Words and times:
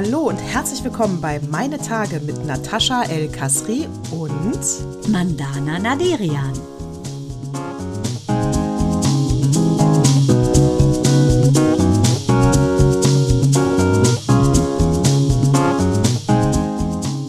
Hallo 0.00 0.28
und 0.28 0.36
herzlich 0.36 0.84
willkommen 0.84 1.20
bei 1.20 1.40
Meine 1.50 1.76
Tage 1.76 2.20
mit 2.20 2.46
Natascha 2.46 3.02
El 3.10 3.28
Kasri 3.32 3.88
und 4.12 5.08
Mandana 5.08 5.80
Naderian. 5.80 6.52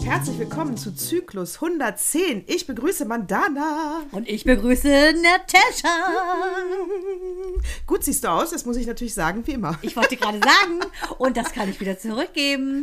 herzlich 0.04 0.38
willkommen 0.38 0.76
zu 0.76 0.94
Zyklus 0.94 1.56
110. 1.56 2.44
Ich 2.46 2.68
begrüße 2.68 3.04
Mandana. 3.04 4.02
Und 4.12 4.28
ich 4.28 4.44
begrüße 4.44 5.14
Natascha. 5.20 5.88
Gut 7.86 8.04
siehst 8.04 8.24
du 8.24 8.28
aus, 8.28 8.50
das 8.50 8.64
muss 8.64 8.76
ich 8.76 8.86
natürlich 8.86 9.14
sagen, 9.14 9.46
wie 9.46 9.52
immer. 9.52 9.78
Ich 9.82 9.96
wollte 9.96 10.16
gerade 10.16 10.38
sagen, 10.38 10.80
und 11.18 11.36
das 11.36 11.52
kann 11.52 11.68
ich 11.68 11.80
wieder 11.80 11.98
zurückgeben. 11.98 12.82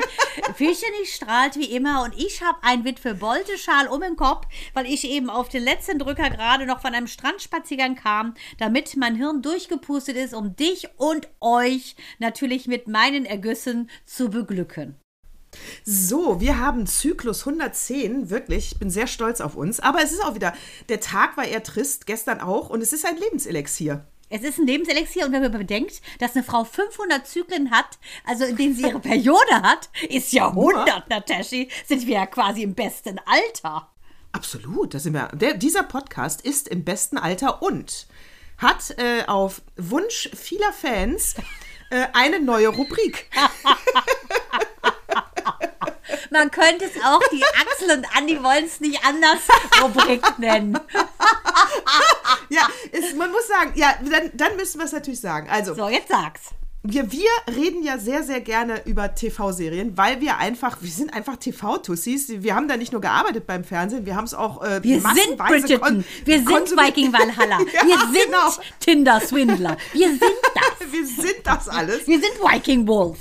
Fischchen 0.56 0.88
strahlt 1.06 1.56
wie 1.56 1.76
immer 1.76 2.04
und 2.04 2.16
ich 2.18 2.42
habe 2.42 2.58
einen 2.62 2.86
Witwe-Bolte-Schal 2.86 3.88
um 3.88 4.02
den 4.02 4.16
Kopf, 4.16 4.46
weil 4.74 4.86
ich 4.86 5.04
eben 5.06 5.30
auf 5.30 5.50
den 5.50 5.64
letzten 5.64 6.00
Drücker 6.00 6.30
gerade 6.30 6.66
noch 6.66 6.82
von 6.82 6.94
einem 6.94 7.08
Strandspaziergang 7.08 7.96
kam, 7.96 8.34
damit 8.58 8.96
mein 8.98 9.16
Hirn 9.16 9.42
durchgepustet 9.42 10.16
ist, 10.16 10.34
um 10.34 10.56
dich 10.56 10.88
und 10.98 11.28
euch 11.40 11.96
natürlich 12.20 12.68
mit 12.68 12.88
meinen 12.88 13.26
Ergüssen 13.26 13.90
zu 14.06 14.30
beglücken. 14.30 14.96
So, 15.84 16.40
wir 16.40 16.60
haben 16.60 16.86
Zyklus 16.86 17.48
110, 17.48 18.30
wirklich. 18.30 18.74
Ich 18.74 18.80
bin 18.80 18.90
sehr 18.90 19.08
stolz 19.08 19.42
auf 19.42 19.56
uns. 19.56 19.80
Aber 19.80 20.04
es 20.04 20.12
ist 20.12 20.24
auch 20.24 20.36
wieder, 20.36 20.54
der 20.90 21.00
Tag 21.00 21.38
war 21.38 21.46
eher 21.46 21.64
trist, 21.64 22.06
gestern 22.06 22.42
auch, 22.42 22.70
und 22.70 22.82
es 22.82 22.94
ist 22.94 23.06
ein 23.06 23.18
Lebenselixier. 23.18 24.06
Es 24.30 24.42
ist 24.42 24.58
ein 24.60 24.68
Lebenselixier 24.68 25.26
und 25.26 25.32
wenn 25.32 25.42
man 25.42 25.54
bedenkt, 25.54 26.02
dass 26.20 26.36
eine 26.36 26.44
Frau 26.44 26.66
500 26.66 27.26
Zyklen 27.26 27.72
hat, 27.72 27.98
also 28.26 28.44
in 28.44 28.58
denen 28.58 28.76
sie 28.76 28.84
ihre 28.84 29.00
Periode 29.00 29.62
hat, 29.62 29.90
ist 30.10 30.34
ja 30.34 30.50
100, 30.50 31.10
Nataschi, 31.10 31.70
sind 31.86 32.06
wir 32.06 32.16
ja 32.16 32.26
quasi 32.26 32.64
im 32.64 32.74
besten 32.74 33.22
Alter. 33.26 33.90
Absolut, 34.34 34.94
da 34.94 35.00
sind 35.00 35.14
wir. 35.14 35.30
Der, 35.30 35.54
dieser 35.54 35.84
Podcast 35.84 36.42
ist 36.42 36.68
im 36.68 36.84
besten 36.84 37.18
Alter 37.18 37.62
und 37.62 38.08
hat 38.58 38.98
äh, 38.98 39.24
auf 39.28 39.62
Wunsch 39.78 40.30
vieler 40.36 40.74
Fans 40.74 41.36
äh, 41.90 42.08
eine 42.12 42.42
neue 42.42 42.68
Rubrik. 42.68 43.30
Man 46.30 46.52
könnte 46.52 46.86
es 46.86 47.04
auch 47.04 47.22
die 47.32 47.44
Axel 47.44 47.98
und 47.98 48.06
Andi 48.16 48.42
wollen 48.44 48.66
es 48.66 48.80
nicht 48.80 49.04
anders 49.06 49.40
Rubrik 49.82 50.24
nennen. 50.40 50.80
ja, 52.50 52.68
es, 52.92 53.16
man 53.16 53.32
muss 53.32 53.48
sagen, 53.48 53.74
ja, 53.76 53.94
dann, 54.04 54.32
dann 54.34 54.56
müssen 54.56 54.80
wir 54.80 54.86
es 54.86 54.92
natürlich 54.92 55.22
sagen. 55.22 55.48
Also, 55.50 55.74
so, 55.76 55.90
jetzt 55.90 56.10
sag's. 56.10 56.42
Wir, 56.84 57.12
wir 57.12 57.30
reden 57.54 57.84
ja 57.84 57.98
sehr, 57.98 58.24
sehr 58.24 58.40
gerne 58.40 58.86
über 58.86 59.14
TV-Serien, 59.14 59.98
weil 59.98 60.22
wir 60.22 60.38
einfach, 60.38 60.78
wir 60.80 60.90
sind 60.90 61.14
einfach 61.14 61.36
TV-Tussis. 61.36 62.30
Wir 62.30 62.56
haben 62.56 62.70
da 62.70 62.78
nicht 62.78 62.94
nur 62.94 63.02
gearbeitet 63.02 63.46
beim 63.46 63.66
Fernsehen, 63.66 64.06
wir 64.06 64.16
haben 64.16 64.24
es 64.24 64.34
auch 64.34 64.64
äh, 64.64 64.82
Wir 64.84 65.02
sind 65.02 65.38
Bridgerton, 65.38 66.06
wir 66.24 66.38
sind 66.38 66.78
Viking 66.78 67.12
Valhalla, 67.12 67.60
ja, 67.74 67.84
wir 67.84 68.00
sind 68.00 68.26
genau. 68.26 68.50
Tinder-Swindler, 68.80 69.76
wir 69.92 70.08
sind 70.08 70.22
das. 70.54 70.92
wir 70.92 71.06
sind 71.06 71.42
das 71.44 71.68
alles. 71.68 72.08
Wir 72.08 72.22
sind 72.22 72.34
Viking 72.40 72.88
Wolf. 72.88 73.18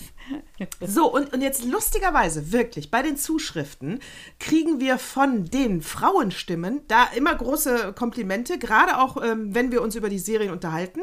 So, 0.80 1.12
und, 1.12 1.32
und 1.32 1.40
jetzt 1.40 1.64
lustigerweise, 1.64 2.52
wirklich, 2.52 2.90
bei 2.90 3.02
den 3.02 3.16
Zuschriften 3.16 4.00
kriegen 4.38 4.80
wir 4.80 4.98
von 4.98 5.44
den 5.44 5.82
Frauenstimmen 5.82 6.80
da 6.88 7.04
immer 7.14 7.34
große 7.34 7.92
Komplimente, 7.92 8.58
gerade 8.58 8.98
auch, 8.98 9.22
ähm, 9.22 9.54
wenn 9.54 9.70
wir 9.70 9.82
uns 9.82 9.94
über 9.94 10.08
die 10.08 10.18
Serien 10.18 10.50
unterhalten. 10.50 11.00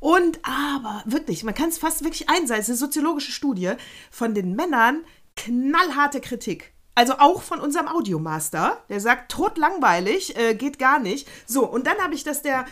Und 0.00 0.40
aber 0.42 1.02
wirklich, 1.06 1.44
man 1.44 1.54
kann 1.54 1.68
es 1.68 1.78
fast 1.78 2.04
wirklich 2.04 2.28
einsehen, 2.28 2.58
es 2.58 2.68
ist 2.68 2.70
eine 2.70 2.78
soziologische 2.78 3.32
Studie, 3.32 3.72
von 4.10 4.34
den 4.34 4.54
Männern 4.54 5.04
knallharte 5.36 6.20
Kritik. 6.20 6.72
Also 6.94 7.14
auch 7.18 7.42
von 7.42 7.60
unserem 7.60 7.88
Audiomaster, 7.88 8.84
der 8.88 9.00
sagt, 9.00 9.32
totlangweilig, 9.32 10.36
äh, 10.36 10.54
geht 10.54 10.78
gar 10.78 11.00
nicht. 11.00 11.28
So, 11.44 11.68
und 11.68 11.86
dann 11.86 11.98
habe 11.98 12.14
ich 12.14 12.22
das 12.22 12.42
der, 12.42 12.66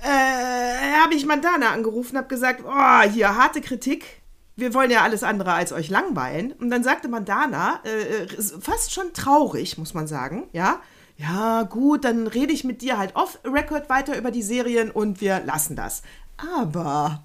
äh, 0.00 1.00
habe 1.02 1.14
ich 1.14 1.24
Mandana 1.24 1.70
angerufen, 1.70 2.16
habe 2.16 2.26
gesagt, 2.26 2.64
oh, 2.66 3.02
hier, 3.02 3.36
harte 3.36 3.60
Kritik, 3.60 4.22
wir 4.56 4.74
wollen 4.74 4.90
ja 4.90 5.02
alles 5.02 5.22
andere 5.22 5.52
als 5.52 5.72
euch 5.72 5.88
langweilen. 5.88 6.52
Und 6.52 6.70
dann 6.70 6.84
sagte 6.84 7.08
Mandana, 7.08 7.80
äh, 7.84 8.24
äh, 8.24 8.42
fast 8.60 8.92
schon 8.92 9.12
traurig, 9.12 9.78
muss 9.78 9.94
man 9.94 10.06
sagen, 10.06 10.48
ja. 10.52 10.80
Ja, 11.16 11.62
gut, 11.62 12.04
dann 12.04 12.26
rede 12.26 12.52
ich 12.52 12.64
mit 12.64 12.82
dir 12.82 12.98
halt 12.98 13.14
off-Record 13.14 13.88
weiter 13.88 14.18
über 14.18 14.32
die 14.32 14.42
Serien 14.42 14.90
und 14.90 15.20
wir 15.20 15.40
lassen 15.40 15.76
das. 15.76 16.02
Aber 16.36 17.24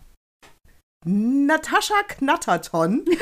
Natascha 1.05 2.03
Knatterton. 2.07 3.05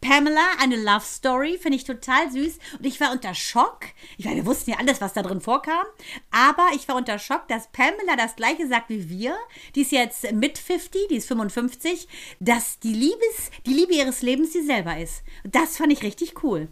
Pamela, 0.00 0.40
eine 0.60 0.76
Love 0.76 1.04
Story, 1.04 1.58
finde 1.58 1.76
ich 1.76 1.84
total 1.84 2.30
süß. 2.30 2.58
Und 2.78 2.86
ich 2.86 3.00
war 3.00 3.12
unter 3.12 3.34
Schock. 3.34 3.80
Ich 4.16 4.24
meine, 4.24 4.36
wir 4.36 4.46
wussten 4.46 4.70
ja 4.70 4.78
alles, 4.78 5.00
was 5.00 5.12
da 5.12 5.22
drin 5.22 5.40
vorkam. 5.40 5.86
Aber 6.30 6.66
ich 6.74 6.86
war 6.88 6.96
unter 6.96 7.18
Schock, 7.18 7.48
dass 7.48 7.70
Pamela 7.72 8.16
das 8.16 8.36
gleiche 8.36 8.66
sagt 8.68 8.90
wie 8.90 9.08
wir. 9.08 9.36
Die 9.74 9.82
ist 9.82 9.92
jetzt 9.92 10.32
mit 10.32 10.58
50, 10.58 11.08
die 11.08 11.16
ist 11.16 11.28
55, 11.28 12.08
dass 12.40 12.78
die, 12.78 12.94
Liebes, 12.94 13.50
die 13.66 13.74
Liebe 13.74 13.94
ihres 13.94 14.22
Lebens 14.22 14.52
sie 14.52 14.64
selber 14.64 14.98
ist. 14.98 15.22
Das 15.44 15.76
fand 15.76 15.92
ich 15.92 16.02
richtig 16.02 16.42
cool. 16.42 16.68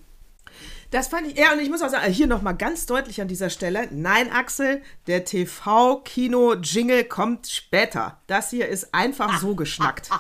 Das 0.91 1.09
fand 1.09 1.27
ich, 1.27 1.39
ja, 1.39 1.53
und 1.53 1.61
ich 1.61 1.69
muss 1.69 1.83
auch 1.83 1.89
sagen, 1.89 2.11
hier 2.13 2.27
nochmal 2.27 2.57
ganz 2.57 2.87
deutlich 2.87 3.21
an 3.21 3.29
dieser 3.29 3.51
Stelle, 3.51 3.89
nein, 3.91 4.31
Axel, 4.31 4.83
der 5.07 5.25
TV-Kino-Jingle 5.25 7.05
kommt 7.05 7.49
später. 7.49 8.19
Das 8.27 8.51
hier 8.51 8.69
ist 8.69 8.95
einfach 8.95 9.41
so 9.41 9.55
geschnackt. 9.55 10.11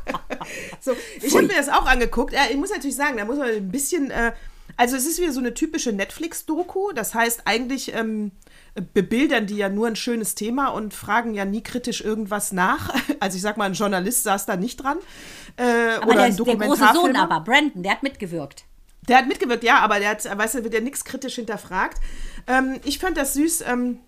so, 0.80 0.92
ich 1.20 1.34
habe 1.34 1.46
mir 1.46 1.56
das 1.56 1.68
auch 1.68 1.86
angeguckt. 1.86 2.32
Ja, 2.32 2.42
ich 2.50 2.56
muss 2.56 2.70
natürlich 2.70 2.96
sagen, 2.96 3.16
da 3.16 3.24
muss 3.24 3.38
man 3.38 3.48
ein 3.48 3.70
bisschen, 3.70 4.10
äh, 4.10 4.32
also 4.76 4.96
es 4.96 5.06
ist 5.06 5.20
wieder 5.20 5.32
so 5.32 5.40
eine 5.40 5.54
typische 5.54 5.92
Netflix-Doku. 5.92 6.92
Das 6.92 7.14
heißt, 7.14 7.42
eigentlich 7.44 7.94
ähm, 7.94 8.32
bebildern 8.94 9.46
die 9.46 9.56
ja 9.56 9.68
nur 9.68 9.86
ein 9.86 9.96
schönes 9.96 10.34
Thema 10.34 10.68
und 10.68 10.94
fragen 10.94 11.34
ja 11.34 11.44
nie 11.44 11.62
kritisch 11.62 12.00
irgendwas 12.00 12.52
nach. 12.52 12.94
Also 13.20 13.36
ich 13.36 13.42
sag 13.42 13.56
mal, 13.56 13.66
ein 13.66 13.74
Journalist 13.74 14.24
saß 14.24 14.46
da 14.46 14.56
nicht 14.56 14.82
dran. 14.82 14.98
Äh, 15.56 15.94
aber 15.98 16.06
oder 16.06 16.14
der, 16.14 16.24
ein 16.24 16.36
der 16.36 16.56
große 16.56 16.88
Sohn 16.92 17.14
aber, 17.14 17.38
Brandon, 17.38 17.84
der 17.84 17.92
hat 17.92 18.02
mitgewirkt. 18.02 18.64
Der 19.08 19.18
hat 19.18 19.26
mitgewirkt, 19.26 19.64
ja, 19.64 19.80
aber 19.80 19.98
der 19.98 20.10
hat, 20.10 20.24
weißt 20.24 20.54
du, 20.54 20.64
wird 20.64 20.74
ja 20.74 20.80
nichts 20.80 21.04
kritisch 21.04 21.34
hinterfragt. 21.34 22.00
Ähm, 22.46 22.80
ich 22.84 22.98
fand 22.98 23.16
das 23.16 23.34
süß. 23.34 23.62
Ähm, 23.62 23.98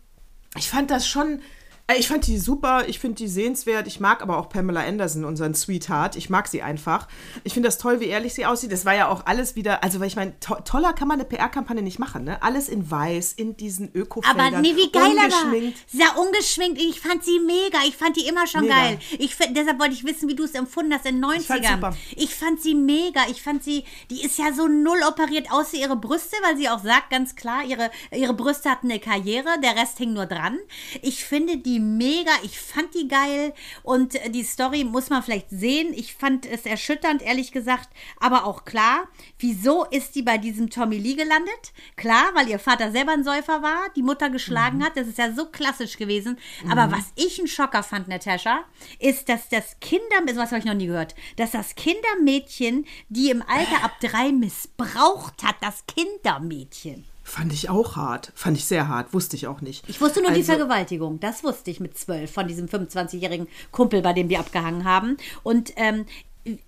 ich 0.56 0.70
fand 0.70 0.90
das 0.90 1.08
schon 1.08 1.42
ich 1.92 2.08
fand 2.08 2.26
die 2.26 2.38
super, 2.38 2.88
ich 2.88 2.98
finde 2.98 3.16
die 3.16 3.28
sehenswert. 3.28 3.86
Ich 3.86 4.00
mag 4.00 4.22
aber 4.22 4.38
auch 4.38 4.48
Pamela 4.48 4.80
Anderson, 4.80 5.26
unseren 5.26 5.54
Sweetheart. 5.54 6.16
Ich 6.16 6.30
mag 6.30 6.48
sie 6.48 6.62
einfach. 6.62 7.08
Ich 7.44 7.52
finde 7.52 7.68
das 7.68 7.76
toll, 7.76 8.00
wie 8.00 8.06
ehrlich 8.06 8.32
sie 8.32 8.46
aussieht. 8.46 8.72
Das 8.72 8.86
war 8.86 8.94
ja 8.94 9.08
auch 9.08 9.26
alles 9.26 9.54
wieder, 9.54 9.84
also 9.84 10.00
weil 10.00 10.06
ich 10.06 10.16
meine, 10.16 10.38
to 10.40 10.54
toller 10.64 10.94
kann 10.94 11.08
man 11.08 11.20
eine 11.20 11.28
PR-Kampagne 11.28 11.82
nicht 11.82 11.98
machen, 11.98 12.24
ne? 12.24 12.42
Alles 12.42 12.70
in 12.70 12.90
weiß, 12.90 13.34
in 13.34 13.58
diesen 13.58 13.94
Öko-Feldern. 13.94 14.54
Aber 14.54 14.60
nee, 14.62 14.74
wie 14.74 14.90
geil 14.90 15.14
er 15.14 15.30
war. 15.30 15.72
Sehr 15.86 16.18
ungeschminkt. 16.18 16.80
Ich 16.80 17.00
fand 17.00 17.22
sie 17.22 17.38
mega. 17.40 17.78
Ich 17.86 17.98
fand 17.98 18.16
die 18.16 18.26
immer 18.28 18.46
schon 18.46 18.62
mega. 18.62 18.74
geil. 18.74 18.98
Ich, 19.18 19.36
deshalb 19.50 19.78
wollte 19.78 19.92
ich 19.92 20.04
wissen, 20.04 20.26
wie 20.26 20.34
du 20.34 20.44
es 20.44 20.54
empfunden 20.54 20.94
hast 20.94 21.04
in 21.04 21.20
den 21.20 21.24
90ern. 21.26 21.94
Ich, 22.12 22.24
ich 22.24 22.34
fand 22.34 22.62
sie 22.62 22.74
mega. 22.74 23.20
Ich 23.30 23.42
fand 23.42 23.62
sie, 23.62 23.84
die 24.10 24.24
ist 24.24 24.38
ja 24.38 24.54
so 24.54 24.68
null 24.68 25.02
operiert, 25.06 25.52
außer 25.52 25.76
ihre 25.76 25.96
Brüste, 25.96 26.36
weil 26.42 26.56
sie 26.56 26.70
auch 26.70 26.82
sagt, 26.82 27.10
ganz 27.10 27.36
klar, 27.36 27.62
ihre, 27.62 27.90
ihre 28.10 28.32
Brüste 28.32 28.70
hatten 28.70 28.90
eine 28.90 29.00
Karriere, 29.00 29.60
der 29.62 29.76
Rest 29.76 29.98
hing 29.98 30.14
nur 30.14 30.24
dran. 30.24 30.58
Ich 31.02 31.26
finde 31.26 31.58
die 31.58 31.73
mega, 31.80 32.30
ich 32.42 32.58
fand 32.58 32.94
die 32.94 33.08
geil 33.08 33.52
und 33.82 34.18
die 34.34 34.42
Story 34.42 34.84
muss 34.84 35.10
man 35.10 35.22
vielleicht 35.22 35.50
sehen. 35.50 35.92
Ich 35.94 36.14
fand 36.14 36.46
es 36.46 36.66
erschütternd, 36.66 37.22
ehrlich 37.22 37.52
gesagt, 37.52 37.88
aber 38.18 38.44
auch 38.44 38.64
klar, 38.64 39.08
wieso 39.38 39.84
ist 39.84 40.14
die 40.14 40.22
bei 40.22 40.38
diesem 40.38 40.70
Tommy 40.70 40.98
Lee 40.98 41.14
gelandet? 41.14 41.72
Klar, 41.96 42.30
weil 42.34 42.48
ihr 42.48 42.58
Vater 42.58 42.92
selber 42.92 43.12
ein 43.12 43.24
Säufer 43.24 43.62
war, 43.62 43.88
die 43.96 44.02
Mutter 44.02 44.30
geschlagen 44.30 44.78
mhm. 44.78 44.84
hat, 44.84 44.96
das 44.96 45.08
ist 45.08 45.18
ja 45.18 45.32
so 45.32 45.46
klassisch 45.46 45.96
gewesen. 45.96 46.38
Mhm. 46.64 46.72
Aber 46.72 46.96
was 46.96 47.12
ich 47.16 47.38
einen 47.38 47.48
Schocker 47.48 47.82
fand, 47.82 48.08
Natascha, 48.08 48.64
ist, 48.98 49.28
dass 49.28 49.48
das 49.48 49.78
Kinder, 49.80 50.04
was 50.34 50.50
habe 50.50 50.58
ich 50.58 50.64
noch 50.64 50.74
nie 50.74 50.86
gehört, 50.86 51.14
dass 51.36 51.52
das 51.52 51.74
Kindermädchen, 51.74 52.86
die 53.08 53.30
im 53.30 53.42
Alter 53.42 53.84
ab 53.84 53.98
drei 54.00 54.32
missbraucht 54.32 55.42
hat, 55.42 55.56
das 55.60 55.84
Kindermädchen. 55.86 57.04
Fand 57.26 57.52
ich 57.54 57.70
auch 57.70 57.96
hart. 57.96 58.32
Fand 58.34 58.58
ich 58.58 58.66
sehr 58.66 58.86
hart. 58.86 59.14
Wusste 59.14 59.34
ich 59.34 59.46
auch 59.46 59.62
nicht. 59.62 59.88
Ich 59.88 60.00
wusste 60.00 60.20
nur 60.20 60.28
also, 60.28 60.40
die 60.40 60.46
Vergewaltigung. 60.46 61.18
Das 61.20 61.42
wusste 61.42 61.70
ich 61.70 61.80
mit 61.80 61.96
zwölf 61.98 62.30
von 62.30 62.46
diesem 62.46 62.66
25-jährigen 62.66 63.48
Kumpel, 63.72 64.02
bei 64.02 64.12
dem 64.12 64.28
die 64.28 64.36
abgehangen 64.36 64.84
haben. 64.84 65.16
Und 65.42 65.72
ähm, 65.76 66.04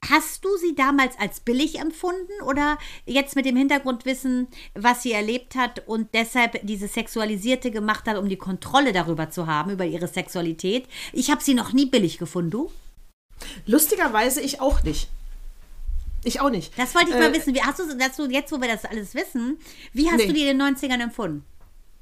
Hast 0.08 0.42
du 0.42 0.48
sie 0.56 0.74
damals 0.74 1.18
als 1.18 1.40
billig 1.40 1.78
empfunden 1.78 2.32
oder 2.46 2.78
jetzt 3.04 3.36
mit 3.36 3.44
dem 3.44 3.56
Hintergrundwissen, 3.56 4.48
was 4.74 5.02
sie 5.02 5.12
erlebt 5.12 5.54
hat 5.54 5.86
und 5.86 6.14
deshalb 6.14 6.66
diese 6.66 6.88
Sexualisierte 6.88 7.70
gemacht 7.70 8.06
hat, 8.06 8.16
um 8.16 8.26
die 8.26 8.38
Kontrolle 8.38 8.94
darüber 8.94 9.28
zu 9.28 9.46
haben, 9.46 9.72
über 9.72 9.84
ihre 9.84 10.08
Sexualität? 10.08 10.86
Ich 11.12 11.30
habe 11.30 11.42
sie 11.42 11.52
noch 11.52 11.74
nie 11.74 11.84
billig 11.84 12.16
gefunden, 12.16 12.50
du? 12.50 12.70
Lustigerweise 13.66 14.40
ich 14.40 14.62
auch 14.62 14.82
nicht. 14.82 15.10
Ich 16.26 16.40
auch 16.40 16.50
nicht. 16.50 16.76
Das 16.76 16.92
wollte 16.96 17.10
ich 17.10 17.14
mal 17.14 17.30
äh, 17.30 17.34
wissen. 17.34 17.54
Wie 17.54 17.62
hast 17.62 17.78
du, 17.78 17.96
dass 17.96 18.16
du 18.16 18.26
jetzt, 18.26 18.50
wo 18.50 18.60
wir 18.60 18.66
das 18.66 18.84
alles 18.84 19.14
wissen, 19.14 19.58
wie 19.92 20.10
hast 20.10 20.18
nee. 20.18 20.26
du 20.26 20.32
die 20.32 20.48
in 20.48 20.58
den 20.58 20.76
90ern 20.76 21.00
empfunden? 21.00 21.44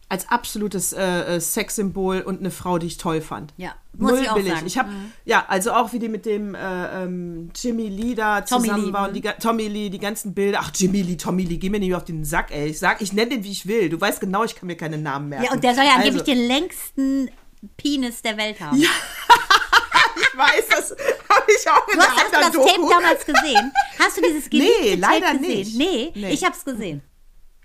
Als 0.09 0.29
absolutes 0.31 0.94
äh, 0.94 1.37
äh, 1.37 1.41
Sexsymbol 1.41 2.23
und 2.23 2.41
eine 2.41 2.50
Frau, 2.50 2.79
die 2.79 2.87
ich 2.87 2.97
toll 2.97 3.21
fand. 3.21 3.53
Ja, 3.59 3.75
muss 3.93 4.12
Null 4.12 4.21
ich 4.23 4.31
auch 4.31 4.35
billig. 4.37 4.53
sagen. 4.53 4.67
Ich 4.67 4.79
hab, 4.79 4.88
mhm. 4.88 5.12
Ja, 5.26 5.44
also 5.49 5.73
auch 5.73 5.93
wie 5.93 5.99
die 5.99 6.09
mit 6.09 6.25
dem 6.25 6.55
äh, 6.55 7.03
ähm, 7.03 7.50
Jimmy 7.55 7.88
Lee 7.88 8.15
da 8.15 8.41
Tommy 8.41 8.69
zusammen 8.69 8.93
war 8.94 9.09
und 9.09 9.15
die, 9.15 9.23
Tommy 9.23 9.69
Lee, 9.69 9.91
die 9.91 9.99
ganzen 9.99 10.32
Bilder. 10.32 10.61
Ach, 10.62 10.71
Jimmy 10.75 11.03
Lee, 11.03 11.17
Tommy 11.17 11.44
Lee, 11.44 11.59
geh 11.59 11.69
mir 11.69 11.81
nicht 11.81 11.94
auf 11.94 12.05
den 12.05 12.25
Sack, 12.25 12.50
ey. 12.50 12.69
Ich 12.69 12.79
sag, 12.79 13.03
ich 13.03 13.12
nenne 13.12 13.31
den, 13.31 13.44
wie 13.44 13.50
ich 13.50 13.67
will. 13.67 13.91
Du 13.91 14.00
weißt 14.00 14.21
genau, 14.21 14.44
ich 14.44 14.56
kann 14.56 14.69
mir 14.69 14.76
keine 14.76 14.97
Namen 14.97 15.29
merken. 15.29 15.44
Ja, 15.47 15.53
und 15.53 15.62
der 15.62 15.75
soll 15.75 15.85
ja 15.85 15.97
angeblich 15.97 16.23
also. 16.23 16.32
den 16.32 16.47
längsten 16.47 17.31
Penis 17.76 18.23
der 18.23 18.38
Welt 18.38 18.59
haben. 18.61 18.79
Ja. 18.79 18.88
ich 20.17 20.38
weiß, 20.38 20.69
das 20.71 20.97
habe 21.44 21.52
ich 21.61 21.70
auch 21.70 21.88
in 21.88 21.99
du 21.99 22.05
hast, 22.05 22.17
hast 22.17 22.32
du 22.32 22.41
das 22.41 22.52
Doku. 22.52 22.69
Tape 22.69 22.88
damals 22.88 23.26
gesehen? 23.26 23.73
Hast 23.99 24.17
du 24.17 24.23
dieses 24.23 24.49
Nee, 24.52 24.94
leider 24.96 25.26
Tape 25.26 25.38
gesehen? 25.38 25.58
nicht. 25.58 25.76
Nee, 25.76 26.12
nee. 26.14 26.31
ich 26.32 26.44
habe 26.44 26.56
es 26.56 26.64
gesehen. 26.64 27.02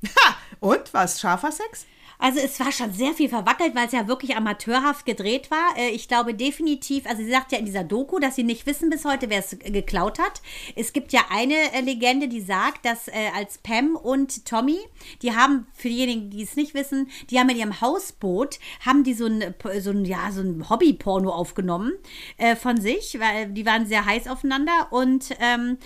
Ha, 0.05 0.35
und 0.59 0.93
was? 0.93 1.19
Scharfer 1.19 1.51
Sex? 1.51 1.85
Also 2.21 2.39
es 2.39 2.60
war 2.60 2.74
schon 2.74 2.92
sehr 2.92 3.13
viel 3.13 3.30
verwackelt, 3.30 3.75
weil 3.75 3.88
es 3.88 3.94
ja 3.94 4.10
wirklich 4.10 4.36
amateurhaft 4.36 5.06
gedreht 5.06 5.50
war. 5.50 5.77
Äh, 5.77 5.92
ich 5.92 6.10
glaube 6.10 6.33
definitiv, 6.33 7.06
also 7.06 7.24
sie 7.24 7.31
sagt 7.31 7.54
ja 7.54 7.57
in 7.57 7.66
dieser 7.66 7.86
Doku, 7.86 8.19
dass 8.19 8.36
sie 8.36 8.44
nicht 8.44 8.66
wissen 8.66 8.89
bis 8.89 9.06
heute, 9.06 9.30
wer 9.30 9.39
es 9.39 9.57
geklaut 9.57 10.19
hat. 10.19 10.42
Es 10.75 10.92
gibt 10.92 11.13
ja 11.13 11.21
eine 11.30 11.56
äh, 11.74 11.80
Legende, 11.80 12.27
die 12.27 12.42
sagt, 12.42 12.86
dass 12.86 13.07
äh, 13.07 13.13
als 13.38 13.60
Pam 13.60 13.95
und 13.95 14.45
Tommy, 14.45 14.80
die 15.21 15.33
haben, 15.33 15.68
für 15.74 15.88
diejenigen, 15.88 16.30
die 16.30 16.44
es 16.44 16.57
nicht 16.57 16.74
wissen, 16.74 17.10
die 17.30 17.39
haben 17.39 17.48
in 17.50 17.57
ihrem 17.57 17.80
Hausboot, 17.80 18.60
haben 18.86 19.06
die 19.06 19.13
so 19.13 19.25
ein, 19.25 19.56
so 19.80 19.92
ein, 19.92 20.04
ja, 20.04 20.30
so 20.33 20.42
ein 20.42 20.69
Hobby-Porno 20.69 21.30
aufgenommen 21.30 21.94
von 22.62 22.80
sich, 22.80 23.18
weil 23.19 23.48
die 23.51 23.66
waren 23.66 23.86
sehr 23.86 24.06
heiß 24.06 24.27
aufeinander 24.27 24.88
und 24.92 25.30
ähm, 25.39 25.77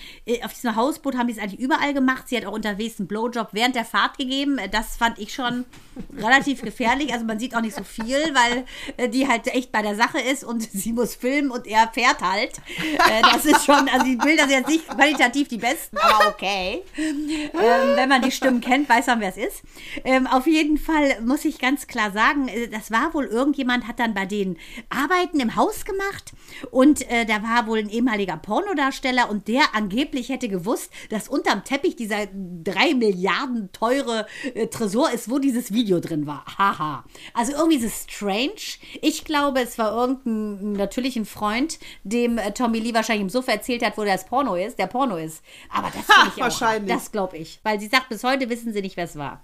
auf 0.44 0.54
diesem 0.54 0.76
Hausboot 0.76 1.16
haben 1.16 1.28
die 1.28 1.34
es 1.34 1.40
eigentlich 1.40 1.60
überall 1.60 1.94
gemacht. 1.94 2.28
Sie 2.28 2.38
hat 2.38 2.46
auch 2.46 2.54
unterwegs 2.54 3.00
einen 3.00 3.08
Blowjob 3.08 3.50
während 3.52 3.76
der 3.76 3.86
Fahrt 3.86 4.18
gegeben. 4.18 4.58
Das 4.72 4.98
fand 4.98 5.20
ich 5.20 5.34
schon 5.34 5.66
relativ 6.24 6.62
gefährlich. 6.62 7.14
Also 7.14 7.26
man 7.26 7.40
sieht 7.40 7.56
auch 7.56 7.62
nicht 7.62 7.76
so 7.76 7.84
viel, 7.84 8.18
weil 8.34 8.66
äh, 8.98 9.10
die 9.10 9.28
halt 9.28 9.48
echt 9.48 9.72
bei 9.72 9.82
der 9.82 9.96
Sache 9.96 10.20
ist 10.20 10.44
und 10.44 10.62
sie 10.74 10.94
muss 10.94 11.16
filmen 11.16 11.52
und 11.52 11.68
er 11.68 11.90
fährt 11.94 12.22
halt. 12.22 12.54
Äh, 12.78 13.22
das 13.22 13.46
ist 13.46 13.66
schon, 13.66 13.88
also 13.90 14.06
die 14.06 14.16
Bilder 14.16 14.44
sind 14.44 14.60
jetzt 14.60 14.70
nicht 14.70 14.88
qualitativ 14.88 15.48
die 15.48 15.58
besten, 15.58 15.98
aber 15.98 16.30
okay. 16.30 16.84
Ähm, 16.98 17.96
wenn 17.96 18.10
man 18.10 18.22
die 18.22 18.32
Stimmen 18.32 18.62
kennt, 18.62 18.90
weiß 18.90 19.08
man, 19.08 19.20
wer 19.20 19.30
es 19.30 19.38
ist. 19.38 19.64
Ähm, 20.04 20.28
auf 20.28 20.48
jeden 20.48 20.78
Fall 20.78 21.22
muss 21.22 21.46
ich 21.46 21.60
ganz 21.60 21.88
klar 21.88 22.12
sagen, 22.12 22.48
äh, 22.48 22.68
das 22.68 22.92
war 22.92 23.14
wohl 23.14 23.26
irgendjemand, 23.26 23.88
hat 23.88 24.00
dann 24.00 24.14
bei 24.14 24.26
den 24.26 24.58
Arbeiten 24.90 25.40
im 25.40 25.56
Haus 25.56 25.86
gemacht 25.86 26.32
und 26.72 27.10
äh, 27.10 27.26
da 27.26 27.44
war 27.44 27.68
wohl 27.68 27.80
ein 27.80 27.90
ehemaliger 27.90 28.38
Pornodarsteller 28.38 29.30
und 29.30 29.48
der 29.48 29.76
angeblich 29.76 30.30
hätte 30.30 30.50
gewusst, 30.50 30.92
dass 31.10 31.28
unterm 31.28 31.64
Teppich 31.64 31.96
dieser 31.96 32.28
drei 32.64 32.94
Milliarden 32.94 33.72
teure 33.72 34.28
äh, 34.54 34.68
Tresor 34.68 35.12
ist, 35.12 35.30
wo 35.30 35.40
dieses 35.40 35.74
Video 35.74 36.00
drin 36.00 36.13
drin 36.14 36.28
war. 36.28 36.46
Haha. 36.58 37.04
Also 37.34 37.54
irgendwie 37.54 37.78
ist 37.78 37.84
es 37.84 38.04
strange. 38.04 38.78
Ich 39.02 39.26
glaube, 39.26 39.62
es 39.62 39.78
war 39.78 39.92
irgendein 39.94 40.74
natürlichen 40.74 41.26
Freund, 41.26 41.80
dem 42.04 42.38
äh, 42.38 42.52
Tommy 42.52 42.80
Lee 42.80 42.94
wahrscheinlich 42.94 43.24
im 43.24 43.30
Sofa 43.30 43.52
erzählt 43.52 43.84
hat, 43.84 43.98
wo 43.98 44.04
das 44.04 44.26
Porno 44.26 44.56
ist, 44.56 44.80
der 44.80 44.88
Porno 44.88 45.18
ist. 45.18 45.44
Aber 45.70 45.88
das 45.88 46.06
finde 46.06 46.32
ich 46.36 46.42
wahrscheinlich. 46.42 46.94
Auch, 46.94 46.98
das 46.98 47.12
glaube 47.12 47.38
ich. 47.38 47.60
Weil 47.64 47.80
sie 47.80 47.88
sagt, 47.88 48.10
bis 48.10 48.24
heute 48.24 48.50
wissen 48.50 48.74
sie 48.74 48.82
nicht, 48.82 48.98
wer 48.98 49.06
es 49.06 49.16
war. 49.16 49.42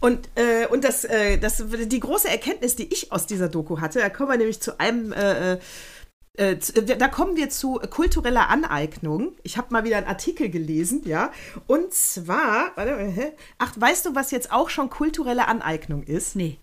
Und, 0.00 0.28
äh, 0.36 0.66
und 0.66 0.84
das, 0.84 1.04
äh, 1.04 1.38
das, 1.38 1.64
die 1.66 2.00
große 2.00 2.28
Erkenntnis, 2.28 2.76
die 2.76 2.92
ich 2.92 3.10
aus 3.10 3.26
dieser 3.26 3.48
Doku 3.48 3.80
hatte, 3.80 3.98
da 3.98 4.08
kommen 4.08 4.30
wir 4.30 4.36
nämlich 4.36 4.60
zu 4.60 4.78
einem 4.78 5.12
äh, 5.12 5.58
äh 6.36 6.52
äh, 6.52 6.96
da 6.96 7.08
kommen 7.08 7.36
wir 7.36 7.50
zu 7.50 7.80
kultureller 7.90 8.48
Aneignung. 8.48 9.32
Ich 9.42 9.56
habe 9.56 9.72
mal 9.72 9.84
wieder 9.84 9.98
einen 9.98 10.06
Artikel 10.06 10.50
gelesen, 10.50 11.02
ja. 11.04 11.32
Und 11.66 11.92
zwar, 11.92 12.72
warte, 12.76 13.34
ach, 13.58 13.72
weißt 13.76 14.06
du, 14.06 14.14
was 14.14 14.30
jetzt 14.30 14.52
auch 14.52 14.70
schon 14.70 14.90
kulturelle 14.90 15.48
Aneignung 15.48 16.02
ist? 16.02 16.36
Nee. 16.36 16.58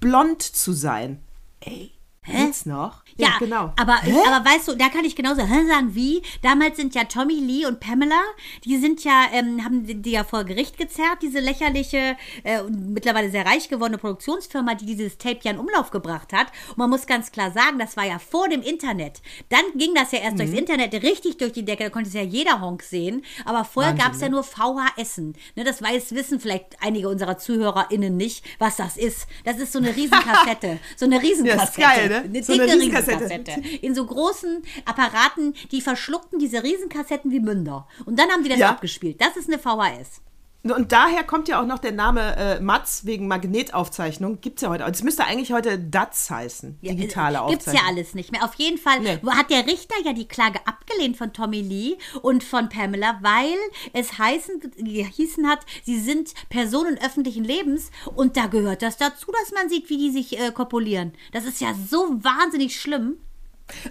Blond 0.00 0.42
zu 0.42 0.72
sein. 0.72 1.22
Ey. 1.60 1.93
Hä? 2.26 2.46
Geht's 2.46 2.64
noch? 2.64 3.04
Ja, 3.16 3.28
ja, 3.28 3.38
genau. 3.38 3.72
Aber, 3.76 3.98
aber 4.02 4.50
weißt 4.50 4.68
du, 4.68 4.74
da 4.76 4.88
kann 4.88 5.04
ich 5.04 5.14
genauso 5.14 5.42
sagen 5.42 5.94
wie. 5.94 6.22
Damals 6.42 6.76
sind 6.76 6.94
ja 6.94 7.04
Tommy 7.04 7.34
Lee 7.34 7.66
und 7.66 7.78
Pamela, 7.78 8.20
die 8.64 8.78
sind 8.78 9.04
ja, 9.04 9.26
ähm, 9.32 9.62
haben 9.64 10.02
die 10.02 10.10
ja 10.10 10.24
vor 10.24 10.44
Gericht 10.44 10.78
gezerrt, 10.78 11.18
diese 11.22 11.40
lächerliche, 11.40 12.16
äh, 12.42 12.62
mittlerweile 12.62 13.30
sehr 13.30 13.46
reich 13.46 13.68
gewordene 13.68 13.98
Produktionsfirma, 13.98 14.74
die 14.74 14.86
dieses 14.86 15.18
Tape 15.18 15.40
ja 15.42 15.52
in 15.52 15.58
Umlauf 15.58 15.90
gebracht 15.90 16.32
hat. 16.32 16.48
Und 16.70 16.78
man 16.78 16.90
muss 16.90 17.06
ganz 17.06 17.30
klar 17.30 17.52
sagen, 17.52 17.78
das 17.78 17.96
war 17.96 18.04
ja 18.04 18.18
vor 18.18 18.48
dem 18.48 18.62
Internet. 18.62 19.20
Dann 19.50 19.64
ging 19.76 19.94
das 19.94 20.12
ja 20.12 20.20
erst 20.20 20.34
mhm. 20.34 20.38
durchs 20.38 20.58
Internet 20.58 20.94
richtig 21.02 21.36
durch 21.36 21.52
die 21.52 21.64
Decke, 21.64 21.84
da 21.84 21.90
konnte 21.90 22.08
es 22.08 22.14
ja 22.14 22.22
jeder 22.22 22.60
Honk 22.62 22.82
sehen. 22.82 23.22
Aber 23.44 23.64
vorher 23.64 23.92
gab 23.92 24.14
es 24.14 24.22
ja 24.22 24.28
nur 24.28 24.44
VHS. 24.44 25.18
Ne, 25.18 25.64
das 25.64 25.82
weiß, 25.82 26.14
wissen 26.14 26.40
vielleicht 26.40 26.76
einige 26.80 27.08
unserer 27.08 27.38
ZuhörerInnen 27.38 28.16
nicht, 28.16 28.44
was 28.58 28.76
das 28.76 28.96
ist. 28.96 29.26
Das 29.44 29.58
ist 29.58 29.72
so 29.72 29.78
eine 29.78 29.94
Riesenkassette. 29.94 30.78
so 30.96 31.04
eine 31.04 31.22
Riesenkassette. 31.22 31.80
Ja, 31.80 31.90
ist 31.90 31.96
geil, 31.96 32.08
ne? 32.08 32.13
Eine 32.22 32.42
so 32.42 32.52
dicke 32.52 32.64
eine 32.64 32.74
Riesenkassette. 32.74 33.62
In 33.82 33.94
so 33.94 34.06
großen 34.06 34.62
Apparaten, 34.84 35.54
die 35.70 35.80
verschluckten 35.80 36.38
diese 36.38 36.62
Riesenkassetten 36.62 37.30
wie 37.30 37.40
Münder. 37.40 37.88
Und 38.04 38.18
dann 38.18 38.30
haben 38.30 38.42
die 38.42 38.50
das 38.50 38.58
ja. 38.58 38.70
abgespielt. 38.70 39.20
Das 39.20 39.36
ist 39.36 39.48
eine 39.48 39.58
VHS. 39.58 40.20
Und 40.64 40.92
daher 40.92 41.24
kommt 41.24 41.48
ja 41.48 41.60
auch 41.60 41.66
noch 41.66 41.78
der 41.78 41.92
Name 41.92 42.36
äh, 42.36 42.60
Matz 42.60 43.02
wegen 43.04 43.28
Magnetaufzeichnung. 43.28 44.40
Gibt 44.40 44.58
es 44.58 44.62
ja 44.62 44.70
heute. 44.70 44.84
Es 44.84 45.02
müsste 45.02 45.24
eigentlich 45.24 45.52
heute 45.52 45.78
DATS 45.78 46.30
heißen, 46.30 46.78
digitale 46.80 47.34
ja, 47.34 47.40
Aufzeichnung. 47.42 47.58
Gibt 47.58 47.66
es 47.66 47.72
ja 47.74 47.80
alles 47.86 48.14
nicht 48.14 48.32
mehr. 48.32 48.44
Auf 48.44 48.54
jeden 48.54 48.78
Fall 48.78 49.00
nee. 49.00 49.18
hat 49.30 49.50
der 49.50 49.66
Richter 49.66 49.94
ja 50.04 50.14
die 50.14 50.26
Klage 50.26 50.60
abgelehnt 50.66 51.18
von 51.18 51.34
Tommy 51.34 51.60
Lee 51.60 51.96
und 52.22 52.42
von 52.42 52.70
Pamela, 52.70 53.18
weil 53.20 53.56
es 53.92 54.18
heißen, 54.18 54.62
hießen 54.84 55.46
hat, 55.46 55.60
sie 55.82 56.00
sind 56.00 56.32
Personen 56.48 56.98
öffentlichen 56.98 57.44
Lebens 57.44 57.90
und 58.14 58.36
da 58.36 58.46
gehört 58.46 58.80
das 58.80 58.96
dazu, 58.96 59.30
dass 59.32 59.52
man 59.52 59.68
sieht, 59.68 59.90
wie 59.90 59.98
die 59.98 60.10
sich 60.10 60.38
äh, 60.38 60.50
kopulieren. 60.50 61.12
Das 61.32 61.44
ist 61.44 61.60
ja 61.60 61.74
so 61.74 62.22
wahnsinnig 62.22 62.80
schlimm. 62.80 63.18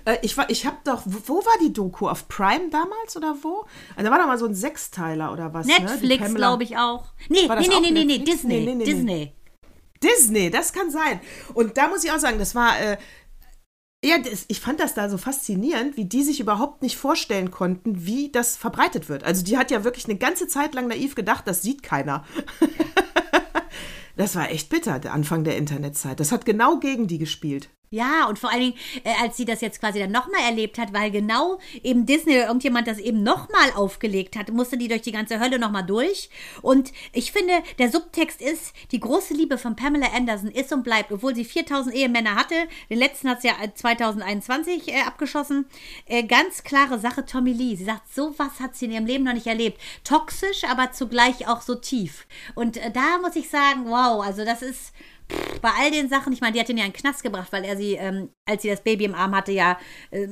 Äh, 0.05 0.17
ich 0.21 0.37
war, 0.37 0.49
ich 0.49 0.65
habe 0.65 0.77
doch, 0.83 1.03
wo 1.05 1.37
war 1.37 1.57
die 1.61 1.73
Doku? 1.73 2.07
Auf 2.07 2.27
Prime 2.27 2.69
damals 2.69 3.17
oder 3.17 3.35
wo? 3.41 3.65
Also 3.95 4.09
da 4.09 4.11
war 4.11 4.19
doch 4.19 4.27
mal 4.27 4.37
so 4.37 4.45
ein 4.45 4.55
Sechsteiler 4.55 5.31
oder 5.31 5.53
was? 5.53 5.65
Ne? 5.65 5.73
Netflix, 5.79 6.29
ne? 6.29 6.33
glaube 6.35 6.63
ich 6.63 6.77
auch. 6.77 7.05
Nee, 7.29 7.47
nee, 7.47 7.67
nee, 7.67 7.91
nee, 7.91 8.05
nee, 8.05 8.19
Disney. 8.19 8.65
Nee, 8.65 8.75
nee, 8.75 8.83
Disney. 8.83 9.33
Disney, 10.01 10.51
das 10.51 10.73
kann 10.73 10.91
sein. 10.91 11.21
Und 11.53 11.77
da 11.77 11.87
muss 11.87 12.03
ich 12.03 12.11
auch 12.11 12.19
sagen, 12.19 12.37
das 12.37 12.55
war, 12.55 12.79
äh, 12.79 12.97
ja, 14.03 14.17
das, 14.17 14.45
ich 14.49 14.59
fand 14.59 14.81
das 14.81 14.93
da 14.93 15.09
so 15.09 15.17
faszinierend, 15.17 15.95
wie 15.95 16.05
die 16.05 16.23
sich 16.23 16.41
überhaupt 16.41 16.81
nicht 16.81 16.97
vorstellen 16.97 17.51
konnten, 17.51 18.05
wie 18.05 18.29
das 18.29 18.57
verbreitet 18.57 19.07
wird. 19.07 19.23
Also 19.23 19.43
die 19.43 19.57
hat 19.57 19.71
ja 19.71 19.85
wirklich 19.85 20.05
eine 20.05 20.17
ganze 20.17 20.47
Zeit 20.47 20.73
lang 20.73 20.87
naiv 20.87 21.15
gedacht, 21.15 21.47
das 21.47 21.61
sieht 21.61 21.83
keiner. 21.83 22.25
Das 24.15 24.35
war 24.35 24.51
echt 24.51 24.69
bitter, 24.69 24.99
der 24.99 25.13
Anfang 25.13 25.43
der 25.43 25.57
Internetzeit. 25.57 26.19
Das 26.19 26.31
hat 26.31 26.45
genau 26.45 26.79
gegen 26.79 27.07
die 27.07 27.17
gespielt. 27.17 27.69
Ja, 27.93 28.25
und 28.25 28.39
vor 28.39 28.49
allen 28.49 28.61
Dingen, 28.61 28.77
äh, 29.03 29.13
als 29.21 29.37
sie 29.37 29.45
das 29.45 29.61
jetzt 29.61 29.79
quasi 29.79 29.99
dann 29.99 30.09
nochmal 30.09 30.41
erlebt 30.41 30.79
hat, 30.79 30.93
weil 30.93 31.11
genau 31.11 31.59
eben 31.83 32.07
Disney 32.07 32.33
oder 32.33 32.47
irgendjemand 32.47 32.87
das 32.87 32.97
eben 32.97 33.21
nochmal 33.21 33.71
aufgelegt 33.75 34.35
hat, 34.35 34.51
musste 34.51 34.77
die 34.77 34.87
durch 34.87 35.03
die 35.03 35.11
ganze 35.11 35.39
Hölle 35.39 35.59
nochmal 35.59 35.85
durch. 35.85 36.31
Und 36.63 36.91
ich 37.11 37.31
finde, 37.31 37.53
der 37.77 37.91
Subtext 37.91 38.41
ist, 38.41 38.73
die 38.91 38.99
große 38.99 39.35
Liebe 39.35 39.59
von 39.59 39.75
Pamela 39.75 40.07
Anderson 40.11 40.49
ist 40.49 40.73
und 40.73 40.81
bleibt, 40.83 41.11
obwohl 41.11 41.35
sie 41.35 41.45
4000 41.45 41.93
Ehemänner 41.93 42.33
hatte, 42.33 42.55
den 42.89 42.97
letzten 42.97 43.29
hat 43.29 43.43
sie 43.43 43.49
ja 43.49 43.53
2021 43.71 44.87
äh, 44.87 45.01
abgeschossen, 45.01 45.67
äh, 46.07 46.23
ganz 46.23 46.63
klare 46.63 46.97
Sache 46.97 47.27
Tommy 47.27 47.53
Lee. 47.53 47.75
Sie 47.75 47.85
sagt, 47.85 48.11
sowas 48.11 48.59
hat 48.59 48.75
sie 48.75 48.85
in 48.85 48.91
ihrem 48.93 49.05
Leben 49.05 49.23
noch 49.23 49.33
nicht 49.33 49.45
erlebt. 49.45 49.79
Toxisch, 50.03 50.63
aber 50.63 50.93
zugleich 50.93 51.47
auch 51.47 51.61
so 51.61 51.75
tief. 51.75 52.25
Und 52.55 52.77
äh, 52.77 52.89
da 52.89 53.19
muss 53.21 53.35
ich 53.35 53.51
sagen, 53.51 53.85
wow, 53.85 54.25
also 54.25 54.43
das 54.43 54.63
ist 54.63 54.93
bei 55.61 55.69
all 55.79 55.91
den 55.91 56.09
Sachen, 56.09 56.33
ich 56.33 56.41
meine, 56.41 56.53
die 56.53 56.59
hat 56.59 56.69
ihn 56.69 56.77
ja 56.77 56.85
in 56.85 56.91
den 56.91 56.97
Knast 56.97 57.23
gebracht, 57.23 57.51
weil 57.51 57.63
er 57.63 57.77
sie, 57.77 57.93
ähm, 57.93 58.29
als 58.45 58.61
sie 58.61 58.67
das 58.67 58.81
Baby 58.81 59.05
im 59.05 59.15
Arm 59.15 59.33
hatte, 59.33 59.53
ja, 59.53 59.77
äh, 60.11 60.27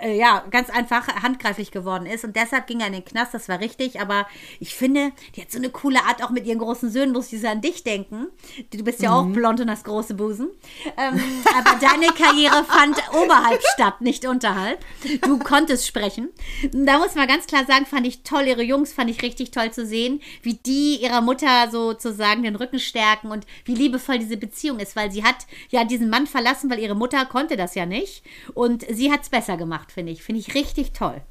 äh, 0.00 0.16
ja, 0.16 0.44
ganz 0.52 0.70
einfach 0.70 1.08
handgreiflich 1.22 1.72
geworden 1.72 2.06
ist. 2.06 2.24
Und 2.24 2.36
deshalb 2.36 2.68
ging 2.68 2.78
er 2.78 2.86
in 2.86 2.92
den 2.92 3.04
Knast, 3.04 3.34
das 3.34 3.48
war 3.48 3.58
richtig. 3.58 4.00
Aber 4.00 4.26
ich 4.60 4.74
finde, 4.74 5.10
die 5.34 5.42
hat 5.42 5.50
so 5.50 5.58
eine 5.58 5.70
coole 5.70 5.98
Art, 6.04 6.22
auch 6.22 6.30
mit 6.30 6.46
ihren 6.46 6.60
großen 6.60 6.90
Söhnen, 6.90 7.12
muss 7.12 7.32
ich 7.32 7.40
so 7.40 7.48
an 7.48 7.60
dich 7.60 7.82
denken. 7.82 8.28
Du 8.70 8.84
bist 8.84 9.02
ja 9.02 9.10
mhm. 9.10 9.16
auch 9.16 9.34
blond 9.34 9.60
und 9.60 9.68
hast 9.68 9.84
große 9.84 10.14
Busen. 10.14 10.48
Ähm, 10.96 11.20
aber 11.58 11.76
deine 11.80 12.12
Karriere 12.12 12.62
fand 12.64 12.96
oberhalb 13.12 13.60
statt, 13.74 14.00
nicht 14.00 14.24
unterhalb. 14.26 14.78
Du 15.22 15.40
konntest 15.40 15.88
sprechen. 15.88 16.28
Da 16.70 16.98
muss 16.98 17.16
man 17.16 17.26
ganz 17.26 17.46
klar 17.46 17.64
sagen, 17.66 17.84
fand 17.84 18.06
ich 18.06 18.22
toll, 18.22 18.46
ihre 18.46 18.62
Jungs 18.62 18.92
fand 18.92 19.10
ich 19.10 19.22
richtig 19.22 19.50
toll 19.50 19.72
zu 19.72 19.84
sehen, 19.84 20.20
wie 20.42 20.54
die 20.54 21.02
ihrer 21.02 21.20
Mutter 21.20 21.68
sozusagen 21.72 22.44
den 22.44 22.54
Rücken 22.54 22.78
stärken 22.78 23.32
und 23.32 23.44
wie 23.64 23.74
liebevoll 23.74 24.20
diese 24.20 24.36
Beziehung 24.36 24.78
ist, 24.78 24.94
weil 24.94 25.10
sie 25.10 25.24
hat 25.24 25.46
ja 25.70 25.82
diesen 25.82 26.08
Mann 26.08 26.28
verlassen, 26.28 26.70
weil 26.70 26.78
ihre 26.78 26.94
Mutter 26.94 27.24
konnte 27.26 27.55
das 27.56 27.74
ja 27.74 27.86
nicht. 27.86 28.24
Und 28.54 28.84
sie 28.88 29.12
hat 29.12 29.22
es 29.22 29.28
besser 29.28 29.56
gemacht, 29.56 29.92
finde 29.92 30.12
ich. 30.12 30.22
Finde 30.22 30.40
ich 30.40 30.54
richtig 30.54 30.92
toll. 30.92 31.22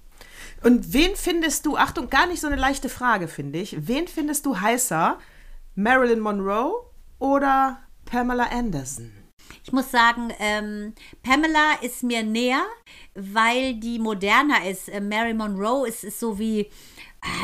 Und 0.64 0.94
wen 0.94 1.16
findest 1.16 1.66
du, 1.66 1.78
Achtung, 1.78 2.10
gar 2.10 2.28
nicht 2.28 2.42
so 2.42 2.48
eine 2.48 2.56
leichte 2.56 2.90
Frage, 2.90 3.28
finde 3.28 3.60
ich. 3.60 3.88
Wen 3.88 4.08
findest 4.08 4.46
du 4.46 4.60
heißer? 4.60 5.20
Marilyn 5.76 6.20
Monroe 6.22 6.74
oder 7.20 7.80
Pamela 8.06 8.46
Anderson? 8.52 9.12
Ich 9.64 9.72
muss 9.72 9.92
sagen, 9.92 10.32
ähm, 10.40 10.94
Pamela 11.24 11.74
ist 11.82 12.04
mir 12.04 12.24
näher, 12.24 12.64
weil 13.14 13.76
die 13.76 14.00
moderner 14.00 14.68
ist. 14.70 14.90
Äh, 14.90 15.02
Mary 15.02 15.34
Monroe 15.34 15.88
ist, 15.88 16.04
ist 16.04 16.20
so 16.20 16.40
wie, 16.40 16.70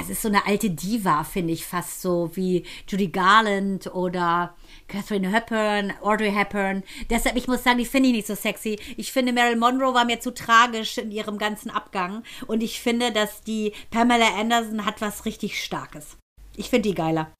es 0.01 0.09
ist 0.09 0.21
so 0.21 0.27
eine 0.27 0.45
alte 0.45 0.69
Diva, 0.69 1.23
finde 1.23 1.53
ich 1.53 1.65
fast 1.65 2.01
so 2.01 2.31
wie 2.33 2.65
Judy 2.87 3.07
Garland 3.07 3.87
oder 3.93 4.55
Catherine 4.87 5.31
Hepburn, 5.31 5.93
Audrey 6.01 6.31
Hepburn. 6.31 6.83
Deshalb, 7.09 7.35
ich 7.35 7.47
muss 7.47 7.63
sagen, 7.63 7.77
die 7.77 7.85
finde 7.85 8.09
ich 8.09 8.15
nicht 8.15 8.27
so 8.27 8.35
sexy. 8.35 8.79
Ich 8.97 9.11
finde, 9.11 9.33
Marilyn 9.33 9.59
Monroe 9.59 9.93
war 9.93 10.05
mir 10.05 10.19
zu 10.19 10.33
tragisch 10.33 10.97
in 10.97 11.11
ihrem 11.11 11.37
ganzen 11.37 11.71
Abgang. 11.71 12.23
Und 12.47 12.61
ich 12.61 12.81
finde, 12.81 13.11
dass 13.11 13.41
die 13.41 13.73
Pamela 13.89 14.37
Anderson 14.39 14.85
hat 14.85 15.01
was 15.01 15.25
richtig 15.25 15.63
Starkes. 15.63 16.17
Ich 16.55 16.69
finde 16.69 16.89
die 16.89 16.95
geiler. 16.95 17.31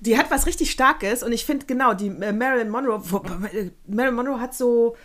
Die 0.00 0.18
hat 0.18 0.30
was 0.30 0.46
richtig 0.46 0.70
Starkes 0.70 1.22
und 1.22 1.32
ich 1.32 1.44
finde 1.44 1.66
genau, 1.66 1.94
die 1.94 2.08
äh, 2.08 2.32
Marilyn 2.32 2.70
Monroe, 2.70 3.00
wo, 3.04 3.18
äh, 3.18 3.70
Marilyn 3.86 4.16
Monroe 4.16 4.40
hat 4.40 4.54
so 4.54 4.96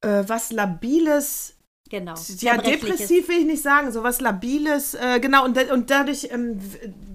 äh, 0.00 0.24
was 0.26 0.52
Labiles, 0.52 1.57
Genau. 1.90 2.14
Ja, 2.40 2.58
depressiv 2.58 3.28
will 3.28 3.38
ich 3.38 3.46
nicht 3.46 3.62
sagen, 3.62 3.92
so 3.92 4.02
was 4.02 4.20
Labiles, 4.20 4.94
äh, 4.94 5.20
genau, 5.20 5.44
und, 5.44 5.58
und 5.70 5.90
dadurch 5.90 6.28
ähm, 6.30 6.60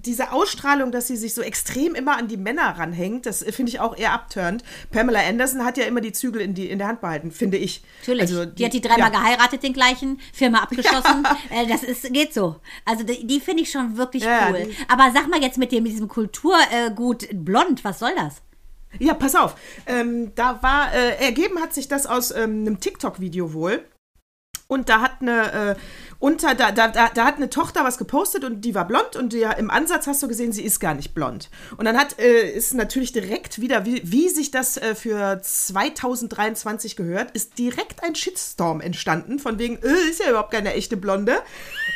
diese 0.03 0.31
Ausstrahlung, 0.31 0.91
dass 0.91 1.07
sie 1.07 1.15
sich 1.15 1.35
so 1.35 1.41
extrem 1.41 1.93
immer 1.93 2.17
an 2.17 2.27
die 2.27 2.37
Männer 2.37 2.75
ranhängt, 2.77 3.27
das 3.27 3.43
finde 3.43 3.71
ich 3.71 3.79
auch 3.79 3.95
eher 3.95 4.13
abturnt. 4.13 4.63
Pamela 4.89 5.19
Anderson 5.19 5.63
hat 5.63 5.77
ja 5.77 5.85
immer 5.85 6.01
die 6.01 6.11
Zügel 6.11 6.41
in, 6.41 6.55
die, 6.55 6.69
in 6.69 6.79
der 6.79 6.87
Hand 6.87 7.01
behalten, 7.01 7.31
finde 7.31 7.57
ich. 7.57 7.83
Natürlich. 7.99 8.21
Also, 8.21 8.45
die, 8.45 8.55
die, 8.55 8.65
hat 8.65 8.73
die 8.73 8.81
dreimal 8.81 9.11
ja. 9.13 9.19
geheiratet, 9.19 9.61
den 9.61 9.73
gleichen, 9.73 10.19
Firma 10.33 10.59
abgeschossen. 10.63 11.23
Ja. 11.23 11.61
Äh, 11.61 11.67
das 11.67 11.83
ist, 11.83 12.11
geht 12.11 12.33
so. 12.33 12.55
Also 12.85 13.03
die, 13.03 13.27
die 13.27 13.39
finde 13.39 13.63
ich 13.63 13.71
schon 13.71 13.97
wirklich 13.97 14.23
ja, 14.23 14.49
cool. 14.49 14.71
Aber 14.87 15.11
sag 15.13 15.29
mal 15.29 15.41
jetzt 15.41 15.57
mit, 15.59 15.71
dem, 15.71 15.83
mit 15.83 15.91
diesem 15.91 16.07
Kulturgut 16.07 17.29
äh, 17.29 17.33
blond, 17.33 17.83
was 17.83 17.99
soll 17.99 18.13
das? 18.15 18.41
Ja, 18.99 19.13
pass 19.13 19.35
auf. 19.35 19.55
Ähm, 19.87 20.33
da 20.35 20.61
war, 20.61 20.93
äh, 20.93 21.23
ergeben 21.23 21.59
hat 21.59 21.73
sich 21.73 21.87
das 21.87 22.05
aus 22.05 22.31
ähm, 22.31 22.61
einem 22.61 22.79
TikTok-Video 22.79 23.53
wohl. 23.53 23.83
Und 24.67 24.89
da 24.89 25.01
hat 25.01 25.21
eine 25.21 25.71
äh, 25.71 25.75
unter, 26.23 26.55
da, 26.55 26.71
da, 26.71 26.87
da, 26.87 27.09
da, 27.09 27.25
hat 27.25 27.35
eine 27.35 27.49
Tochter 27.49 27.83
was 27.83 27.97
gepostet 27.97 28.45
und 28.45 28.61
die 28.61 28.73
war 28.73 28.87
blond 28.87 29.17
und 29.17 29.33
die, 29.33 29.45
im 29.57 29.69
Ansatz 29.69 30.07
hast 30.07 30.23
du 30.23 30.29
gesehen, 30.29 30.53
sie 30.53 30.63
ist 30.63 30.79
gar 30.79 30.93
nicht 30.93 31.13
blond. 31.13 31.49
Und 31.75 31.83
dann 31.83 31.97
hat, 31.97 32.17
äh, 32.17 32.49
ist 32.49 32.73
natürlich 32.73 33.11
direkt 33.11 33.59
wieder, 33.59 33.85
wie, 33.85 34.01
wie 34.05 34.29
sich 34.29 34.49
das 34.49 34.77
äh, 34.77 34.95
für 34.95 35.41
2023 35.41 36.95
gehört, 36.95 37.31
ist 37.31 37.59
direkt 37.59 38.03
ein 38.03 38.15
Shitstorm 38.15 38.79
entstanden, 38.79 39.37
von 39.37 39.59
wegen, 39.59 39.75
äh, 39.83 40.09
ist 40.09 40.21
ja 40.21 40.29
überhaupt 40.29 40.51
keine 40.51 40.73
echte 40.73 40.95
Blonde. 40.95 41.35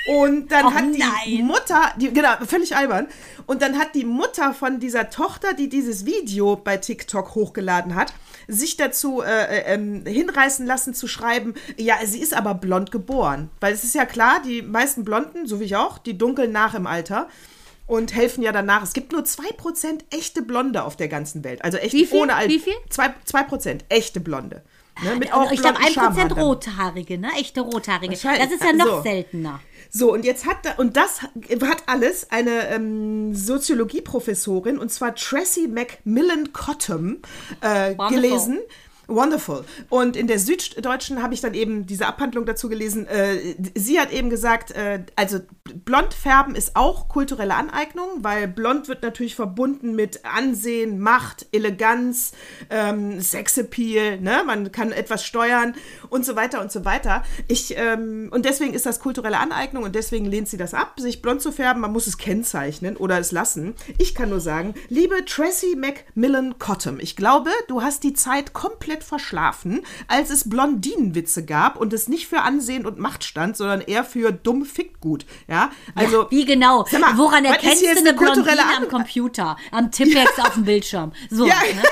Und 0.07 0.51
dann 0.51 0.65
oh, 0.65 0.71
hat 0.73 0.83
die 0.93 0.99
nein. 1.37 1.45
Mutter, 1.47 1.81
die, 1.95 2.11
genau, 2.11 2.33
völlig 2.45 2.75
albern, 2.75 3.07
und 3.45 3.61
dann 3.61 3.79
hat 3.79 3.95
die 3.95 4.03
Mutter 4.03 4.53
von 4.53 4.81
dieser 4.81 5.09
Tochter, 5.09 5.53
die 5.53 5.69
dieses 5.69 6.05
Video 6.05 6.57
bei 6.57 6.75
TikTok 6.75 7.33
hochgeladen 7.33 7.95
hat, 7.95 8.13
sich 8.47 8.77
dazu 8.77 9.21
äh, 9.21 9.25
äh, 9.25 9.73
ähm, 9.73 10.05
hinreißen 10.05 10.65
lassen 10.65 10.93
zu 10.93 11.07
schreiben, 11.07 11.53
ja, 11.77 11.95
sie 12.05 12.19
ist 12.19 12.33
aber 12.33 12.53
blond 12.53 12.91
geboren. 12.91 13.49
Weil 13.59 13.73
es 13.73 13.83
ist 13.83 13.95
ja 13.95 14.05
klar, 14.05 14.41
die 14.45 14.61
meisten 14.61 15.03
Blonden, 15.03 15.47
so 15.47 15.59
wie 15.59 15.65
ich 15.65 15.75
auch, 15.75 15.97
die 15.97 16.17
dunkeln 16.17 16.51
nach 16.51 16.73
im 16.73 16.87
Alter 16.87 17.27
und 17.87 18.13
helfen 18.13 18.43
ja 18.43 18.51
danach. 18.51 18.83
Es 18.83 18.93
gibt 18.93 19.11
nur 19.11 19.21
2% 19.21 20.01
echte 20.11 20.41
Blonde 20.41 20.83
auf 20.83 20.95
der 20.95 21.07
ganzen 21.07 21.43
Welt. 21.43 21.63
Also 21.63 21.77
echt 21.77 21.93
wie 21.93 22.05
viel? 22.05 22.19
ohne 22.19 22.35
Alter. 22.35 22.49
Wie 22.49 22.59
viel? 22.59 22.75
2%, 22.91 23.13
2 23.25 23.77
echte 23.89 24.19
Blonde. 24.19 24.63
Ne, 25.03 25.15
mit 25.15 25.31
auch 25.31 25.51
ich 25.51 25.61
glaube, 25.61 25.77
1% 25.77 26.33
Rothaarige, 26.33 27.19
ne? 27.19 27.29
Echte 27.37 27.61
Rothaarige. 27.61 28.13
Das 28.13 28.51
ist 28.51 28.63
ja 28.63 28.73
noch 28.73 28.87
so. 28.87 29.01
seltener. 29.03 29.59
So, 29.89 30.13
und 30.13 30.25
jetzt 30.25 30.45
hat, 30.45 30.79
und 30.79 30.97
das 30.97 31.21
hat 31.21 31.83
alles 31.85 32.31
eine 32.31 32.69
ähm, 32.69 33.33
Soziologieprofessorin, 33.33 34.77
und 34.77 34.91
zwar 34.91 35.15
Tracy 35.15 35.67
Macmillan 35.67 36.53
Cottom, 36.53 37.19
äh, 37.61 37.95
gelesen. 38.09 38.59
Wonderful. 39.07 39.63
Und 39.89 40.17
in 40.17 40.27
der 40.27 40.37
Süddeutschen 40.37 41.23
habe 41.23 41.33
ich 41.33 41.39
dann 41.39 41.53
eben 41.53 41.85
diese 41.85 42.07
Abhandlung 42.07 42.45
dazu 42.45 42.67
gelesen. 42.67 43.07
Äh, 43.07 43.55
sie 43.73 43.99
hat 43.99 44.11
eben 44.11 44.29
gesagt, 44.29 44.71
äh, 44.71 45.03
also 45.15 45.39
Blondfärben 45.85 46.55
ist 46.55 46.75
auch 46.75 47.07
kulturelle 47.07 47.55
Aneignung, 47.55 48.07
weil 48.21 48.47
blond 48.47 48.87
wird 48.87 49.03
natürlich 49.03 49.35
verbunden 49.35 49.95
mit 49.95 50.25
Ansehen, 50.25 50.99
Macht, 50.99 51.47
Eleganz, 51.51 52.33
ähm, 52.69 53.21
Sexappeal, 53.21 54.19
ne? 54.19 54.43
Man 54.45 54.71
kann 54.71 54.91
etwas 54.91 55.25
steuern 55.25 55.75
und 56.09 56.25
so 56.25 56.35
weiter 56.35 56.61
und 56.61 56.71
so 56.71 56.83
weiter. 56.83 57.23
Ich, 57.47 57.77
ähm, 57.77 58.29
und 58.33 58.45
deswegen 58.45 58.73
ist 58.73 58.85
das 58.85 58.99
kulturelle 58.99 59.39
Aneignung 59.39 59.83
und 59.83 59.95
deswegen 59.95 60.25
lehnt 60.25 60.49
sie 60.49 60.57
das 60.57 60.73
ab, 60.73 60.99
sich 60.99 61.21
blond 61.21 61.41
zu 61.41 61.51
färben. 61.51 61.81
Man 61.81 61.93
muss 61.93 62.07
es 62.07 62.17
kennzeichnen 62.17 62.97
oder 62.97 63.19
es 63.19 63.31
lassen. 63.31 63.75
Ich 63.97 64.15
kann 64.15 64.29
nur 64.29 64.41
sagen, 64.41 64.73
liebe 64.89 65.23
Tracy 65.25 65.77
Macmillan 65.77 66.59
Cottom, 66.59 66.99
ich 66.99 67.15
glaube, 67.15 67.51
du 67.67 67.81
hast 67.81 68.03
die 68.03 68.13
Zeit 68.13 68.53
komplett 68.53 68.96
komplett 68.97 69.03
verschlafen, 69.03 69.81
als 70.07 70.29
es 70.29 70.49
Blondinenwitze 70.49 71.45
gab 71.45 71.77
und 71.77 71.93
es 71.93 72.07
nicht 72.07 72.27
für 72.27 72.41
Ansehen 72.41 72.85
und 72.85 72.99
Macht 72.99 73.23
stand, 73.23 73.57
sondern 73.57 73.81
eher 73.81 74.03
für 74.03 74.31
dumm 74.31 74.65
fickt 74.65 74.99
gut. 74.99 75.25
Ja, 75.47 75.71
also. 75.95 76.23
Ja, 76.23 76.31
wie 76.31 76.45
genau? 76.45 76.85
Mal, 76.99 77.17
Woran 77.17 77.45
erkennst 77.45 77.83
du 77.83 77.89
eine 77.89 78.13
Blondine 78.13 78.59
am 78.77 78.87
Computer? 78.87 79.57
Am 79.71 79.91
Tippex 79.91 80.39
auf 80.39 80.53
dem 80.53 80.65
Bildschirm. 80.65 81.11
So. 81.29 81.45
Ja, 81.45 81.55
ne? 81.55 81.83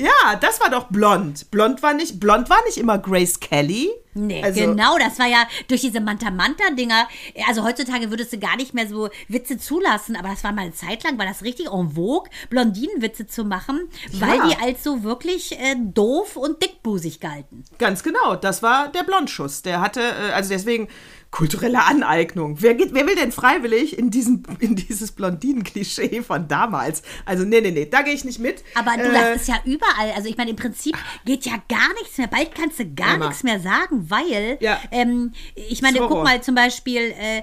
Ja, 0.00 0.36
das 0.40 0.60
war 0.60 0.70
doch 0.70 0.84
blond. 0.84 1.50
Blond 1.50 1.82
war 1.82 1.92
nicht, 1.92 2.18
blond 2.18 2.48
war 2.48 2.64
nicht 2.64 2.78
immer 2.78 2.98
Grace 2.98 3.38
Kelly. 3.38 3.90
Nee, 4.14 4.42
also, 4.42 4.60
genau, 4.60 4.98
das 4.98 5.18
war 5.18 5.26
ja 5.26 5.46
durch 5.68 5.82
diese 5.82 6.00
Manta-Manta-Dinger. 6.00 7.06
Also 7.46 7.62
heutzutage 7.64 8.10
würdest 8.10 8.32
du 8.32 8.38
gar 8.38 8.56
nicht 8.56 8.74
mehr 8.74 8.88
so 8.88 9.08
Witze 9.28 9.58
zulassen, 9.58 10.16
aber 10.16 10.28
das 10.28 10.42
war 10.42 10.52
mal 10.52 10.62
eine 10.62 10.72
Zeit 10.72 11.04
lang, 11.04 11.18
war 11.18 11.26
das 11.26 11.42
richtig 11.42 11.66
en 11.66 11.92
vogue, 11.92 12.28
Blondinenwitze 12.48 13.26
zu 13.26 13.44
machen, 13.44 13.88
ja. 14.10 14.26
weil 14.26 14.48
die 14.48 14.56
als 14.56 14.82
so 14.82 15.04
wirklich 15.04 15.52
äh, 15.60 15.76
doof 15.78 16.36
und 16.36 16.62
dickbusig 16.62 17.20
galten. 17.20 17.64
Ganz 17.78 18.02
genau, 18.02 18.34
das 18.34 18.62
war 18.62 18.88
der 18.88 19.04
Blondschuss. 19.04 19.62
Der 19.62 19.80
hatte, 19.80 20.00
äh, 20.00 20.32
also 20.32 20.48
deswegen 20.48 20.88
kulturelle 21.30 21.84
Aneignung. 21.84 22.60
Wer, 22.60 22.74
geht, 22.74 22.92
wer 22.92 23.06
will 23.06 23.14
denn 23.14 23.32
freiwillig 23.32 23.96
in, 23.96 24.10
diesen, 24.10 24.42
in 24.58 24.74
dieses 24.74 25.12
Blondinen-Klischee 25.12 26.22
von 26.22 26.48
damals? 26.48 27.02
Also, 27.24 27.44
nee, 27.44 27.60
nee, 27.60 27.70
nee, 27.70 27.86
da 27.86 28.02
gehe 28.02 28.14
ich 28.14 28.24
nicht 28.24 28.40
mit. 28.40 28.64
Aber 28.74 28.96
du, 28.96 29.08
äh, 29.08 29.12
das 29.12 29.42
ist 29.42 29.48
ja 29.48 29.60
überall. 29.64 30.12
Also, 30.16 30.28
ich 30.28 30.36
meine, 30.36 30.50
im 30.50 30.56
Prinzip 30.56 30.96
geht 31.24 31.44
ja 31.46 31.54
gar 31.68 31.92
nichts 32.00 32.18
mehr. 32.18 32.26
Bald 32.26 32.54
kannst 32.54 32.78
du 32.78 32.86
gar 32.94 33.14
Emma. 33.14 33.28
nichts 33.28 33.42
mehr 33.42 33.60
sagen, 33.60 34.10
weil, 34.10 34.58
ja. 34.60 34.80
ähm, 34.90 35.32
ich 35.54 35.82
meine, 35.82 36.00
guck 36.00 36.24
mal 36.24 36.42
zum 36.42 36.54
Beispiel, 36.54 37.14
äh, 37.18 37.42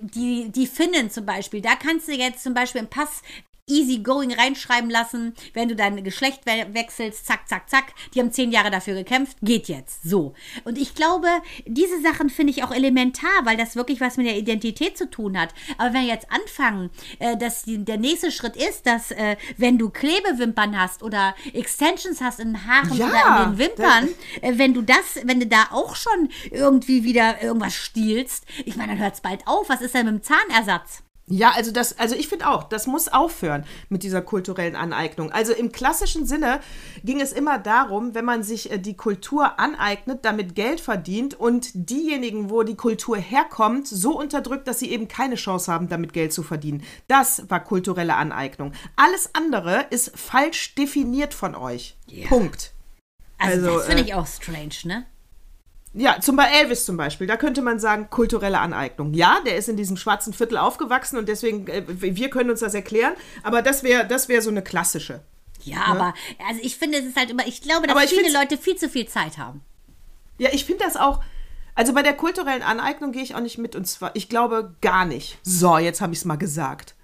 die, 0.00 0.50
die 0.50 0.66
Finnen 0.66 1.10
zum 1.10 1.26
Beispiel, 1.26 1.60
da 1.60 1.76
kannst 1.76 2.08
du 2.08 2.12
jetzt 2.12 2.42
zum 2.42 2.54
Beispiel 2.54 2.80
im 2.80 2.88
Pass 2.88 3.22
easy 3.68 3.98
going 3.98 4.32
reinschreiben 4.32 4.90
lassen, 4.90 5.34
wenn 5.54 5.68
du 5.68 5.76
dein 5.76 6.02
Geschlecht 6.02 6.44
we 6.46 6.66
wechselst, 6.74 7.26
zack, 7.26 7.48
zack, 7.48 7.70
zack. 7.70 7.94
Die 8.14 8.20
haben 8.20 8.32
zehn 8.32 8.50
Jahre 8.50 8.70
dafür 8.70 8.94
gekämpft, 8.94 9.36
geht 9.40 9.68
jetzt. 9.68 10.02
So. 10.02 10.34
Und 10.64 10.78
ich 10.78 10.94
glaube, 10.94 11.28
diese 11.66 12.00
Sachen 12.02 12.28
finde 12.28 12.52
ich 12.52 12.64
auch 12.64 12.72
elementar, 12.72 13.30
weil 13.44 13.56
das 13.56 13.76
wirklich 13.76 14.00
was 14.00 14.16
mit 14.16 14.26
der 14.26 14.36
Identität 14.36 14.98
zu 14.98 15.08
tun 15.08 15.38
hat. 15.38 15.50
Aber 15.78 15.94
wenn 15.94 16.02
wir 16.02 16.12
jetzt 16.12 16.26
anfangen, 16.30 16.90
äh, 17.20 17.36
dass 17.36 17.62
die, 17.62 17.84
der 17.84 17.98
nächste 17.98 18.32
Schritt 18.32 18.56
ist, 18.56 18.86
dass 18.86 19.12
äh, 19.12 19.36
wenn 19.56 19.78
du 19.78 19.90
Klebewimpern 19.90 20.78
hast 20.78 21.02
oder 21.02 21.34
Extensions 21.52 22.20
hast 22.20 22.40
in 22.40 22.54
den 22.54 22.66
Haaren 22.66 22.96
ja, 22.96 23.06
oder 23.06 23.44
in 23.44 23.50
den 23.50 23.58
Wimpern, 23.58 24.08
äh, 24.40 24.52
wenn 24.56 24.74
du 24.74 24.82
das, 24.82 25.20
wenn 25.24 25.38
du 25.38 25.46
da 25.46 25.68
auch 25.70 25.94
schon 25.94 26.30
irgendwie 26.50 27.04
wieder 27.04 27.40
irgendwas 27.42 27.74
stiehlst, 27.74 28.44
ich 28.64 28.76
meine, 28.76 28.92
dann 28.92 28.98
hört 28.98 29.14
es 29.14 29.20
bald 29.20 29.46
auf. 29.46 29.68
Was 29.68 29.82
ist 29.82 29.94
denn 29.94 30.06
mit 30.06 30.14
dem 30.14 30.22
Zahnersatz? 30.22 31.02
Ja, 31.32 31.52
also 31.56 31.72
das, 31.72 31.98
also 31.98 32.14
ich 32.14 32.28
finde 32.28 32.46
auch, 32.46 32.64
das 32.64 32.86
muss 32.86 33.08
aufhören 33.08 33.64
mit 33.88 34.02
dieser 34.02 34.20
kulturellen 34.20 34.76
Aneignung. 34.76 35.32
Also 35.32 35.54
im 35.54 35.72
klassischen 35.72 36.26
Sinne 36.26 36.60
ging 37.04 37.22
es 37.22 37.32
immer 37.32 37.58
darum, 37.58 38.14
wenn 38.14 38.26
man 38.26 38.42
sich 38.42 38.70
äh, 38.70 38.78
die 38.78 38.98
Kultur 38.98 39.58
aneignet, 39.58 40.26
damit 40.26 40.54
Geld 40.54 40.80
verdient 40.80 41.32
und 41.32 41.70
diejenigen, 41.72 42.50
wo 42.50 42.64
die 42.64 42.76
Kultur 42.76 43.16
herkommt, 43.16 43.88
so 43.88 44.18
unterdrückt, 44.18 44.68
dass 44.68 44.78
sie 44.78 44.90
eben 44.90 45.08
keine 45.08 45.36
Chance 45.36 45.72
haben, 45.72 45.88
damit 45.88 46.12
Geld 46.12 46.34
zu 46.34 46.42
verdienen. 46.42 46.82
Das 47.08 47.48
war 47.48 47.60
kulturelle 47.60 48.16
Aneignung. 48.16 48.74
Alles 48.96 49.30
andere 49.32 49.86
ist 49.88 50.12
falsch 50.14 50.74
definiert 50.74 51.32
von 51.32 51.54
euch. 51.54 51.96
Ja. 52.08 52.28
Punkt. 52.28 52.74
Also, 53.38 53.68
also 53.68 53.78
das 53.78 53.86
finde 53.86 54.02
äh, 54.02 54.06
ich 54.06 54.14
auch 54.14 54.26
strange, 54.26 54.74
ne? 54.84 55.06
Ja, 55.94 56.20
zum 56.20 56.36
Beispiel 56.36 56.60
Elvis 56.60 56.84
zum 56.86 56.96
Beispiel, 56.96 57.26
da 57.26 57.36
könnte 57.36 57.60
man 57.60 57.78
sagen, 57.78 58.08
kulturelle 58.08 58.58
Aneignung. 58.58 59.12
Ja, 59.12 59.40
der 59.44 59.56
ist 59.56 59.68
in 59.68 59.76
diesem 59.76 59.98
schwarzen 59.98 60.32
Viertel 60.32 60.56
aufgewachsen 60.56 61.18
und 61.18 61.28
deswegen, 61.28 61.66
äh, 61.66 61.84
wir 61.86 62.30
können 62.30 62.50
uns 62.50 62.60
das 62.60 62.74
erklären, 62.74 63.12
aber 63.42 63.60
das 63.60 63.82
wäre 63.82 64.06
das 64.06 64.28
wär 64.28 64.40
so 64.40 64.50
eine 64.50 64.62
klassische. 64.62 65.22
Ja, 65.64 65.76
ne? 65.76 65.86
aber 65.86 66.14
also 66.48 66.60
ich 66.62 66.76
finde, 66.76 66.98
es 66.98 67.04
ist 67.04 67.16
halt 67.16 67.30
immer, 67.30 67.46
ich 67.46 67.60
glaube, 67.60 67.86
dass 67.86 68.10
viele 68.10 68.32
Leute 68.32 68.56
viel 68.56 68.76
zu 68.76 68.88
viel 68.88 69.06
Zeit 69.06 69.36
haben. 69.36 69.60
Ja, 70.38 70.48
ich 70.52 70.64
finde 70.64 70.84
das 70.84 70.96
auch, 70.96 71.22
also 71.74 71.92
bei 71.92 72.02
der 72.02 72.14
kulturellen 72.14 72.62
Aneignung 72.62 73.12
gehe 73.12 73.22
ich 73.22 73.34
auch 73.34 73.40
nicht 73.40 73.58
mit 73.58 73.76
und 73.76 73.86
zwar, 73.86 74.16
ich 74.16 74.30
glaube 74.30 74.74
gar 74.80 75.04
nicht. 75.04 75.38
So, 75.42 75.76
jetzt 75.76 76.00
habe 76.00 76.14
ich 76.14 76.20
es 76.20 76.24
mal 76.24 76.36
gesagt. 76.36 76.94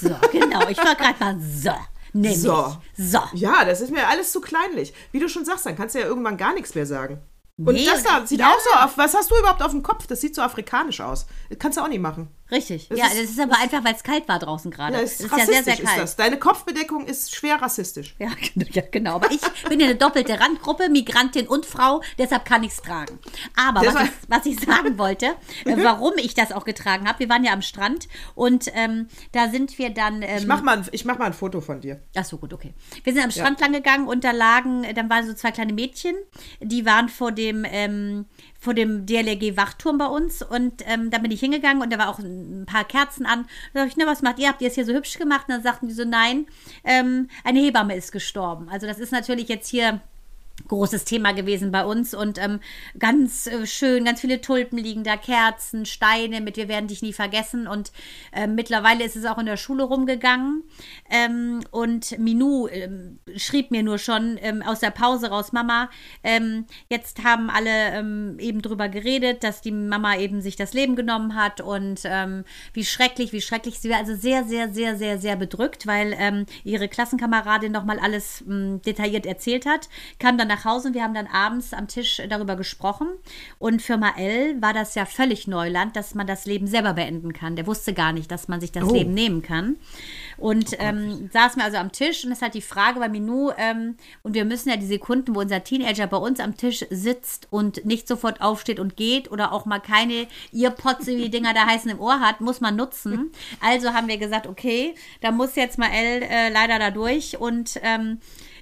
So, 0.00 0.08
genau, 0.32 0.68
ich 0.68 0.78
war 0.78 0.94
gerade 0.94 1.18
mal 1.20 1.38
so. 1.40 1.72
Nämlich. 2.14 2.40
So. 2.40 2.76
so. 2.96 3.20
Ja, 3.34 3.64
das 3.66 3.82
ist 3.82 3.92
mir 3.92 4.08
alles 4.08 4.32
zu 4.32 4.40
kleinlich. 4.40 4.94
Wie 5.12 5.20
du 5.20 5.28
schon 5.28 5.44
sagst, 5.44 5.66
dann 5.66 5.76
kannst 5.76 5.94
du 5.94 6.00
ja 6.00 6.06
irgendwann 6.06 6.38
gar 6.38 6.54
nichts 6.54 6.74
mehr 6.74 6.86
sagen. 6.86 7.20
Und 7.58 7.74
nee, 7.74 7.84
das 7.84 8.04
da 8.04 8.24
sieht 8.24 8.38
ja. 8.38 8.50
auch 8.50 8.60
so 8.60 8.70
auf. 8.78 8.98
Was 8.98 9.14
hast 9.14 9.30
du 9.30 9.36
überhaupt 9.36 9.62
auf 9.62 9.72
dem 9.72 9.82
Kopf? 9.82 10.06
Das 10.06 10.20
sieht 10.20 10.34
so 10.34 10.42
afrikanisch 10.42 11.00
aus. 11.00 11.26
Das 11.48 11.58
kannst 11.58 11.76
du 11.76 11.82
auch 11.82 11.88
nicht 11.88 12.00
machen. 12.00 12.28
Richtig. 12.50 12.88
Das 12.88 12.98
ja, 12.98 13.06
ist, 13.06 13.16
das 13.16 13.30
ist 13.30 13.40
aber 13.40 13.52
das 13.52 13.60
einfach, 13.60 13.84
weil 13.84 13.94
es 13.94 14.02
kalt 14.02 14.26
war 14.26 14.38
draußen 14.38 14.70
gerade. 14.70 14.94
Ja, 14.94 15.00
es 15.02 15.20
ist, 15.20 15.26
ist 15.26 15.36
ja 15.36 15.44
sehr, 15.44 15.64
sehr 15.64 15.76
kalt. 15.76 15.98
Das. 15.98 16.16
Deine 16.16 16.38
Kopfbedeckung 16.38 17.04
ist 17.04 17.34
schwer 17.34 17.60
rassistisch. 17.60 18.14
Ja, 18.18 18.30
ja, 18.72 18.82
genau. 18.90 19.16
Aber 19.16 19.30
ich 19.30 19.40
bin 19.68 19.80
ja 19.80 19.86
eine 19.86 19.96
doppelte 19.96 20.40
Randgruppe, 20.40 20.88
Migrantin 20.88 21.46
und 21.46 21.66
Frau, 21.66 22.02
deshalb 22.16 22.46
kann 22.46 22.62
ich 22.62 22.72
es 22.72 22.78
tragen. 22.78 23.18
Aber 23.54 23.80
was 23.80 24.04
ich, 24.04 24.10
was 24.28 24.46
ich, 24.46 24.60
sagen 24.60 24.98
wollte, 24.98 25.26
äh, 25.64 25.76
warum 25.76 26.14
ich 26.16 26.34
das 26.34 26.52
auch 26.52 26.64
getragen 26.64 27.06
habe, 27.06 27.18
wir 27.20 27.28
waren 27.28 27.44
ja 27.44 27.52
am 27.52 27.62
Strand 27.62 28.08
und 28.34 28.70
ähm, 28.74 29.08
da 29.32 29.48
sind 29.48 29.78
wir 29.78 29.90
dann. 29.90 30.22
Ähm, 30.22 30.38
ich, 30.38 30.46
mach 30.46 30.62
mal 30.62 30.78
ein, 30.78 30.86
ich 30.92 31.04
mach 31.04 31.18
mal 31.18 31.26
ein 31.26 31.34
Foto 31.34 31.60
von 31.60 31.80
dir. 31.80 32.02
Ach 32.16 32.24
so, 32.24 32.38
gut, 32.38 32.52
okay. 32.52 32.72
Wir 33.04 33.12
sind 33.12 33.22
am 33.22 33.30
Strand 33.30 33.60
ja. 33.60 33.66
lang 33.66 33.74
gegangen 33.74 34.08
und 34.08 34.24
da 34.24 34.30
lagen, 34.30 34.86
dann 34.94 35.10
waren 35.10 35.26
so 35.26 35.34
zwei 35.34 35.50
kleine 35.50 35.72
Mädchen, 35.72 36.14
die 36.60 36.86
waren 36.86 37.08
vor 37.08 37.32
dem. 37.32 37.66
Ähm, 37.68 38.26
vor 38.58 38.74
dem 38.74 39.06
DLRG-Wachturm 39.06 39.98
bei 39.98 40.06
uns 40.06 40.42
und 40.42 40.82
ähm, 40.86 41.10
da 41.10 41.18
bin 41.18 41.30
ich 41.30 41.40
hingegangen 41.40 41.80
und 41.80 41.92
da 41.92 41.98
war 41.98 42.08
auch 42.08 42.18
ein 42.18 42.66
paar 42.66 42.84
Kerzen 42.84 43.24
an. 43.24 43.46
Da 43.72 43.80
sag 43.80 43.88
ich, 43.88 43.96
na, 43.96 44.06
was 44.06 44.22
macht 44.22 44.38
ihr? 44.40 44.48
Habt 44.48 44.60
ihr 44.60 44.68
es 44.68 44.74
hier 44.74 44.84
so 44.84 44.92
hübsch 44.92 45.16
gemacht? 45.16 45.46
Und 45.48 45.54
dann 45.54 45.62
sagten 45.62 45.86
die 45.86 45.94
so, 45.94 46.04
nein, 46.04 46.46
ähm, 46.82 47.28
eine 47.44 47.60
Hebamme 47.60 47.94
ist 47.94 48.10
gestorben. 48.10 48.68
Also 48.68 48.86
das 48.86 48.98
ist 48.98 49.12
natürlich 49.12 49.48
jetzt 49.48 49.68
hier 49.68 50.00
großes 50.66 51.04
Thema 51.04 51.32
gewesen 51.32 51.70
bei 51.70 51.84
uns. 51.84 52.14
Und 52.14 52.38
ähm, 52.38 52.60
ganz 52.98 53.46
äh, 53.46 53.66
schön, 53.66 54.04
ganz 54.04 54.20
viele 54.20 54.40
Tulpen 54.40 54.78
liegen 54.78 55.04
da, 55.04 55.16
Kerzen, 55.16 55.86
Steine 55.86 56.40
mit 56.40 56.56
Wir 56.56 56.68
werden 56.68 56.88
dich 56.88 57.02
nie 57.02 57.12
vergessen. 57.12 57.68
Und 57.68 57.92
äh, 58.32 58.46
mittlerweile 58.46 59.04
ist 59.04 59.16
es 59.16 59.24
auch 59.24 59.38
in 59.38 59.46
der 59.46 59.56
Schule 59.56 59.84
rumgegangen. 59.84 60.64
Ähm, 61.10 61.60
und 61.70 62.18
Minou 62.18 62.68
ähm, 62.68 63.18
schrieb 63.36 63.70
mir 63.70 63.82
nur 63.82 63.98
schon 63.98 64.38
ähm, 64.40 64.62
aus 64.62 64.80
der 64.80 64.90
Pause 64.90 65.28
raus, 65.30 65.52
Mama, 65.52 65.90
ähm, 66.24 66.66
jetzt 66.88 67.22
haben 67.22 67.50
alle 67.50 67.92
ähm, 67.92 68.36
eben 68.38 68.62
drüber 68.62 68.88
geredet, 68.88 69.44
dass 69.44 69.60
die 69.60 69.72
Mama 69.72 70.16
eben 70.16 70.40
sich 70.40 70.56
das 70.56 70.72
Leben 70.72 70.96
genommen 70.96 71.34
hat. 71.34 71.60
Und 71.60 72.08
wie 72.72 72.84
schrecklich, 72.84 73.32
wie 73.32 73.40
schrecklich. 73.40 73.78
Sie 73.80 73.90
war, 73.90 73.98
also 73.98 74.14
sehr, 74.14 74.44
sehr, 74.44 74.72
sehr, 74.72 74.96
sehr, 74.96 75.18
sehr 75.18 75.36
bedrückt, 75.36 75.86
weil 75.86 76.46
ihre 76.64 76.88
Klassenkameradin 76.88 77.72
nochmal 77.72 77.98
alles 77.98 78.42
detailliert 78.46 79.26
erzählt 79.26 79.66
hat, 79.66 79.88
kam 80.18 80.38
dann 80.38 80.47
nach 80.48 80.64
Hause 80.64 80.88
und 80.88 80.94
wir 80.94 81.02
haben 81.02 81.14
dann 81.14 81.26
abends 81.26 81.72
am 81.72 81.86
Tisch 81.86 82.20
darüber 82.28 82.56
gesprochen. 82.56 83.08
Und 83.58 83.82
für 83.82 83.96
Mael 83.96 84.60
war 84.60 84.72
das 84.72 84.94
ja 84.94 85.06
völlig 85.06 85.46
Neuland, 85.46 85.94
dass 85.96 86.14
man 86.14 86.26
das 86.26 86.46
Leben 86.46 86.66
selber 86.66 86.94
beenden 86.94 87.32
kann. 87.32 87.56
Der 87.56 87.66
wusste 87.66 87.94
gar 87.94 88.12
nicht, 88.12 88.30
dass 88.30 88.48
man 88.48 88.60
sich 88.60 88.72
das 88.72 88.84
oh. 88.84 88.92
Leben 88.92 89.14
nehmen 89.14 89.42
kann. 89.42 89.76
Und 90.36 90.76
ähm, 90.78 91.28
saßen 91.32 91.60
wir 91.60 91.64
also 91.64 91.78
am 91.78 91.90
Tisch 91.90 92.24
und 92.24 92.30
ist 92.30 92.42
halt 92.42 92.54
die 92.54 92.62
Frage 92.62 93.00
bei 93.00 93.08
Minou, 93.08 93.50
ähm, 93.58 93.96
und 94.22 94.34
wir 94.34 94.44
müssen 94.44 94.68
ja 94.68 94.76
die 94.76 94.86
Sekunden, 94.86 95.34
wo 95.34 95.40
unser 95.40 95.64
Teenager 95.64 96.06
bei 96.06 96.16
uns 96.16 96.38
am 96.38 96.56
Tisch 96.56 96.84
sitzt 96.90 97.48
und 97.50 97.84
nicht 97.84 98.06
sofort 98.06 98.40
aufsteht 98.40 98.78
und 98.78 98.96
geht 98.96 99.30
oder 99.30 99.52
auch 99.52 99.66
mal 99.66 99.80
keine 99.80 100.28
Earpods, 100.52 101.06
wie 101.08 101.16
die 101.16 101.30
Dinger 101.30 101.54
da 101.54 101.66
heißen, 101.66 101.90
im 101.90 102.00
Ohr 102.00 102.20
hat, 102.20 102.40
muss 102.40 102.60
man 102.60 102.76
nutzen. 102.76 103.32
Also 103.60 103.92
haben 103.92 104.08
wir 104.08 104.18
gesagt, 104.18 104.46
okay, 104.46 104.94
da 105.20 105.32
muss 105.32 105.56
jetzt 105.56 105.78
Mael 105.78 106.22
äh, 106.22 106.50
leider 106.50 106.78
da 106.78 106.90
durch 106.90 107.38
und 107.38 107.78
ähm, 107.82 108.18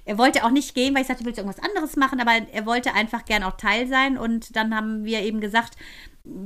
er 0.07 0.17
wollte 0.17 0.45
auch 0.45 0.51
nicht 0.51 0.73
gehen, 0.73 0.95
weil 0.95 1.01
ich 1.01 1.07
sagte, 1.07 1.23
du 1.23 1.27
willst 1.27 1.37
irgendwas 1.37 1.63
anderes 1.63 1.97
machen, 1.97 2.21
aber 2.21 2.31
er 2.31 2.65
wollte 2.65 2.93
einfach 2.93 3.25
gern 3.25 3.43
auch 3.43 3.57
Teil 3.57 3.87
sein. 3.87 4.17
Und 4.17 4.55
dann 4.55 4.73
haben 4.73 5.03
wir 5.03 5.19
eben 5.19 5.41
gesagt, 5.41 5.75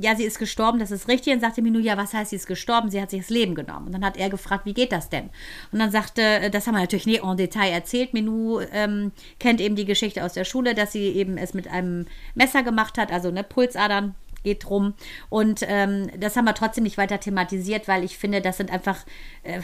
ja, 0.00 0.16
sie 0.16 0.24
ist 0.24 0.40
gestorben, 0.40 0.80
das 0.80 0.90
ist 0.90 1.06
richtig. 1.06 1.32
Und 1.32 1.40
sagte 1.40 1.62
Minu, 1.62 1.78
ja, 1.78 1.96
was 1.96 2.12
heißt, 2.12 2.30
sie 2.30 2.36
ist 2.36 2.48
gestorben? 2.48 2.90
Sie 2.90 3.00
hat 3.00 3.10
sich 3.10 3.20
das 3.20 3.30
Leben 3.30 3.54
genommen. 3.54 3.86
Und 3.86 3.92
dann 3.92 4.04
hat 4.04 4.16
er 4.16 4.30
gefragt, 4.30 4.66
wie 4.66 4.74
geht 4.74 4.90
das 4.90 5.10
denn? 5.10 5.30
Und 5.70 5.78
dann 5.78 5.92
sagte, 5.92 6.50
das 6.50 6.66
haben 6.66 6.74
wir 6.74 6.80
natürlich 6.80 7.06
nie 7.06 7.20
en 7.22 7.36
Detail 7.36 7.70
erzählt. 7.70 8.14
Minu 8.14 8.60
ähm, 8.72 9.12
kennt 9.38 9.60
eben 9.60 9.76
die 9.76 9.84
Geschichte 9.84 10.24
aus 10.24 10.32
der 10.32 10.44
Schule, 10.44 10.74
dass 10.74 10.90
sie 10.90 11.06
eben 11.12 11.36
es 11.36 11.54
mit 11.54 11.68
einem 11.68 12.06
Messer 12.34 12.64
gemacht 12.64 12.98
hat, 12.98 13.12
also 13.12 13.30
ne, 13.30 13.44
Pulsadern 13.44 14.16
geht 14.42 14.64
drum. 14.64 14.94
Und 15.28 15.60
ähm, 15.66 16.10
das 16.18 16.36
haben 16.36 16.44
wir 16.44 16.54
trotzdem 16.54 16.84
nicht 16.84 16.98
weiter 16.98 17.20
thematisiert, 17.20 17.88
weil 17.88 18.04
ich 18.04 18.18
finde, 18.18 18.40
das 18.40 18.56
sind 18.56 18.70
einfach 18.70 18.98
äh, 19.42 19.60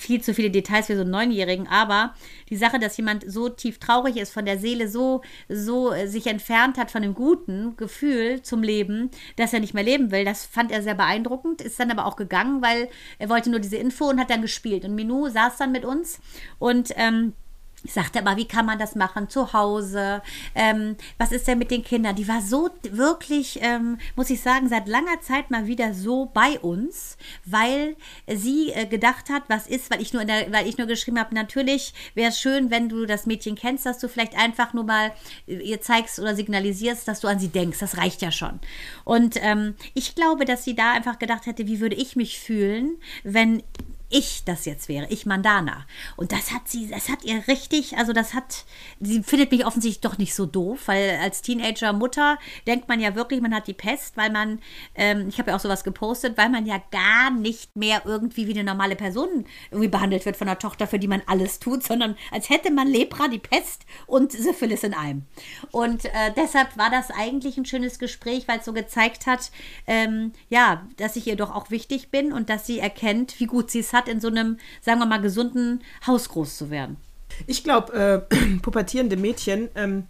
viel 0.00 0.22
zu 0.22 0.32
viele 0.32 0.50
Details 0.50 0.86
für 0.86 0.96
so 0.96 1.02
einen 1.02 1.10
Neunjährigen, 1.10 1.68
aber 1.68 2.14
die 2.48 2.56
Sache, 2.56 2.78
dass 2.78 2.96
jemand 2.96 3.30
so 3.30 3.50
tief 3.50 3.78
traurig 3.78 4.16
ist, 4.16 4.32
von 4.32 4.46
der 4.46 4.58
Seele 4.58 4.88
so, 4.88 5.20
so 5.48 5.92
äh, 5.92 6.08
sich 6.08 6.26
entfernt 6.26 6.78
hat 6.78 6.90
von 6.90 7.02
dem 7.02 7.14
guten 7.14 7.76
Gefühl 7.76 8.40
zum 8.42 8.62
Leben, 8.62 9.10
dass 9.36 9.52
er 9.52 9.60
nicht 9.60 9.74
mehr 9.74 9.84
leben 9.84 10.10
will, 10.10 10.24
das 10.24 10.46
fand 10.46 10.72
er 10.72 10.82
sehr 10.82 10.94
beeindruckend, 10.94 11.60
ist 11.60 11.78
dann 11.78 11.90
aber 11.90 12.06
auch 12.06 12.16
gegangen, 12.16 12.62
weil 12.62 12.88
er 13.18 13.28
wollte 13.28 13.50
nur 13.50 13.60
diese 13.60 13.76
Info 13.76 14.08
und 14.08 14.18
hat 14.18 14.30
dann 14.30 14.42
gespielt. 14.42 14.86
Und 14.86 14.94
Minou 14.94 15.28
saß 15.28 15.58
dann 15.58 15.70
mit 15.70 15.84
uns 15.84 16.18
und 16.58 16.92
ähm, 16.96 17.34
ich 17.82 17.92
sagte 17.92 18.18
aber, 18.18 18.36
wie 18.36 18.46
kann 18.46 18.66
man 18.66 18.78
das 18.78 18.94
machen 18.94 19.28
zu 19.28 19.52
Hause? 19.52 20.22
Ähm, 20.54 20.96
was 21.18 21.32
ist 21.32 21.48
denn 21.48 21.58
mit 21.58 21.70
den 21.70 21.82
Kindern? 21.82 22.14
Die 22.14 22.28
war 22.28 22.42
so 22.42 22.70
wirklich, 22.82 23.58
ähm, 23.62 23.98
muss 24.16 24.30
ich 24.30 24.42
sagen, 24.42 24.68
seit 24.68 24.86
langer 24.86 25.20
Zeit 25.22 25.50
mal 25.50 25.66
wieder 25.66 25.94
so 25.94 26.30
bei 26.32 26.58
uns, 26.60 27.16
weil 27.44 27.96
sie 28.26 28.70
äh, 28.72 28.86
gedacht 28.86 29.30
hat, 29.30 29.44
was 29.48 29.66
ist, 29.66 29.90
weil 29.90 30.02
ich 30.02 30.12
nur, 30.12 30.24
der, 30.24 30.52
weil 30.52 30.66
ich 30.66 30.76
nur 30.76 30.86
geschrieben 30.86 31.18
habe, 31.18 31.34
natürlich 31.34 31.94
wäre 32.14 32.30
es 32.30 32.38
schön, 32.38 32.70
wenn 32.70 32.88
du 32.88 33.06
das 33.06 33.26
Mädchen 33.26 33.54
kennst, 33.54 33.86
dass 33.86 33.98
du 33.98 34.08
vielleicht 34.08 34.36
einfach 34.36 34.74
nur 34.74 34.84
mal 34.84 35.12
äh, 35.46 35.54
ihr 35.54 35.80
zeigst 35.80 36.18
oder 36.18 36.34
signalisierst, 36.34 37.08
dass 37.08 37.20
du 37.20 37.28
an 37.28 37.38
sie 37.38 37.48
denkst. 37.48 37.78
Das 37.78 37.96
reicht 37.96 38.20
ja 38.20 38.30
schon. 38.30 38.60
Und 39.04 39.36
ähm, 39.42 39.74
ich 39.94 40.14
glaube, 40.14 40.44
dass 40.44 40.64
sie 40.64 40.74
da 40.74 40.92
einfach 40.92 41.18
gedacht 41.18 41.46
hätte, 41.46 41.66
wie 41.66 41.80
würde 41.80 41.96
ich 41.96 42.14
mich 42.14 42.38
fühlen, 42.38 42.96
wenn 43.24 43.62
ich 44.10 44.42
das 44.44 44.64
jetzt 44.64 44.88
wäre, 44.88 45.06
ich 45.08 45.24
Mandana. 45.24 45.86
Und 46.16 46.32
das 46.32 46.52
hat 46.52 46.68
sie, 46.68 46.88
das 46.88 47.08
hat 47.08 47.24
ihr 47.24 47.46
richtig, 47.46 47.96
also 47.96 48.12
das 48.12 48.34
hat, 48.34 48.64
sie 48.98 49.22
findet 49.22 49.52
mich 49.52 49.64
offensichtlich 49.64 50.00
doch 50.00 50.18
nicht 50.18 50.34
so 50.34 50.46
doof, 50.46 50.80
weil 50.86 51.18
als 51.22 51.42
Teenager-Mutter 51.42 52.38
denkt 52.66 52.88
man 52.88 53.00
ja 53.00 53.14
wirklich, 53.14 53.40
man 53.40 53.54
hat 53.54 53.68
die 53.68 53.72
Pest, 53.72 54.16
weil 54.16 54.30
man, 54.30 54.60
ähm, 54.96 55.28
ich 55.28 55.38
habe 55.38 55.50
ja 55.50 55.56
auch 55.56 55.60
sowas 55.60 55.84
gepostet, 55.84 56.36
weil 56.36 56.50
man 56.50 56.66
ja 56.66 56.82
gar 56.90 57.30
nicht 57.30 57.76
mehr 57.76 58.02
irgendwie 58.04 58.48
wie 58.48 58.52
eine 58.52 58.64
normale 58.64 58.96
Person 58.96 59.46
irgendwie 59.70 59.88
behandelt 59.88 60.26
wird 60.26 60.36
von 60.36 60.48
der 60.48 60.58
Tochter, 60.58 60.88
für 60.88 60.98
die 60.98 61.08
man 61.08 61.22
alles 61.26 61.60
tut, 61.60 61.84
sondern 61.84 62.16
als 62.32 62.50
hätte 62.50 62.72
man 62.72 62.88
Lepra, 62.88 63.28
die 63.28 63.38
Pest 63.38 63.86
und 64.06 64.32
Syphilis 64.32 64.82
in 64.82 64.94
einem. 64.94 65.22
Und 65.70 66.06
äh, 66.06 66.32
deshalb 66.36 66.76
war 66.76 66.90
das 66.90 67.10
eigentlich 67.10 67.56
ein 67.56 67.64
schönes 67.64 68.00
Gespräch, 68.00 68.48
weil 68.48 68.58
es 68.58 68.64
so 68.64 68.72
gezeigt 68.72 69.26
hat, 69.26 69.52
ähm, 69.86 70.32
ja, 70.48 70.88
dass 70.96 71.14
ich 71.14 71.28
ihr 71.28 71.36
doch 71.36 71.54
auch 71.54 71.70
wichtig 71.70 72.10
bin 72.10 72.32
und 72.32 72.50
dass 72.50 72.66
sie 72.66 72.80
erkennt, 72.80 73.38
wie 73.38 73.46
gut 73.46 73.70
sie 73.70 73.78
es 73.78 73.92
hat 73.92 73.99
hat, 74.00 74.08
in 74.08 74.20
so 74.20 74.28
einem, 74.28 74.58
sagen 74.80 74.98
wir 74.98 75.06
mal, 75.06 75.20
gesunden 75.20 75.82
Haus 76.06 76.28
groß 76.28 76.56
zu 76.56 76.70
werden? 76.70 76.96
Ich 77.46 77.64
glaube, 77.64 78.26
äh, 78.30 78.58
pubertierende 78.62 79.16
Mädchen 79.16 79.68
ähm, 79.74 80.04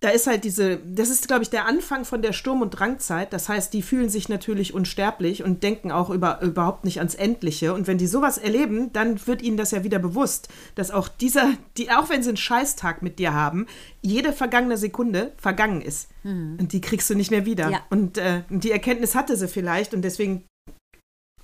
da 0.00 0.10
ist 0.10 0.28
halt 0.28 0.44
diese, 0.44 0.76
das 0.76 1.10
ist, 1.10 1.26
glaube 1.26 1.42
ich, 1.42 1.50
der 1.50 1.66
Anfang 1.66 2.04
von 2.04 2.22
der 2.22 2.32
Sturm- 2.32 2.62
und 2.62 2.70
Drangzeit. 2.70 3.32
Das 3.32 3.48
heißt, 3.48 3.74
die 3.74 3.82
fühlen 3.82 4.08
sich 4.08 4.28
natürlich 4.28 4.72
unsterblich 4.72 5.42
und 5.42 5.64
denken 5.64 5.90
auch 5.90 6.10
über, 6.10 6.40
überhaupt 6.40 6.84
nicht 6.84 6.98
ans 6.98 7.16
Endliche. 7.16 7.74
Und 7.74 7.88
wenn 7.88 7.98
die 7.98 8.06
sowas 8.06 8.38
erleben, 8.38 8.92
dann 8.92 9.26
wird 9.26 9.42
ihnen 9.42 9.56
das 9.56 9.72
ja 9.72 9.82
wieder 9.82 9.98
bewusst, 9.98 10.48
dass 10.76 10.92
auch 10.92 11.08
dieser, 11.08 11.54
die, 11.76 11.90
auch 11.90 12.10
wenn 12.10 12.22
sie 12.22 12.28
einen 12.28 12.36
Scheißtag 12.36 13.02
mit 13.02 13.18
dir 13.18 13.34
haben, 13.34 13.66
jede 14.00 14.32
vergangene 14.32 14.76
Sekunde 14.76 15.32
vergangen 15.36 15.80
ist. 15.80 16.10
Mhm. 16.22 16.58
Und 16.60 16.72
die 16.72 16.80
kriegst 16.80 17.10
du 17.10 17.16
nicht 17.16 17.32
mehr 17.32 17.44
wieder. 17.44 17.68
Ja. 17.68 17.80
Und 17.90 18.18
äh, 18.18 18.42
die 18.50 18.70
Erkenntnis 18.70 19.16
hatte 19.16 19.36
sie 19.36 19.48
vielleicht 19.48 19.94
und 19.94 20.02
deswegen 20.02 20.44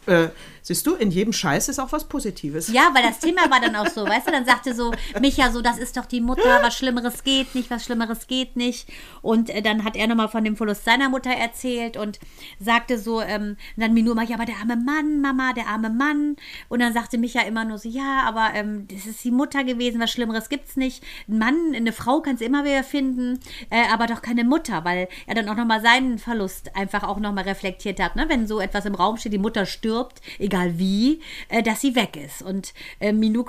äh, 0.07 0.29
siehst 0.64 0.87
du, 0.87 0.95
in 0.95 1.11
jedem 1.11 1.33
Scheiß 1.33 1.69
ist 1.69 1.79
auch 1.79 1.93
was 1.93 2.05
Positives. 2.05 2.69
Ja, 2.69 2.90
weil 2.95 3.03
das 3.03 3.19
Thema 3.19 3.51
war 3.51 3.61
dann 3.61 3.77
auch 3.77 3.87
so, 3.87 4.07
weißt 4.07 4.27
du, 4.27 4.33
dann 4.33 4.47
sagte 4.47 4.75
so 4.75 4.93
Micha 5.21 5.51
so, 5.51 5.61
das 5.61 5.79
ist 5.79 5.97
doch 5.97 6.07
die 6.07 6.23
Mutter, 6.23 6.61
was 6.62 6.75
Schlimmeres 6.77 7.23
geht 7.23 7.55
nicht, 7.55 7.71
was 7.71 7.85
Schlimmeres 7.85 8.27
geht 8.27 8.57
nicht. 8.57 8.88
Und 9.21 9.51
äh, 9.51 9.61
dann 9.61 9.85
hat 9.85 9.95
er 9.95 10.07
nochmal 10.07 10.29
von 10.29 10.43
dem 10.43 10.57
Verlust 10.57 10.85
seiner 10.85 11.11
Mutter 11.11 11.31
erzählt 11.31 11.99
und 11.99 12.19
sagte 12.59 12.99
so, 12.99 13.21
ähm, 13.21 13.57
dann 13.77 13.93
Minur 13.93 14.14
mal, 14.14 14.25
ja, 14.25 14.37
aber 14.37 14.47
der 14.47 14.57
arme 14.57 14.77
Mann, 14.77 15.21
Mama, 15.21 15.53
der 15.53 15.67
arme 15.67 15.90
Mann. 15.90 16.37
Und 16.71 16.81
dann 16.81 16.95
sagte 16.95 17.19
Micha 17.19 17.43
immer 17.43 17.67
nur 17.67 17.79
so, 17.79 17.88
ja, 17.88 18.23
aber 18.27 18.51
ähm, 18.55 18.88
das 18.88 19.05
ist 19.05 19.23
die 19.23 19.31
Mutter 19.31 19.64
gewesen, 19.64 20.01
was 20.01 20.11
Schlimmeres 20.11 20.49
gibt's 20.49 20.77
nicht. 20.77 21.05
Ein 21.29 21.38
Mann, 21.38 21.57
eine 21.75 21.93
Frau 21.93 22.21
kannst 22.21 22.40
du 22.40 22.47
immer 22.47 22.64
wieder 22.64 22.85
finden, 22.85 23.38
äh, 23.69 23.85
aber 23.93 24.07
doch 24.07 24.23
keine 24.23 24.45
Mutter, 24.45 24.83
weil 24.85 25.09
er 25.27 25.35
dann 25.35 25.49
auch 25.51 25.57
nochmal 25.57 25.83
seinen 25.83 26.19
Verlust 26.19 26.75
einfach 26.75 27.03
auch 27.03 27.21
nochmal 27.21 27.45
reflektiert 27.45 28.01
hat, 28.01 28.17
ne? 28.17 28.25
wenn 28.29 28.47
so 28.47 28.61
etwas 28.61 28.87
im 28.87 28.95
Raum 28.95 29.19
steht, 29.19 29.35
die 29.35 29.38
Mutter 29.38 29.67
stirbt 29.67 29.94
stirbt, 29.95 30.21
egal 30.39 30.79
wie, 30.79 31.21
äh, 31.49 31.63
dass 31.63 31.81
sie 31.81 31.95
weg 31.95 32.17
ist. 32.17 32.43
Und 32.43 32.75
äh, 33.01 33.13
Minou 33.13 33.45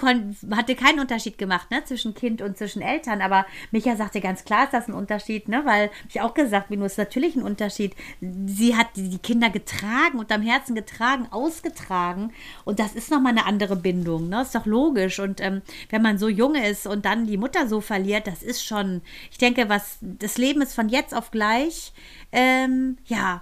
hatte 0.52 0.76
keinen 0.76 1.00
Unterschied 1.00 1.38
gemacht 1.38 1.72
ne, 1.72 1.84
zwischen 1.86 2.14
Kind 2.14 2.42
und 2.42 2.58
zwischen 2.58 2.82
Eltern. 2.82 3.22
Aber 3.22 3.46
Micha 3.72 3.96
sagte 3.96 4.22
ganz 4.22 4.46
klar, 4.46 4.66
ist 4.66 4.74
das 4.74 4.88
ein 4.88 4.94
Unterschied, 4.94 5.48
ne? 5.48 5.64
weil 5.66 5.90
ich 6.10 6.22
auch 6.22 6.34
gesagt, 6.34 6.70
Minou 6.70 6.86
ist 6.86 6.98
natürlich 6.98 7.36
ein 7.36 7.44
Unterschied. 7.44 7.96
Sie 8.22 8.76
hat 8.76 8.88
die 8.96 9.18
Kinder 9.18 9.50
getragen 9.50 10.20
und 10.20 10.32
am 10.32 10.42
Herzen 10.42 10.76
getragen, 10.76 11.28
ausgetragen. 11.32 12.32
Und 12.64 12.80
das 12.80 12.94
ist 12.94 13.12
nochmal 13.12 13.32
eine 13.32 13.46
andere 13.46 13.76
Bindung. 13.76 14.30
Ne? 14.30 14.42
Ist 14.42 14.56
doch 14.56 14.66
logisch. 14.66 15.20
Und 15.20 15.42
ähm, 15.42 15.62
wenn 15.90 16.02
man 16.02 16.18
so 16.18 16.28
jung 16.28 16.56
ist 16.56 16.86
und 16.86 17.06
dann 17.06 17.26
die 17.26 17.38
Mutter 17.38 17.68
so 17.68 17.82
verliert, 17.82 18.28
das 18.28 18.44
ist 18.44 18.64
schon, 18.64 19.02
ich 19.32 19.38
denke, 19.38 19.70
was 19.70 19.98
das 20.02 20.38
Leben 20.38 20.62
ist 20.62 20.76
von 20.76 20.90
jetzt 20.90 21.16
auf 21.16 21.32
gleich. 21.32 21.94
Ähm, 22.32 22.98
ja, 23.06 23.42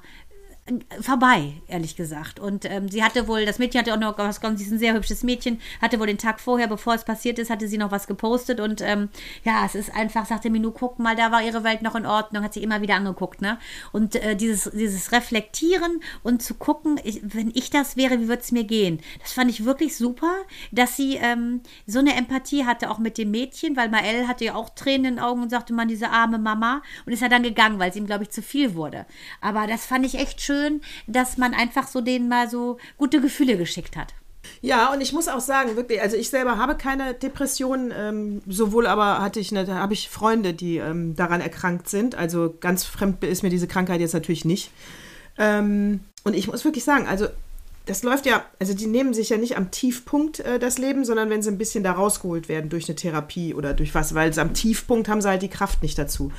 vorbei, 1.02 1.54
ehrlich 1.67 1.97
gesagt. 1.97 2.39
Und 2.39 2.63
ähm, 2.63 2.88
sie 2.88 3.04
hatte 3.04 3.28
wohl, 3.28 3.45
das 3.45 3.60
Mädchen 3.60 3.82
hatte 3.82 3.93
auch 3.93 3.99
noch 3.99 4.17
was, 4.17 4.39
sie 4.56 4.63
ist 4.63 4.71
ein 4.71 4.80
sehr 4.80 4.93
hübsches 4.93 5.21
Mädchen, 5.21 5.60
hatte 5.82 5.99
wohl 5.99 6.08
den 6.08 6.17
Tag 6.17 6.39
vorher, 6.39 6.67
bevor 6.67 6.93
es 6.93 7.04
passiert 7.04 7.38
ist, 7.38 7.49
hatte 7.49 7.67
sie 7.67 7.78
noch 7.78 7.91
was 7.91 8.08
gepostet 8.08 8.62
und 8.62 8.82
ähm, 8.82 9.10
ja, 9.43 9.65
es 9.65 9.76
ist 9.76 9.93
einfach, 9.93 10.26
sagte 10.26 10.49
Minu, 10.49 10.71
guck 10.71 10.99
mal, 10.99 11.17
da 11.17 11.32
war 11.32 11.43
ihre 11.43 11.65
Welt 11.65 11.82
noch 11.82 11.95
in 11.95 12.06
Ordnung, 12.06 12.43
hat 12.43 12.54
sie 12.54 12.63
immer 12.63 12.82
wieder 12.82 12.95
angeguckt, 12.95 13.41
ne? 13.41 13.60
Und 13.91 14.15
äh, 14.15 14.38
dieses, 14.38 14.71
dieses 14.73 15.12
Reflektieren 15.12 16.02
und 16.23 16.41
zu 16.41 16.54
gucken, 16.54 16.97
ich, 17.04 17.19
wenn 17.23 17.52
ich 17.54 17.69
das 17.69 17.97
wäre, 17.97 18.21
wie 18.21 18.30
würde 18.30 18.41
es 18.41 18.54
mir 18.54 18.63
gehen? 18.63 19.02
Das 19.19 19.34
fand 19.34 19.52
ich 19.52 19.65
wirklich 19.65 19.97
super, 19.97 20.34
dass 20.71 20.95
sie 20.95 21.17
ähm, 21.17 21.60
so 21.88 21.99
eine 21.99 22.15
Empathie 22.15 22.65
hatte, 22.65 22.89
auch 22.89 22.99
mit 22.99 23.17
dem 23.17 23.32
Mädchen, 23.32 23.76
weil 23.76 23.89
Mael 23.89 24.30
hatte 24.30 24.45
ja 24.45 24.56
auch 24.56 24.69
Tränen 24.69 25.04
in 25.06 25.15
den 25.15 25.23
Augen 25.23 25.41
und 25.41 25.49
sagte 25.49 25.73
man, 25.73 25.89
diese 25.89 26.10
arme 26.10 26.38
Mama 26.38 26.82
und 27.06 27.12
ist 27.12 27.21
ja 27.21 27.28
dann 27.28 27.43
gegangen, 27.43 27.80
weil 27.80 27.89
es 27.89 27.97
ihm, 27.97 28.06
glaube 28.06 28.23
ich, 28.23 28.30
zu 28.30 28.41
viel 28.41 28.76
wurde. 28.76 29.06
Aber 29.41 29.67
das 29.67 29.86
fand 29.86 30.06
ich 30.06 30.15
echt 30.15 30.39
schön 30.39 30.53
schön, 30.54 30.82
dass 31.08 31.38
man 31.38 31.54
einfach 31.54 31.88
so 31.88 32.02
denen 32.02 32.30
mal 32.30 32.50
so 32.50 32.78
gute 32.98 33.22
Gefühle 33.22 33.58
geschickt 33.58 33.96
hat. 33.98 34.13
Ja, 34.62 34.92
und 34.92 35.02
ich 35.02 35.13
muss 35.13 35.28
auch 35.28 35.39
sagen, 35.39 35.76
wirklich, 35.76 36.02
also 36.02 36.18
ich 36.18 36.30
selber 36.30 36.58
habe 36.58 36.76
keine 36.76 37.13
Depressionen, 37.13 37.94
ähm, 37.98 38.42
sowohl 38.48 38.88
aber 38.88 39.22
hatte 39.22 39.39
ich, 39.39 39.52
ne, 39.52 39.68
habe 39.68 39.94
ich 39.94 40.10
Freunde, 40.10 40.54
die 40.54 40.78
ähm, 40.78 41.16
daran 41.16 41.42
erkrankt 41.42 41.89
sind. 41.89 42.16
Also 42.16 42.54
ganz 42.60 42.84
fremd 42.84 43.24
ist 43.24 43.44
mir 43.44 43.50
diese 43.50 43.68
Krankheit 43.68 44.02
jetzt 44.02 44.13
natürlich 44.13 44.46
nicht. 44.46 44.72
Ähm, 45.38 46.02
und 46.24 46.36
ich 46.36 46.48
muss 46.48 46.66
wirklich 46.66 46.84
sagen, 46.84 47.08
also 47.08 47.28
das 47.86 48.04
läuft 48.04 48.26
ja, 48.26 48.46
also 48.60 48.74
die 48.74 48.88
nehmen 48.88 49.13
sich 49.13 49.30
ja 49.30 49.38
nicht 49.38 49.58
am 49.58 49.72
Tiefpunkt 49.72 50.39
äh, 50.39 50.60
das 50.60 50.78
Leben, 50.78 51.04
sondern 51.04 51.30
wenn 51.30 51.42
sie 51.42 51.50
ein 51.50 51.58
bisschen 51.58 51.84
da 51.84 51.94
rausgeholt 51.94 52.48
werden 52.48 52.70
durch 52.70 52.88
eine 52.88 52.96
Therapie 52.96 53.54
oder 53.54 53.74
durch 53.74 53.94
was, 53.96 54.13
weil 54.13 54.38
am 54.39 54.54
Tiefpunkt 54.54 55.10
haben 55.10 55.22
sie 55.22 55.30
halt 55.30 55.42
die 55.42 55.50
Kraft 55.50 55.84
nicht 55.84 55.98
dazu. 55.98 56.32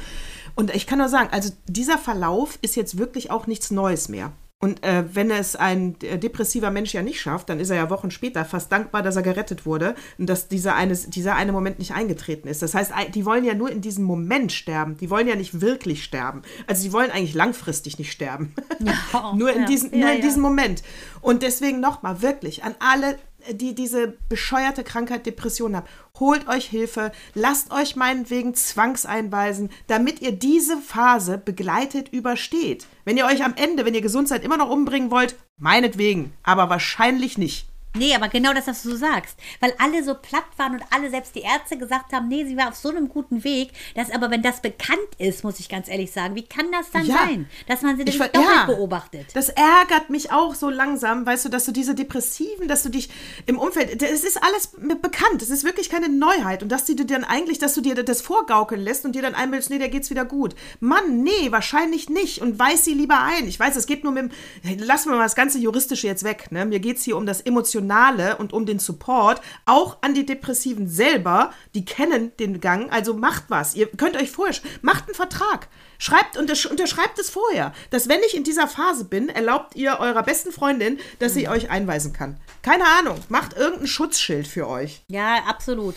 Und 0.55 0.75
ich 0.75 0.87
kann 0.87 0.99
nur 0.99 1.09
sagen, 1.09 1.29
also 1.33 1.51
dieser 1.67 1.99
Verlauf 1.99 2.59
ist 2.63 2.77
jetzt 2.77 2.99
wirklich 2.99 3.31
auch 3.31 3.47
nichts 3.47 3.71
Neues 3.71 4.09
mehr. 4.09 4.33
Und 4.65 4.83
äh, 4.83 5.05
wenn 5.15 5.31
es 5.31 5.57
ein 5.57 5.95
äh, 6.01 6.19
depressiver 6.19 6.71
Mensch 6.71 6.95
ja 6.95 7.03
nicht 7.03 7.21
schafft, 7.21 7.51
dann 7.51 7.61
ist 7.61 7.69
er 7.69 7.77
ja 7.77 7.91
Wochen 7.91 8.11
später 8.11 8.47
fast 8.47 8.73
dankbar, 8.73 9.03
dass 9.03 9.15
er 9.15 9.21
gerettet 9.21 9.67
wurde 9.67 9.95
und 10.17 10.27
dass 10.27 10.49
dieser 10.49 10.75
eine, 10.75 10.95
dieser 10.95 11.35
eine 11.35 11.53
Moment 11.53 11.79
nicht 11.79 11.93
eingetreten 11.93 12.49
ist. 12.49 12.63
Das 12.63 12.73
heißt, 12.73 12.93
die 13.15 13.27
wollen 13.27 13.45
ja 13.45 13.53
nur 13.53 13.71
in 13.71 13.83
diesem 13.83 14.05
Moment 14.05 14.53
sterben. 14.53 14.97
Die 14.97 15.11
wollen 15.11 15.29
ja 15.29 15.37
nicht 15.37 15.61
wirklich 15.61 16.03
sterben. 16.03 16.41
Also 16.67 16.83
die 16.83 16.95
wollen 16.95 17.11
eigentlich 17.11 17.35
langfristig 17.35 17.99
nicht 17.99 18.11
sterben. 18.11 18.55
Ja, 18.79 19.33
nur 19.37 19.53
in, 19.53 19.63
ja. 19.63 19.67
diesen, 19.67 19.91
nur 19.91 20.09
ja, 20.09 20.15
in 20.15 20.23
diesem 20.23 20.41
Moment. 20.41 20.83
Und 21.21 21.43
deswegen 21.43 21.81
nochmal 21.81 22.23
wirklich 22.23 22.65
an 22.65 22.75
alle 22.79 23.19
die 23.51 23.75
diese 23.75 24.17
bescheuerte 24.29 24.85
Krankheit 24.85 25.27
Depression 25.27 25.77
haben, 25.77 25.87
holt 26.19 26.49
euch 26.49 26.67
Hilfe, 26.67 27.13
lasst 27.35 27.73
euch 27.73 27.97
meinetwegen 27.97 28.55
zwangseinweisen, 28.55 29.71
damit 29.87 30.21
ihr 30.23 30.33
diese 30.33 30.79
Phase 30.79 31.39
begleitet 31.39 32.09
übersteht. 32.11 32.87
Wenn 33.05 33.17
ihr 33.17 33.27
euch 33.27 33.45
am 33.45 33.55
Ende, 33.57 33.85
wenn 33.85 33.95
ihr 33.95 34.01
gesund 34.01 34.29
seid, 34.29 34.45
immer 34.45 34.57
noch 34.57 34.71
umbringen 34.71 35.11
wollt, 35.11 35.37
meinetwegen, 35.59 36.33
aber 36.43 36.71
wahrscheinlich 36.71 37.39
nicht. 37.39 37.67
Nee, 37.97 38.13
aber 38.17 38.29
genau 38.29 38.53
das, 38.53 38.67
was 38.67 38.83
du 38.83 38.91
so 38.91 38.97
sagst. 38.97 39.37
Weil 39.61 39.73
alle 39.79 40.03
so 40.03 40.15
platt 40.15 40.47
waren 40.57 40.75
und 40.75 40.83
alle, 40.91 41.11
selbst 41.11 41.37
die 41.37 41.43
Ärzte, 41.43 41.79
gesagt 41.79 42.13
haben, 42.13 42.27
nee, 42.27 42.45
sie 42.45 42.57
war 42.57 42.69
auf 42.69 42.75
so 42.75 42.89
einem 42.89 43.09
guten 43.09 43.45
Weg. 43.45 43.71
Dass 43.95 44.11
aber, 44.11 44.33
wenn 44.33 44.43
das 44.43 44.61
bekannt 44.61 44.99
ist, 45.19 45.45
muss 45.45 45.61
ich 45.61 45.69
ganz 45.69 45.89
ehrlich 45.89 46.11
sagen, 46.11 46.35
wie 46.35 46.43
kann 46.43 46.73
das 46.73 46.91
dann 46.91 47.07
ja. 47.07 47.19
sein, 47.19 47.49
dass 47.69 47.83
man 47.83 47.97
sie 47.97 48.03
nicht 48.03 48.19
doppelt 48.19 48.35
ja, 48.35 48.65
beobachtet? 48.65 49.27
Das 49.35 49.49
ärgert 49.49 50.11
mich 50.11 50.33
auch 50.33 50.57
so 50.57 50.71
langsam, 50.71 51.25
weißt 51.25 51.45
du, 51.45 51.49
dass 51.51 51.67
du 51.67 51.73
diese 51.73 51.95
Depressiven, 51.95 52.67
dass 52.67 52.83
du 52.83 52.89
dich 52.89 53.11
im 53.47 53.59
Umfeld, 53.59 54.03
es 54.03 54.25
ist 54.25 54.43
alles 54.43 54.73
bekannt, 55.01 55.41
es 55.41 55.51
ist 55.51 55.63
wirklich 55.63 55.89
keine 55.89 56.09
Neuheit. 56.09 56.65
Und 56.65 56.71
dass 56.71 56.87
du 56.87 56.97
dir 56.97 57.07
dann 57.07 57.23
eigentlich, 57.23 57.61
dass 57.61 57.75
du 57.75 57.81
dir 57.81 57.95
das 57.95 58.23
vorgaukeln 58.23 58.81
lässt 58.81 59.05
und 59.05 59.15
dir 59.15 59.23
dann 59.23 59.37
einbildest, 59.37 59.71
nee, 59.71 59.79
der 59.79 59.89
geht's 59.89 60.11
wieder 60.11 60.25
gut. 60.25 60.57
Mann, 60.81 61.23
nee, 61.23 61.51
wahrscheinlich 61.53 62.11
nicht. 62.11 62.41
Und 62.41 62.59
weiß 62.59 62.85
sie 62.85 62.95
lieber 62.95 63.21
ein. 63.21 63.47
Ich 63.47 63.61
weiß, 63.61 63.77
es 63.77 63.87
geht 63.87 64.03
nur 64.03 64.13
mit 64.13 64.33
dem, 64.65 64.79
lassen 64.81 65.11
wir 65.11 65.17
mal 65.17 65.23
das 65.23 65.37
ganze 65.37 65.59
Juristische 65.59 66.09
jetzt 66.09 66.25
weg. 66.25 66.51
Ne? 66.51 66.67
Mir 66.67 66.81
geht's 66.81 67.05
hier 67.05 67.17
um 67.17 67.25
das 67.25 67.41
Emotionale 67.41 67.84
Emotionale 67.85 68.37
und 68.37 68.53
um 68.53 68.67
den 68.67 68.79
Support, 68.79 69.41
auch 69.67 69.99
an 70.01 70.15
die 70.15 70.27
Depressiven 70.27 70.89
selber, 70.89 71.53
die 71.75 71.85
kennen 71.85 72.33
den 72.39 72.61
Gang, 72.61 72.91
also 72.93 73.15
macht 73.15 73.45
was. 73.49 73.75
Ihr 73.75 73.87
könnt 73.87 74.17
euch 74.17 74.31
vorher, 74.31 74.55
macht 74.83 75.05
einen 75.07 75.15
Vertrag. 75.15 75.69
Schreibt, 75.99 76.37
untersch 76.37 76.67
unterschreibt 76.67 77.19
es 77.19 77.31
vorher, 77.31 77.73
dass 77.91 78.09
wenn 78.09 78.21
ich 78.27 78.37
in 78.37 78.45
dieser 78.45 78.69
Phase 78.69 79.05
bin, 79.05 79.29
erlaubt 79.29 79.77
ihr 79.77 79.99
eurer 80.01 80.23
besten 80.23 80.53
Freundin, 80.53 80.99
dass 81.19 81.35
sie 81.35 81.49
euch 81.49 81.71
einweisen 81.71 82.13
kann. 82.13 82.39
Keine 82.63 82.85
Ahnung, 82.99 83.21
macht 83.29 83.57
irgendein 83.57 83.87
Schutzschild 83.87 84.47
für 84.47 84.69
euch. 84.69 85.03
Ja, 85.09 85.45
absolut. 85.47 85.95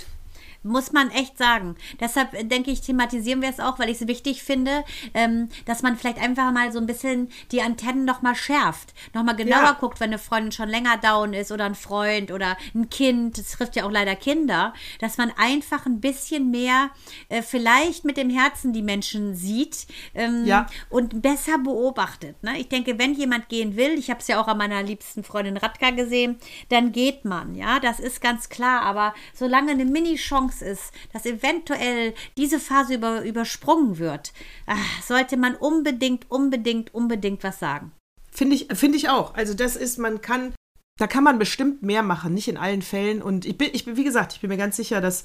Muss 0.67 0.91
man 0.91 1.09
echt 1.11 1.37
sagen. 1.37 1.75
Deshalb 1.99 2.33
äh, 2.33 2.43
denke 2.43 2.71
ich, 2.71 2.81
thematisieren 2.81 3.41
wir 3.41 3.49
es 3.49 3.59
auch, 3.59 3.79
weil 3.79 3.89
ich 3.89 4.01
es 4.01 4.07
wichtig 4.07 4.43
finde, 4.43 4.83
ähm, 5.13 5.49
dass 5.65 5.81
man 5.81 5.97
vielleicht 5.97 6.19
einfach 6.21 6.51
mal 6.51 6.71
so 6.71 6.79
ein 6.79 6.85
bisschen 6.85 7.29
die 7.51 7.61
Antennen 7.61 8.05
nochmal 8.05 8.35
schärft. 8.35 8.93
Nochmal 9.13 9.35
genauer 9.35 9.63
ja. 9.63 9.77
guckt, 9.79 9.99
wenn 9.99 10.09
eine 10.09 10.19
Freundin 10.19 10.51
schon 10.51 10.69
länger 10.69 10.97
down 10.97 11.33
ist 11.33 11.51
oder 11.51 11.65
ein 11.65 11.75
Freund 11.75 12.31
oder 12.31 12.57
ein 12.75 12.89
Kind. 12.89 13.37
Das 13.37 13.51
trifft 13.51 13.75
ja 13.75 13.85
auch 13.85 13.91
leider 13.91 14.15
Kinder. 14.15 14.73
Dass 14.99 15.17
man 15.17 15.31
einfach 15.37 15.85
ein 15.85 16.01
bisschen 16.01 16.51
mehr 16.51 16.89
äh, 17.29 17.41
vielleicht 17.41 18.05
mit 18.05 18.17
dem 18.17 18.29
Herzen 18.29 18.73
die 18.73 18.81
Menschen 18.81 19.35
sieht 19.35 19.87
ähm, 20.13 20.45
ja. 20.45 20.67
und 20.89 21.21
besser 21.21 21.57
beobachtet. 21.57 22.41
Ne? 22.43 22.57
Ich 22.59 22.69
denke, 22.69 22.99
wenn 22.99 23.13
jemand 23.13 23.49
gehen 23.49 23.75
will, 23.75 23.97
ich 23.97 24.09
habe 24.09 24.19
es 24.19 24.27
ja 24.27 24.41
auch 24.41 24.47
an 24.47 24.57
meiner 24.57 24.83
liebsten 24.83 25.23
Freundin 25.23 25.57
Radka 25.57 25.91
gesehen, 25.91 26.37
dann 26.69 26.91
geht 26.91 27.25
man. 27.25 27.55
Ja, 27.55 27.79
das 27.79 27.99
ist 27.99 28.21
ganz 28.21 28.49
klar. 28.49 28.81
Aber 28.81 29.13
solange 29.33 29.71
eine 29.71 29.85
Mini-Chance 29.85 30.56
Chance 30.57 30.65
ist, 30.65 30.91
dass 31.13 31.25
eventuell 31.25 32.13
diese 32.37 32.59
Phase 32.59 32.95
über, 32.95 33.23
übersprungen 33.23 33.97
wird, 33.97 34.33
ach, 34.65 35.01
sollte 35.03 35.37
man 35.37 35.55
unbedingt, 35.55 36.29
unbedingt, 36.29 36.93
unbedingt 36.93 37.43
was 37.43 37.59
sagen. 37.59 37.91
Finde 38.31 38.55
ich, 38.55 38.67
finde 38.73 38.97
ich 38.97 39.09
auch. 39.09 39.33
Also 39.35 39.53
das 39.53 39.75
ist, 39.75 39.97
man 39.97 40.21
kann, 40.21 40.53
da 40.97 41.07
kann 41.07 41.23
man 41.23 41.39
bestimmt 41.39 41.81
mehr 41.81 42.03
machen, 42.03 42.33
nicht 42.33 42.47
in 42.47 42.57
allen 42.57 42.81
Fällen. 42.81 43.21
Und 43.21 43.45
ich 43.45 43.57
bin, 43.57 43.69
ich 43.73 43.85
bin, 43.85 43.97
wie 43.97 44.03
gesagt, 44.03 44.33
ich 44.33 44.41
bin 44.41 44.49
mir 44.49 44.57
ganz 44.57 44.75
sicher, 44.75 45.01
dass 45.01 45.23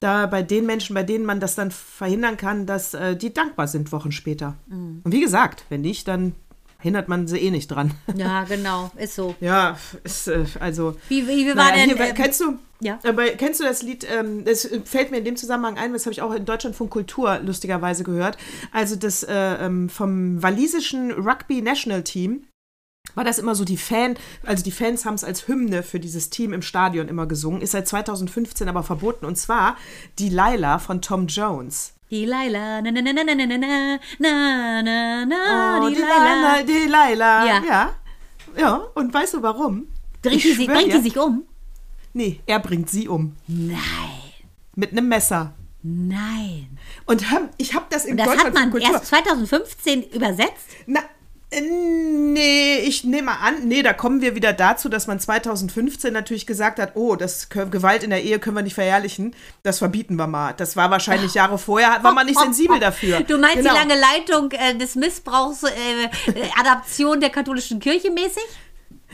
da 0.00 0.26
bei 0.26 0.42
den 0.42 0.66
Menschen, 0.66 0.94
bei 0.94 1.02
denen 1.02 1.26
man 1.26 1.40
das 1.40 1.54
dann 1.54 1.70
verhindern 1.70 2.36
kann, 2.36 2.66
dass 2.66 2.94
äh, 2.94 3.16
die 3.16 3.32
dankbar 3.32 3.68
sind 3.68 3.92
Wochen 3.92 4.12
später. 4.12 4.56
Mhm. 4.66 5.02
Und 5.04 5.12
wie 5.12 5.20
gesagt, 5.20 5.64
wenn 5.68 5.82
nicht, 5.82 6.08
dann 6.08 6.34
hindert 6.78 7.08
man 7.08 7.28
sie 7.28 7.38
eh 7.38 7.50
nicht 7.50 7.68
dran. 7.68 7.92
Ja, 8.16 8.44
genau, 8.44 8.90
ist 8.96 9.14
so. 9.14 9.34
Ja, 9.40 9.78
ist, 10.02 10.26
äh, 10.26 10.46
also. 10.58 10.96
Wie, 11.08 11.28
wie, 11.28 11.46
wie 11.46 11.48
war 11.48 11.54
naja, 11.56 11.86
denn. 11.86 11.96
Hier, 11.96 12.06
ähm, 12.06 12.14
kennst 12.14 12.40
du? 12.40 12.58
Ja. 12.80 12.98
Aber 13.04 13.24
kennst 13.30 13.60
du 13.60 13.64
das 13.64 13.82
Lied? 13.82 14.06
Ähm, 14.10 14.44
das 14.44 14.68
fällt 14.84 15.10
mir 15.10 15.18
in 15.18 15.24
dem 15.24 15.36
Zusammenhang 15.36 15.76
ein, 15.78 15.92
das 15.92 16.06
habe 16.06 16.12
ich 16.12 16.22
auch 16.22 16.32
in 16.32 16.44
Deutschland 16.44 16.74
von 16.76 16.88
Kultur 16.90 17.38
lustigerweise 17.44 18.04
gehört. 18.04 18.38
Also 18.72 18.96
das 18.96 19.22
äh, 19.22 19.34
ähm, 19.34 19.88
vom 19.88 20.42
walisischen 20.42 21.10
Rugby 21.12 21.60
National 21.62 22.02
Team 22.02 22.44
war 23.14 23.24
das 23.24 23.38
immer 23.38 23.54
so 23.54 23.64
die 23.64 23.76
Fan, 23.76 24.16
also 24.46 24.62
die 24.62 24.70
Fans 24.70 25.04
haben 25.04 25.14
es 25.14 25.24
als 25.24 25.48
Hymne 25.48 25.82
für 25.82 25.98
dieses 25.98 26.30
Team 26.30 26.52
im 26.52 26.62
Stadion 26.62 27.08
immer 27.08 27.26
gesungen, 27.26 27.60
ist 27.60 27.72
seit 27.72 27.88
2015 27.88 28.68
aber 28.68 28.82
verboten 28.82 29.24
und 29.26 29.36
zwar 29.36 29.76
die 30.18 30.28
Laila 30.28 30.78
von 30.78 31.02
Tom 31.02 31.26
Jones. 31.26 31.94
Die 32.10 32.24
Laila, 32.24 32.82
na 32.82 32.90
na 32.90 33.02
na 33.02 33.12
na 33.12 33.22
na 33.24 33.34
na 33.34 33.46
na 33.46 33.98
na 34.18 34.82
na 34.82 35.24
na 35.24 35.80
Oh, 35.80 35.88
die 35.88 35.94
die 35.96 36.00
Laila. 36.00 36.24
Laila, 36.24 36.62
die 36.62 36.86
Laila. 36.88 37.46
Ja. 37.46 37.62
ja. 37.68 37.90
Ja, 38.58 38.74
und 38.94 39.12
weißt 39.14 39.34
du 39.34 39.42
warum? 39.42 39.88
Bringt 40.22 40.36
Ich 40.36 40.42
die, 40.42 40.52
sie, 40.54 40.64
schwör 40.64 40.74
bringt 40.74 40.92
dir. 40.92 40.96
die 40.98 41.02
sich 41.02 41.18
um? 41.18 41.44
Nee, 42.12 42.40
er 42.46 42.58
bringt 42.60 42.90
sie 42.90 43.08
um. 43.08 43.36
Nein, 43.46 43.78
Mit 44.74 44.92
einem 44.92 45.08
Messer. 45.08 45.54
nein. 45.82 46.78
Und 47.06 47.30
hör, 47.30 47.48
ich 47.56 47.74
habe 47.74 47.86
das 47.90 48.04
in 48.04 48.12
Und 48.12 48.26
das 48.26 48.36
hat 48.44 48.54
man 48.54 48.70
Kultur. 48.70 48.92
erst 48.92 49.06
2015 49.06 50.02
übersetzt? 50.10 50.66
Na, 50.86 51.00
nee, 51.52 52.78
ich 52.80 53.04
nehme 53.04 53.38
an, 53.38 53.66
nee, 53.66 53.82
da 53.82 53.92
kommen 53.92 54.20
wir 54.20 54.34
wieder 54.34 54.52
dazu, 54.52 54.88
dass 54.88 55.06
man 55.06 55.18
2015 55.18 56.12
natürlich 56.12 56.46
gesagt 56.46 56.78
hat, 56.78 56.92
oh, 56.94 57.16
das 57.16 57.48
Gewalt 57.48 58.02
in 58.02 58.10
der 58.10 58.22
Ehe 58.22 58.38
können 58.38 58.56
wir 58.56 58.62
nicht 58.62 58.74
verherrlichen, 58.74 59.34
das 59.62 59.78
verbieten 59.78 60.16
wir 60.16 60.26
mal. 60.26 60.52
Das 60.56 60.76
war 60.76 60.90
wahrscheinlich 60.90 61.34
Jahre 61.34 61.58
vorher, 61.58 62.02
war 62.02 62.12
man 62.12 62.26
nicht 62.26 62.38
sensibel 62.38 62.78
dafür. 62.78 63.20
Du 63.22 63.38
meinst 63.38 63.56
Genau. 63.58 63.72
die 63.72 63.78
lange 63.78 64.00
Leitung 64.00 64.50
äh, 64.52 64.76
des 64.76 64.94
Missbrauchs, 64.94 65.62
äh, 65.64 65.68
äh, 66.32 66.48
Adaption 66.58 67.20
der 67.20 67.30
katholischen 67.30 67.80
Kirche 67.80 68.10
mäßig? 68.10 68.42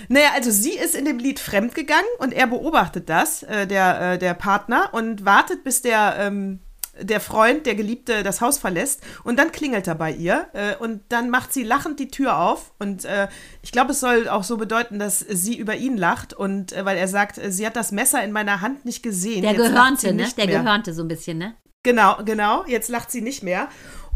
Naja, 0.09 0.29
also 0.35 0.51
sie 0.51 0.73
ist 0.73 0.95
in 0.95 1.05
dem 1.05 1.19
Lied 1.19 1.41
fremdgegangen 1.41 2.05
und 2.19 2.33
er 2.33 2.47
beobachtet 2.47 3.09
das, 3.09 3.43
äh, 3.43 3.67
der, 3.67 4.13
äh, 4.13 4.19
der 4.19 4.35
Partner, 4.35 4.91
und 4.93 5.25
wartet, 5.25 5.65
bis 5.65 5.83
der, 5.83 6.17
ähm, 6.19 6.61
der 7.01 7.21
Freund, 7.21 7.67
der 7.67 7.75
Geliebte, 7.75 8.23
das 8.23 8.41
Haus 8.41 8.59
verlässt. 8.59 9.03
Und 9.25 9.39
dann 9.39 9.53
klingelt 9.53 9.87
er 9.87 9.95
bei 9.95 10.13
ihr 10.13 10.47
äh, 10.53 10.77
und 10.77 11.03
dann 11.09 11.31
macht 11.31 11.53
sie 11.53 11.63
lachend 11.63 12.01
die 12.01 12.09
Tür 12.09 12.39
auf. 12.39 12.73
Und 12.79 13.05
äh, 13.05 13.29
ich 13.63 13.73
glaube, 13.73 13.93
es 13.93 14.01
soll 14.01 14.29
auch 14.29 14.45
so 14.45 14.57
bedeuten, 14.57 14.99
dass 14.99 15.19
sie 15.21 15.57
über 15.57 15.77
ihn 15.77 15.97
lacht. 15.97 16.33
Und 16.33 16.73
äh, 16.73 16.85
weil 16.85 16.97
er 16.97 17.09
sagt, 17.09 17.39
äh, 17.39 17.53
sie 17.53 17.67
hat 17.67 17.77
das 17.77 17.93
Messer 17.93 18.23
in 18.25 18.33
meiner 18.33 18.61
Hand 18.61 18.85
nicht 18.85 19.03
gesehen. 19.03 19.43
Der 19.43 19.53
Jetzt 19.53 19.73
Gehörnte, 19.73 20.15
ne? 20.15 20.27
Der 20.37 20.47
mehr. 20.47 20.61
Gehörnte 20.61 20.95
so 20.95 21.03
ein 21.03 21.09
bisschen, 21.09 21.39
ne? 21.39 21.55
Genau, 21.83 22.17
genau. 22.25 22.65
Jetzt 22.67 22.89
lacht 22.89 23.11
sie 23.11 23.21
nicht 23.21 23.43
mehr. 23.43 23.69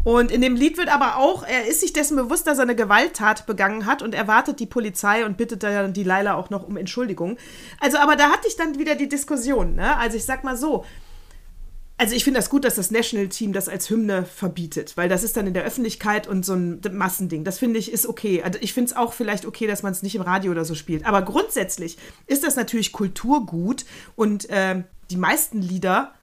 Und 0.03 0.31
in 0.31 0.41
dem 0.41 0.55
Lied 0.55 0.77
wird 0.77 0.89
aber 0.89 1.17
auch, 1.17 1.43
er 1.43 1.67
ist 1.67 1.81
sich 1.81 1.93
dessen 1.93 2.17
bewusst, 2.17 2.47
dass 2.47 2.57
er 2.57 2.63
eine 2.63 2.75
Gewalttat 2.75 3.45
begangen 3.45 3.85
hat 3.85 4.01
und 4.01 4.15
erwartet 4.15 4.59
die 4.59 4.65
Polizei 4.65 5.25
und 5.25 5.37
bittet 5.37 5.63
dann 5.63 5.93
die 5.93 6.03
Leila 6.03 6.35
auch 6.35 6.49
noch 6.49 6.67
um 6.67 6.77
Entschuldigung. 6.77 7.37
Also, 7.79 7.97
aber 7.97 8.15
da 8.15 8.31
hatte 8.31 8.47
ich 8.47 8.55
dann 8.55 8.79
wieder 8.79 8.95
die 8.95 9.09
Diskussion, 9.09 9.75
ne? 9.75 9.97
Also 9.97 10.17
ich 10.17 10.25
sag 10.25 10.43
mal 10.43 10.57
so, 10.57 10.83
also 12.01 12.15
ich 12.15 12.23
finde 12.23 12.39
das 12.39 12.49
gut, 12.49 12.65
dass 12.65 12.73
das 12.73 12.89
National 12.89 13.27
Team 13.27 13.53
das 13.53 13.69
als 13.69 13.91
Hymne 13.91 14.25
verbietet, 14.25 14.97
weil 14.97 15.07
das 15.07 15.21
ist 15.21 15.37
dann 15.37 15.45
in 15.45 15.53
der 15.53 15.63
Öffentlichkeit 15.63 16.25
und 16.25 16.43
so 16.43 16.55
ein 16.55 16.81
Massending. 16.91 17.43
Das 17.43 17.59
finde 17.59 17.77
ich 17.77 17.91
ist 17.91 18.07
okay. 18.07 18.41
Also 18.41 18.57
ich 18.59 18.73
finde 18.73 18.89
es 18.89 18.97
auch 18.97 19.13
vielleicht 19.13 19.45
okay, 19.45 19.67
dass 19.67 19.83
man 19.83 19.91
es 19.91 20.01
nicht 20.01 20.15
im 20.15 20.23
Radio 20.23 20.51
oder 20.51 20.65
so 20.65 20.73
spielt. 20.73 21.05
Aber 21.05 21.21
grundsätzlich 21.21 21.99
ist 22.25 22.43
das 22.43 22.55
natürlich 22.55 22.91
Kulturgut 22.91 23.85
und 24.15 24.47
ähm, 24.49 24.85
die 25.11 25.17
meisten 25.17 25.61
Lieder 25.61 26.15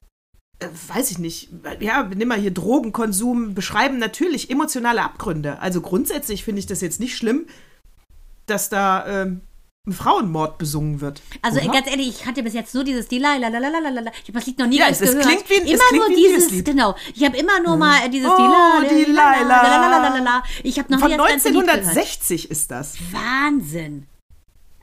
äh, 0.59 0.67
weiß 0.87 1.11
ich 1.11 1.17
nicht, 1.19 1.49
ja, 1.79 2.03
nimm 2.03 2.27
mal 2.27 2.39
hier 2.39 2.51
Drogenkonsum, 2.51 3.53
beschreiben 3.53 3.97
natürlich 3.97 4.49
emotionale 4.49 5.01
Abgründe. 5.01 5.59
Also 5.59 5.81
grundsätzlich 5.81 6.43
finde 6.43 6.59
ich 6.59 6.65
das 6.67 6.81
jetzt 6.81 6.99
nicht 6.99 7.15
schlimm, 7.15 7.47
dass 8.45 8.69
da 8.69 9.05
ähm, 9.07 9.41
ein 9.87 9.93
Frauenmord 9.93 10.57
besungen 10.57 10.99
wird. 11.01 11.21
Also 11.41 11.59
Oder? 11.61 11.71
ganz 11.71 11.87
ehrlich, 11.87 12.09
ich 12.09 12.25
hatte 12.25 12.43
bis 12.43 12.53
jetzt 12.53 12.75
nur 12.75 12.83
dieses 12.83 13.07
Dila, 13.07 13.37
la, 13.37 13.47
la, 13.47 13.59
la, 13.59 13.69
la, 13.69 13.89
la, 13.89 14.01
la. 14.01 14.11
Ich 14.23 14.27
habe 14.27 14.33
das 14.33 14.45
Lied 14.45 14.59
noch 14.59 14.67
nie 14.67 14.77
Ja, 14.77 14.85
ganz 14.85 14.99
es- 15.01 15.09
es 15.09 15.15
gehört. 15.15 15.27
klingt 15.27 15.49
wie 15.49 15.53
ein- 15.55 15.65
es 15.65 15.71
immer 15.71 15.83
klingt 15.89 16.07
nur 16.07 16.15
dieses, 16.17 16.37
Liebeslied. 16.51 16.65
genau. 16.65 16.95
Ich 17.15 17.23
habe 17.23 17.37
immer 17.37 17.59
nur 17.61 17.77
mal 17.77 18.05
äh, 18.05 18.09
dieses 18.09 18.29
Oh, 18.29 18.35
Dila, 18.37 18.81
die 18.89 19.11
la, 19.11 19.31
la, 19.41 19.41
la, 19.41 19.61
la, 19.61 19.77
la, 19.77 19.97
la, 19.97 20.09
Laila. 20.09 20.23
la. 20.23 20.43
Ich 20.63 20.77
habe 20.77 20.91
noch 20.91 20.99
Von 20.99 21.09
nie 21.11 21.17
das 21.17 21.27
ganze 21.27 21.49
Lied 21.49 21.61
gehört. 21.61 21.77
1960 21.79 22.51
ist 22.51 22.69
das. 22.71 22.95
Wahnsinn. 23.11 24.05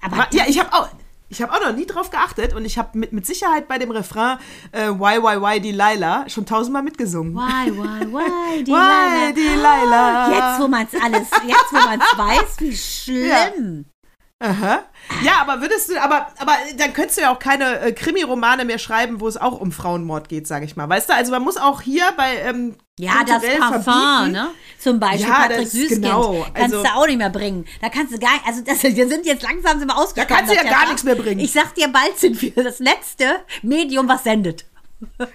Aber 0.00 0.28
Ja, 0.32 0.44
ich 0.48 0.58
habe 0.58 0.72
auch. 0.72 0.88
Ich 1.28 1.42
habe 1.42 1.52
auch 1.52 1.60
noch 1.60 1.74
nie 1.74 1.86
drauf 1.86 2.10
geachtet 2.10 2.54
und 2.54 2.64
ich 2.64 2.78
habe 2.78 2.96
mit, 2.96 3.12
mit 3.12 3.26
Sicherheit 3.26 3.66
bei 3.66 3.78
dem 3.78 3.90
Refrain 3.90 4.38
äh, 4.70 4.90
Why, 4.90 5.20
Why, 5.20 5.40
Why, 5.40 5.60
die 5.60 5.72
Laila 5.72 6.28
schon 6.28 6.46
tausendmal 6.46 6.82
mitgesungen. 6.82 7.34
Why, 7.34 7.72
why, 7.72 8.06
why, 8.12 8.64
die 8.64 8.70
Why, 8.70 9.34
die 9.34 9.60
Laila. 9.60 10.30
Jetzt, 10.30 10.60
wo 10.60 10.68
man 10.68 10.86
es 10.92 11.02
alles, 11.02 11.28
jetzt, 11.46 11.72
wo 11.72 11.84
man 11.84 12.00
es 12.00 12.18
weiß, 12.18 12.60
wie 12.60 12.76
schlimm. 12.76 13.86
Aha. 14.38 14.80
Ja, 15.24 15.40
aber 15.40 15.62
würdest 15.62 15.88
du, 15.90 15.98
aber, 15.98 16.26
aber 16.38 16.52
dann 16.76 16.92
könntest 16.92 17.16
du 17.16 17.22
ja 17.22 17.32
auch 17.32 17.38
keine 17.38 17.80
äh, 17.80 17.92
Krimi-Romane 17.92 18.66
mehr 18.66 18.78
schreiben, 18.78 19.18
wo 19.20 19.28
es 19.28 19.38
auch 19.38 19.58
um 19.58 19.72
Frauenmord 19.72 20.28
geht, 20.28 20.46
sage 20.46 20.66
ich 20.66 20.76
mal. 20.76 20.86
Weißt 20.88 21.08
du, 21.08 21.14
also 21.14 21.32
man 21.32 21.42
muss 21.42 21.56
auch 21.56 21.80
hier 21.80 22.04
bei 22.18 22.36
ähm, 22.40 22.76
Ja, 22.98 23.24
das 23.24 23.42
Parfum, 23.58 23.82
verbieten. 23.82 24.32
ne? 24.32 24.48
Zum 24.78 25.00
Beispiel 25.00 25.20
Ja, 25.28 25.34
Patrick 25.48 25.68
Süßkind. 25.68 26.02
genau, 26.02 26.44
Kannst 26.52 26.74
also- 26.74 26.82
du 26.82 26.88
auch 26.94 27.06
nicht 27.06 27.16
mehr 27.16 27.30
bringen. 27.30 27.64
Da 27.80 27.88
kannst 27.88 28.12
du 28.12 28.18
gar 28.18 28.32
also 28.46 28.60
das, 28.62 28.82
wir 28.82 29.08
sind 29.08 29.24
jetzt 29.24 29.42
langsam 29.42 29.78
sind 29.78 29.88
wir 29.88 29.96
ausgesprochen. 29.96 30.36
kannst 30.36 30.52
du 30.52 30.56
ja 30.56 30.64
gar 30.70 30.84
nichts 30.84 31.02
mehr 31.04 31.14
bringen. 31.14 31.40
Ich 31.40 31.52
sag 31.52 31.74
dir, 31.74 31.88
bald 31.88 32.18
sind 32.18 32.40
wir 32.42 32.62
das 32.62 32.78
letzte 32.78 33.40
Medium, 33.62 34.06
was 34.08 34.22
sendet. 34.24 34.66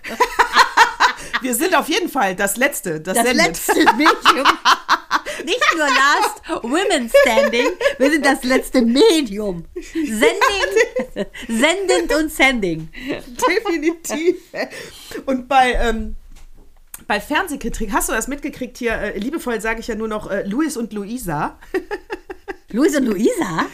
Wir 1.41 1.55
sind 1.55 1.75
auf 1.75 1.87
jeden 1.89 2.09
Fall 2.09 2.35
das 2.35 2.57
Letzte, 2.57 2.99
das, 2.99 3.15
Das 3.15 3.25
sendet. 3.25 3.47
letzte 3.47 3.73
Medium. 3.95 4.47
Nicht 5.45 5.75
nur 5.75 5.88
Last 5.88 6.63
Women 6.63 7.10
Standing, 7.21 7.67
wir 7.97 8.12
sind 8.12 8.25
das 8.25 8.43
letzte 8.43 8.82
Medium. 8.82 9.65
Sending, 9.93 11.27
sendend 11.47 12.15
und 12.15 12.32
sending. 12.32 12.89
Definitiv. 13.49 14.38
Und 15.25 15.47
bei, 15.47 15.73
ähm, 15.73 16.15
bei 17.08 17.19
Fernsehkritik, 17.19 17.91
hast 17.91 18.10
du 18.10 18.13
das 18.13 18.27
mitgekriegt 18.27 18.77
hier? 18.77 18.93
Äh, 18.93 19.17
liebevoll 19.17 19.60
sage 19.62 19.80
ich 19.80 19.88
ja 19.88 19.95
nur 19.95 20.08
noch 20.08 20.30
äh, 20.30 20.43
Louis 20.43 20.77
und 20.77 20.93
Luisa. 20.93 21.60
Luis 22.69 22.95
und 22.95 23.06
Luisa? 23.06 23.65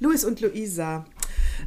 Louis 0.00 0.24
und 0.24 0.40
Luisa. 0.40 1.04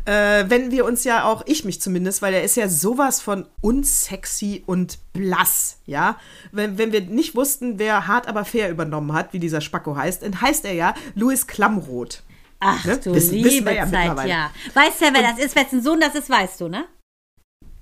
Äh, 0.08 0.50
wenn 0.50 0.72
wir 0.72 0.86
uns 0.86 1.04
ja 1.04 1.26
auch, 1.26 1.44
ich 1.48 1.66
mich 1.66 1.82
zumindest, 1.82 2.22
weil 2.22 2.34
er 2.34 2.42
ist 2.44 2.56
ja 2.56 2.70
sowas 2.70 3.20
von 3.20 3.46
unsexy 3.60 4.64
und 4.66 5.00
blass, 5.12 5.80
ja. 5.86 6.18
Wenn, 6.54 6.78
wenn 6.78 6.94
wir 6.94 7.02
nicht 7.02 7.36
wussten, 7.36 7.78
wer 7.78 8.08
hart 8.08 8.26
aber 8.28 8.46
fair 8.46 8.70
übernommen 8.72 9.12
hat, 9.12 9.34
wie 9.34 9.40
dieser 9.40 9.60
Spacko 9.60 9.98
heißt, 9.98 10.24
dann 10.24 10.40
heißt 10.40 10.64
er 10.64 10.74
ja 10.74 10.94
Louis 11.16 11.46
Klammroth. 11.46 12.24
Ach 12.60 12.86
Ne? 12.86 12.98
du 13.00 13.14
Wissen- 13.14 13.34
liebe 13.36 13.50
wissen 13.50 13.66
wir 13.66 13.74
ja 13.74 13.90
Zeit, 13.92 14.28
ja. 14.30 14.52
Weißt 14.74 15.02
du, 15.02 15.14
wer 15.14 15.22
das 15.22 15.40
ist, 15.40 15.56
wessen 15.58 15.84
Sohn 15.84 16.00
das 16.00 16.16
ist, 16.16 16.30
weißt 16.30 16.62
du, 16.62 16.70
ne? 16.70 16.88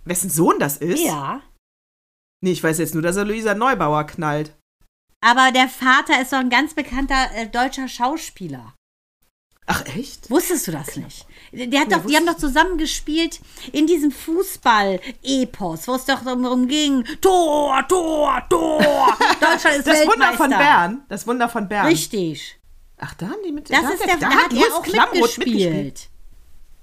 Wessen 0.03 0.29
Sohn 0.31 0.57
das 0.59 0.77
ist? 0.77 1.03
Ja. 1.05 1.41
Nee, 2.43 2.51
ich 2.53 2.63
weiß 2.63 2.79
jetzt 2.79 2.93
nur, 2.95 3.03
dass 3.03 3.15
er 3.17 3.25
Luisa 3.25 3.53
Neubauer 3.53 4.03
knallt. 4.05 4.53
Aber 5.23 5.51
der 5.51 5.67
Vater 5.69 6.21
ist 6.21 6.33
doch 6.33 6.39
ein 6.39 6.49
ganz 6.49 6.73
bekannter 6.73 7.29
äh, 7.35 7.47
deutscher 7.47 7.87
Schauspieler. 7.87 8.73
Ach, 9.67 9.83
echt? 9.85 10.29
Wusstest 10.29 10.67
du 10.67 10.71
das 10.71 10.95
nicht? 10.95 11.25
Der 11.55 11.79
hat 11.81 11.91
doch, 11.91 12.05
die 12.05 12.15
haben 12.15 12.25
doch 12.25 12.37
zusammen 12.37 12.77
gespielt 12.77 13.39
in 13.71 13.87
diesem 13.87 14.11
Fußball-Epos, 14.11 15.87
wo 15.87 15.95
es 15.95 16.05
doch 16.05 16.23
darum 16.23 16.67
ging, 16.67 17.03
Tor, 17.21 17.83
Tor, 17.87 18.41
Tor, 18.49 18.79
Deutschland 19.39 19.77
ist 19.77 19.87
Das 19.87 19.99
Weltmeister. 19.99 20.07
Wunder 20.07 20.33
von 20.37 20.49
Bern. 20.49 21.01
Das 21.09 21.27
Wunder 21.27 21.49
von 21.49 21.67
Bern. 21.67 21.87
Richtig. 21.87 22.59
Ach, 22.97 23.13
da 23.15 23.27
haben 23.27 23.39
die 23.45 23.51
mit 23.51 23.69
Das 23.69 23.81
da 23.81 23.89
ist 23.89 24.01
hat 24.03 24.09
der, 24.09 24.17
da 24.17 24.29
hat 24.35 24.51
Louis 24.53 24.65
er 24.69 24.75
auch 24.75 24.83
Klammroth 24.83 25.37
mitgespielt. 25.37 26.09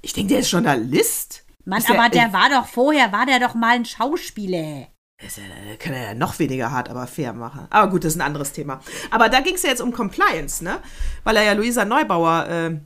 Ich 0.03 0.13
denke, 0.13 0.31
der 0.35 0.41
ist 0.41 0.51
Journalist. 0.51 1.45
Mann, 1.65 1.83
der- 1.87 1.99
aber 2.01 2.09
der 2.11 2.27
äh, 2.29 2.33
war 2.33 2.51
doch 2.51 2.67
vorher, 2.67 3.13
war 3.13 3.25
der 3.27 3.39
doch 3.41 3.55
mal 3.55 3.77
ein 3.77 3.85
Schauspieler. 3.85 4.89
Ist 5.25 5.37
ja, 5.39 5.45
kann 5.79 5.93
er 5.93 6.03
ja 6.09 6.15
noch 6.15 6.39
weniger 6.41 6.73
hart, 6.73 6.89
aber 6.89 7.07
fair 7.07 7.33
machen. 7.33 7.69
Aber 7.71 7.89
gut, 7.91 8.03
das 8.05 8.15
ist 8.15 8.19
ein 8.19 8.27
anderes 8.27 8.53
Thema. 8.53 8.81
Aber 9.13 9.29
da 9.29 9.41
ging 9.41 9.55
es 9.55 9.63
ja 9.63 9.69
jetzt 9.71 9.81
um 9.81 9.93
Compliance, 9.93 10.65
ne? 10.65 10.81
Weil 11.23 11.37
er 11.37 11.45
ja 11.45 11.53
Luisa 11.53 11.85
Neubauer 11.85 12.49
äh, 12.49 12.81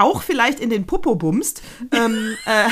auch 0.00 0.22
vielleicht 0.22 0.60
in 0.60 0.70
den 0.70 0.86
Popo 0.86 1.14
bumst. 1.14 1.62
ähm, 1.92 2.36
äh, 2.46 2.68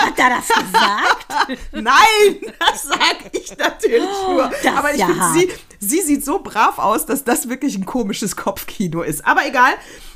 Hat 0.00 0.18
er 0.18 0.30
das 0.30 0.48
gesagt? 0.48 1.26
nein, 1.72 2.52
das 2.58 2.82
sag 2.84 3.16
ich 3.32 3.56
natürlich 3.56 4.02
nur. 4.26 4.46
Oh, 4.46 4.54
das 4.62 4.74
Aber 4.74 4.92
ich 4.92 5.00
ja 5.00 5.06
finde, 5.06 5.24
sie, 5.34 5.50
sie 5.78 6.00
sieht 6.00 6.24
so 6.24 6.40
brav 6.40 6.78
aus, 6.78 7.06
dass 7.06 7.24
das 7.24 7.48
wirklich 7.48 7.76
ein 7.76 7.86
komisches 7.86 8.36
Kopfkino 8.36 9.02
ist. 9.02 9.26
Aber 9.26 9.46
egal. 9.46 9.72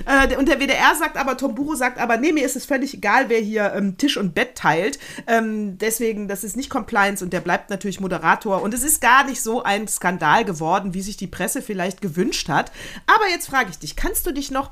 Äh, 0.07 0.37
und 0.37 0.49
der 0.49 0.59
WDR 0.61 0.95
sagt 0.95 1.17
aber, 1.17 1.37
Tomburo 1.37 1.75
sagt 1.75 1.99
aber, 1.99 2.17
nee, 2.17 2.33
mir 2.33 2.45
ist 2.45 2.57
es 2.57 2.65
völlig 2.65 2.95
egal, 2.95 3.29
wer 3.29 3.41
hier 3.41 3.73
ähm, 3.75 3.97
Tisch 3.99 4.17
und 4.17 4.35
Bett 4.35 4.55
teilt. 4.55 4.99
Ähm, 5.27 5.77
deswegen, 5.79 6.29
das 6.29 6.45
ist 6.45 6.57
nicht 6.57 6.71
Compliance 6.71 7.23
und 7.23 7.33
der 7.33 7.41
bleibt 7.41 7.71
natürlich 7.71 8.01
Moderator. 8.01 8.63
Und 8.63 8.73
es 8.75 8.83
ist 8.83 9.01
gar 9.01 9.25
nicht 9.25 9.43
so 9.43 9.63
ein 9.63 9.89
Skandal 9.89 10.45
geworden, 10.45 10.95
wie 10.95 11.03
sich 11.03 11.17
die 11.17 11.27
Presse 11.27 11.61
vielleicht 11.63 12.01
gewünscht 12.01 12.49
hat. 12.49 12.73
Aber 13.07 13.29
jetzt 13.29 13.49
frage 13.49 13.71
ich 13.71 13.79
dich, 13.79 13.97
kannst 13.97 14.27
du 14.27 14.33
dich 14.33 14.51
noch 14.51 14.71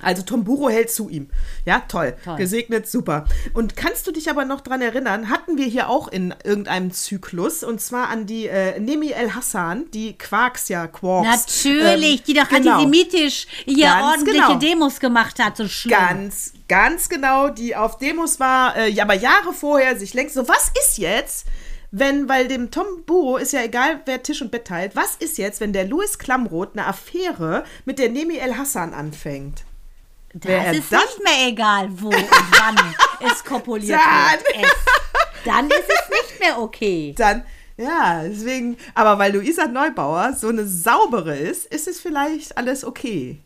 also 0.00 0.22
Tomburo 0.22 0.70
hält 0.70 0.90
zu 0.90 1.10
ihm. 1.10 1.28
Ja, 1.66 1.82
toll. 1.86 2.16
Toll. 2.24 2.36
Gesegnet, 2.36 2.88
super. 2.88 3.26
Und 3.52 3.76
kannst 3.76 4.06
du 4.06 4.10
dich 4.12 4.30
aber 4.30 4.44
noch 4.44 4.62
dran 4.62 4.80
erinnern, 4.80 5.28
hatten 5.28 5.58
wir 5.58 5.66
hier 5.66 5.90
auch 5.90 6.08
in 6.08 6.34
irgendeinem 6.44 6.92
Zyklus, 6.92 7.62
und 7.62 7.80
zwar 7.80 8.08
an 8.08 8.26
die 8.26 8.46
äh, 8.46 8.80
Nemi 8.80 9.10
El 9.10 9.34
Hassan, 9.34 9.90
die 9.92 10.14
Quarks 10.16 10.68
ja 10.68 10.86
Quarks. 10.86 11.28
Natürlich, 11.46 12.20
ähm, 12.20 12.24
die 12.26 12.34
doch 12.34 12.48
genau. 12.48 12.72
antisemitisch 12.72 13.46
hier 13.66 13.86
Ganz 13.86 14.04
ordentliche 14.04 14.46
genau. 14.46 14.58
Demos 14.58 14.98
gemacht 14.98 15.38
hat, 15.38 15.58
so 15.58 15.68
schlimm. 15.68 15.98
Ganz, 15.98 16.54
ganz 16.68 17.08
genau, 17.08 17.48
die 17.48 17.76
auf 17.76 17.98
Demos 17.98 18.40
war, 18.40 18.76
äh, 18.76 18.88
ja, 18.88 19.04
aber 19.04 19.14
Jahre 19.14 19.52
vorher 19.52 19.98
sich 19.98 20.14
längst 20.14 20.34
so, 20.34 20.48
was 20.48 20.72
ist 20.82 20.96
jetzt, 20.98 21.46
wenn, 21.90 22.28
weil 22.30 22.48
dem 22.48 22.70
Tom 22.70 22.86
Buro 23.04 23.36
ist 23.36 23.52
ja 23.52 23.62
egal, 23.62 24.00
wer 24.06 24.22
Tisch 24.22 24.40
und 24.40 24.50
Bett 24.50 24.66
teilt, 24.66 24.96
was 24.96 25.16
ist 25.16 25.36
jetzt, 25.36 25.60
wenn 25.60 25.74
der 25.74 25.84
Louis 25.84 26.18
Klamroth 26.18 26.70
eine 26.72 26.86
Affäre 26.86 27.64
mit 27.84 27.98
der 27.98 28.08
Nemi 28.08 28.38
El 28.38 28.56
Hassan 28.56 28.94
anfängt? 28.94 29.64
Das 30.34 30.76
ist 30.76 30.90
dann- 30.92 31.00
nicht 31.00 31.22
mehr 31.22 31.48
egal, 31.48 31.88
wo 31.92 32.08
und 32.08 32.30
wann 32.58 32.94
es 33.30 33.44
kopuliert 33.44 33.98
wird. 33.98 34.64
Es. 34.64 34.72
Dann 35.44 35.66
ist 35.68 35.78
es 35.88 36.08
nicht 36.30 36.40
mehr 36.40 36.58
okay. 36.60 37.14
Dann, 37.16 37.44
Ja, 37.76 38.22
deswegen, 38.22 38.76
aber 38.94 39.18
weil 39.18 39.34
Luisa 39.34 39.66
Neubauer 39.66 40.34
so 40.34 40.48
eine 40.48 40.66
saubere 40.66 41.36
ist, 41.36 41.66
ist 41.66 41.88
es 41.88 42.00
vielleicht 42.00 42.56
alles 42.56 42.84
okay. 42.84 43.40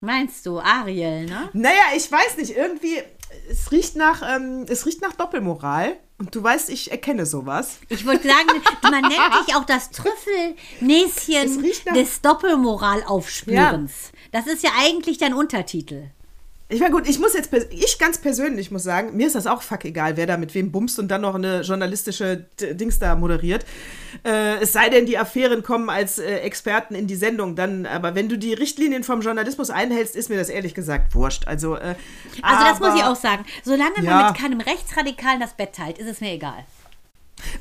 Meinst 0.00 0.44
du, 0.46 0.58
Ariel, 0.60 1.26
ne? 1.26 1.48
Naja, 1.52 1.82
ich 1.96 2.10
weiß 2.10 2.36
nicht, 2.38 2.56
irgendwie, 2.56 3.00
es 3.50 3.70
riecht 3.72 3.96
nach, 3.96 4.22
ähm, 4.28 4.66
es 4.68 4.86
riecht 4.86 5.00
nach 5.02 5.12
Doppelmoral. 5.12 5.96
Und 6.18 6.34
du 6.34 6.42
weißt, 6.42 6.70
ich 6.70 6.90
erkenne 6.90 7.26
sowas. 7.26 7.76
Ich 7.90 8.06
wollte 8.06 8.26
sagen, 8.26 8.62
man 8.82 9.02
nennt 9.02 9.46
dich 9.46 9.54
auch 9.54 9.64
das 9.66 9.90
Trüffelnäschen 9.90 11.62
des 11.94 12.22
Doppelmoralaufspürens. 12.22 13.92
Ja. 14.12 14.18
Das 14.32 14.46
ist 14.46 14.62
ja 14.62 14.70
eigentlich 14.78 15.18
dein 15.18 15.34
Untertitel. 15.34 16.04
Ich 16.68 16.80
meine, 16.80 16.92
gut, 16.92 17.08
ich 17.08 17.20
muss 17.20 17.34
jetzt, 17.34 17.52
ich 17.70 17.96
ganz 18.00 18.18
persönlich 18.18 18.72
muss 18.72 18.82
sagen, 18.82 19.16
mir 19.16 19.28
ist 19.28 19.36
das 19.36 19.46
auch 19.46 19.62
fuck 19.62 19.84
egal, 19.84 20.16
wer 20.16 20.26
da 20.26 20.36
mit 20.36 20.52
wem 20.52 20.72
bumst 20.72 20.98
und 20.98 21.06
dann 21.08 21.20
noch 21.20 21.36
eine 21.36 21.60
journalistische 21.60 22.46
Dings 22.60 22.98
da 22.98 23.14
moderiert. 23.14 23.64
Äh, 24.24 24.56
es 24.56 24.72
sei 24.72 24.88
denn, 24.88 25.06
die 25.06 25.16
Affären 25.16 25.62
kommen 25.62 25.90
als 25.90 26.18
äh, 26.18 26.38
Experten 26.38 26.96
in 26.96 27.06
die 27.06 27.14
Sendung, 27.14 27.54
dann, 27.54 27.86
aber 27.86 28.16
wenn 28.16 28.28
du 28.28 28.36
die 28.36 28.52
Richtlinien 28.52 29.04
vom 29.04 29.20
Journalismus 29.20 29.70
einhältst, 29.70 30.16
ist 30.16 30.28
mir 30.28 30.38
das 30.38 30.48
ehrlich 30.48 30.74
gesagt 30.74 31.14
wurscht. 31.14 31.46
Also, 31.46 31.76
äh, 31.76 31.94
also 32.42 32.64
das 32.64 32.80
muss 32.80 32.96
ich 32.96 33.04
auch 33.04 33.14
sagen. 33.14 33.44
Solange 33.62 34.02
ja. 34.02 34.16
man 34.16 34.32
mit 34.32 34.40
keinem 34.40 34.60
Rechtsradikalen 34.60 35.38
das 35.38 35.54
Bett 35.54 35.72
teilt, 35.72 35.98
ist 35.98 36.08
es 36.08 36.20
mir 36.20 36.32
egal. 36.32 36.64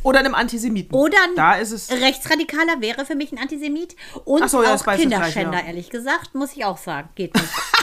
Oder 0.01 0.19
einem 0.19 0.33
Antisemiten. 0.33 0.97
Oder 0.97 1.17
ein 1.25 1.35
da 1.35 1.55
ist 1.55 1.71
es 1.71 1.91
Rechtsradikaler 1.91 2.81
wäre 2.81 3.05
für 3.05 3.15
mich 3.15 3.31
ein 3.31 3.37
Antisemit. 3.37 3.95
Und 4.23 4.49
so, 4.49 4.63
ja, 4.63 4.73
auch 4.73 4.83
Kinderschänder, 4.83 5.51
gleich, 5.51 5.63
ja. 5.63 5.67
ehrlich 5.67 5.89
gesagt, 5.91 6.33
muss 6.33 6.55
ich 6.55 6.65
auch 6.65 6.77
sagen. 6.77 7.09
Geht 7.13 7.35
nicht. 7.35 7.45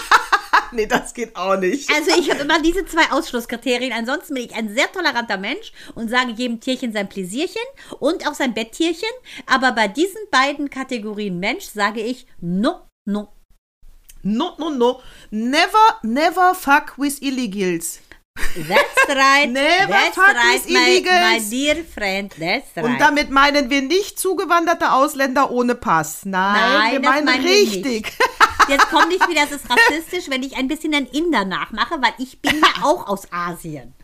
nee, 0.76 0.86
das 0.86 1.14
geht 1.14 1.36
auch 1.36 1.56
nicht. 1.56 1.90
Also 1.90 2.18
ich 2.18 2.30
habe 2.30 2.40
immer 2.40 2.60
diese 2.62 2.84
zwei 2.86 3.10
Ausschlusskriterien. 3.10 3.92
Ansonsten 3.92 4.34
bin 4.34 4.44
ich 4.44 4.54
ein 4.54 4.74
sehr 4.74 4.90
toleranter 4.90 5.38
Mensch 5.38 5.72
und 5.94 6.08
sage 6.08 6.32
jedem 6.32 6.60
Tierchen 6.60 6.92
sein 6.92 7.08
Pläsierchen 7.08 7.62
und 8.00 8.26
auch 8.26 8.34
sein 8.34 8.54
Betttierchen. 8.54 9.08
Aber 9.46 9.72
bei 9.72 9.88
diesen 9.88 10.20
beiden 10.30 10.70
Kategorien 10.70 11.38
Mensch 11.38 11.64
sage 11.64 12.00
ich 12.00 12.26
no, 12.40 12.82
no. 13.04 13.28
No, 14.22 14.52
no, 14.58 14.70
no. 14.70 15.00
Never, 15.30 15.98
never 16.02 16.54
fuck 16.54 16.96
with 16.96 17.20
illegals. 17.20 18.00
That's 18.34 19.08
right. 19.08 19.50
Never 19.50 19.92
That's 19.92 20.16
fuck 20.16 20.34
right, 20.34 20.60
with 20.64 20.72
my, 20.72 21.00
my 21.04 21.40
dear 21.50 21.84
friend. 21.84 22.30
That's 22.38 22.76
right. 22.76 22.84
Und 22.84 22.98
damit 22.98 23.30
meinen 23.30 23.68
wir 23.68 23.82
nicht 23.82 24.18
zugewanderte 24.18 24.92
Ausländer 24.92 25.50
ohne 25.50 25.74
Pass. 25.74 26.24
Nein, 26.24 26.54
Nein 26.54 26.92
wir 26.92 27.00
meinen 27.00 27.44
richtig. 27.44 28.12
Jetzt 28.72 28.88
komm 28.88 29.08
nicht 29.08 29.28
wieder, 29.28 29.42
es 29.44 29.52
ist 29.52 29.66
rassistisch, 29.68 30.30
wenn 30.30 30.42
ich 30.42 30.56
ein 30.56 30.66
bisschen 30.66 30.94
einen 30.94 31.06
Inder 31.06 31.44
nachmache, 31.44 32.00
weil 32.00 32.14
ich 32.18 32.40
bin 32.40 32.58
ja 32.60 32.82
auch 32.84 33.06
aus 33.06 33.30
Asien. 33.30 33.94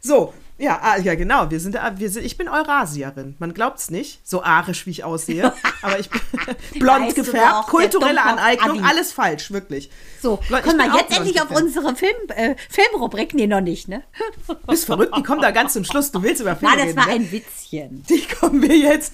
So, 0.00 0.32
ja, 0.58 0.80
ah, 0.82 0.98
ja, 0.98 1.14
genau. 1.14 1.50
Wir 1.52 1.60
sind, 1.60 1.78
wir 1.96 2.10
sind, 2.10 2.26
ich 2.26 2.36
bin 2.36 2.48
Eurasierin. 2.48 3.36
Man 3.38 3.54
glaubt 3.54 3.78
es 3.78 3.90
nicht, 3.90 4.18
so 4.26 4.42
arisch 4.42 4.86
wie 4.86 4.90
ich 4.90 5.04
aussehe. 5.04 5.52
Aber 5.82 6.00
ich 6.00 6.10
bin 6.10 6.20
blond 6.80 7.06
weißt 7.06 7.14
gefärbt, 7.14 7.68
kulturelle 7.68 8.20
Aneignung, 8.20 8.80
Abi. 8.80 8.88
alles 8.88 9.12
falsch, 9.12 9.52
wirklich. 9.52 9.88
So, 10.20 10.40
blond, 10.48 10.64
kommen 10.64 10.78
wir 10.78 10.96
jetzt 10.96 11.16
endlich 11.16 11.40
auf 11.40 11.50
unsere 11.52 11.94
Film, 11.94 12.16
äh, 12.34 12.56
Filmrubrik? 12.68 13.34
Nee, 13.34 13.46
noch 13.46 13.60
nicht, 13.60 13.86
ne? 13.86 14.02
Bist 14.66 14.86
verrückt, 14.86 15.16
die 15.16 15.22
kommen 15.22 15.40
da 15.40 15.52
ganz 15.52 15.74
zum 15.74 15.84
Schluss. 15.84 16.10
Du 16.10 16.24
willst 16.24 16.40
über 16.40 16.56
Filme 16.56 16.74
Na, 16.74 16.80
das 16.80 16.88
reden, 16.88 16.96
war 16.98 17.06
ne? 17.06 17.12
ein 17.12 17.30
Witzchen. 17.30 18.02
Die 18.08 18.26
kommen 18.26 18.60
wir 18.60 18.76
jetzt. 18.76 19.12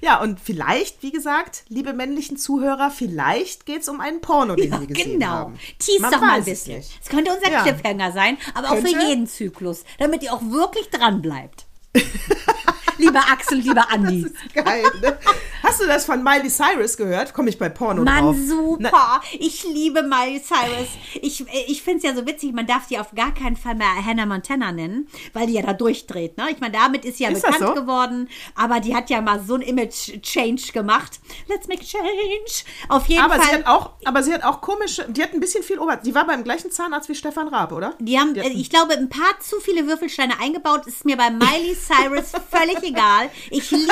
ja, 0.00 0.18
und 0.18 0.40
vielleicht, 0.40 1.02
wie 1.02 1.12
gesagt, 1.12 1.64
liebe 1.68 1.92
männlichen 1.92 2.38
Zuhörer, 2.38 2.90
vielleicht 2.90 3.66
geht 3.66 3.82
es 3.82 3.88
um 3.90 4.00
einen 4.00 4.22
Porno, 4.22 4.56
den 4.56 4.72
ja, 4.72 4.80
wir 4.80 4.86
gesehen 4.86 5.20
genau. 5.20 5.26
haben. 5.26 5.58
Tease 5.78 6.08
doch 6.10 6.20
mal 6.22 6.38
ein 6.38 6.44
bisschen. 6.44 6.80
Es 6.80 7.08
könnte 7.10 7.32
unser 7.32 7.50
ja. 7.50 7.62
Cliffhanger 7.64 8.12
sein, 8.12 8.38
aber 8.54 8.68
könnte? 8.68 8.88
auch 8.88 8.92
für 8.92 9.06
jeden 9.06 9.26
Zyklus, 9.26 9.84
damit 9.98 10.22
ihr 10.22 10.32
auch 10.32 10.37
wirklich 10.42 10.90
dran 10.90 11.22
bleibt. 11.22 11.67
lieber 12.98 13.20
Axel, 13.30 13.58
lieber 13.58 13.90
Andi. 13.90 14.22
Das 14.22 14.32
ist 14.32 14.54
geil, 14.54 14.84
ne? 15.02 15.18
Hast 15.62 15.80
du 15.80 15.86
das 15.86 16.04
von 16.04 16.22
Miley 16.22 16.48
Cyrus 16.48 16.96
gehört? 16.96 17.34
Komme 17.34 17.48
ich 17.48 17.58
bei 17.58 17.68
Porno 17.68 18.02
Mann, 18.02 18.24
drauf. 18.24 18.36
super. 18.36 18.90
Na, 18.92 19.20
ich 19.38 19.64
liebe 19.64 20.02
Miley 20.02 20.42
Cyrus. 20.42 20.88
Ich, 21.20 21.44
ich 21.68 21.82
finde 21.82 21.98
es 21.98 22.04
ja 22.04 22.14
so 22.14 22.26
witzig, 22.26 22.52
man 22.52 22.66
darf 22.66 22.86
die 22.86 22.98
auf 22.98 23.12
gar 23.14 23.34
keinen 23.34 23.56
Fall 23.56 23.74
mehr 23.74 23.88
Hannah 24.04 24.26
Montana 24.26 24.72
nennen, 24.72 25.08
weil 25.32 25.46
die 25.46 25.54
ja 25.54 25.62
da 25.62 25.72
durchdreht. 25.72 26.36
Ne? 26.36 26.46
Ich 26.50 26.60
meine, 26.60 26.72
damit 26.72 27.04
ist 27.04 27.18
sie 27.18 27.24
ja 27.24 27.30
ist 27.30 27.42
bekannt 27.42 27.60
so? 27.60 27.74
geworden, 27.74 28.28
aber 28.54 28.80
die 28.80 28.94
hat 28.94 29.10
ja 29.10 29.20
mal 29.20 29.40
so 29.40 29.54
ein 29.54 29.62
Image-Change 29.62 30.72
gemacht. 30.72 31.20
Let's 31.48 31.68
make 31.68 31.84
change. 31.84 32.64
Auf 32.88 33.06
jeden 33.06 33.22
aber 33.22 33.34
Fall. 33.34 33.44
Sie 33.44 33.54
hat 33.56 33.66
auch, 33.66 33.90
aber 34.04 34.22
sie 34.22 34.32
hat 34.32 34.44
auch 34.44 34.60
komische, 34.60 35.06
die 35.08 35.22
hat 35.22 35.32
ein 35.32 35.40
bisschen 35.40 35.62
viel 35.62 35.78
Ober... 35.78 35.96
Die 35.96 36.14
war 36.14 36.26
beim 36.26 36.44
gleichen 36.44 36.70
Zahnarzt 36.70 37.08
wie 37.08 37.14
Stefan 37.14 37.48
Raab, 37.48 37.72
oder? 37.72 37.94
Die 37.98 38.18
haben, 38.18 38.34
die 38.34 38.40
ich 38.40 38.70
glaube, 38.70 38.94
ein 38.94 39.08
paar 39.08 39.38
zu 39.40 39.60
viele 39.60 39.86
Würfelsteine 39.86 40.34
eingebaut. 40.40 40.86
Ist 40.86 41.04
mir 41.04 41.16
bei 41.16 41.30
Miley 41.30 41.74
Cyrus 41.78 42.32
völlig 42.50 42.82
egal. 42.82 43.30
Ich 43.50 43.70
liebe 43.70 43.88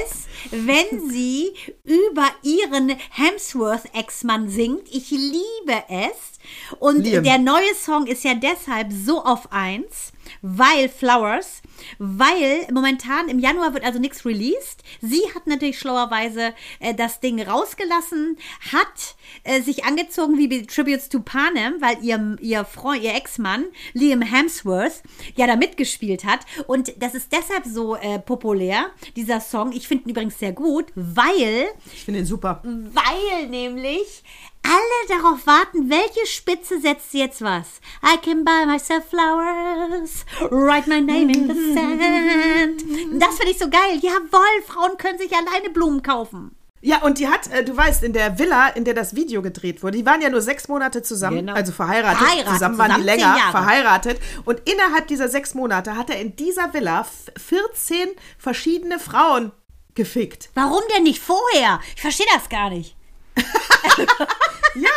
es, 0.00 0.26
wenn 0.50 1.10
sie 1.10 1.52
über 1.84 2.28
ihren 2.42 2.96
Hemsworth-Ex-Mann 3.10 4.48
singt. 4.48 4.88
Ich 4.90 5.10
liebe 5.10 5.82
es. 5.88 6.78
Und 6.78 7.04
Liam. 7.04 7.24
der 7.24 7.38
neue 7.38 7.74
Song 7.74 8.06
ist 8.06 8.24
ja 8.24 8.34
deshalb 8.34 8.92
so 8.92 9.22
auf 9.24 9.52
eins, 9.52 10.12
weil 10.42 10.88
Flowers, 10.88 11.62
weil 11.98 12.66
momentan 12.72 13.28
im 13.28 13.38
Januar 13.38 13.74
wird 13.74 13.84
also 13.84 13.98
nichts 13.98 14.24
released. 14.24 14.82
Sie 15.00 15.22
hat 15.34 15.46
natürlich 15.46 15.78
schlauerweise 15.78 16.54
äh, 16.80 16.94
das 16.94 17.20
Ding 17.20 17.40
rausgelassen, 17.40 18.36
hat 18.72 19.16
äh, 19.44 19.60
sich 19.60 19.84
angezogen 19.84 20.38
wie 20.38 20.66
Tributes 20.66 21.08
to 21.08 21.20
Panem, 21.20 21.80
weil 21.80 22.02
ihr, 22.02 22.36
ihr 22.40 22.64
Freund, 22.64 23.02
ihr 23.02 23.14
Ex-Mann, 23.14 23.66
Liam 23.92 24.22
Hemsworth, 24.22 25.02
ja 25.36 25.46
da 25.46 25.56
mitgespielt 25.56 26.24
hat. 26.24 26.40
Und 26.66 26.92
das 27.02 27.14
ist 27.14 27.32
deshalb 27.32 27.64
so 27.64 27.96
äh, 27.96 28.18
populär, 28.18 28.86
dieser 29.16 29.40
Song. 29.40 29.72
Ich 29.72 29.88
finde 29.88 30.04
ihn 30.04 30.10
übrigens 30.10 30.38
sehr 30.38 30.52
gut, 30.52 30.86
weil. 30.94 31.68
Ich 31.92 32.04
finde 32.04 32.20
ihn 32.20 32.26
super. 32.26 32.62
Weil 32.64 33.48
nämlich 33.48 34.22
alle 34.64 35.20
darauf 35.20 35.46
warten, 35.46 35.90
welche 35.90 36.26
Spitze 36.26 36.80
setzt 36.80 37.12
jetzt 37.12 37.42
was. 37.42 37.80
I 38.02 38.16
can 38.16 38.44
buy 38.44 38.64
myself 38.66 39.04
flowers, 39.04 40.24
write 40.50 40.88
my 40.88 41.00
name 41.00 41.30
in 41.30 41.48
the 41.48 41.73
sand. 41.74 43.22
Das 43.22 43.36
finde 43.36 43.52
ich 43.52 43.58
so 43.58 43.68
geil. 43.68 43.98
Jawohl, 44.00 44.62
Frauen 44.66 44.96
können 44.98 45.18
sich 45.18 45.32
alleine 45.32 45.70
Blumen 45.70 46.02
kaufen. 46.02 46.56
Ja, 46.86 47.00
und 47.00 47.18
die 47.18 47.28
hat, 47.28 47.50
äh, 47.50 47.64
du 47.64 47.74
weißt, 47.74 48.02
in 48.02 48.12
der 48.12 48.38
Villa, 48.38 48.68
in 48.68 48.84
der 48.84 48.92
das 48.92 49.16
Video 49.16 49.40
gedreht 49.40 49.82
wurde, 49.82 49.96
die 49.96 50.04
waren 50.04 50.20
ja 50.20 50.28
nur 50.28 50.42
sechs 50.42 50.68
Monate 50.68 51.02
zusammen, 51.02 51.38
genau. 51.38 51.54
also 51.54 51.72
verheiratet. 51.72 52.18
verheiratet. 52.18 52.52
Zusammen 52.52 52.76
waren 52.76 52.90
zusammen 52.90 53.06
die 53.06 53.10
länger, 53.10 53.50
verheiratet. 53.50 54.20
Und 54.44 54.60
innerhalb 54.68 55.06
dieser 55.08 55.30
sechs 55.30 55.54
Monate 55.54 55.96
hat 55.96 56.10
er 56.10 56.20
in 56.20 56.36
dieser 56.36 56.74
Villa 56.74 57.06
14 57.38 58.10
verschiedene 58.36 58.98
Frauen 58.98 59.52
gefickt. 59.94 60.50
Warum 60.52 60.82
denn 60.94 61.04
nicht 61.04 61.22
vorher? 61.22 61.80
Ich 61.96 62.02
verstehe 62.02 62.26
das 62.34 62.50
gar 62.50 62.68
nicht. 62.68 62.96
ja. 64.74 64.90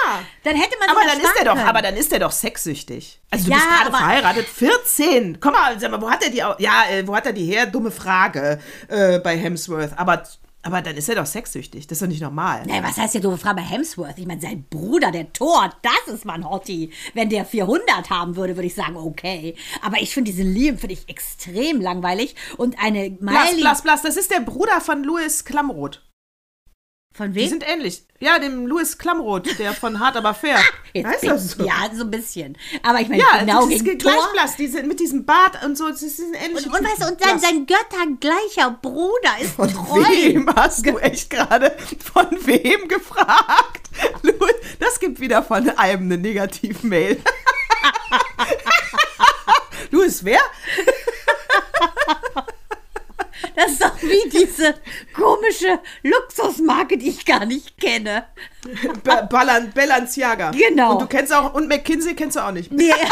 Dann 0.43 0.55
hätte 0.55 0.75
man 0.79 0.89
aber 0.89 1.01
dann 1.07 1.19
ist 1.19 1.33
der 1.37 1.45
doch, 1.45 1.57
aber 1.57 1.81
dann 1.81 1.95
ist 1.95 2.11
der 2.11 2.19
doch 2.19 2.31
sexsüchtig. 2.31 3.19
Also 3.29 3.45
du 3.45 3.51
ja, 3.51 3.57
bist 3.57 3.67
gerade 3.69 3.91
verheiratet, 3.91 4.47
14. 4.47 5.39
Komm 5.39 5.53
mal, 5.53 5.79
sag 5.79 5.91
mal, 5.91 6.01
wo 6.01 6.09
hat 6.09 6.23
er 6.23 6.29
die? 6.29 6.37
Ja, 6.37 6.83
äh, 6.89 7.07
wo 7.07 7.15
hat 7.15 7.25
er 7.25 7.33
die 7.33 7.45
her? 7.45 7.65
Dumme 7.65 7.91
Frage 7.91 8.59
äh, 8.87 9.19
bei 9.19 9.37
Hemsworth. 9.37 9.91
Aber 9.97 10.23
aber 10.67 10.81
dann 10.81 10.97
ist 10.97 11.07
er 11.07 11.15
doch 11.15 11.25
sexsüchtig. 11.25 11.87
Das 11.87 11.95
ist 11.95 12.01
doch 12.01 12.09
nicht 12.09 12.21
normal. 12.21 12.65
Naja, 12.65 12.83
was 12.83 12.97
heißt 12.97 13.15
ja 13.15 13.21
doofe 13.21 13.37
Frage 13.37 13.61
bei 13.61 13.61
Hemsworth? 13.61 14.17
Ich 14.17 14.25
meine, 14.25 14.41
sein 14.41 14.65
Bruder, 14.69 15.11
der 15.11 15.31
Thor, 15.31 15.73
das 15.81 16.13
ist 16.13 16.25
mein 16.25 16.47
Hottie. 16.49 16.91
Wenn 17.13 17.29
der 17.29 17.45
400 17.45 18.09
haben 18.09 18.35
würde, 18.35 18.57
würde 18.57 18.67
ich 18.67 18.75
sagen, 18.75 18.97
okay. 18.97 19.55
Aber 19.81 20.01
ich 20.01 20.13
finde 20.13 20.29
diesen 20.29 20.53
Liam 20.53 20.77
finde 20.77 20.95
ich 20.95 21.07
extrem 21.07 21.79
langweilig. 21.79 22.35
Und 22.57 22.77
eine 22.83 23.11
Miley... 23.11 23.17
Blass, 23.21 23.55
blass, 23.55 23.81
blass. 23.81 24.01
Das 24.01 24.17
ist 24.17 24.29
der 24.29 24.41
Bruder 24.41 24.81
von 24.81 25.05
Louis 25.05 25.45
Klamroth. 25.45 26.01
Von 27.17 27.33
wem? 27.33 27.43
Die 27.43 27.49
sind 27.49 27.67
ähnlich. 27.67 28.03
Ja, 28.19 28.37
dem 28.37 28.67
Louis 28.67 28.99
Klamroth, 28.99 29.57
der 29.57 29.73
von 29.73 29.99
Hart 29.99 30.15
aber 30.17 30.35
fair. 30.35 30.59
Jetzt 30.93 31.07
heißt 31.07 31.23
das 31.23 31.51
so? 31.51 31.65
Ja, 31.65 31.89
so 31.91 32.03
ein 32.03 32.11
bisschen. 32.11 32.55
Aber 32.83 33.01
ich 33.01 33.09
meine, 33.09 33.23
ja, 33.23 33.39
genau 33.39 33.61
das 33.61 33.69
gegen 33.69 33.97
ist 33.97 34.01
Thor. 34.01 34.29
gleich 34.33 34.55
diese, 34.55 34.83
mit 34.83 34.99
diesem 34.99 35.25
Bart 35.25 35.63
und 35.65 35.75
so, 35.75 35.89
das 35.89 36.03
ist 36.03 36.19
ähnlich. 36.19 36.67
Und, 36.67 36.75
und 36.75 36.83
weißt 36.85 37.01
du, 37.01 37.07
und 37.07 37.19
sein, 37.19 37.39
sein 37.39 37.65
göttergleicher 37.65 38.77
Bruder 38.83 39.31
ist 39.41 39.55
Von 39.55 39.73
treu. 39.73 40.03
wem 40.03 40.47
hast 40.55 40.85
du 40.85 40.95
echt 40.99 41.31
gerade 41.31 41.75
von 42.13 42.27
wem 42.45 42.87
gefragt? 42.87 43.89
Das 44.79 44.99
gibt 44.99 45.19
wieder 45.19 45.41
von 45.41 45.67
einem 45.69 46.03
eine 46.03 46.19
Negativ-Mail. 46.19 47.17
Louis, 49.89 50.23
wer? 50.23 50.39
Das 53.55 53.71
ist 53.71 53.83
doch 53.83 54.01
wie 54.01 54.29
diese 54.29 54.75
komische 55.13 55.79
Luxusmarke, 56.03 56.97
die 56.97 57.09
ich 57.09 57.25
gar 57.25 57.45
nicht 57.45 57.77
kenne. 57.79 58.27
Be 59.03 59.27
Balan 59.29 59.71
Balenciaga. 59.73 60.51
Genau. 60.51 60.93
Und 60.93 61.01
du 61.01 61.07
kennst 61.07 61.33
auch, 61.33 61.53
und 61.53 61.67
McKinsey 61.67 62.15
kennst 62.15 62.35
du 62.35 62.41
auch 62.41 62.51
nicht. 62.51 62.71
Nee. 62.71 62.91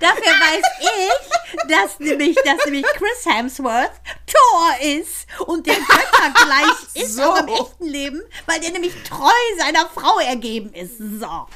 Dafür 0.00 0.22
weiß 0.22 0.62
ich, 0.80 1.68
dass 1.68 1.98
nämlich, 1.98 2.36
dass 2.44 2.64
nämlich 2.64 2.84
Chris 2.86 3.26
Hemsworth 3.26 3.90
Thor 4.26 4.76
ist 4.80 5.26
und 5.46 5.66
der 5.66 5.74
Götter 5.74 6.32
gleich 6.44 6.94
ist 7.02 7.16
so. 7.16 7.22
auch 7.22 7.40
im 7.40 7.48
echten 7.48 7.86
Leben, 7.86 8.22
weil 8.46 8.60
der 8.60 8.70
nämlich 8.70 8.92
treu 9.02 9.30
seiner 9.58 9.86
Frau 9.86 10.20
ergeben 10.20 10.72
ist. 10.72 10.98
So. 10.98 11.46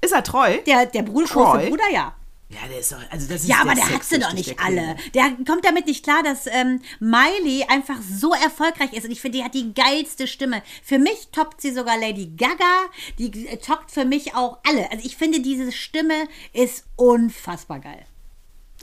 Ist 0.00 0.12
er 0.12 0.22
treu? 0.22 0.58
Der, 0.66 0.86
der 0.86 1.02
Bruder, 1.02 1.26
große 1.26 1.66
Bruder, 1.68 1.90
ja. 1.92 2.14
Ja, 2.48 2.68
der 2.68 2.78
ist 2.78 2.92
doch, 2.92 2.98
also 3.10 3.26
das 3.26 3.42
ist 3.42 3.48
Ja, 3.48 3.62
aber 3.62 3.74
der 3.74 3.90
hat 3.90 4.04
sie 4.04 4.18
doch 4.18 4.32
nicht 4.32 4.60
alle. 4.60 4.96
Der 5.14 5.30
kommt 5.46 5.64
damit 5.64 5.86
nicht 5.86 6.04
klar, 6.04 6.22
dass 6.22 6.46
ähm, 6.46 6.80
Miley 7.00 7.64
einfach 7.68 8.00
so 8.02 8.32
erfolgreich 8.32 8.92
ist. 8.92 9.04
Und 9.04 9.10
ich 9.10 9.20
finde, 9.20 9.38
die 9.38 9.44
hat 9.44 9.54
die 9.54 9.72
geilste 9.72 10.26
Stimme. 10.26 10.62
Für 10.82 10.98
mich 10.98 11.28
toppt 11.32 11.60
sie 11.60 11.72
sogar 11.72 11.98
Lady 11.98 12.26
Gaga. 12.36 12.84
Die 13.18 13.46
äh, 13.46 13.56
toppt 13.56 13.90
für 13.90 14.04
mich 14.04 14.34
auch 14.34 14.58
alle. 14.68 14.90
Also 14.90 15.04
ich 15.04 15.16
finde, 15.16 15.40
diese 15.40 15.72
Stimme 15.72 16.28
ist 16.52 16.84
unfassbar 16.96 17.80
geil. 17.80 18.06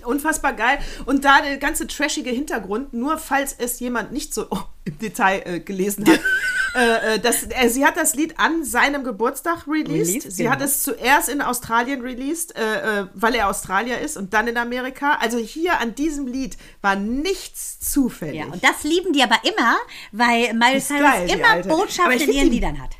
Unfassbar 0.05 0.53
geil. 0.53 0.79
Und 1.05 1.25
da 1.25 1.41
der 1.41 1.57
ganze 1.57 1.87
trashige 1.87 2.29
Hintergrund, 2.29 2.93
nur 2.93 3.17
falls 3.17 3.55
es 3.57 3.79
jemand 3.79 4.11
nicht 4.11 4.33
so 4.33 4.47
oh, 4.49 4.59
im 4.85 4.97
Detail 4.99 5.41
äh, 5.45 5.59
gelesen 5.59 6.07
hat. 6.07 6.19
äh, 6.75 7.15
äh, 7.15 7.19
das, 7.19 7.43
äh, 7.49 7.69
sie 7.69 7.85
hat 7.85 7.97
das 7.97 8.15
Lied 8.15 8.39
an 8.39 8.63
seinem 8.63 9.03
Geburtstag 9.03 9.67
released. 9.67 10.07
released 10.07 10.31
sie 10.31 10.43
genau. 10.43 10.55
hat 10.55 10.61
es 10.61 10.83
zuerst 10.83 11.29
in 11.29 11.41
Australien 11.41 12.01
released, 12.01 12.55
äh, 12.55 13.01
äh, 13.01 13.07
weil 13.13 13.35
er 13.35 13.49
Australier 13.49 13.99
ist 13.99 14.17
und 14.17 14.33
dann 14.33 14.47
in 14.47 14.57
Amerika. 14.57 15.17
Also 15.19 15.37
hier 15.37 15.79
an 15.79 15.95
diesem 15.95 16.27
Lied 16.27 16.57
war 16.81 16.95
nichts 16.95 17.79
zufällig. 17.79 18.41
Ja, 18.41 18.45
und 18.45 18.63
das 18.63 18.83
lieben 18.83 19.13
die 19.13 19.23
aber 19.23 19.39
immer, 19.43 19.77
weil 20.11 20.53
Miley 20.53 20.81
Cyrus 20.81 21.31
immer 21.31 21.61
Botschaften 21.63 22.19
in 22.19 22.31
ihren 22.31 22.51
Liedern 22.51 22.81
hat. 22.81 22.91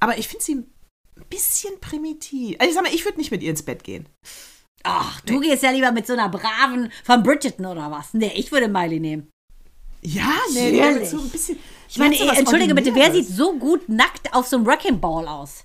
Aber 0.00 0.18
ich 0.18 0.28
finde 0.28 0.44
sie 0.44 0.54
ein 0.54 0.66
bisschen 1.28 1.78
primitiv. 1.80 2.56
Also 2.58 2.70
ich 2.70 2.74
sag 2.74 2.84
mal, 2.84 2.94
ich 2.94 3.04
würde 3.04 3.18
nicht 3.18 3.30
mit 3.30 3.42
ihr 3.42 3.50
ins 3.50 3.62
Bett 3.62 3.84
gehen. 3.84 4.06
Ach, 4.82 5.20
du 5.22 5.40
gehst 5.40 5.62
ja 5.62 5.70
lieber 5.70 5.92
mit 5.92 6.06
so 6.06 6.14
einer 6.14 6.28
braven 6.28 6.90
von 7.04 7.22
Bridgerton 7.22 7.66
oder 7.66 7.90
was? 7.90 8.14
Nee, 8.14 8.32
ich 8.34 8.50
würde 8.50 8.68
Miley 8.68 9.00
nehmen. 9.00 9.30
Ja, 10.02 10.32
nee, 10.52 10.70
nee 10.70 11.04
so 11.04 11.18
ein 11.18 11.28
bisschen. 11.28 11.58
Ich 11.88 11.98
meine, 11.98 12.16
entschuldige 12.18 12.74
bitte, 12.74 12.94
wer 12.94 13.12
sieht 13.12 13.28
so 13.28 13.58
gut 13.58 13.88
nackt 13.88 14.32
auf 14.32 14.46
so 14.46 14.56
einem 14.56 14.66
Wrecking 14.66 15.00
Ball 15.00 15.28
aus? 15.28 15.64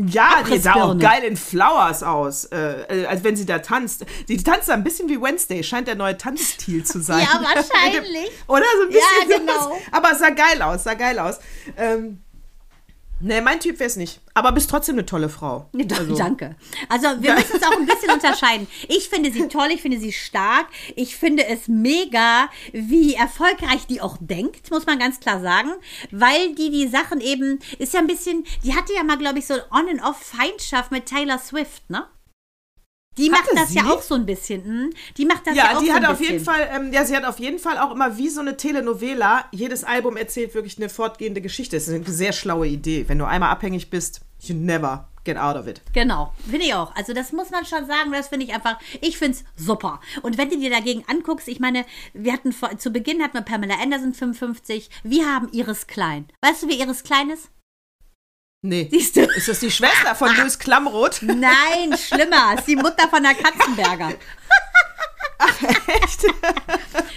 Ja, 0.00 0.42
die 0.42 0.58
sah 0.58 0.74
auch 0.74 0.98
geil 0.98 1.22
in 1.22 1.36
Flowers 1.36 2.02
aus, 2.02 2.46
äh, 2.46 3.02
äh, 3.02 3.06
als 3.06 3.22
wenn 3.22 3.36
sie 3.36 3.44
da 3.44 3.58
tanzt. 3.58 4.04
Sie 4.26 4.36
tanzt 4.38 4.68
da 4.68 4.74
ein 4.74 4.82
bisschen 4.82 5.08
wie 5.08 5.20
Wednesday, 5.20 5.62
scheint 5.62 5.86
der 5.86 5.96
neue 5.96 6.16
Tanzstil 6.16 6.84
zu 6.84 7.00
sein. 7.02 7.20
ja, 7.20 7.40
wahrscheinlich. 7.40 8.30
Oder 8.48 8.64
so 8.78 8.82
ein 8.84 8.88
bisschen. 8.88 9.30
Ja, 9.30 9.38
genau. 9.38 9.62
Sowas. 9.64 9.78
Aber 9.92 10.14
sah 10.14 10.30
geil 10.30 10.62
aus, 10.62 10.84
sah 10.84 10.94
geil 10.94 11.18
aus. 11.18 11.38
Ähm, 11.76 12.22
Nee, 13.22 13.40
mein 13.40 13.60
Typ 13.60 13.78
wäre 13.78 13.88
es 13.88 13.96
nicht. 13.96 14.20
Aber 14.34 14.52
bist 14.52 14.68
trotzdem 14.68 14.96
eine 14.96 15.06
tolle 15.06 15.28
Frau. 15.28 15.68
Also. 15.92 16.16
Danke. 16.16 16.56
Also 16.88 17.06
wir 17.20 17.30
ja. 17.30 17.34
müssen 17.34 17.56
es 17.56 17.62
auch 17.62 17.76
ein 17.76 17.86
bisschen 17.86 18.10
unterscheiden. 18.14 18.66
Ich 18.88 19.08
finde 19.08 19.30
sie 19.30 19.46
toll, 19.48 19.68
ich 19.72 19.82
finde 19.82 20.00
sie 20.00 20.12
stark. 20.12 20.66
Ich 20.96 21.16
finde 21.16 21.46
es 21.46 21.68
mega, 21.68 22.48
wie 22.72 23.14
erfolgreich 23.14 23.86
die 23.86 24.00
auch 24.00 24.16
denkt, 24.20 24.70
muss 24.70 24.86
man 24.86 24.98
ganz 24.98 25.20
klar 25.20 25.40
sagen. 25.40 25.70
Weil 26.10 26.54
die 26.54 26.70
die 26.70 26.88
Sachen 26.88 27.20
eben, 27.20 27.58
ist 27.78 27.92
ja 27.92 28.00
ein 28.00 28.06
bisschen, 28.06 28.44
die 28.64 28.74
hatte 28.74 28.94
ja 28.94 29.04
mal, 29.04 29.18
glaube 29.18 29.38
ich, 29.38 29.46
so 29.46 29.54
On-and-Off-Feindschaft 29.70 30.90
mit 30.90 31.06
Taylor 31.06 31.38
Swift, 31.38 31.88
ne? 31.90 32.06
Die 33.18 33.30
Hatte 33.30 33.54
macht 33.54 33.62
das 33.64 33.68
sie? 33.70 33.76
ja 33.76 33.84
auch 33.90 34.02
so 34.02 34.14
ein 34.14 34.24
bisschen. 34.26 34.64
Hm? 34.64 34.90
Die 35.16 35.26
macht 35.26 35.46
das 35.46 35.54
ja, 35.54 35.64
ja 35.64 35.76
auch 35.76 35.80
die 35.80 35.86
so 35.88 35.92
hat 35.92 36.04
ein 36.04 36.10
auf 36.10 36.18
bisschen. 36.18 36.34
jeden 36.34 36.44
Fall, 36.44 36.70
ähm, 36.74 36.92
ja, 36.92 37.04
sie 37.04 37.14
hat 37.16 37.24
auf 37.24 37.38
jeden 37.38 37.58
Fall 37.58 37.78
auch 37.78 37.92
immer 37.92 38.16
wie 38.16 38.28
so 38.28 38.40
eine 38.40 38.56
Telenovela. 38.56 39.44
Jedes 39.52 39.84
Album 39.84 40.16
erzählt 40.16 40.54
wirklich 40.54 40.78
eine 40.78 40.88
fortgehende 40.88 41.40
Geschichte. 41.40 41.76
Das 41.76 41.88
ist 41.88 41.94
eine 41.94 42.04
sehr 42.04 42.32
schlaue 42.32 42.66
Idee. 42.66 43.04
Wenn 43.08 43.18
du 43.18 43.26
einmal 43.26 43.50
abhängig 43.50 43.90
bist, 43.90 44.22
you 44.40 44.54
never 44.54 45.08
get 45.24 45.36
out 45.36 45.56
of 45.56 45.66
it. 45.66 45.82
Genau, 45.92 46.32
finde 46.50 46.66
ich 46.66 46.74
auch. 46.74 46.94
Also 46.96 47.12
das 47.12 47.32
muss 47.32 47.50
man 47.50 47.64
schon 47.64 47.86
sagen, 47.86 48.10
das 48.12 48.28
finde 48.28 48.46
ich 48.46 48.54
einfach, 48.54 48.78
ich 49.00 49.18
finde 49.18 49.38
es 49.38 49.64
super. 49.64 50.00
Und 50.22 50.38
wenn 50.38 50.50
du 50.50 50.58
dir 50.58 50.70
dagegen 50.70 51.04
anguckst, 51.06 51.48
ich 51.48 51.60
meine, 51.60 51.84
wir 52.12 52.32
hatten 52.32 52.52
vor, 52.52 52.76
zu 52.78 52.90
Beginn 52.90 53.22
hatten 53.22 53.34
wir 53.34 53.42
Pamela 53.42 53.74
Anderson 53.80 54.14
55, 54.14 54.90
wir 55.04 55.26
haben 55.32 55.48
Iris 55.52 55.86
Klein. 55.86 56.26
Weißt 56.40 56.62
du, 56.62 56.68
wie 56.68 56.80
Iris 56.80 57.04
Klein 57.04 57.30
ist? 57.30 57.50
Nee. 58.64 58.88
Siehst 58.92 59.16
du? 59.16 59.22
Ist 59.22 59.48
das 59.48 59.58
die 59.58 59.72
Schwester 59.72 60.14
von 60.14 60.34
Louis 60.36 60.56
Klamroth? 60.56 61.20
Nein, 61.22 61.98
schlimmer. 61.98 62.54
Ist 62.56 62.68
die 62.68 62.76
Mutter 62.76 63.08
von 63.08 63.20
der 63.20 63.34
Katzenberger. 63.34 64.14
Ach, 65.38 65.62
echt? 65.62 66.22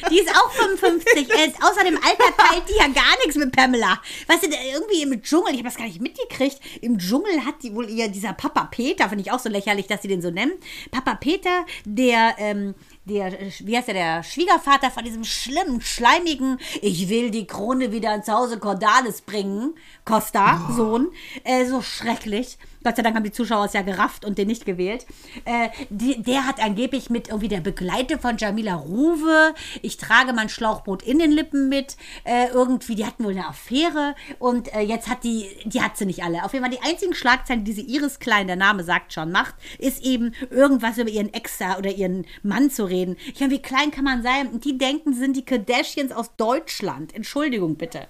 Die 0.09 0.19
ist 0.19 0.35
auch 0.35 0.51
55. 0.51 1.29
Ist, 1.29 1.63
außerdem 1.63 1.97
Alter 1.97 2.35
teilt 2.35 2.67
die 2.67 2.77
ja 2.77 2.87
gar 2.87 3.15
nichts 3.23 3.35
mit 3.35 3.55
Pamela. 3.55 4.01
Weißt 4.25 4.43
du, 4.43 4.47
irgendwie 4.47 5.03
im 5.03 5.21
Dschungel, 5.21 5.51
ich 5.51 5.59
habe 5.59 5.69
das 5.69 5.77
gar 5.77 5.85
nicht 5.85 6.01
mitgekriegt, 6.01 6.59
im 6.81 6.97
Dschungel 6.97 7.45
hat 7.45 7.61
die 7.61 7.75
wohl 7.75 7.87
ihr, 7.91 8.07
dieser 8.07 8.33
Papa 8.33 8.67
Peter, 8.71 9.07
finde 9.09 9.23
ich 9.23 9.31
auch 9.31 9.39
so 9.39 9.49
lächerlich, 9.49 9.85
dass 9.85 10.01
sie 10.01 10.07
den 10.07 10.23
so 10.23 10.31
nennen. 10.31 10.53
Papa 10.89 11.13
Peter, 11.13 11.67
der 11.85 12.33
ähm, 12.39 12.73
der, 13.05 13.31
wie 13.59 13.77
heißt 13.77 13.87
der, 13.87 13.93
der 13.93 14.23
Schwiegervater 14.23 14.89
von 14.89 15.03
diesem 15.03 15.23
schlimmen, 15.23 15.79
schleimigen, 15.81 16.59
ich 16.81 17.07
will 17.07 17.29
die 17.29 17.45
Krone 17.45 17.91
wieder 17.91 18.13
ins 18.15 18.27
Hause 18.27 18.57
Cordalis 18.57 19.21
bringen, 19.21 19.75
Costa, 20.05 20.67
oh. 20.69 20.73
Sohn, 20.73 21.07
äh, 21.43 21.65
so 21.65 21.81
schrecklich. 21.81 22.57
Gott 22.83 22.97
sei 22.97 23.01
Dank 23.01 23.15
haben 23.15 23.23
die 23.23 23.31
Zuschauer 23.31 23.65
es 23.65 23.73
ja 23.73 23.81
gerafft 23.81 24.23
und 24.23 24.37
den 24.37 24.47
nicht 24.47 24.63
gewählt. 24.65 25.07
Äh, 25.43 25.69
die, 25.89 26.21
der 26.21 26.45
hat 26.45 26.63
angeblich 26.63 27.09
mit 27.09 27.29
irgendwie 27.29 27.47
der 27.47 27.59
Begleiter 27.59 28.19
von 28.19 28.37
Jamila 28.37 28.75
Ruwe, 28.75 29.55
ich 29.81 29.97
trage 29.97 30.33
mein 30.33 30.49
Schlauchboot 30.49 31.01
in 31.01 31.17
den 31.17 31.31
Lippen 31.31 31.67
mit, 31.67 31.97
äh, 32.23 32.47
irgendwie, 32.53 32.93
die 32.93 33.05
hatten 33.05 33.23
wohl 33.23 33.31
eine 33.31 33.47
Affäre 33.47 34.13
und 34.37 34.71
äh, 34.75 34.81
jetzt 34.81 35.09
hat 35.09 35.23
die, 35.23 35.47
die 35.65 35.81
hat 35.81 35.97
sie 35.97 36.05
nicht 36.05 36.23
alle. 36.23 36.43
Auf 36.43 36.53
jeden 36.53 36.63
Fall 36.63 36.77
die 36.77 36.87
einzigen 36.87 37.15
Schlagzeilen, 37.15 37.63
die 37.63 37.73
diese 37.73 37.87
Iris 37.87 38.19
Klein, 38.19 38.45
der 38.45 38.55
Name 38.55 38.83
sagt 38.83 39.13
schon, 39.13 39.31
macht, 39.31 39.55
ist 39.79 40.05
eben 40.05 40.35
irgendwas 40.51 40.99
über 40.99 41.09
ihren 41.09 41.33
Ex 41.33 41.59
oder 41.79 41.89
ihren 41.89 42.27
Mann 42.43 42.69
zu 42.69 42.85
reden. 42.85 43.17
Ich 43.33 43.39
meine, 43.39 43.53
wie 43.53 43.61
klein 43.61 43.89
kann 43.89 44.03
man 44.03 44.21
sein? 44.21 44.49
Und 44.49 44.63
die 44.63 44.77
denken, 44.77 45.13
sind 45.13 45.35
die 45.35 45.45
Kardashians 45.45 46.11
aus 46.11 46.35
Deutschland. 46.35 47.15
Entschuldigung 47.15 47.75
bitte. 47.77 48.07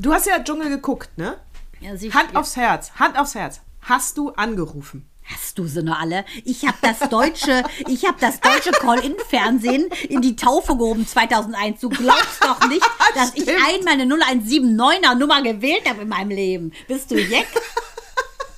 Du 0.00 0.12
hast 0.12 0.26
ja 0.26 0.38
Dschungel 0.38 0.68
geguckt, 0.68 1.18
ne? 1.18 1.38
Ja, 1.80 1.90
Hand 2.14 2.36
aufs 2.36 2.56
Herz, 2.56 2.92
Hand 3.00 3.18
aufs 3.18 3.34
Herz. 3.34 3.60
Hast 3.82 4.16
du 4.16 4.30
angerufen? 4.30 5.08
Hast 5.24 5.58
du 5.58 5.66
sie 5.66 5.82
nur 5.82 5.98
alle? 5.98 6.24
Ich 6.44 6.64
habe 6.66 6.78
das 6.80 7.00
deutsche, 7.10 7.64
ich 7.88 8.06
habe 8.06 8.16
das 8.20 8.38
deutsche 8.40 8.70
Call-in-Fernsehen 8.70 9.88
in 10.08 10.22
die 10.22 10.36
Taufe 10.36 10.76
gehoben 10.76 11.06
2001. 11.06 11.80
Du 11.80 11.88
glaubst 11.88 12.42
doch 12.42 12.68
nicht, 12.68 12.88
dass 13.14 13.34
ich 13.34 13.48
einmal 13.48 13.94
eine 13.94 14.04
0179er 14.04 15.16
Nummer 15.16 15.42
gewählt 15.42 15.88
habe 15.88 16.02
in 16.02 16.08
meinem 16.08 16.30
Leben. 16.30 16.72
Bist 16.86 17.10
du 17.10 17.16
Jeck? 17.16 17.48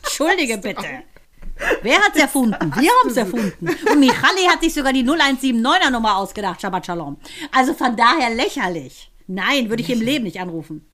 Entschuldige 0.02 0.58
bitte. 0.58 0.84
Wer 1.82 2.00
hat's 2.00 2.18
erfunden? 2.18 2.72
Wir 2.76 2.90
haben's 3.00 3.16
erfunden. 3.16 3.68
Und 3.90 3.98
Michali 3.98 4.44
hat 4.48 4.60
sich 4.60 4.74
sogar 4.74 4.92
die 4.92 5.04
0179er 5.04 5.90
Nummer 5.90 6.16
ausgedacht, 6.16 6.60
Shabbat 6.60 6.84
Shalom. 6.84 7.16
Also 7.50 7.72
von 7.72 7.96
daher 7.96 8.28
lächerlich. 8.30 9.10
Nein, 9.26 9.70
würde 9.70 9.82
ich 9.82 9.90
im 9.90 10.00
Leben 10.00 10.24
nicht 10.24 10.40
anrufen. 10.40 10.89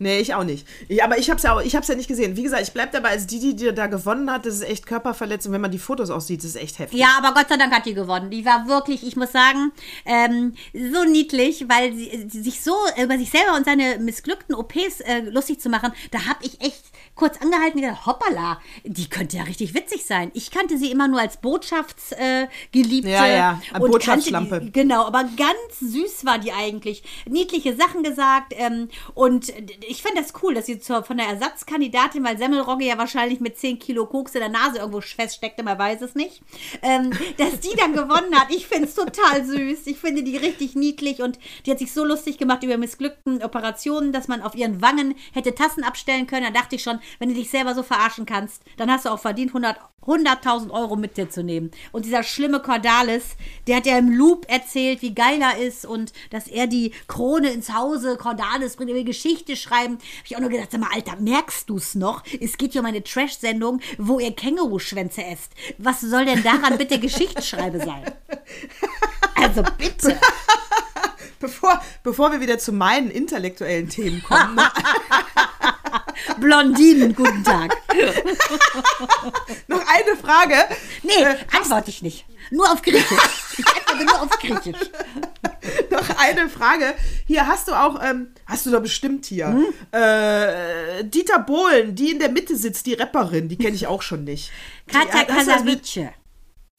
Nee, 0.00 0.20
ich 0.20 0.32
auch 0.34 0.44
nicht. 0.44 0.66
Ich, 0.86 1.02
aber 1.02 1.18
ich 1.18 1.28
hab's 1.28 1.42
ja 1.42 1.54
auch, 1.54 1.60
ich 1.60 1.74
hab's 1.74 1.88
ja 1.88 1.96
nicht 1.96 2.06
gesehen. 2.06 2.36
Wie 2.36 2.44
gesagt, 2.44 2.62
ich 2.62 2.72
bleib 2.72 2.92
dabei, 2.92 3.10
als 3.10 3.26
die, 3.26 3.56
die 3.56 3.74
da 3.74 3.88
gewonnen 3.88 4.30
hat, 4.30 4.46
das 4.46 4.54
ist 4.54 4.62
echt 4.62 4.86
Körperverletzung. 4.86 5.52
Wenn 5.52 5.60
man 5.60 5.72
die 5.72 5.78
Fotos 5.78 6.10
auch 6.10 6.20
sieht, 6.20 6.44
das 6.44 6.50
ist 6.50 6.56
echt 6.56 6.78
heftig. 6.78 7.00
Ja, 7.00 7.18
aber 7.18 7.34
Gott 7.34 7.48
sei 7.48 7.56
Dank 7.56 7.72
hat 7.72 7.84
die 7.84 7.94
gewonnen. 7.94 8.30
Die 8.30 8.44
war 8.44 8.68
wirklich, 8.68 9.04
ich 9.04 9.16
muss 9.16 9.32
sagen, 9.32 9.72
ähm, 10.04 10.54
so 10.72 11.04
niedlich, 11.04 11.68
weil 11.68 11.94
sie, 11.94 12.28
sie, 12.28 12.42
sich 12.42 12.62
so 12.62 12.76
über 13.02 13.18
sich 13.18 13.30
selber 13.30 13.56
und 13.56 13.64
seine 13.64 13.98
missglückten 13.98 14.54
OPs 14.54 15.00
äh, 15.00 15.20
lustig 15.30 15.60
zu 15.60 15.68
machen, 15.68 15.92
da 16.12 16.26
hab 16.26 16.44
ich 16.44 16.60
echt 16.60 16.84
kurz 17.18 17.40
angehalten 17.42 17.78
und 17.78 17.82
gedacht, 17.82 18.06
hoppala, 18.06 18.60
die 18.84 19.08
könnte 19.08 19.36
ja 19.36 19.42
richtig 19.42 19.74
witzig 19.74 20.06
sein. 20.06 20.30
Ich 20.34 20.50
kannte 20.50 20.78
sie 20.78 20.90
immer 20.90 21.08
nur 21.08 21.20
als 21.20 21.36
Botschaftsgeliebte. 21.38 23.08
Äh, 23.08 23.12
ja, 23.12 23.26
ja, 23.26 23.62
eine 23.72 23.86
Botschaftslampe. 23.86 24.60
Die, 24.60 24.72
genau, 24.72 25.04
aber 25.04 25.24
ganz 25.24 25.80
süß 25.80 26.24
war 26.24 26.38
die 26.38 26.52
eigentlich. 26.52 27.02
Niedliche 27.28 27.76
Sachen 27.76 28.02
gesagt 28.02 28.54
ähm, 28.56 28.88
und 29.14 29.52
ich 29.86 30.02
finde 30.02 30.22
das 30.22 30.32
cool, 30.42 30.54
dass 30.54 30.66
sie 30.66 30.78
zur, 30.78 31.02
von 31.02 31.16
der 31.16 31.26
Ersatzkandidatin, 31.26 32.24
weil 32.24 32.38
Semmelrogge 32.38 32.84
ja 32.84 32.96
wahrscheinlich 32.96 33.40
mit 33.40 33.58
10 33.58 33.78
Kilo 33.78 34.06
Koks 34.06 34.34
in 34.34 34.40
der 34.40 34.48
Nase 34.48 34.78
irgendwo 34.78 35.00
feststeckte, 35.00 35.62
man 35.62 35.78
weiß 35.78 36.02
es 36.02 36.14
nicht, 36.14 36.42
ähm, 36.82 37.10
dass 37.36 37.60
die 37.60 37.76
dann 37.76 37.92
gewonnen 37.92 38.34
hat. 38.34 38.50
Ich 38.50 38.66
finde 38.66 38.86
es 38.86 38.94
total 38.94 39.44
süß. 39.44 39.86
Ich 39.86 39.98
finde 39.98 40.22
die 40.22 40.36
richtig 40.36 40.76
niedlich 40.76 41.20
und 41.20 41.38
die 41.66 41.70
hat 41.70 41.78
sich 41.78 41.92
so 41.92 42.04
lustig 42.04 42.38
gemacht 42.38 42.62
über 42.62 42.76
missglückten 42.76 43.42
Operationen, 43.42 44.12
dass 44.12 44.28
man 44.28 44.42
auf 44.42 44.54
ihren 44.54 44.80
Wangen 44.80 45.14
hätte 45.32 45.54
Tassen 45.54 45.82
abstellen 45.82 46.26
können. 46.26 46.52
Da 46.52 46.60
dachte 46.60 46.76
ich 46.76 46.82
schon, 46.82 47.00
wenn 47.18 47.28
du 47.28 47.34
dich 47.34 47.50
selber 47.50 47.74
so 47.74 47.82
verarschen 47.82 48.26
kannst, 48.26 48.62
dann 48.76 48.90
hast 48.90 49.04
du 49.04 49.10
auch 49.10 49.20
verdient, 49.20 49.50
100 49.50 49.78
100.000 50.08 50.70
Euro 50.70 50.96
mit 50.96 51.16
dir 51.18 51.28
zu 51.28 51.42
nehmen. 51.42 51.70
Und 51.92 52.06
dieser 52.06 52.22
schlimme 52.22 52.60
Cordalis, 52.60 53.36
der 53.66 53.76
hat 53.76 53.86
ja 53.86 53.98
im 53.98 54.10
Loop 54.10 54.50
erzählt, 54.50 55.02
wie 55.02 55.14
geil 55.14 55.40
er 55.42 55.58
ist 55.58 55.84
und 55.84 56.12
dass 56.30 56.48
er 56.48 56.66
die 56.66 56.92
Krone 57.08 57.50
ins 57.50 57.74
Hause 57.74 58.16
Cordalis 58.16 58.76
bringt, 58.76 58.90
er 58.90 58.96
will 58.96 59.04
Geschichte 59.04 59.54
schreiben. 59.54 59.98
Hab 59.98 60.24
ich 60.24 60.36
auch 60.36 60.40
nur 60.40 60.48
gedacht, 60.48 60.72
sag 60.72 60.80
mal, 60.80 60.90
Alter, 60.94 61.16
merkst 61.20 61.68
du's 61.68 61.94
noch? 61.94 62.24
Es 62.40 62.56
geht 62.56 62.72
hier 62.72 62.80
um 62.80 62.86
eine 62.86 63.04
Trash-Sendung, 63.04 63.80
wo 63.98 64.18
ihr 64.18 64.34
Känguruschwänze 64.34 65.24
esst. 65.24 65.52
Was 65.76 66.00
soll 66.00 66.24
denn 66.24 66.42
daran 66.42 66.78
bitte 66.78 66.98
Geschichtsschreibe 66.98 67.78
sein? 67.78 68.04
Also 69.34 69.62
bitte. 69.76 70.18
Bevor, 71.40 71.80
bevor 72.02 72.32
wir 72.32 72.40
wieder 72.40 72.58
zu 72.58 72.72
meinen 72.72 73.12
intellektuellen 73.12 73.88
Themen 73.88 74.24
kommen. 74.24 74.58
Blondinen, 76.38 77.14
guten 77.14 77.44
Tag. 77.44 77.76
Noch 79.66 79.80
eine 79.80 80.16
Frage. 80.16 80.54
Nee, 81.02 81.22
äh, 81.22 81.36
antworte 81.56 81.90
ich 81.90 82.02
nicht. 82.02 82.24
Nur 82.50 82.70
auf 82.70 82.82
Griechisch. 82.82 83.18
Ich 83.58 83.66
antworte 83.66 84.04
nur 84.04 84.22
auf 84.22 84.30
Griechisch. 84.30 84.90
Noch 85.90 86.08
eine 86.18 86.48
Frage. 86.48 86.94
Hier 87.26 87.46
hast 87.46 87.68
du 87.68 87.72
auch, 87.72 88.02
ähm, 88.02 88.28
hast 88.46 88.66
du 88.66 88.70
da 88.70 88.78
bestimmt 88.78 89.26
hier, 89.26 89.48
hm? 89.48 89.66
äh, 89.92 91.04
Dieter 91.04 91.40
Bohlen, 91.40 91.94
die 91.94 92.12
in 92.12 92.18
der 92.18 92.30
Mitte 92.30 92.56
sitzt, 92.56 92.86
die 92.86 92.94
Rapperin, 92.94 93.48
die 93.48 93.56
kenne 93.56 93.74
ich 93.74 93.86
auch 93.86 94.02
schon 94.02 94.24
nicht. 94.24 94.50
Katja 94.86 95.24
Kasavice. 95.24 96.10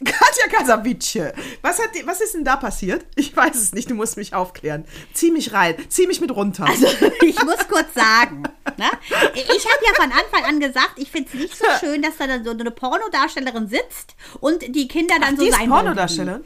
Katja 0.04 0.48
Kasavice. 0.58 1.34
Was, 1.62 1.80
hat 1.80 1.94
die, 1.94 2.08
was 2.08 2.22
ist 2.22 2.34
denn 2.34 2.46
da 2.46 2.56
passiert? 2.56 3.06
Ich 3.16 3.36
weiß 3.36 3.56
es 3.56 3.74
nicht, 3.74 3.90
du 3.90 3.96
musst 3.96 4.16
mich 4.16 4.34
aufklären. 4.34 4.86
Zieh 5.14 5.30
mich 5.32 5.52
rein, 5.52 5.76
zieh 5.90 6.08
mich 6.08 6.22
mit 6.22 6.34
runter. 6.34 6.66
Also, 6.66 6.88
ich 7.22 7.44
muss 7.44 7.68
kurz 7.68 7.94
sagen, 7.94 8.44
ne? 8.78 8.90
ich 9.34 9.66
habe 9.66 9.86
ja 9.86 9.94
von 9.96 10.12
Anfang 10.12 10.46
an 10.46 10.60
gesagt, 10.62 10.94
ich 10.96 11.12
finde 11.12 11.30
es 11.34 11.40
nicht 11.40 11.58
so 11.58 11.66
schön, 11.82 12.02
dass 12.02 12.16
da 12.18 12.28
dann 12.28 12.46
so 12.46 12.52
eine 12.52 12.72
Pornodarstellerin 12.72 13.68
sitzt 13.68 14.16
und 14.40 14.64
die 14.74 14.88
Kinder 14.88 15.16
dann 15.20 15.34
Ach, 15.34 15.38
so 15.38 15.44
die 15.44 15.52
sein 15.52 15.64
ist 15.64 15.70
Pornodarstellerin? 15.70 16.44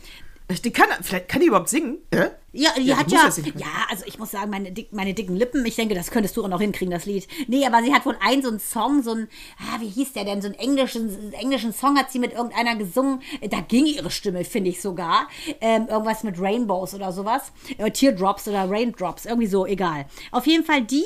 Die 0.63 0.73
kann, 0.73 0.87
vielleicht 1.01 1.29
kann 1.29 1.41
die 1.41 1.47
überhaupt 1.47 1.69
singen? 1.69 1.99
Äh? 2.09 2.29
Ja, 2.55 2.69
die 2.77 2.83
ja, 2.83 2.97
hat 2.97 3.11
ja, 3.11 3.27
ja, 3.55 3.67
also 3.89 4.05
ich 4.05 4.19
muss 4.19 4.29
sagen, 4.29 4.51
meine, 4.51 4.71
dick, 4.71 4.93
meine 4.93 5.15
dicken 5.15 5.35
Lippen, 5.35 5.65
ich 5.65 5.75
denke, 5.75 5.95
das 5.95 6.11
könntest 6.11 6.37
du 6.37 6.43
auch 6.43 6.47
noch 6.47 6.61
hinkriegen, 6.61 6.91
das 6.91 7.07
Lied. 7.07 7.27
Nee, 7.47 7.65
aber 7.65 7.81
sie 7.81 7.91
hat 7.91 8.05
wohl 8.05 8.15
einen 8.21 8.43
so 8.43 8.49
einen 8.49 8.59
Song, 8.59 9.01
so 9.01 9.15
ein, 9.15 9.27
ah, 9.57 9.79
wie 9.79 9.89
hieß 9.89 10.13
der 10.13 10.23
denn, 10.23 10.39
so 10.39 10.49
einen 10.49 10.59
englischen, 10.59 11.33
englischen 11.33 11.73
Song 11.73 11.97
hat 11.97 12.11
sie 12.11 12.19
mit 12.19 12.33
irgendeiner 12.33 12.75
gesungen, 12.75 13.23
da 13.49 13.59
ging 13.61 13.87
ihre 13.87 14.11
Stimme, 14.11 14.45
finde 14.45 14.69
ich 14.69 14.81
sogar. 14.83 15.27
Ähm, 15.61 15.87
irgendwas 15.89 16.21
mit 16.21 16.39
Rainbows 16.39 16.93
oder 16.93 17.11
sowas. 17.11 17.51
Äh, 17.79 17.89
Teardrops 17.89 18.47
oder 18.47 18.69
Raindrops, 18.69 19.25
irgendwie 19.25 19.47
so, 19.47 19.65
egal. 19.65 20.05
Auf 20.31 20.45
jeden 20.45 20.63
Fall, 20.63 20.83
die 20.83 21.05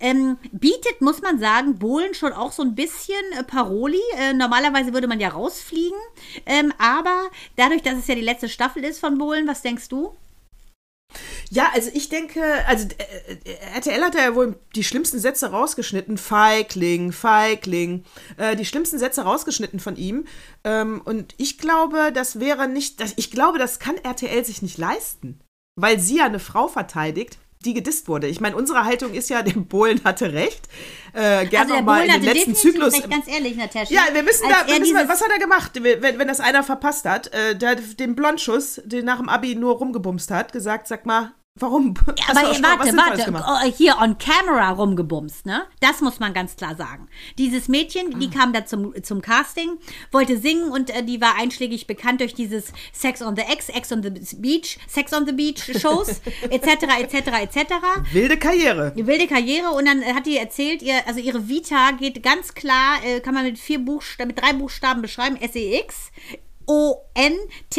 ähm, 0.00 0.36
bietet, 0.50 1.00
muss 1.00 1.22
man 1.22 1.38
sagen, 1.38 1.78
Bohlen 1.78 2.12
schon 2.14 2.32
auch 2.32 2.50
so 2.50 2.62
ein 2.62 2.74
bisschen 2.74 3.14
äh, 3.38 3.44
Paroli. 3.44 4.00
Äh, 4.16 4.32
normalerweise 4.32 4.92
würde 4.92 5.06
man 5.06 5.20
ja 5.20 5.28
rausfliegen. 5.28 5.98
Ähm, 6.44 6.72
aber 6.78 7.28
dadurch, 7.54 7.82
dass 7.82 7.98
es 7.98 8.08
ja 8.08 8.16
die 8.16 8.20
letzte 8.20 8.48
Staffel 8.48 8.82
ist 8.82 8.98
von 8.98 9.16
Bohlen, 9.16 9.46
was 9.46 9.62
denkst 9.62 9.88
du? 9.88 10.16
Ja, 11.50 11.70
also 11.74 11.90
ich 11.94 12.08
denke, 12.08 12.42
also 12.66 12.86
äh, 12.98 13.50
äh 13.50 13.74
RTL 13.74 14.02
hat 14.02 14.14
ja 14.14 14.34
wohl 14.34 14.58
die 14.74 14.84
schlimmsten 14.84 15.18
Sätze 15.18 15.50
rausgeschnitten. 15.50 16.18
Feigling, 16.18 17.12
Feigling. 17.12 18.04
Äh, 18.36 18.56
die 18.56 18.66
schlimmsten 18.66 18.98
Sätze 18.98 19.22
rausgeschnitten 19.22 19.80
von 19.80 19.96
ihm. 19.96 20.26
Ähm, 20.64 21.00
und 21.04 21.34
ich 21.38 21.58
glaube, 21.58 22.12
das 22.12 22.40
wäre 22.40 22.68
nicht, 22.68 23.02
ich 23.16 23.30
glaube, 23.30 23.58
das 23.58 23.78
kann 23.78 23.96
RTL 23.96 24.44
sich 24.44 24.62
nicht 24.62 24.78
leisten. 24.78 25.40
Weil 25.80 26.00
sie 26.00 26.18
ja 26.18 26.26
eine 26.26 26.40
Frau 26.40 26.68
verteidigt, 26.68 27.38
die 27.64 27.74
gedisst 27.74 28.08
wurde. 28.08 28.28
Ich 28.28 28.40
meine, 28.40 28.56
unsere 28.56 28.84
Haltung 28.84 29.14
ist 29.14 29.30
ja, 29.30 29.42
der 29.48 29.52
Bohlen 29.52 30.02
hatte 30.04 30.32
recht. 30.32 30.68
Äh, 31.12 31.46
gerne 31.46 31.72
also 31.72 31.74
nochmal 31.74 32.06
in 32.06 32.12
den 32.12 32.22
letzten 32.22 32.54
Zyklus. 32.54 32.94
Recht, 32.94 33.10
ganz 33.10 33.26
ehrlich, 33.28 33.56
Natascha. 33.56 33.92
Ja, 33.92 34.02
wir 34.12 34.22
müssen 34.22 34.48
da, 34.48 34.70
wir 34.70 34.78
müssen 34.78 34.94
mal, 34.94 35.08
was 35.08 35.20
hat 35.20 35.30
er 35.30 35.38
gemacht, 35.38 35.72
wenn, 35.74 36.18
wenn 36.18 36.28
das 36.28 36.40
einer 36.40 36.62
verpasst 36.62 37.04
hat? 37.04 37.32
Äh, 37.32 37.56
der 37.56 37.70
hat 37.70 38.00
den 38.00 38.14
Blondschuss, 38.14 38.80
den 38.84 39.04
nach 39.04 39.18
dem 39.18 39.28
Abi 39.28 39.54
nur 39.54 39.76
rumgebumst 39.76 40.30
hat, 40.30 40.52
gesagt, 40.52 40.88
sag 40.88 41.06
mal, 41.06 41.32
Warum? 41.60 41.94
Ja, 42.06 42.24
aber 42.28 42.40
warte, 42.42 42.96
warte, 42.96 43.76
hier 43.76 43.96
on 44.00 44.18
camera 44.18 44.70
rumgebumst, 44.70 45.46
ne? 45.46 45.62
Das 45.80 46.00
muss 46.00 46.20
man 46.20 46.34
ganz 46.34 46.56
klar 46.56 46.76
sagen. 46.76 47.08
Dieses 47.38 47.68
Mädchen, 47.68 48.14
ah. 48.14 48.18
die 48.18 48.30
kam 48.30 48.52
da 48.52 48.64
zum, 48.64 48.94
zum 49.02 49.20
Casting, 49.20 49.78
wollte 50.12 50.38
singen 50.38 50.70
und 50.70 50.90
äh, 50.90 51.02
die 51.02 51.20
war 51.20 51.36
einschlägig 51.36 51.86
bekannt 51.86 52.20
durch 52.20 52.34
dieses 52.34 52.72
Sex 52.92 53.22
on 53.22 53.36
the 53.36 53.42
X, 53.42 53.68
X 53.68 53.92
on 53.92 54.02
the 54.02 54.10
Beach, 54.36 54.78
Sex 54.86 55.12
on 55.12 55.26
the 55.26 55.32
Beach 55.32 55.62
Shows, 55.80 56.20
etc., 56.50 57.00
etc., 57.00 57.14
etc. 57.42 57.74
Wilde 58.12 58.36
Karriere. 58.36 58.92
Wilde 58.94 59.26
Karriere 59.26 59.70
und 59.70 59.86
dann 59.86 60.04
hat 60.04 60.26
die 60.26 60.36
erzählt, 60.36 60.82
ihr, 60.82 61.06
also 61.06 61.20
ihre 61.20 61.48
Vita 61.48 61.92
geht 61.92 62.22
ganz 62.22 62.54
klar, 62.54 62.98
äh, 63.04 63.20
kann 63.20 63.34
man 63.34 63.44
mit 63.44 63.58
vier 63.58 63.78
Buchstaben, 63.78 64.28
mit 64.28 64.40
drei 64.40 64.52
Buchstaben 64.52 65.02
beschreiben, 65.02 65.36
S-E-X. 65.36 66.10
O-N-T-A-P-E. 66.68 67.70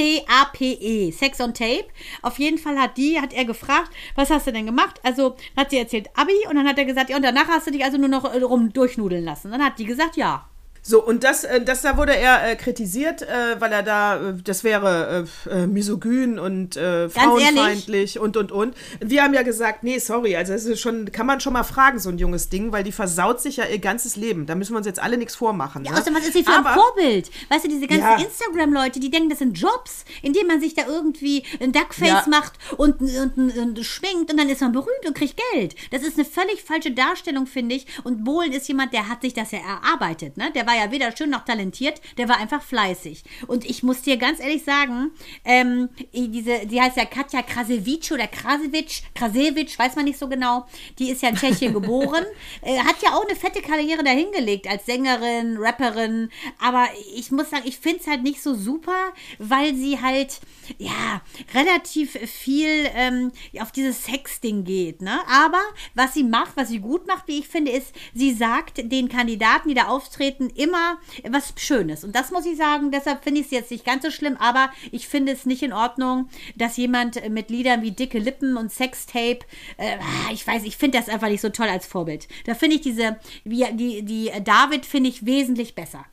Sex 1.12 1.40
on 1.40 1.54
Tape. 1.54 1.86
Auf 2.22 2.40
jeden 2.40 2.58
Fall 2.58 2.78
hat 2.78 2.98
die, 2.98 3.22
hat 3.22 3.32
er 3.34 3.46
gefragt, 3.46 3.92
was 4.16 4.30
hast 4.32 4.48
du 4.48 4.52
denn 4.52 4.66
gemacht? 4.66 5.00
Also 5.04 5.38
hat 5.56 5.70
sie 5.70 5.78
erzählt 5.78 6.10
Abi 6.16 6.34
und 6.50 6.56
dann 6.56 6.68
hat 6.68 6.78
er 6.78 6.86
gesagt, 6.86 7.10
ja, 7.10 7.16
und 7.16 7.24
danach 7.24 7.48
hast 7.48 7.68
du 7.68 7.72
dich 7.72 7.86
also 7.86 7.98
nur 7.98 8.10
noch 8.10 8.26
äh, 8.26 8.42
rum 8.42 8.74
durchnudeln 8.74 9.24
lassen. 9.24 9.52
Dann 9.52 9.64
hat 9.64 9.80
die 9.80 9.86
gesagt, 9.86 10.18
ja. 10.18 10.50
So, 10.90 11.06
und 11.06 11.24
das, 11.24 11.44
äh, 11.44 11.62
das 11.62 11.84
da 11.84 11.98
wurde 11.98 12.16
er 12.16 12.50
äh, 12.50 12.56
kritisiert, 12.56 13.22
äh, 13.22 13.62
weil 13.62 13.72
er 13.72 13.84
da, 13.84 14.30
äh, 14.30 14.34
das 14.44 14.64
wäre 14.64 15.28
äh, 15.46 15.50
äh, 15.50 15.68
misogyn 15.68 16.40
und 16.40 16.74
frauenfeindlich 16.74 18.18
und, 18.18 18.36
und, 18.36 18.52
und. 18.52 18.74
Wir 19.00 19.22
haben 19.22 19.36
ja 19.36 19.44
gesagt, 19.44 19.84
nee, 19.84 20.00
sorry, 20.00 20.36
also 20.36 20.54
das 20.54 20.66
ist 20.66 20.80
schon, 20.80 21.12
kann 21.12 21.28
man 21.28 21.42
schon 21.42 21.54
mal 21.54 21.62
fragen, 21.62 22.00
so 22.00 22.10
ein 22.10 22.18
junges 22.18 22.50
Ding, 22.50 22.72
weil 22.72 22.84
die 22.84 22.92
versaut 22.92 23.40
sich 23.40 23.58
ja 23.58 23.66
ihr 23.66 23.78
ganzes 23.78 24.16
Leben. 24.16 24.48
Da 24.48 24.56
müssen 24.56 24.74
wir 24.74 24.78
uns 24.78 24.88
jetzt 24.88 25.00
alle 25.00 25.20
nichts 25.20 25.36
vormachen. 25.36 25.86
Ja, 25.86 25.92
ne? 25.92 25.98
außerdem, 25.98 26.16
was 26.16 26.26
ist 26.26 26.34
sie 26.34 26.44
für 26.44 26.54
Aber, 26.54 26.70
ein 26.70 26.80
Vorbild? 26.80 27.30
Weißt 27.50 27.66
du, 27.66 27.70
diese 27.70 27.86
ganzen 27.86 28.04
ja. 28.04 28.26
Instagram-Leute, 28.26 29.00
die 29.00 29.12
denken, 29.12 29.30
das 29.30 29.40
sind 29.40 29.56
Jobs, 29.56 30.06
indem 30.24 30.48
man 30.48 30.60
sich 30.60 30.74
da 30.74 30.88
irgendwie 30.88 31.44
ein 31.62 31.72
Duckface 31.72 32.08
ja. 32.08 32.24
macht 32.28 32.54
und, 32.78 33.00
und, 33.00 33.38
und, 33.38 33.56
und, 33.56 33.86
schwingt 33.86 34.32
und 34.32 34.40
dann 34.40 34.50
ist 34.50 34.62
man 34.62 34.72
berühmt 34.72 35.06
und 35.06 35.16
kriegt 35.16 35.40
Geld. 35.54 35.76
Das 35.92 36.02
ist 36.02 36.18
eine 36.18 36.26
völlig 36.26 36.64
falsche 36.64 36.92
Darstellung, 36.92 37.46
finde 37.46 37.76
ich. 37.76 37.86
Und 38.04 38.24
Bohlen 38.24 38.54
ist 38.54 38.68
jemand, 38.68 38.92
der 38.92 39.08
hat 39.08 39.22
sich 39.22 39.36
das 39.36 39.52
ja 39.52 39.60
erarbeitet, 39.60 40.36
ne? 40.38 40.52
Der 40.56 40.66
war 40.66 40.79
ja 40.79 40.79
weder 40.92 41.16
schön 41.16 41.30
noch 41.30 41.46
talentiert, 41.46 42.02
der 42.18 42.30
war 42.30 42.38
einfach 42.38 42.62
fleißig. 42.62 43.24
Und 43.48 43.66
ich 43.66 43.84
muss 43.84 44.02
dir 44.02 44.18
ganz 44.18 44.40
ehrlich 44.40 44.64
sagen, 44.64 45.12
ähm, 45.46 45.90
diese, 46.14 46.66
die 46.66 46.82
heißt 46.82 46.98
ja 46.98 47.06
Katja 47.06 47.42
Krasewitsch 47.42 48.12
oder 48.12 48.28
Krasewitsch, 48.28 49.02
Krasewitsch, 49.16 49.78
weiß 49.78 49.96
man 49.96 50.06
nicht 50.06 50.20
so 50.20 50.28
genau. 50.28 50.66
Die 50.98 51.10
ist 51.10 51.22
ja 51.22 51.30
in 51.30 51.36
Tschechien 51.36 51.74
geboren, 51.80 52.26
äh, 52.62 52.80
hat 52.80 53.02
ja 53.02 53.16
auch 53.16 53.26
eine 53.26 53.36
fette 53.36 53.62
Karriere 53.62 54.04
dahingelegt 54.04 54.68
als 54.68 54.86
Sängerin, 54.86 55.58
Rapperin. 55.58 56.30
Aber 56.60 56.88
ich 57.16 57.32
muss 57.32 57.50
sagen, 57.50 57.64
ich 57.66 57.78
finde 57.78 58.00
es 58.00 58.08
halt 58.08 58.24
nicht 58.24 58.42
so 58.42 58.54
super, 58.54 59.14
weil 59.38 59.76
sie 59.76 60.02
halt, 60.02 60.40
ja, 60.78 61.22
relativ 61.54 62.12
viel 62.12 62.90
ähm, 62.96 63.32
auf 63.60 63.72
dieses 63.72 64.06
Sex-Ding 64.06 64.64
geht. 64.64 65.02
Ne? 65.02 65.20
Aber 65.28 65.62
was 65.94 66.14
sie 66.14 66.24
macht, 66.24 66.56
was 66.56 66.70
sie 66.70 66.80
gut 66.80 67.08
macht, 67.08 67.28
wie 67.28 67.40
ich 67.40 67.48
finde, 67.48 67.72
ist, 67.72 67.94
sie 68.14 68.34
sagt 68.34 68.92
den 68.92 69.10
Kandidaten, 69.10 69.70
die 69.70 69.76
da 69.76 69.88
auftreten, 69.88 70.50
immer 70.60 70.98
was 71.30 71.54
Schönes. 71.58 72.04
Und 72.04 72.16
das 72.16 72.32
muss 72.32 72.46
ich 72.46 72.58
sagen, 72.58 72.92
deshalb 72.92 73.24
finde 73.24 73.42
ich 73.42 73.48
es 73.48 73.52
jetzt 73.52 73.72
nicht 73.72 73.86
ganz 73.86 74.04
so 74.04 74.12
schlimm, 74.12 74.38
aber 74.38 74.70
ich 74.92 75.08
finde 75.08 75.32
es 75.32 75.46
nicht 75.46 75.64
in 75.64 75.74
Ordnung, 75.74 76.30
dass 76.56 76.78
jemand 76.78 77.30
mit 77.30 77.50
Liedern 77.50 77.82
wie 77.82 77.92
Dicke 77.92 78.20
Lippen 78.20 78.58
und 78.58 78.72
Sextape, 78.72 79.40
äh, 79.78 79.98
ich 80.34 80.46
weiß, 80.46 80.64
ich 80.64 80.78
finde 80.78 80.98
das 80.98 81.10
einfach 81.10 81.30
nicht 81.30 81.42
so 81.42 81.50
toll 81.50 81.68
als 81.68 81.88
Vorbild. 81.88 82.28
Da 82.46 82.56
finde 82.56 82.76
ich 82.76 82.82
diese, 82.82 83.18
wie, 83.44 83.66
die, 83.74 84.04
die 84.04 84.32
David 84.44 84.86
finde 84.86 85.10
ich 85.10 85.26
wesentlich 85.26 85.76
besser. 85.76 86.06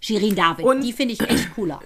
Shirin 0.00 0.34
David, 0.34 0.64
und 0.64 0.82
die 0.82 0.94
finde 0.94 1.12
ich 1.14 1.20
echt 1.20 1.54
cooler. 1.54 1.80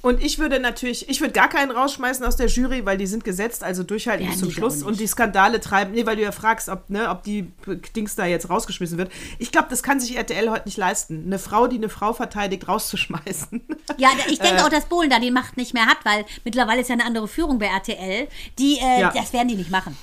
Und 0.00 0.22
ich 0.22 0.38
würde 0.38 0.60
natürlich, 0.60 1.08
ich 1.08 1.20
würde 1.20 1.32
gar 1.32 1.48
keinen 1.48 1.70
rausschmeißen 1.70 2.24
aus 2.24 2.36
der 2.36 2.46
Jury, 2.46 2.86
weil 2.86 2.98
die 2.98 3.06
sind 3.06 3.24
gesetzt, 3.24 3.64
also 3.64 3.82
durchhalten 3.82 4.26
bis 4.26 4.38
zum 4.38 4.50
Schluss 4.50 4.82
und 4.82 5.00
die 5.00 5.06
Skandale 5.06 5.60
treiben. 5.60 5.92
Nee, 5.92 6.06
weil 6.06 6.16
du 6.16 6.22
ja 6.22 6.32
fragst, 6.32 6.68
ob, 6.68 6.88
ne, 6.88 7.10
ob 7.10 7.24
die 7.24 7.50
Dings 7.96 8.14
da 8.14 8.24
jetzt 8.24 8.48
rausgeschmissen 8.48 8.96
wird. 8.96 9.10
Ich 9.38 9.50
glaube, 9.50 9.66
das 9.70 9.82
kann 9.82 9.98
sich 9.98 10.16
RTL 10.16 10.50
heute 10.50 10.66
nicht 10.66 10.76
leisten. 10.76 11.24
Eine 11.26 11.38
Frau, 11.38 11.66
die 11.66 11.76
eine 11.76 11.88
Frau 11.88 12.12
verteidigt, 12.12 12.68
rauszuschmeißen. 12.68 13.62
Ja, 13.98 14.10
ich 14.28 14.38
denke 14.38 14.60
äh, 14.60 14.62
auch, 14.62 14.68
dass 14.68 14.86
Bohlen 14.86 15.10
da 15.10 15.18
die 15.18 15.30
Macht 15.30 15.56
nicht 15.56 15.74
mehr 15.74 15.86
hat, 15.86 15.98
weil 16.04 16.24
mittlerweile 16.44 16.80
ist 16.80 16.88
ja 16.88 16.94
eine 16.94 17.04
andere 17.04 17.28
Führung 17.28 17.58
bei 17.58 17.66
RTL. 17.66 18.28
Die, 18.58 18.78
äh, 18.78 19.00
ja. 19.00 19.12
das 19.14 19.32
werden 19.32 19.48
die 19.48 19.56
nicht 19.56 19.70
machen. 19.70 19.96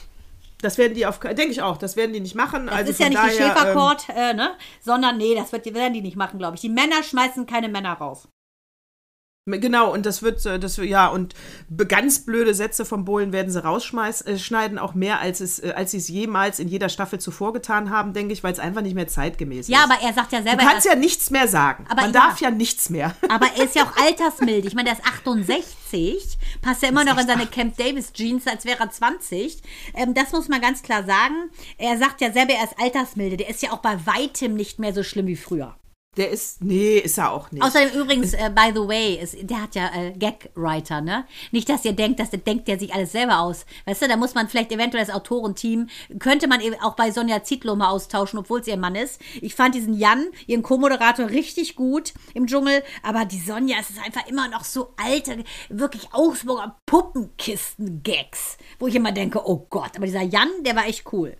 Das 0.61 0.77
werden 0.77 0.93
die 0.93 1.05
auf, 1.05 1.19
denke 1.19 1.47
ich 1.47 1.61
auch, 1.61 1.77
das 1.77 1.95
werden 1.95 2.13
die 2.13 2.19
nicht 2.19 2.35
machen. 2.35 2.67
Das 2.67 2.75
also 2.75 2.91
ist 2.91 2.99
ja 2.99 3.07
nicht 3.07 3.17
daher, 3.17 3.31
die 3.31 3.37
Schäferkord, 3.37 4.07
ähm, 4.09 4.15
äh, 4.17 4.33
ne? 4.33 4.51
Sondern 4.81 5.17
nee, 5.17 5.33
das 5.33 5.51
wird, 5.51 5.73
werden 5.73 5.93
die 5.93 6.01
nicht 6.01 6.17
machen, 6.17 6.37
glaube 6.37 6.55
ich. 6.55 6.61
Die 6.61 6.69
Männer 6.69 7.01
schmeißen 7.01 7.45
keine 7.45 7.69
Männer 7.69 7.93
raus. 7.93 8.27
Genau, 9.51 9.93
und 9.93 10.05
das 10.05 10.21
wird, 10.21 10.45
das, 10.45 10.77
ja, 10.77 11.07
und 11.07 11.33
ganz 11.87 12.25
blöde 12.25 12.53
Sätze 12.53 12.85
vom 12.85 13.05
Bohlen 13.05 13.31
werden 13.31 13.51
sie 13.51 13.63
rausschneiden, 13.63 14.77
äh, 14.77 14.81
auch 14.81 14.93
mehr, 14.93 15.19
als, 15.19 15.41
es, 15.41 15.59
äh, 15.59 15.73
als 15.75 15.91
sie 15.91 15.97
es 15.97 16.07
jemals 16.07 16.59
in 16.59 16.67
jeder 16.67 16.89
Staffel 16.89 17.19
zuvor 17.19 17.53
getan 17.53 17.89
haben, 17.89 18.13
denke 18.13 18.33
ich, 18.33 18.43
weil 18.43 18.53
es 18.53 18.59
einfach 18.59 18.81
nicht 18.81 18.95
mehr 18.95 19.07
zeitgemäß 19.07 19.67
ja, 19.67 19.83
ist. 19.83 19.89
Ja, 19.89 19.95
aber 19.95 20.03
er 20.05 20.13
sagt 20.13 20.31
ja 20.31 20.41
selber. 20.41 20.61
Du 20.61 20.69
kannst 20.69 20.85
ja 20.85 20.95
nichts 20.95 21.29
mehr 21.29 21.47
sagen. 21.47 21.85
Aber 21.89 22.01
Man 22.01 22.13
ja, 22.13 22.19
darf 22.19 22.41
ja 22.41 22.51
nichts 22.51 22.89
mehr. 22.89 23.15
Aber 23.29 23.47
er 23.55 23.65
ist 23.65 23.75
ja 23.75 23.83
auch 23.83 23.95
altersmild. 23.97 24.65
Ich 24.65 24.73
meine, 24.73 24.89
der 24.89 24.99
ist 24.99 25.05
68, 25.05 26.37
passt 26.61 26.81
ja 26.81 26.89
immer 26.89 27.03
noch 27.03 27.17
in 27.17 27.27
seine 27.27 27.45
Camp 27.45 27.77
Davis 27.77 28.11
Jeans, 28.13 28.47
als 28.47 28.65
wäre 28.65 28.79
er 28.79 28.89
20. 28.89 29.61
Ähm, 29.93 30.13
das 30.13 30.31
muss 30.31 30.47
man 30.47 30.61
ganz 30.61 30.81
klar 30.81 31.03
sagen. 31.03 31.51
Er 31.77 31.97
sagt 31.97 32.21
ja 32.21 32.31
selber, 32.31 32.53
er 32.53 32.63
ist 32.63 32.79
altersmilde. 32.79 33.37
Der 33.37 33.49
ist 33.49 33.61
ja 33.61 33.71
auch 33.71 33.79
bei 33.79 33.97
weitem 34.05 34.55
nicht 34.55 34.79
mehr 34.79 34.93
so 34.93 35.03
schlimm 35.03 35.27
wie 35.27 35.35
früher. 35.35 35.75
Der 36.17 36.31
ist, 36.31 36.63
nee, 36.63 36.97
ist 36.97 37.19
er 37.19 37.31
auch 37.31 37.51
nicht. 37.51 37.63
Außerdem 37.63 38.01
übrigens, 38.01 38.33
äh, 38.33 38.49
by 38.53 38.71
the 38.73 38.87
way, 38.87 39.19
ist, 39.21 39.37
der 39.47 39.61
hat 39.61 39.75
ja 39.75 39.91
äh, 39.93 40.11
Gag-Writer, 40.11 41.01
ne? 41.01 41.25
Nicht, 41.51 41.69
dass 41.69 41.85
ihr 41.85 41.93
denkt, 41.93 42.19
dass 42.19 42.31
der 42.31 42.39
denkt 42.39 42.67
der 42.67 42.79
sich 42.79 42.93
alles 42.95 43.11
selber 43.11 43.39
aus. 43.39 43.67
Weißt 43.85 44.01
du, 44.01 44.07
da 44.07 44.17
muss 44.17 44.33
man 44.33 44.47
vielleicht 44.49 44.71
eventuell 44.71 45.05
das 45.05 45.13
Autorenteam, 45.13 45.87
könnte 46.17 46.47
man 46.47 46.61
eben 46.61 46.75
auch 46.81 46.95
bei 46.95 47.11
Sonja 47.11 47.43
Zietlow 47.43 47.75
mal 47.75 47.89
austauschen, 47.89 48.39
obwohl 48.39 48.61
es 48.61 48.67
ihr 48.67 48.75
Mann 48.75 48.95
ist. 48.95 49.21
Ich 49.39 49.53
fand 49.53 49.75
diesen 49.75 49.93
Jan, 49.93 50.25
ihren 50.47 50.63
Co-Moderator, 50.63 51.29
richtig 51.29 51.75
gut 51.75 52.13
im 52.33 52.47
Dschungel, 52.47 52.81
aber 53.03 53.25
die 53.25 53.39
Sonja, 53.39 53.77
es 53.79 53.91
ist 53.91 54.03
einfach 54.03 54.27
immer 54.27 54.47
noch 54.49 54.63
so 54.63 54.93
alte, 54.97 55.43
wirklich 55.69 56.11
Augsburger 56.11 56.75
Puppenkisten-Gags, 56.87 58.57
wo 58.79 58.87
ich 58.87 58.95
immer 58.95 59.11
denke, 59.11 59.47
oh 59.47 59.67
Gott, 59.69 59.91
aber 59.95 60.07
dieser 60.07 60.23
Jan, 60.23 60.49
der 60.65 60.75
war 60.75 60.87
echt 60.87 61.13
cool. 61.13 61.37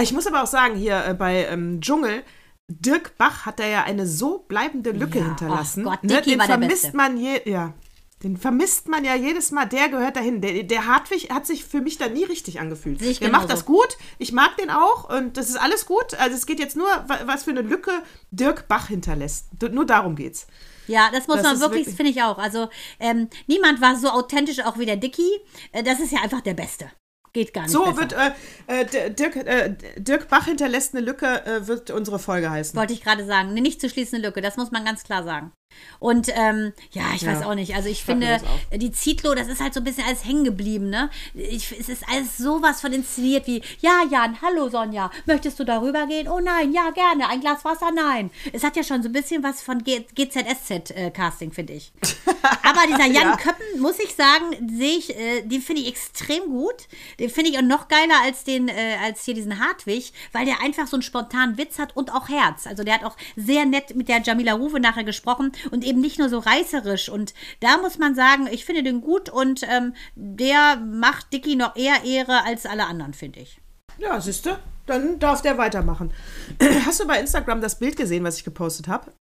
Ich 0.00 0.12
muss 0.12 0.26
aber 0.26 0.42
auch 0.42 0.46
sagen, 0.46 0.76
hier 0.76 1.04
äh, 1.06 1.14
bei 1.14 1.46
ähm, 1.46 1.80
Dschungel, 1.80 2.22
Dirk 2.68 3.16
Bach 3.18 3.44
hat 3.46 3.58
da 3.58 3.66
ja 3.66 3.82
eine 3.84 4.06
so 4.06 4.38
bleibende 4.48 4.90
Lücke 4.92 5.18
ja, 5.18 5.24
hinterlassen. 5.26 5.86
Oh 5.86 5.90
Gott, 5.90 6.04
ne, 6.04 6.22
den 6.22 6.40
vermisst 6.40 6.94
man 6.94 7.16
je, 7.16 7.40
ja. 7.44 7.74
Den 8.22 8.36
vermisst 8.36 8.86
man 8.88 9.04
ja 9.04 9.16
jedes 9.16 9.50
Mal. 9.50 9.66
Der 9.66 9.88
gehört 9.88 10.14
dahin. 10.14 10.40
Der, 10.40 10.62
der 10.62 10.86
Hartwig 10.86 11.30
hat 11.30 11.44
sich 11.44 11.64
für 11.64 11.80
mich 11.80 11.98
da 11.98 12.08
nie 12.08 12.22
richtig 12.22 12.60
angefühlt. 12.60 13.00
Sehe 13.00 13.10
ich 13.10 13.18
der 13.18 13.30
macht 13.32 13.50
das 13.50 13.64
gut. 13.64 13.98
Ich 14.18 14.30
mag 14.32 14.56
den 14.58 14.70
auch 14.70 15.10
und 15.10 15.36
das 15.36 15.48
ist 15.50 15.56
alles 15.56 15.86
gut. 15.86 16.14
Also 16.14 16.36
es 16.36 16.46
geht 16.46 16.60
jetzt 16.60 16.76
nur, 16.76 16.86
wa- 16.86 17.18
was 17.26 17.42
für 17.44 17.50
eine 17.50 17.62
Lücke 17.62 17.90
Dirk 18.30 18.68
Bach 18.68 18.86
hinterlässt. 18.86 19.48
Nur 19.72 19.86
darum 19.86 20.14
geht's. 20.14 20.46
Ja, 20.86 21.10
das 21.12 21.26
muss 21.26 21.38
Das 21.38 21.44
man 21.44 21.60
wirklich, 21.60 21.80
wirklich- 21.86 21.96
finde 21.96 22.12
ich 22.12 22.22
auch. 22.22 22.38
Also 22.38 22.68
ähm, 23.00 23.28
niemand 23.48 23.80
war 23.80 23.96
so 23.96 24.08
authentisch 24.08 24.60
auch 24.60 24.78
wie 24.78 24.86
der 24.86 24.96
Dicky. 24.96 25.28
Äh, 25.72 25.82
das 25.82 25.98
ist 25.98 26.12
ja 26.12 26.20
einfach 26.22 26.42
der 26.42 26.54
Beste. 26.54 26.86
Geht 27.32 27.54
gar 27.54 27.62
nicht 27.62 27.70
So 27.70 27.84
besser. 27.84 27.96
wird 27.96 28.12
äh, 28.12 28.82
äh, 29.06 29.10
Dirk, 29.10 29.36
äh, 29.36 29.74
Dirk 29.96 30.28
Bach 30.28 30.44
hinterlässt 30.44 30.94
eine 30.94 31.04
Lücke, 31.04 31.44
äh, 31.46 31.66
wird 31.66 31.90
unsere 31.90 32.18
Folge 32.18 32.50
heißen. 32.50 32.78
Wollte 32.78 32.92
ich 32.92 33.02
gerade 33.02 33.24
sagen. 33.24 33.50
Eine 33.50 33.62
nicht 33.62 33.80
zu 33.80 33.88
schließende 33.88 34.26
Lücke, 34.28 34.42
das 34.42 34.56
muss 34.56 34.70
man 34.70 34.84
ganz 34.84 35.02
klar 35.02 35.24
sagen. 35.24 35.52
Und 35.98 36.28
ähm, 36.34 36.72
ja, 36.92 37.02
ich 37.14 37.24
weiß 37.26 37.40
Ja. 37.40 37.46
auch 37.46 37.54
nicht. 37.54 37.74
Also 37.76 37.88
ich 37.88 38.04
finde, 38.04 38.40
die 38.74 38.90
Zitlo, 38.92 39.34
das 39.34 39.46
ist 39.48 39.60
halt 39.60 39.72
so 39.74 39.80
ein 39.80 39.84
bisschen 39.84 40.04
alles 40.04 40.24
hängen 40.24 40.44
geblieben, 40.44 40.90
ne? 40.90 41.10
Ich, 41.34 41.72
es 41.78 41.88
ist 41.88 42.02
alles 42.08 42.36
sowas 42.38 42.80
von 42.80 42.92
inszeniert 42.92 43.46
wie, 43.46 43.62
ja, 43.80 44.02
Jan, 44.10 44.40
hallo 44.42 44.68
Sonja, 44.68 45.10
möchtest 45.26 45.58
du 45.60 45.64
darüber 45.64 46.06
gehen? 46.06 46.28
Oh 46.28 46.40
nein, 46.40 46.72
ja, 46.72 46.90
gerne. 46.90 47.28
Ein 47.28 47.40
Glas 47.40 47.64
Wasser, 47.64 47.90
nein. 47.94 48.30
Es 48.52 48.64
hat 48.64 48.76
ja 48.76 48.82
schon 48.82 49.02
so 49.02 49.08
ein 49.08 49.12
bisschen 49.12 49.42
was 49.42 49.62
von 49.62 49.82
GZSZ-Casting, 49.84 51.50
äh, 51.50 51.54
finde 51.54 51.72
ich. 51.74 51.92
Aber 52.62 52.80
dieser 52.88 53.06
Jan 53.06 53.28
Ja. 53.30 53.36
Köppen, 53.36 53.80
muss 53.80 53.98
ich 53.98 54.14
sagen, 54.14 54.68
sehe 54.76 54.96
ich, 54.98 55.16
äh, 55.16 55.42
den 55.42 55.60
finde 55.62 55.82
ich 55.82 55.88
extrem 55.88 56.44
gut. 56.50 56.88
Den 57.20 57.30
finde 57.30 57.50
ich 57.50 57.58
auch 57.58 57.62
noch 57.62 57.88
geiler 57.88 58.20
als 58.24 58.44
den, 58.44 58.68
äh, 58.68 58.96
als 59.02 59.24
hier 59.24 59.34
diesen 59.34 59.60
Hartwig, 59.60 60.12
weil 60.32 60.44
der 60.46 60.60
einfach 60.60 60.86
so 60.86 60.96
einen 60.96 61.02
spontanen 61.02 61.56
Witz 61.58 61.78
hat 61.78 61.96
und 61.96 62.12
auch 62.12 62.28
Herz. 62.28 62.66
Also 62.66 62.82
der 62.82 62.94
hat 62.94 63.04
auch 63.04 63.16
sehr 63.36 63.64
nett 63.66 63.94
mit 63.94 64.08
der 64.08 64.20
Jamila 64.22 64.54
Ruwe 64.54 64.80
nachher 64.80 65.04
gesprochen 65.04 65.52
und 65.70 65.84
eben 65.84 66.00
nicht 66.00 66.18
nur 66.18 66.28
so 66.28 66.38
reißerisch. 66.38 67.08
Und 67.08 67.34
da 67.60 67.78
muss 67.78 67.98
man 67.98 68.14
sagen, 68.14 68.48
ich 68.50 68.64
finde 68.64 68.82
den 68.82 69.00
gut 69.00 69.28
und 69.28 69.62
ähm, 69.68 69.94
der 70.14 70.76
macht 70.76 71.32
Dicky 71.32 71.56
noch 71.56 71.76
eher 71.76 72.04
Ehre 72.04 72.44
als 72.44 72.66
alle 72.66 72.86
anderen, 72.86 73.14
finde 73.14 73.40
ich. 73.40 73.60
Ja, 73.98 74.20
siehste, 74.20 74.58
dann 74.86 75.18
darf 75.18 75.42
der 75.42 75.58
weitermachen. 75.58 76.12
Hast 76.86 77.00
du 77.00 77.06
bei 77.06 77.20
Instagram 77.20 77.60
das 77.60 77.78
Bild 77.78 77.96
gesehen, 77.96 78.24
was 78.24 78.38
ich 78.38 78.44
gepostet 78.44 78.88
habe? 78.88 79.12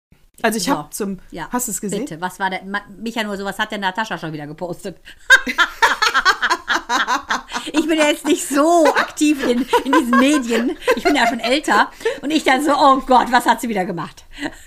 Also 0.41 0.57
ich 0.57 0.63
So. 0.63 0.71
habe 0.71 0.89
zum. 0.89 1.19
Ja, 1.29 1.49
hast 1.51 1.67
du 1.67 1.71
es 1.71 1.81
gesehen? 1.81 1.99
Bitte, 2.05 2.19
was 2.19 2.39
war 2.39 2.49
der? 2.49 2.61
Micha, 2.97 3.21
nur 3.23 3.37
sowas 3.37 3.59
hat 3.59 3.69
der 3.69 3.77
Natascha 3.77 4.17
schon 4.17 4.33
wieder 4.33 4.47
gepostet. 4.47 4.97
ich 7.65 7.87
bin 7.87 7.97
ja 7.97 8.07
jetzt 8.07 8.25
nicht 8.25 8.47
so 8.47 8.85
aktiv 8.95 9.43
in, 9.47 9.65
in 9.85 9.91
diesen 9.91 10.19
Medien. 10.19 10.77
Ich 10.95 11.03
bin 11.03 11.15
ja 11.15 11.27
schon 11.27 11.39
älter. 11.39 11.91
Und 12.21 12.31
ich 12.31 12.43
dann 12.43 12.63
so, 12.63 12.71
oh 12.73 13.01
Gott, 13.05 13.31
was 13.31 13.45
hat 13.45 13.61
sie 13.61 13.69
wieder 13.69 13.85
gemacht? 13.85 14.23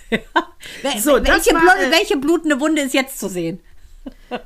So, 0.99 1.13
welche, 1.13 1.53
war, 1.53 1.79
äh, 1.79 1.91
welche 1.91 2.17
blutende 2.17 2.59
Wunde 2.59 2.81
ist 2.81 2.93
jetzt 2.93 3.19
zu 3.19 3.29
sehen? 3.29 3.59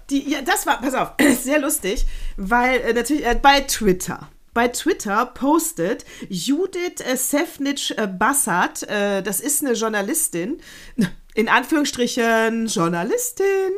Die, 0.10 0.30
ja, 0.30 0.42
das 0.42 0.66
war, 0.66 0.82
pass 0.82 0.94
auf, 0.94 1.14
sehr 1.42 1.60
lustig, 1.60 2.06
weil 2.38 2.82
äh, 2.82 2.94
natürlich 2.94 3.26
äh, 3.26 3.40
bei 3.42 3.62
Twitter. 3.62 4.30
Bei 4.54 4.68
Twitter 4.68 5.26
postet 5.28 6.06
Judith 6.28 7.02
äh, 7.06 7.16
Sefnitsch 7.16 7.92
äh, 7.92 8.08
Bassat, 8.08 8.84
äh, 8.84 9.22
das 9.22 9.40
ist 9.40 9.64
eine 9.64 9.74
Journalistin, 9.74 10.62
in 11.34 11.48
Anführungsstrichen 11.48 12.68
Journalistin, 12.68 13.72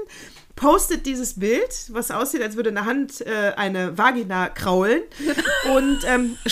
postet 0.62 1.06
dieses 1.08 1.40
Bild, 1.40 1.74
was 1.90 2.12
aussieht, 2.12 2.44
als 2.44 2.56
würde 2.56 2.70
eine 2.70 2.86
Hand 2.86 3.22
äh, 3.22 3.54
eine 3.56 3.98
Vagina 3.98 4.48
kraulen. 4.48 5.02
Und 5.76 6.00
ähm, 6.06 6.38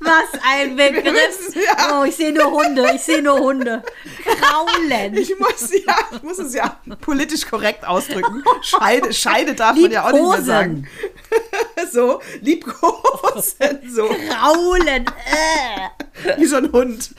Was 0.00 0.40
ein 0.42 0.74
Begriff. 0.74 1.54
ja. 1.54 2.00
Oh, 2.00 2.04
ich 2.04 2.16
sehe 2.16 2.32
nur 2.32 2.50
Hunde. 2.50 2.90
Ich 2.94 3.02
sehe 3.02 3.22
nur 3.22 3.38
Hunde. 3.38 3.82
Kraulen. 4.24 5.16
ich 5.16 5.38
muss, 5.38 5.70
ja, 5.86 5.96
ich 6.12 6.22
muss 6.22 6.38
es 6.38 6.54
ja 6.54 6.80
politisch 7.02 7.46
korrekt 7.46 7.86
ausdrücken. 7.86 8.42
Scheide, 8.62 9.12
Scheide 9.12 9.54
darf 9.54 9.76
man 9.76 9.90
ja 9.90 10.06
auch 10.08 10.12
nicht 10.12 10.28
mehr 10.28 10.42
sagen. 10.42 10.88
so, 11.92 12.20
liebkosen, 12.40 13.80
so. 13.90 14.08
Kraulen. 14.08 15.04
Äh. 15.06 16.38
Wie 16.38 16.46
so 16.46 16.56
ein 16.56 16.72
Hund. 16.72 17.10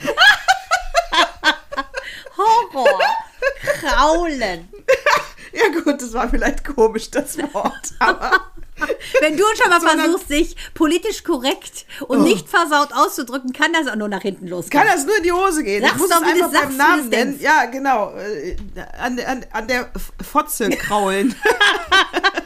Horror. 2.36 3.00
Kraulen. 3.80 4.68
Ja 5.52 5.64
gut, 5.82 6.00
das 6.00 6.12
war 6.12 6.28
vielleicht 6.28 6.62
komisch, 6.64 7.10
das 7.10 7.36
Wort. 7.52 7.90
Aber 7.98 8.30
Wenn 9.20 9.36
du 9.36 9.44
schon 9.56 9.68
mal 9.70 9.80
versuchst, 9.80 10.30
dich 10.30 10.56
politisch 10.74 11.24
korrekt 11.24 11.86
und 12.06 12.22
nicht 12.22 12.48
versaut 12.48 12.92
auszudrücken, 12.92 13.52
kann 13.52 13.72
das 13.72 13.86
auch 13.88 13.96
nur 13.96 14.08
nach 14.08 14.22
hinten 14.22 14.46
losgehen. 14.46 14.82
kann 14.82 14.94
das 14.94 15.04
nur 15.04 15.16
in 15.16 15.22
die 15.22 15.32
Hose 15.32 15.62
gehen? 15.64 15.82
Sag's 15.82 15.94
ich 15.96 16.00
muss 16.00 16.10
doch, 16.10 16.22
es 16.22 16.28
einfach 16.28 16.50
beim 16.52 16.76
Namen 16.76 17.08
nennen. 17.08 17.40
Ja, 17.40 17.64
genau. 17.66 18.14
Äh, 18.16 18.56
An, 18.98 19.18
an, 19.20 19.46
an 19.52 19.68
der 19.68 19.90
Fotze 20.22 20.70
kraulen. 20.70 21.34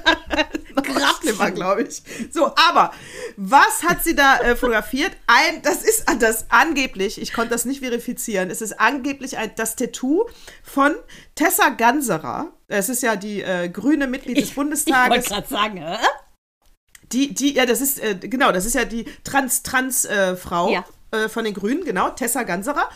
Schlimmer, 1.21 1.51
glaube 1.51 1.83
ich. 1.83 2.03
So, 2.31 2.47
aber 2.57 2.93
was 3.37 3.83
hat 3.83 4.05
sie 4.05 4.15
da 4.15 4.39
äh, 4.41 4.57
fotografiert? 4.57 5.13
Ein, 5.27 5.63
das 5.63 5.83
ist 5.83 6.05
das 6.19 6.47
angeblich, 6.51 7.21
ich 7.21 7.33
konnte 7.33 7.51
das 7.51 7.65
nicht 7.65 7.81
verifizieren, 7.81 8.51
es 8.51 8.61
ist 8.61 8.79
angeblich 8.81 9.39
ein, 9.39 9.53
das 9.57 9.77
Tattoo 9.77 10.27
von 10.63 10.95
Tessa 11.35 11.71
Ganserer. 11.71 12.53
Es 12.69 12.89
ist 12.89 13.03
ja 13.03 13.17
die 13.17 13.43
äh, 13.43 13.69
grüne 13.69 14.07
Mitglied 14.07 14.37
des 14.37 14.45
Ich 14.51 14.55
Bundestages. 14.55 15.11
wollte 15.11 15.29
gerade 15.29 15.49
sagen, 15.49 15.77
äh? 15.79 15.97
Die, 17.13 17.33
die, 17.35 17.55
ja, 17.55 17.67
das 17.67 17.81
ist, 17.81 18.03
äh, 18.03 18.17
genau, 18.17 18.51
das 18.51 18.65
ist 18.67 18.75
ja 18.75 18.85
die 18.85 19.05
Trans-Trans-Frau 19.25 20.71
Ja. 20.73 20.85
äh, 21.13 21.29
von 21.29 21.45
den 21.45 21.55
Grünen, 21.55 21.85
genau, 21.85 22.11
Tessa 22.11 22.43
Ganserer. 22.43 22.89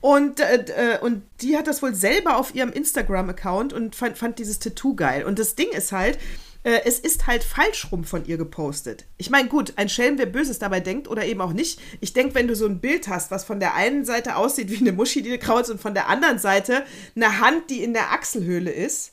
Und, 0.00 0.40
äh, 0.40 0.64
äh, 0.94 0.98
und 1.00 1.22
die 1.42 1.58
hat 1.58 1.66
das 1.66 1.82
wohl 1.82 1.94
selber 1.94 2.38
auf 2.38 2.54
ihrem 2.54 2.72
Instagram-Account 2.72 3.72
und 3.74 3.94
fand, 3.94 4.16
fand 4.16 4.38
dieses 4.38 4.58
Tattoo 4.58 4.94
geil. 4.96 5.24
Und 5.24 5.38
das 5.38 5.54
Ding 5.56 5.68
ist 5.68 5.92
halt, 5.92 6.18
äh, 6.62 6.80
es 6.84 6.98
ist 6.98 7.26
halt 7.26 7.44
falsch 7.44 7.90
rum 7.90 8.04
von 8.04 8.24
ihr 8.26 8.36
gepostet. 8.36 9.06
Ich 9.16 9.30
meine, 9.30 9.48
gut, 9.48 9.74
ein 9.76 9.88
Schelm, 9.88 10.18
wer 10.18 10.26
Böses 10.26 10.58
dabei 10.58 10.80
denkt 10.80 11.08
oder 11.08 11.24
eben 11.24 11.40
auch 11.40 11.52
nicht. 11.52 11.80
Ich 12.00 12.12
denke, 12.12 12.34
wenn 12.34 12.48
du 12.48 12.54
so 12.54 12.66
ein 12.66 12.80
Bild 12.80 13.08
hast, 13.08 13.30
was 13.30 13.44
von 13.44 13.60
der 13.60 13.74
einen 13.74 14.04
Seite 14.04 14.36
aussieht 14.36 14.70
wie 14.70 14.78
eine 14.78 14.92
Muschi, 14.92 15.22
die 15.22 15.30
du 15.30 15.38
kraulst, 15.38 15.70
und 15.70 15.80
von 15.80 15.94
der 15.94 16.08
anderen 16.08 16.38
Seite 16.38 16.84
eine 17.16 17.40
Hand, 17.40 17.70
die 17.70 17.82
in 17.82 17.94
der 17.94 18.12
Achselhöhle 18.12 18.70
ist, 18.70 19.12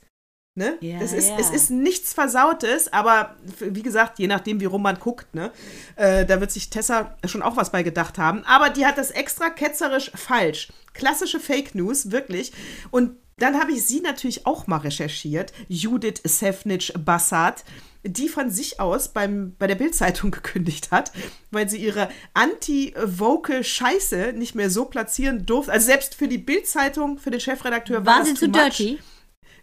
Ne? 0.58 0.76
Ja, 0.82 0.98
das 1.00 1.14
ist, 1.14 1.30
ja. 1.30 1.38
Es 1.40 1.52
ist 1.52 1.70
nichts 1.70 2.16
Versautes, 2.16 2.92
aber 2.92 3.36
wie 3.60 3.84
gesagt, 3.84 4.18
je 4.18 4.26
nachdem, 4.26 4.60
wie 4.60 4.66
rum 4.66 4.82
man 4.82 4.98
guckt, 4.98 5.36
ne? 5.36 5.52
Äh, 5.98 6.26
da 6.26 6.42
wird 6.42 6.52
sich 6.52 6.72
Tessa 6.72 7.16
schon 7.26 7.44
auch 7.44 7.58
was 7.58 7.72
bei 7.72 7.84
gedacht 7.84 8.18
haben. 8.18 8.44
Aber 8.44 8.72
die 8.72 8.88
hat 8.88 8.98
das 8.98 9.12
extra 9.12 9.52
ketzerisch 9.52 10.12
falsch. 10.16 10.70
Klassische 10.96 11.40
Fake 11.40 11.76
News, 11.76 12.10
wirklich. 12.10 12.54
Und 12.90 13.18
dann 13.38 13.60
habe 13.60 13.72
ich 13.72 13.86
sie 13.86 14.02
natürlich 14.02 14.46
auch 14.46 14.68
mal 14.68 14.78
recherchiert, 14.78 15.54
Judith 15.68 16.22
Sefnitsch 16.24 16.92
Bassat, 16.98 17.64
die 18.04 18.30
von 18.30 18.50
sich 18.50 18.80
aus 18.80 19.10
beim, 19.10 19.56
bei 19.60 19.68
der 19.68 19.76
Bildzeitung 19.76 20.32
gekündigt 20.32 20.92
hat, 20.92 21.12
weil 21.52 21.70
sie 21.70 21.78
ihre 21.78 22.10
anti-woke 22.34 23.64
Scheiße 23.64 24.34
nicht 24.34 24.56
mehr 24.56 24.70
so 24.70 24.86
platzieren 24.86 25.46
durfte. 25.46 25.72
Also 25.72 25.86
selbst 25.86 26.16
für 26.16 26.28
die 26.28 26.38
Bildzeitung, 26.38 27.20
für 27.20 27.32
den 27.32 27.40
Chefredakteur 27.40 28.06
war, 28.06 28.18
War 28.18 28.26
sie 28.26 28.34
zu 28.34 28.48
much 28.48 28.60
dirty? 28.60 29.00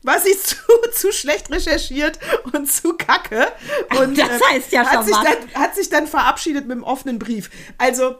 war 0.04 0.20
sie 0.20 0.36
zu, 0.42 0.56
zu 0.92 1.12
schlecht 1.12 1.50
recherchiert 1.50 2.18
und 2.52 2.70
zu 2.70 2.94
kacke. 2.94 3.48
Und, 3.98 4.18
das 4.18 4.28
äh, 4.28 4.44
heißt 4.52 4.72
ja 4.72 4.84
hat 4.84 4.92
schon 4.92 5.04
sich 5.04 5.14
was. 5.14 5.24
Dann, 5.24 5.62
hat 5.62 5.74
sich 5.74 5.88
dann 5.88 6.06
verabschiedet 6.06 6.66
mit 6.66 6.72
einem 6.72 6.84
offenen 6.84 7.18
Brief. 7.18 7.50
Also, 7.78 8.16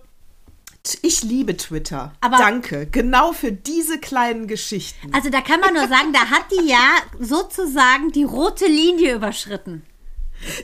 ich 1.03 1.23
liebe 1.23 1.57
Twitter. 1.57 2.13
Aber- 2.21 2.37
Danke. 2.37 2.87
Genau 2.87 3.33
für 3.33 3.53
diese 3.53 3.99
kleinen 3.99 4.47
Geschichten. 4.47 5.13
Also 5.15 5.31
da 5.31 5.41
kann 5.41 5.61
man 5.61 5.75
nur 5.75 5.89
sagen, 5.89 6.13
da 6.13 6.31
hat 6.31 6.45
die 6.53 6.69
ja 6.69 6.97
sozusagen 7.19 8.13
die 8.13 8.25
rote 8.25 8.67
Linie 8.67 9.15
überschritten. 9.15 9.85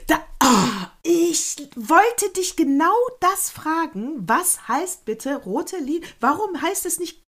Da, 0.06 0.20
ah, 0.40 0.90
ich 1.02 1.56
wollte 1.74 2.28
dich 2.36 2.56
genau 2.56 2.94
das 3.20 3.50
fragen. 3.50 4.16
Was 4.28 4.68
heißt 4.68 5.04
bitte 5.06 5.36
rote 5.36 5.78
Linie? 5.78 6.06
Warum 6.20 6.60
heißt 6.60 6.84
es 6.86 6.98
nicht 6.98 7.22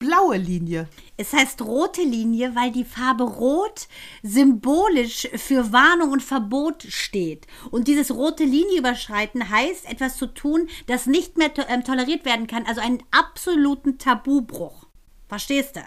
blaue 0.00 0.38
Linie? 0.38 0.88
Es 1.16 1.32
heißt 1.32 1.62
rote 1.62 2.02
Linie, 2.02 2.56
weil 2.56 2.72
die 2.72 2.84
Farbe 2.84 3.22
Rot 3.22 3.86
symbolisch 4.24 5.28
für 5.36 5.72
Warnung 5.72 6.10
und 6.10 6.22
Verbot 6.22 6.82
steht. 6.88 7.46
Und 7.70 7.86
dieses 7.86 8.10
rote 8.10 8.44
Linie 8.44 8.78
überschreiten 8.78 9.48
heißt, 9.48 9.88
etwas 9.88 10.16
zu 10.16 10.26
tun, 10.26 10.68
das 10.88 11.06
nicht 11.06 11.38
mehr 11.38 11.54
to 11.54 11.62
ähm, 11.68 11.84
toleriert 11.84 12.24
werden 12.24 12.48
kann. 12.48 12.66
Also 12.66 12.80
einen 12.80 13.02
absoluten 13.12 13.98
Tabubruch. 13.98 14.86
Verstehst 15.28 15.76
du? 15.76 15.80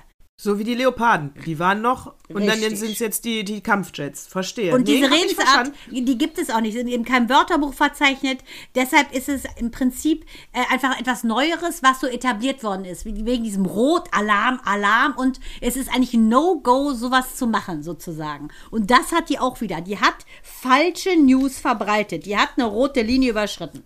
So 0.44 0.60
wie 0.60 0.66
die 0.66 0.76
Leoparden. 0.76 1.34
Die 1.46 1.58
waren 1.58 1.82
noch 1.82 2.16
und 2.28 2.46
dann 2.46 2.60
Richtig. 2.60 2.78
sind 2.78 2.91
es 2.91 3.00
jetzt 3.00 3.24
die, 3.24 3.46
die 3.46 3.62
Kampfjets. 3.62 4.28
Verstehe. 4.28 4.76
Und 4.76 4.86
Nee, 4.86 4.98
diese 4.98 5.10
Redensart, 5.10 5.72
die 5.89 6.18
gibt 6.18 6.38
es 6.38 6.50
auch 6.50 6.60
nicht, 6.60 6.74
sind 6.74 6.89
in 6.89 7.06
keinem 7.06 7.30
Wörterbuch 7.30 7.74
verzeichnet. 7.74 8.39
Deshalb 8.76 9.14
ist 9.14 9.30
es 9.30 9.44
im 9.56 9.72
Prinzip 9.72 10.26
äh, 10.52 10.60
einfach 10.70 11.00
etwas 11.00 11.24
Neueres, 11.24 11.82
was 11.82 12.02
so 12.02 12.08
etabliert 12.08 12.62
worden 12.62 12.84
ist. 12.84 13.06
Wie- 13.06 13.26
Wegen 13.26 13.46
diesem 13.46 13.66
Rot, 13.66 14.10
Alarm, 14.12 14.60
Alarm. 14.66 15.14
Und 15.16 15.39
es 15.62 15.78
ist 15.78 15.88
eigentlich 15.88 16.12
No-Go, 16.14 16.91
sowas 16.91 17.38
zu 17.38 17.48
machen, 17.48 17.82
sozusagen. 17.82 18.50
Und 18.70 18.91
das 18.91 19.14
hat 19.14 19.30
die 19.30 19.39
auch 19.39 19.62
wieder. 19.62 19.80
Die 19.80 20.00
hat 20.02 20.26
falsche 20.44 21.16
News 21.16 21.58
verbreitet. 21.58 22.26
Die 22.26 22.36
hat 22.36 22.50
eine 22.58 22.66
rote 22.66 23.02
Linie 23.02 23.30
überschritten. 23.30 23.86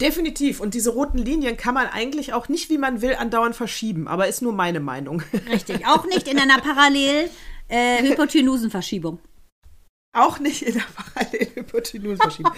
Definitiv. 0.00 0.60
Und 0.60 0.74
diese 0.74 0.90
roten 0.90 1.18
Linien 1.18 1.56
kann 1.56 1.74
man 1.74 1.86
eigentlich 1.86 2.32
auch 2.32 2.48
nicht, 2.48 2.70
wie 2.70 2.78
man 2.78 3.02
will, 3.02 3.14
andauernd 3.14 3.54
verschieben. 3.54 4.08
Aber 4.08 4.26
ist 4.28 4.42
nur 4.42 4.52
meine 4.52 4.80
Meinung. 4.80 5.22
Richtig. 5.50 5.86
Auch 5.86 6.06
nicht 6.06 6.26
in 6.28 6.38
einer 6.38 6.60
Parallel-Hypotenusenverschiebung. 6.60 9.18
Äh, 9.18 10.18
auch 10.18 10.38
nicht 10.38 10.62
in 10.62 10.74
der 10.74 10.84
Parallel-Hypotenusenverschiebung. 11.14 12.52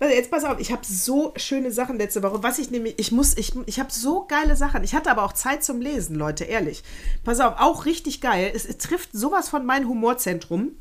jetzt 0.00 0.30
pass 0.30 0.44
auf, 0.44 0.58
ich 0.58 0.72
habe 0.72 0.84
so 0.84 1.32
schöne 1.36 1.70
Sachen 1.70 1.98
letzte 1.98 2.22
Woche. 2.22 2.42
Was 2.42 2.58
ich 2.58 2.70
nämlich, 2.70 2.98
ich 2.98 3.12
muss, 3.12 3.36
ich, 3.36 3.52
ich 3.66 3.78
habe 3.78 3.92
so 3.92 4.26
geile 4.26 4.56
Sachen. 4.56 4.84
Ich 4.84 4.94
hatte 4.94 5.10
aber 5.10 5.24
auch 5.24 5.32
Zeit 5.32 5.62
zum 5.62 5.80
Lesen, 5.80 6.16
Leute, 6.16 6.44
ehrlich. 6.44 6.82
Pass 7.24 7.40
auf, 7.40 7.54
auch 7.58 7.84
richtig 7.84 8.20
geil. 8.20 8.50
Es, 8.54 8.64
es 8.64 8.78
trifft 8.78 9.10
sowas 9.12 9.48
von 9.48 9.66
mein 9.66 9.88
Humorzentrum. 9.88 10.72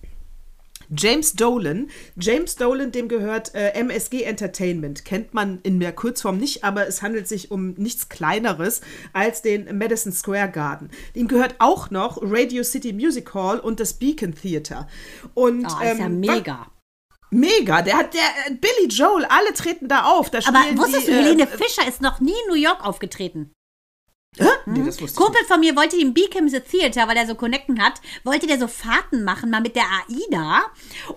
James 0.95 1.33
Dolan. 1.33 1.89
James 2.17 2.55
Dolan, 2.55 2.91
dem 2.91 3.07
gehört 3.07 3.55
äh, 3.55 3.71
MSG 3.71 4.23
Entertainment. 4.23 5.05
Kennt 5.05 5.33
man 5.33 5.59
in 5.63 5.79
der 5.79 5.93
Kurzform 5.93 6.37
nicht, 6.37 6.63
aber 6.63 6.87
es 6.87 7.01
handelt 7.01 7.27
sich 7.27 7.51
um 7.51 7.73
nichts 7.73 8.09
Kleineres 8.09 8.81
als 9.13 9.41
den 9.41 9.77
Madison 9.77 10.11
Square 10.11 10.49
Garden. 10.49 10.89
Ihm 11.13 11.27
gehört 11.27 11.55
auch 11.59 11.89
noch 11.91 12.19
Radio 12.21 12.63
City 12.63 12.93
Music 12.93 13.33
Hall 13.33 13.59
und 13.59 13.79
das 13.79 13.93
Beacon 13.93 14.35
Theater. 14.35 14.87
Und, 15.33 15.65
oh, 15.65 15.83
ist 15.83 15.99
ja 15.99 16.05
ähm, 16.05 16.19
mega. 16.19 16.67
Mega, 17.33 17.81
der 17.81 17.97
hat 17.97 18.13
der 18.13 18.21
äh, 18.21 18.55
Billy 18.55 18.89
Joel, 18.89 19.23
alle 19.25 19.53
treten 19.53 19.87
da 19.87 20.03
auf. 20.03 20.29
Da 20.29 20.39
aber 20.39 20.59
wusstest 20.75 21.07
die, 21.07 21.11
du, 21.11 21.17
Helene 21.17 21.43
äh, 21.43 21.47
Fischer 21.47 21.87
ist 21.87 22.01
noch 22.01 22.19
nie 22.19 22.31
in 22.31 22.49
New 22.49 22.61
York 22.61 22.85
aufgetreten. 22.85 23.53
Hä? 24.37 24.45
Nee, 24.65 24.79
mhm. 24.79 24.85
das 24.85 25.01
wusste 25.01 25.21
Kumpel 25.21 25.43
von 25.45 25.59
mir 25.59 25.75
wollte 25.75 25.97
im 25.97 26.13
Beacom 26.13 26.47
the 26.47 26.61
Theater, 26.61 27.05
weil 27.05 27.17
er 27.17 27.27
so 27.27 27.35
Connecten 27.35 27.83
hat, 27.83 27.95
wollte 28.23 28.47
der 28.47 28.57
so 28.57 28.67
Fahrten 28.67 29.25
machen, 29.25 29.49
mal 29.49 29.59
mit 29.59 29.75
der 29.75 29.83
AIDA. 29.83 30.61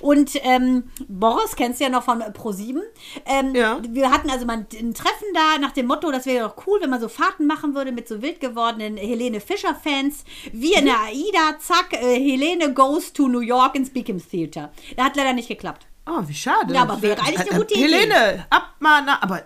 Und 0.00 0.32
ähm, 0.42 0.90
Boris, 1.06 1.54
kennst 1.54 1.78
du 1.78 1.84
ja 1.84 1.90
noch 1.90 2.02
von 2.02 2.20
Pro7. 2.22 2.80
Ähm, 3.24 3.54
ja. 3.54 3.78
Wir 3.88 4.10
hatten 4.10 4.30
also 4.30 4.46
mal 4.46 4.66
ein 4.76 4.94
Treffen 4.94 5.28
da 5.32 5.58
nach 5.60 5.70
dem 5.70 5.86
Motto, 5.86 6.10
das 6.10 6.26
wäre 6.26 6.48
doch 6.48 6.66
cool, 6.66 6.80
wenn 6.82 6.90
man 6.90 7.00
so 7.00 7.08
Fahrten 7.08 7.46
machen 7.46 7.76
würde 7.76 7.92
mit 7.92 8.08
so 8.08 8.20
wild 8.20 8.40
gewordenen 8.40 8.96
Helene 8.96 9.40
Fischer-Fans. 9.40 10.24
Wir 10.50 10.78
in 10.78 10.86
der 10.86 10.98
AIDA, 11.02 11.60
zack, 11.60 11.92
äh, 11.92 12.18
Helene 12.18 12.74
goes 12.74 13.12
to 13.12 13.28
New 13.28 13.40
York 13.40 13.76
ins 13.76 13.90
Beacom 13.90 14.18
Theater. 14.18 14.72
Das 14.96 15.06
hat 15.06 15.16
leider 15.16 15.34
nicht 15.34 15.46
geklappt. 15.46 15.86
Oh, 16.06 16.22
wie 16.26 16.34
schade. 16.34 16.74
Ja, 16.74 16.82
aber 16.82 17.00
wäre 17.00 17.22
eigentlich 17.22 17.48
eine 17.48 17.60
gute 17.60 17.74
Idee. 17.74 17.84
Helene, 17.84 18.46
ab 18.50 18.74
mal, 18.80 19.02
na, 19.06 19.22
aber 19.22 19.44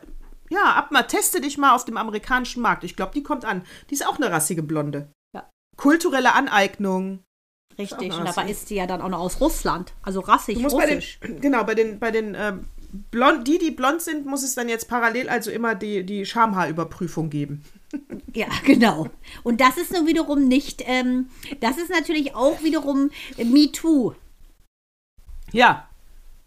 ja, 0.51 0.75
ab 0.75 0.91
mal, 0.91 1.03
teste 1.03 1.41
dich 1.41 1.59
mal 1.59 1.75
auf 1.75 1.85
dem 1.85 1.97
amerikanischen 1.97 2.63
Markt. 2.63 2.85
Ich 2.85 2.97
glaube, 2.97 3.13
die 3.15 3.23
kommt 3.23 3.45
an. 3.45 3.63
Die 3.91 3.95
ist 3.95 4.07
auch 4.07 4.17
eine 4.17 4.31
rassige 4.31 4.63
Blonde. 4.63 5.11
Ja. 5.35 5.49
Kulturelle 5.77 6.35
Aneignung. 6.35 7.23
Richtig, 7.79 8.13
und 8.13 8.25
dabei 8.25 8.51
ist 8.51 8.67
sie 8.67 8.75
ja 8.75 8.87
dann 8.87 9.01
auch 9.01 9.09
noch 9.09 9.21
aus 9.21 9.41
Russland. 9.41 9.93
Also 10.03 10.21
rassig, 10.21 10.59
russisch. 10.65 11.19
Bei 11.21 11.29
den, 11.29 11.41
genau, 11.41 11.63
bei 11.63 11.75
den, 11.75 11.99
bei 12.01 12.11
den 12.11 12.35
ähm, 12.35 12.65
blond, 13.11 13.47
die, 13.47 13.59
die 13.59 13.71
blond 13.71 14.03
sind, 14.03 14.27
muss 14.27 14.43
es 14.43 14.55
dann 14.55 14.69
jetzt 14.69 14.89
parallel 14.89 15.29
also 15.29 15.51
immer 15.51 15.75
die, 15.75 16.05
die 16.05 16.27
Schamhaarüberprüfung 16.27 17.31
geben. 17.31 17.65
Ja, 18.35 18.47
genau. 18.65 19.09
Und 19.43 19.63
das 19.63 19.79
ist 19.79 19.93
nun 19.93 20.07
wiederum 20.07 20.47
nicht, 20.47 20.83
ähm, 20.85 21.31
das 21.61 21.79
ist 21.79 21.89
natürlich 21.89 22.35
auch 22.35 22.63
wiederum 22.63 23.11
MeToo. 23.39 24.13
Ja, 25.51 25.89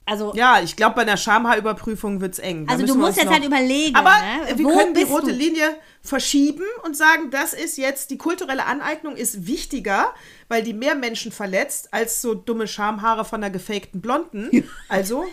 also, 0.05 0.33
ja, 0.35 0.59
ich 0.61 0.75
glaube, 0.75 0.95
bei 0.95 1.01
einer 1.03 1.15
Schamhaarüberprüfung 1.15 2.21
wird 2.21 2.33
es 2.33 2.39
eng. 2.39 2.65
Da 2.65 2.73
also 2.73 2.85
du 2.85 2.95
musst 2.95 3.17
jetzt 3.17 3.29
halt 3.29 3.45
überlegen. 3.45 3.95
Aber 3.95 4.09
ne? 4.09 4.57
wir 4.57 4.65
Wo 4.65 4.75
können 4.75 4.93
die 4.93 5.03
rote 5.03 5.27
du? 5.27 5.31
Linie 5.31 5.77
verschieben 6.01 6.65
und 6.83 6.97
sagen, 6.97 7.29
das 7.29 7.53
ist 7.53 7.77
jetzt, 7.77 8.09
die 8.09 8.17
kulturelle 8.17 8.65
Aneignung 8.65 9.15
ist 9.15 9.45
wichtiger, 9.45 10.13
weil 10.47 10.63
die 10.63 10.73
mehr 10.73 10.95
Menschen 10.95 11.31
verletzt, 11.31 11.93
als 11.93 12.21
so 12.21 12.33
dumme 12.33 12.67
Schamhaare 12.67 13.23
von 13.23 13.43
einer 13.43 13.51
gefakten 13.51 14.01
Blonden. 14.01 14.49
Also 14.89 15.25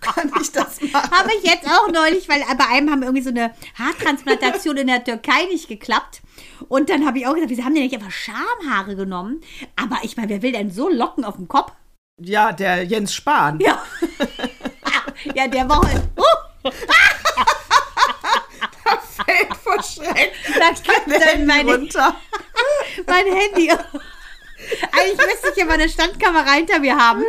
kann 0.00 0.30
ich 0.40 0.52
das 0.52 0.80
machen. 0.82 1.10
Habe 1.10 1.30
ich 1.36 1.42
jetzt 1.42 1.66
auch 1.66 1.90
neulich, 1.90 2.28
weil 2.28 2.42
bei 2.56 2.66
einem 2.68 2.90
haben 2.90 3.02
irgendwie 3.02 3.22
so 3.22 3.30
eine 3.30 3.52
Haartransplantation 3.74 4.76
in 4.76 4.86
der 4.86 5.02
Türkei 5.02 5.46
nicht 5.50 5.68
geklappt. 5.68 6.20
Und 6.68 6.90
dann 6.90 7.06
habe 7.06 7.18
ich 7.18 7.26
auch 7.26 7.34
gedacht, 7.34 7.50
wieso 7.50 7.64
haben 7.64 7.74
die 7.74 7.80
nicht 7.80 7.94
einfach 7.94 8.10
Schamhaare 8.10 8.94
genommen? 8.94 9.40
Aber 9.76 9.98
ich 10.02 10.16
meine, 10.16 10.28
wer 10.28 10.42
will 10.42 10.52
denn 10.52 10.70
so 10.70 10.88
Locken 10.88 11.24
auf 11.24 11.36
dem 11.36 11.48
Kopf? 11.48 11.72
Ja, 12.22 12.52
der 12.52 12.84
Jens 12.84 13.14
Spahn. 13.14 13.58
Ja. 13.60 13.82
ja, 15.34 15.48
der 15.48 15.68
war. 15.68 15.80
Uh. 15.82 16.70
da 18.84 18.98
fällt 19.24 19.56
vor 19.56 19.82
Schreck. 19.82 20.32
Da 20.58 20.70
kippt 20.72 21.08
dann 21.08 21.46
meine, 21.46 21.72
runter. 21.72 22.14
mein 23.06 23.24
Handy. 23.26 23.70
Eigentlich 24.92 25.16
müsste 25.16 25.50
ich 25.50 25.56
ja 25.56 25.64
mal 25.64 25.74
eine 25.74 25.88
Standkamera 25.88 26.52
hinter 26.52 26.78
mir 26.78 26.96
haben. 26.96 27.24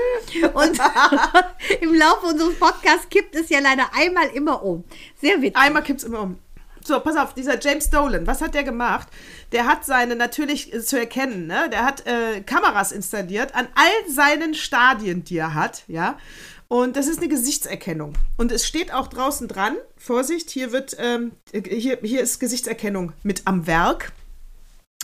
Und 0.54 0.80
im 1.82 1.94
Laufe 1.94 2.26
unseres 2.28 2.60
Podcasts 2.60 3.08
kippt 3.10 3.36
es 3.36 3.50
ja 3.50 3.60
leider 3.60 3.90
einmal 3.94 4.28
immer 4.28 4.62
um. 4.62 4.84
Sehr 5.22 5.42
witzig. 5.42 5.56
Einmal 5.56 5.84
kippt 5.84 6.02
es 6.02 6.06
immer 6.06 6.22
um. 6.22 6.40
So, 6.84 7.00
pass 7.00 7.16
auf, 7.16 7.34
dieser 7.34 7.60
James 7.60 7.90
Dolan, 7.90 8.26
was 8.26 8.42
hat 8.42 8.54
der 8.54 8.64
gemacht? 8.64 9.08
Der 9.52 9.68
hat 9.68 9.86
seine, 9.86 10.16
natürlich 10.16 10.72
zu 10.84 10.98
erkennen, 10.98 11.48
ne? 11.48 11.70
Der 11.72 11.86
hat 11.86 12.06
äh, 12.08 12.42
Kameras 12.42 12.92
installiert 12.92 13.54
an 13.56 13.68
all 13.76 14.12
seinen 14.12 14.56
Stadien, 14.56 15.24
die 15.24 15.38
er 15.38 15.54
hat, 15.54 15.84
ja. 15.88 16.18
Und 16.68 16.96
das 16.96 17.08
ist 17.08 17.20
eine 17.20 17.28
Gesichtserkennung. 17.28 18.14
Und 18.38 18.52
es 18.52 18.66
steht 18.66 18.94
auch 18.94 19.08
draußen 19.08 19.48
dran, 19.48 19.76
Vorsicht, 19.98 20.50
hier 20.50 20.72
wird, 20.72 20.96
ähm, 21.00 21.34
hier, 21.52 22.00
hier 22.02 22.22
ist 22.22 22.40
Gesichtserkennung 22.40 23.12
mit 23.24 23.42
am 23.46 23.68
Werk. 23.68 24.14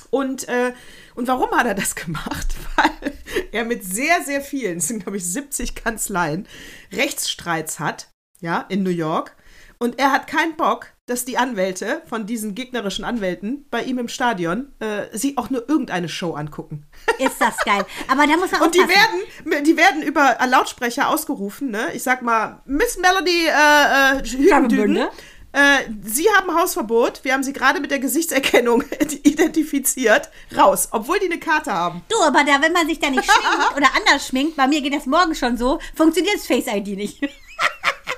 Und, 0.09 0.47
äh, 0.47 0.73
und 1.15 1.27
warum 1.27 1.51
hat 1.51 1.67
er 1.67 1.75
das 1.75 1.95
gemacht? 1.95 2.55
Weil 2.75 3.13
er 3.51 3.65
mit 3.65 3.83
sehr, 3.83 4.23
sehr 4.23 4.41
vielen, 4.41 4.77
es 4.77 4.87
sind 4.87 5.03
glaube 5.03 5.17
ich 5.17 5.25
70 5.25 5.75
Kanzleien, 5.75 6.47
Rechtsstreits 6.93 7.79
hat, 7.79 8.09
ja, 8.39 8.65
in 8.69 8.83
New 8.83 8.89
York. 8.89 9.35
Und 9.77 9.99
er 9.99 10.11
hat 10.11 10.27
keinen 10.27 10.55
Bock, 10.55 10.93
dass 11.07 11.25
die 11.25 11.37
Anwälte 11.37 12.03
von 12.05 12.25
diesen 12.25 12.53
gegnerischen 12.53 13.05
Anwälten 13.05 13.65
bei 13.71 13.83
ihm 13.83 13.97
im 13.97 14.09
Stadion 14.09 14.73
äh, 14.79 15.17
sich 15.17 15.37
auch 15.37 15.49
nur 15.49 15.67
irgendeine 15.67 16.09
Show 16.09 16.33
angucken. 16.33 16.85
Ist 17.17 17.39
das 17.39 17.57
geil. 17.65 17.85
Aber 18.07 18.27
da 18.27 18.37
muss 18.37 18.51
man 18.51 18.61
Und 18.61 18.75
die 18.75 18.79
werden, 18.79 19.63
die 19.65 19.77
werden 19.77 20.03
über 20.03 20.37
Lautsprecher 20.45 21.09
ausgerufen, 21.09 21.71
ne? 21.71 21.87
Ich 21.93 22.03
sag 22.03 22.21
mal, 22.21 22.61
Miss 22.65 22.97
Melody 22.97 23.47
äh, 23.47 24.17
äh, 24.17 24.23
Hügendügen, 24.23 25.07
äh, 25.53 25.89
Sie 26.03 26.27
haben 26.35 26.53
Hausverbot. 26.53 27.23
Wir 27.23 27.33
haben 27.33 27.43
Sie 27.43 27.53
gerade 27.53 27.79
mit 27.79 27.89
der 27.89 27.99
Gesichtserkennung 27.99 28.83
identifiziert. 29.23 30.29
Raus, 30.55 30.89
obwohl 30.91 31.19
die 31.19 31.27
eine 31.27 31.39
Karte 31.39 31.71
haben. 31.71 32.03
Du, 32.09 32.21
aber 32.21 32.43
da, 32.43 32.61
wenn 32.61 32.73
man 32.73 32.85
sich 32.85 32.99
da 32.99 33.09
nicht 33.09 33.23
schminkt 33.23 33.71
oder 33.77 33.87
anders 33.95 34.27
schminkt, 34.27 34.57
bei 34.57 34.67
mir 34.67 34.81
geht 34.81 34.93
das 34.93 35.05
morgen 35.05 35.33
schon 35.33 35.57
so, 35.57 35.79
funktioniert 35.95 36.35
das 36.35 36.45
Face 36.45 36.67
ID 36.67 36.97
nicht. 36.97 37.21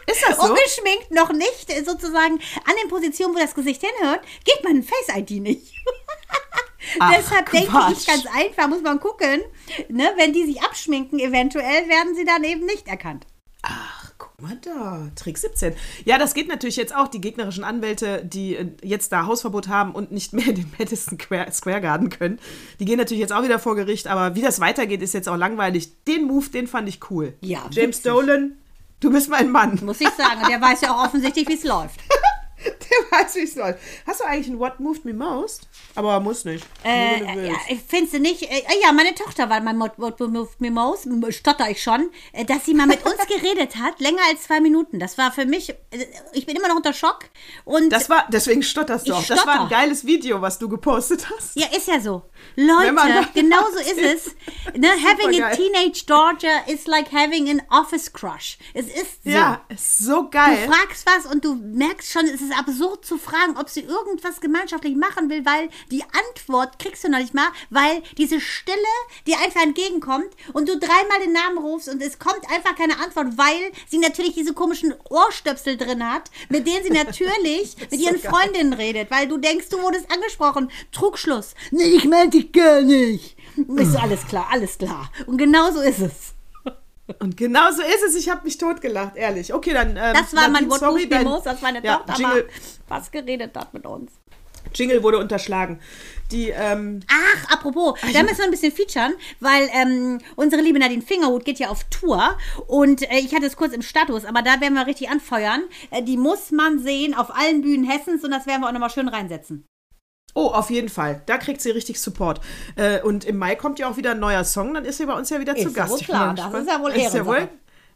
Ist 0.10 0.24
das 0.28 0.38
so? 0.38 0.44
Ungeschminkt 0.44 1.12
noch 1.12 1.32
nicht, 1.32 1.86
sozusagen 1.86 2.40
an 2.66 2.74
den 2.82 2.90
Positionen, 2.90 3.36
wo 3.36 3.40
das 3.40 3.54
Gesicht 3.54 3.82
hinhört, 3.82 4.22
geht 4.44 4.64
man 4.64 4.84
Face 4.84 5.18
ID 5.18 5.42
nicht. 5.42 5.74
Ach, 7.00 7.14
Deshalb 7.16 7.52
denke 7.52 7.72
ich 7.92 8.08
ganz 8.08 8.26
einfach, 8.34 8.68
muss 8.68 8.82
man 8.82 9.00
gucken, 9.00 9.42
ne, 9.90 10.12
wenn 10.18 10.34
die 10.34 10.46
sich 10.46 10.62
abschminken, 10.62 11.20
eventuell 11.20 11.88
werden 11.88 12.16
sie 12.16 12.26
dann 12.26 12.44
eben 12.44 12.66
nicht 12.66 12.88
erkannt. 12.88 13.28
Ach, 13.62 14.14
guck 14.18 14.42
mal 14.42 14.58
da, 14.62 15.12
Trick 15.16 15.38
17. 15.38 15.76
Ja, 16.06 16.18
das 16.18 16.34
geht 16.34 16.48
natürlich 16.48 16.78
jetzt 16.78 16.96
auch. 16.96 17.10
Die 17.10 17.20
gegnerischen 17.20 17.66
Anwälte, 17.66 18.24
die 18.24 18.56
äh, 18.56 18.68
jetzt 18.82 19.12
da 19.12 19.26
Hausverbot 19.26 19.68
haben 19.68 19.94
und 19.94 20.12
nicht 20.12 20.32
mehr 20.32 20.48
in 20.48 20.56
den 20.56 20.72
Madison 20.80 21.20
Square 21.20 21.82
Garden 21.82 22.10
können, 22.10 22.40
die 22.80 22.86
gehen 22.86 22.98
natürlich 22.98 23.22
jetzt 23.22 23.34
auch 23.34 23.44
wieder 23.44 23.60
vor 23.60 23.76
Gericht. 23.76 24.08
Aber 24.08 24.36
wie 24.36 24.42
das 24.42 24.62
weitergeht, 24.62 25.02
ist 25.02 25.14
jetzt 25.14 25.28
auch 25.28 25.36
langweilig. 25.36 26.04
Den 26.06 26.26
Move, 26.26 26.50
den 26.50 26.68
fand 26.68 26.88
ich 26.88 27.00
cool. 27.12 27.34
Ja, 27.42 27.66
James 27.70 27.98
witzig. 27.98 28.04
Dolan, 28.04 28.58
Du 29.00 29.12
bist 29.12 29.30
mein 29.30 29.50
Mann. 29.50 29.80
Muss 29.84 30.02
ich 30.02 30.10
sagen. 30.10 30.42
Der 30.50 30.60
weiß 30.62 30.82
ja 30.82 30.94
auch 30.94 31.06
offensichtlich, 31.06 31.48
wie 31.48 31.54
es 31.54 31.64
läuft. 31.64 32.00
Der 32.66 33.20
weiß, 33.20 33.36
wie 33.36 33.44
es 33.44 33.56
läuft. 33.56 33.80
Hast 34.06 34.20
du 34.20 34.26
eigentlich 34.26 34.50
ein 34.50 34.60
What 34.60 34.80
Moved 34.82 35.06
Me 35.06 35.14
Most? 35.14 35.69
Aber 35.96 36.20
muss 36.20 36.46
nicht. 36.46 36.66
Äh, 36.86 37.48
ja, 37.48 37.56
findest 37.88 38.14
du 38.14 38.20
nicht? 38.20 38.44
Äh, 38.44 38.64
ja, 38.82 38.92
meine 38.92 39.14
Tochter 39.16 39.50
war 39.50 39.60
mein 39.62 39.78
Most. 39.78 41.08
Stotter 41.32 41.70
ich 41.70 41.82
schon. 41.82 42.10
Äh, 42.32 42.46
dass 42.46 42.66
sie 42.66 42.74
mal 42.74 42.88
mit 42.88 43.06
uns 43.06 43.18
geredet 43.28 43.76
hat, 43.76 44.00
länger 44.00 44.22
als 44.30 44.44
zwei 44.44 44.62
Minuten. 44.62 45.00
Das 45.00 45.18
war 45.18 45.32
für 45.32 45.46
mich, 45.46 45.70
äh, 45.70 45.76
ich 46.34 46.46
bin 46.46 46.56
immer 46.56 46.68
noch 46.68 46.76
unter 46.76 46.94
Schock. 46.94 47.26
Und 47.66 47.90
das 47.90 48.10
war, 48.10 48.26
deswegen 48.32 48.64
stotterst 48.64 49.08
du 49.08 49.14
auch. 49.14 49.24
Stotter. 49.24 49.44
Das 49.46 49.48
war 49.48 49.62
ein 49.64 49.70
geiles 49.70 50.06
Video, 50.06 50.42
was 50.42 50.60
du 50.60 50.70
gepostet 50.70 51.30
hast. 51.30 51.56
Ja, 51.56 51.68
ist 51.76 51.88
ja 51.88 52.00
so. 52.00 52.24
Leute, 52.56 53.28
genau 53.34 53.66
so 53.72 53.80
ist 53.80 53.98
es. 53.98 54.36
Ne, 54.78 54.90
having 54.90 55.42
a 55.42 55.52
teenage 55.56 56.06
daughter 56.06 56.68
is 56.68 56.88
like 56.88 57.12
having 57.12 57.50
an 57.50 57.62
office 57.70 58.12
crush. 58.12 58.58
Es 58.74 58.88
ist 58.88 59.24
so. 59.24 59.30
Ja, 59.30 59.62
ist 59.70 59.98
so 60.00 60.30
geil. 60.30 60.66
Du 60.66 60.74
fragst 60.74 61.06
was 61.06 61.32
und 61.32 61.44
du 61.44 61.56
merkst 61.56 62.12
schon, 62.12 62.26
es 62.26 62.42
ist 62.42 62.58
absurd 62.58 63.06
zu 63.06 63.18
fragen, 63.18 63.58
ob 63.58 63.70
sie 63.70 63.82
irgendwas 63.82 64.40
gemeinschaftlich 64.40 64.96
machen 64.96 65.30
will, 65.30 65.46
weil 65.46 65.70
die 65.92 66.04
Antwort 66.04 66.80
kriegst 66.80 67.04
du 67.04 67.10
noch 67.10 67.20
nicht 67.20 67.34
mal, 67.34 67.48
weil 67.70 68.02
diese 68.18 68.40
Stille 68.42 68.78
dir 69.28 69.38
einfach 69.40 69.62
entgegenkommt 69.62 70.30
und 70.54 70.68
du 70.68 70.78
dreimal 70.78 71.20
den 71.24 71.34
Namen 71.34 71.58
rufst 71.58 71.90
und 71.90 72.02
es 72.02 72.20
kommt 72.20 72.42
einfach 72.54 72.76
keine 72.76 73.00
Antwort, 73.00 73.38
weil 73.38 73.72
sie 73.88 74.00
natürlich 74.00 74.34
diese 74.34 74.54
komischen 74.54 74.94
Ohrstöpsel 75.10 75.78
drin 75.78 76.10
hat, 76.10 76.30
mit 76.50 76.68
denen 76.68 76.84
sie 76.84 76.92
natürlich 76.92 77.76
mit 77.92 78.00
ihren 78.00 78.20
so 78.20 78.30
Freundinnen 78.30 78.74
redet, 78.74 79.12
weil 79.12 79.28
du 79.28 79.38
denkst, 79.38 79.70
du 79.70 79.82
wurdest 79.82 80.12
angesprochen. 80.12 80.72
Trugschluss. 80.92 81.56
Nee, 81.72 81.84
ich 81.84 82.06
meinte 82.06 82.38
ich 82.38 82.52
gar 82.52 82.82
nicht. 82.82 83.38
Ist 83.76 83.96
alles 83.96 84.26
klar, 84.26 84.48
alles 84.52 84.78
klar. 84.78 85.12
Und 85.26 85.38
genau 85.38 85.72
so 85.72 85.82
ist 85.82 86.00
es. 86.00 86.34
Und 87.20 87.38
genau 87.38 87.72
so 87.72 87.82
ist 87.82 88.04
es. 88.08 88.16
Ich 88.16 88.30
habe 88.30 88.44
mich 88.44 88.58
totgelacht, 88.58 89.16
ehrlich. 89.16 89.54
Okay, 89.54 89.74
dann. 89.74 89.98
Ähm, 89.98 90.14
das 90.14 90.36
war 90.36 90.48
mein 90.50 90.70
What 90.70 90.80
sorry, 90.80 91.10
dein, 91.10 91.24
Most, 91.24 91.48
dass 91.48 91.62
meine 91.62 91.84
ja, 91.84 91.98
Tochter 91.98 92.14
Jingle, 92.22 92.50
was 92.88 93.10
geredet 93.10 93.58
hat 93.58 93.74
mit 93.74 93.86
uns. 93.86 94.12
Jingle 94.74 95.04
wurde 95.04 95.18
unterschlagen. 95.18 95.80
Die, 96.32 96.50
ähm 96.50 97.00
Ach, 97.08 97.52
apropos, 97.52 97.98
Ach, 98.04 98.14
da 98.14 98.22
müssen 98.22 98.38
wir 98.38 98.46
ein 98.46 98.52
bisschen 98.52 98.72
featuren, 98.72 99.14
weil 99.40 99.68
ähm, 99.74 100.20
unsere 100.36 100.62
liebe 100.62 100.78
Nadine 100.78 101.02
Fingerhut 101.02 101.44
geht 101.44 101.60
ja 101.60 101.70
auf 101.70 101.86
Tour 101.86 102.38
und 102.68 103.02
äh, 103.10 103.18
ich 103.18 103.34
hatte 103.34 103.48
es 103.48 103.58
kurz 103.58 103.74
im 103.74 103.82
Status, 103.82 104.26
aber 104.26 104.42
da 104.42 104.62
werden 104.62 104.76
wir 104.76 104.86
richtig 104.86 105.10
anfeuern. 105.10 105.64
Äh, 105.90 106.04
die 106.04 106.18
muss 106.18 106.52
man 106.52 106.80
sehen 106.80 107.16
auf 107.16 107.36
allen 107.36 107.62
Bühnen 107.62 107.90
Hessens 107.90 108.24
und 108.24 108.32
das 108.32 108.46
werden 108.46 108.62
wir 108.62 108.68
auch 108.68 108.74
nochmal 108.74 108.92
schön 108.92 109.08
reinsetzen. 109.08 109.66
Oh, 110.36 110.48
auf 110.48 110.70
jeden 110.70 110.90
Fall. 110.90 111.24
Da 111.26 111.38
kriegt 111.38 111.62
sie 111.62 111.72
richtig 111.72 112.00
Support. 112.00 112.40
Äh, 112.76 113.02
und 113.02 113.26
im 113.26 113.38
Mai 113.38 113.56
kommt 113.56 113.80
ja 113.80 113.90
auch 113.90 113.98
wieder 113.98 114.12
ein 114.12 114.20
neuer 114.20 114.44
Song, 114.44 114.74
dann 114.76 114.86
ist 114.86 114.98
sie 114.98 115.06
bei 115.06 115.14
uns 115.14 115.30
ja 115.30 115.40
wieder 115.40 115.58
ist 115.58 115.64
zu 115.64 115.74
Gast. 115.74 115.92
Wohl 115.92 116.00
klar, 116.00 116.36
das 116.36 116.54
ist 116.54 116.70
ja 116.70 116.80
wohl 116.80 116.92
ist 116.92 117.14
ja 117.14 117.26
wohl, 117.26 117.50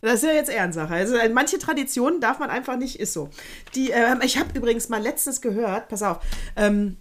das 0.03 0.15
ist 0.15 0.23
ja 0.23 0.33
jetzt 0.33 0.49
Ehrensache. 0.49 0.93
Also 0.93 1.15
äh, 1.15 1.29
manche 1.29 1.57
Traditionen 1.57 2.19
darf 2.19 2.39
man 2.39 2.49
einfach 2.49 2.75
nicht, 2.77 2.99
ist 2.99 3.13
so. 3.13 3.29
Die, 3.73 3.91
äh, 3.91 4.15
ich 4.23 4.37
habe 4.37 4.49
übrigens 4.53 4.89
mal 4.89 5.01
letztens 5.01 5.39
gehört, 5.39 5.87
pass 5.87 6.03
auf, 6.03 6.19
ähm, 6.57 6.97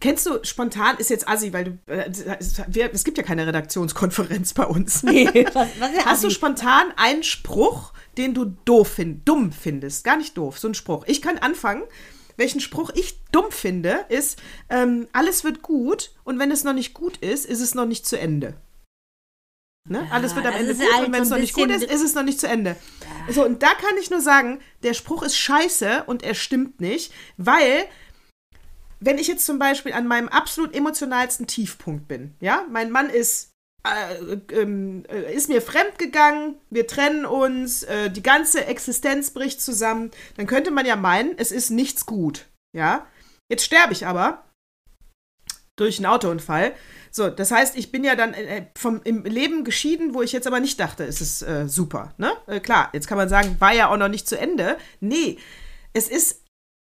kennst 0.00 0.24
du 0.26 0.42
spontan, 0.42 0.96
ist 0.96 1.10
jetzt 1.10 1.28
Assi, 1.28 1.52
weil 1.52 1.64
du, 1.64 1.92
äh, 1.92 2.10
wir, 2.66 2.92
es 2.94 3.04
gibt 3.04 3.18
ja 3.18 3.24
keine 3.24 3.46
Redaktionskonferenz 3.46 4.54
bei 4.54 4.64
uns. 4.64 5.02
Nee, 5.16 5.46
was, 5.52 5.68
was 5.78 5.90
Hast 6.04 6.24
du 6.24 6.30
spontan 6.30 6.86
einen 6.96 7.22
Spruch, 7.22 7.92
den 8.18 8.34
du 8.34 8.46
doof 8.64 8.88
find, 8.88 9.28
dumm 9.28 9.52
findest? 9.52 10.04
Gar 10.04 10.16
nicht 10.16 10.36
doof, 10.36 10.58
so 10.58 10.68
ein 10.68 10.74
Spruch. 10.74 11.04
Ich 11.06 11.22
kann 11.22 11.38
anfangen 11.38 11.82
welchen 12.38 12.60
Spruch 12.60 12.90
ich 12.94 13.22
dumm 13.32 13.50
finde, 13.50 14.04
ist, 14.10 14.38
ähm, 14.68 15.08
alles 15.12 15.42
wird 15.42 15.62
gut 15.62 16.12
und 16.24 16.38
wenn 16.38 16.50
es 16.50 16.64
noch 16.64 16.74
nicht 16.74 16.92
gut 16.92 17.16
ist, 17.18 17.46
ist 17.46 17.60
es 17.60 17.74
noch 17.74 17.86
nicht 17.86 18.06
zu 18.06 18.18
Ende. 18.18 18.54
Ne? 19.88 20.04
Ja, 20.04 20.10
alles 20.10 20.34
wird 20.34 20.46
am 20.46 20.54
Ende 20.54 20.74
gut 20.74 20.94
halt 20.94 21.06
und 21.06 21.12
wenn 21.12 21.22
es 21.22 21.30
noch 21.30 21.38
nicht 21.38 21.54
gut 21.54 21.70
ist, 21.70 21.84
ist 21.84 22.02
es 22.02 22.14
noch 22.14 22.22
nicht 22.22 22.40
zu 22.40 22.48
Ende. 22.48 22.76
Ja. 23.26 23.32
So, 23.32 23.44
und 23.44 23.62
da 23.62 23.68
kann 23.68 23.96
ich 24.00 24.10
nur 24.10 24.20
sagen, 24.20 24.60
der 24.82 24.94
Spruch 24.94 25.22
ist 25.22 25.36
scheiße 25.36 26.04
und 26.06 26.22
er 26.22 26.34
stimmt 26.34 26.80
nicht, 26.80 27.12
weil 27.36 27.86
wenn 28.98 29.18
ich 29.18 29.28
jetzt 29.28 29.46
zum 29.46 29.58
Beispiel 29.58 29.92
an 29.92 30.06
meinem 30.06 30.28
absolut 30.28 30.74
emotionalsten 30.74 31.46
Tiefpunkt 31.46 32.08
bin, 32.08 32.34
ja, 32.40 32.64
mein 32.70 32.90
Mann 32.90 33.10
ist 33.10 33.52
äh, 33.86 34.38
ähm, 34.52 35.04
äh, 35.08 35.32
ist 35.32 35.48
mir 35.48 35.62
fremd 35.62 35.98
gegangen, 35.98 36.56
wir 36.70 36.86
trennen 36.86 37.24
uns, 37.24 37.84
äh, 37.84 38.10
die 38.10 38.22
ganze 38.22 38.64
Existenz 38.64 39.30
bricht 39.30 39.60
zusammen, 39.60 40.10
dann 40.36 40.46
könnte 40.46 40.72
man 40.72 40.86
ja 40.86 40.96
meinen, 40.96 41.38
es 41.38 41.52
ist 41.52 41.70
nichts 41.70 42.06
gut. 42.06 42.46
Ja? 42.74 43.06
Jetzt 43.48 43.64
sterbe 43.64 43.92
ich 43.92 44.06
aber 44.06 44.44
durch 45.76 45.98
einen 45.98 46.06
Autounfall. 46.06 46.72
So, 47.10 47.28
das 47.30 47.50
heißt, 47.50 47.76
ich 47.76 47.92
bin 47.92 48.04
ja 48.04 48.16
dann 48.16 48.34
äh, 48.34 48.66
vom, 48.76 49.00
im 49.04 49.24
Leben 49.24 49.64
geschieden, 49.64 50.14
wo 50.14 50.22
ich 50.22 50.32
jetzt 50.32 50.46
aber 50.46 50.60
nicht 50.60 50.80
dachte, 50.80 51.04
es 51.04 51.20
ist 51.20 51.42
äh, 51.42 51.68
super. 51.68 52.14
Ne? 52.18 52.32
Äh, 52.46 52.60
klar, 52.60 52.90
jetzt 52.92 53.06
kann 53.06 53.18
man 53.18 53.28
sagen, 53.28 53.56
war 53.58 53.72
ja 53.72 53.88
auch 53.88 53.96
noch 53.96 54.08
nicht 54.08 54.28
zu 54.28 54.38
Ende. 54.38 54.76
Nee, 55.00 55.38
es 55.92 56.08
ist, 56.08 56.42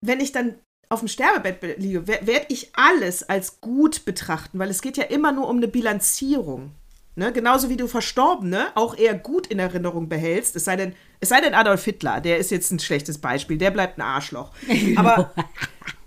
wenn 0.04 0.20
ich 0.20 0.32
dann 0.32 0.56
auf 0.90 1.00
dem 1.00 1.08
Sterbebett 1.08 1.78
liege, 1.78 2.06
werde 2.06 2.46
ich 2.48 2.70
alles 2.74 3.28
als 3.28 3.60
gut 3.60 4.04
betrachten, 4.04 4.58
weil 4.58 4.70
es 4.70 4.80
geht 4.80 4.96
ja 4.96 5.04
immer 5.04 5.32
nur 5.32 5.48
um 5.48 5.58
eine 5.58 5.68
Bilanzierung. 5.68 6.72
Ne? 7.14 7.32
Genauso 7.32 7.68
wie 7.68 7.76
du 7.76 7.88
Verstorbene 7.88 8.68
auch 8.74 8.96
eher 8.96 9.14
gut 9.14 9.48
in 9.48 9.58
Erinnerung 9.58 10.08
behältst, 10.08 10.56
es 10.56 10.64
sei 10.64 10.76
denn, 10.76 10.94
es 11.20 11.28
sei 11.28 11.40
denn 11.40 11.52
Adolf 11.52 11.84
Hitler, 11.84 12.20
der 12.20 12.38
ist 12.38 12.50
jetzt 12.50 12.70
ein 12.70 12.78
schlechtes 12.78 13.18
Beispiel, 13.18 13.58
der 13.58 13.70
bleibt 13.70 13.98
ein 13.98 14.02
Arschloch. 14.02 14.52
Aber, 14.96 15.34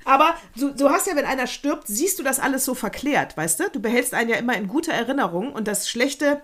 aber 0.05 0.35
du, 0.57 0.71
du 0.71 0.89
hast 0.89 1.07
ja, 1.07 1.15
wenn 1.15 1.25
einer 1.25 1.47
stirbt, 1.47 1.87
siehst 1.87 2.19
du 2.19 2.23
das 2.23 2.39
alles 2.39 2.65
so 2.65 2.73
verklärt, 2.73 3.37
weißt 3.37 3.59
du? 3.59 3.69
Du 3.71 3.79
behältst 3.79 4.13
einen 4.13 4.29
ja 4.29 4.37
immer 4.37 4.55
in 4.55 4.67
guter 4.67 4.93
Erinnerung 4.93 5.53
und 5.53 5.67
das 5.67 5.89
Schlechte 5.89 6.41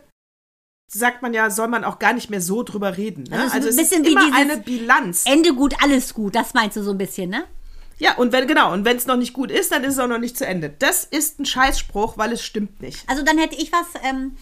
sagt 0.91 1.21
man 1.21 1.33
ja, 1.33 1.49
soll 1.49 1.67
man 1.67 1.83
auch 1.83 1.99
gar 1.99 2.13
nicht 2.13 2.29
mehr 2.29 2.41
so 2.41 2.63
drüber 2.63 2.97
reden. 2.97 3.23
Ne? 3.23 3.41
Also, 3.41 3.55
also 3.55 3.67
es 3.69 3.77
ist 3.77 3.91
immer 3.93 4.33
eine 4.33 4.57
Bilanz. 4.57 5.25
Ende 5.25 5.53
gut, 5.53 5.75
alles 5.83 6.13
gut, 6.13 6.35
das 6.35 6.53
meinst 6.53 6.77
du 6.77 6.83
so 6.83 6.91
ein 6.91 6.97
bisschen, 6.97 7.29
ne? 7.29 7.43
Ja, 7.99 8.15
und 8.15 8.31
wenn, 8.31 8.47
genau, 8.47 8.73
und 8.73 8.85
wenn 8.85 8.95
es 8.95 9.07
noch 9.07 9.17
nicht 9.17 9.33
gut 9.33 9.49
ist, 9.49 9.71
dann 9.71 9.83
ist 9.83 9.93
es 9.93 9.99
auch 9.99 10.07
noch 10.07 10.19
nicht 10.19 10.37
zu 10.37 10.45
Ende. 10.45 10.69
Das 10.69 11.03
ist 11.03 11.39
ein 11.39 11.45
Scheißspruch, 11.45 12.17
weil 12.17 12.31
es 12.31 12.43
stimmt 12.43 12.79
nicht. 12.79 13.03
Also 13.09 13.23
dann 13.23 13.39
hätte 13.39 13.55
ich 13.55 13.71
was, 13.71 13.87
ähm, 14.03 14.37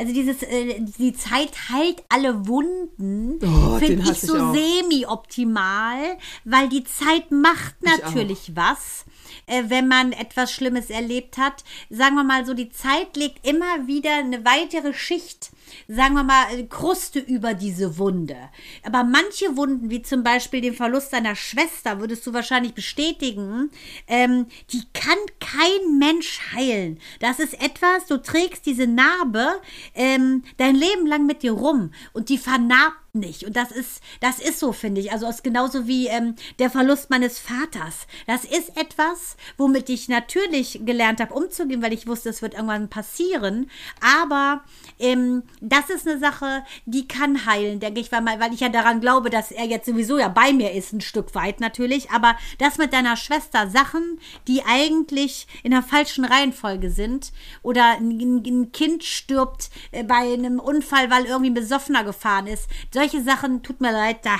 also 0.00 0.14
dieses, 0.14 0.42
äh, 0.42 0.80
die 0.80 1.12
Zeit 1.12 1.68
heilt 1.68 2.02
alle 2.08 2.48
Wunden, 2.48 3.38
oh, 3.44 3.78
finde 3.78 4.10
ich 4.10 4.18
so 4.18 4.32
semi-optimal, 4.54 6.16
weil 6.44 6.70
die 6.70 6.84
Zeit 6.84 7.30
macht 7.30 7.74
natürlich 7.82 8.52
was, 8.54 9.04
äh, 9.44 9.64
wenn 9.66 9.88
man 9.88 10.12
etwas 10.12 10.52
Schlimmes 10.52 10.88
erlebt 10.88 11.36
hat. 11.36 11.64
Sagen 11.90 12.14
wir 12.14 12.24
mal 12.24 12.46
so, 12.46 12.54
die 12.54 12.70
Zeit 12.70 13.14
legt 13.14 13.46
immer 13.46 13.86
wieder 13.86 14.14
eine 14.14 14.42
weitere 14.46 14.94
Schicht 14.94 15.50
sagen 15.88 16.14
wir 16.14 16.24
mal, 16.24 16.46
Kruste 16.68 17.18
über 17.18 17.54
diese 17.54 17.98
Wunde. 17.98 18.36
Aber 18.84 19.04
manche 19.04 19.56
Wunden, 19.56 19.90
wie 19.90 20.02
zum 20.02 20.22
Beispiel 20.22 20.60
den 20.60 20.74
Verlust 20.74 21.12
deiner 21.12 21.36
Schwester, 21.36 22.00
würdest 22.00 22.26
du 22.26 22.32
wahrscheinlich 22.32 22.74
bestätigen, 22.74 23.70
ähm, 24.06 24.46
die 24.72 24.82
kann 24.92 25.18
kein 25.40 25.98
Mensch 25.98 26.40
heilen. 26.54 26.98
Das 27.20 27.38
ist 27.38 27.54
etwas, 27.62 28.06
du 28.06 28.16
trägst 28.22 28.66
diese 28.66 28.86
Narbe 28.86 29.60
ähm, 29.94 30.44
dein 30.56 30.74
Leben 30.74 31.06
lang 31.06 31.26
mit 31.26 31.42
dir 31.42 31.52
rum 31.52 31.92
und 32.12 32.28
die 32.28 32.38
vernarbt 32.38 33.00
nicht. 33.12 33.44
Und 33.44 33.56
das 33.56 33.72
ist, 33.72 34.00
das 34.20 34.38
ist 34.38 34.58
so, 34.58 34.72
finde 34.72 35.00
ich. 35.00 35.12
Also 35.12 35.26
es 35.26 35.36
ist 35.36 35.44
genauso 35.44 35.86
wie 35.86 36.06
ähm, 36.06 36.36
der 36.58 36.70
Verlust 36.70 37.10
meines 37.10 37.38
Vaters. 37.38 38.06
Das 38.26 38.44
ist 38.44 38.76
etwas, 38.76 39.36
womit 39.56 39.88
ich 39.88 40.08
natürlich 40.08 40.80
gelernt 40.84 41.20
habe, 41.20 41.34
umzugehen, 41.34 41.82
weil 41.82 41.92
ich 41.92 42.06
wusste, 42.06 42.28
es 42.28 42.42
wird 42.42 42.54
irgendwann 42.54 42.88
passieren. 42.88 43.70
Aber 44.00 44.62
ähm, 44.98 45.42
das 45.60 45.90
ist 45.90 46.06
eine 46.08 46.18
Sache, 46.18 46.62
die 46.86 47.06
kann 47.06 47.46
heilen, 47.46 47.80
denke 47.80 48.00
ich, 48.00 48.10
weil, 48.12 48.24
weil 48.24 48.52
ich 48.52 48.60
ja 48.60 48.68
daran 48.68 49.00
glaube, 49.00 49.30
dass 49.30 49.50
er 49.50 49.66
jetzt 49.66 49.86
sowieso 49.86 50.18
ja 50.18 50.28
bei 50.28 50.52
mir 50.52 50.72
ist, 50.72 50.92
ein 50.92 51.00
Stück 51.00 51.34
weit 51.34 51.60
natürlich. 51.60 52.10
Aber 52.10 52.36
das 52.58 52.78
mit 52.78 52.92
deiner 52.92 53.16
Schwester, 53.16 53.68
Sachen, 53.68 54.18
die 54.48 54.62
eigentlich 54.62 55.46
in 55.62 55.70
der 55.70 55.82
falschen 55.82 56.24
Reihenfolge 56.24 56.90
sind, 56.90 57.32
oder 57.62 57.96
ein, 57.98 58.42
ein 58.44 58.72
Kind 58.72 59.04
stirbt 59.04 59.70
äh, 59.92 60.04
bei 60.04 60.32
einem 60.32 60.58
Unfall, 60.58 61.10
weil 61.10 61.24
irgendwie 61.26 61.50
ein 61.50 61.54
Besoffener 61.54 62.04
gefahren 62.04 62.46
ist 62.46 62.68
solche 62.92 63.22
Sachen, 63.22 63.62
tut 63.62 63.80
mir 63.80 63.92
leid, 63.92 64.18
da, 64.24 64.36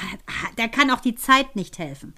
da 0.56 0.68
kann 0.68 0.90
auch 0.90 1.00
die 1.00 1.14
Zeit 1.14 1.56
nicht 1.56 1.78
helfen. 1.78 2.14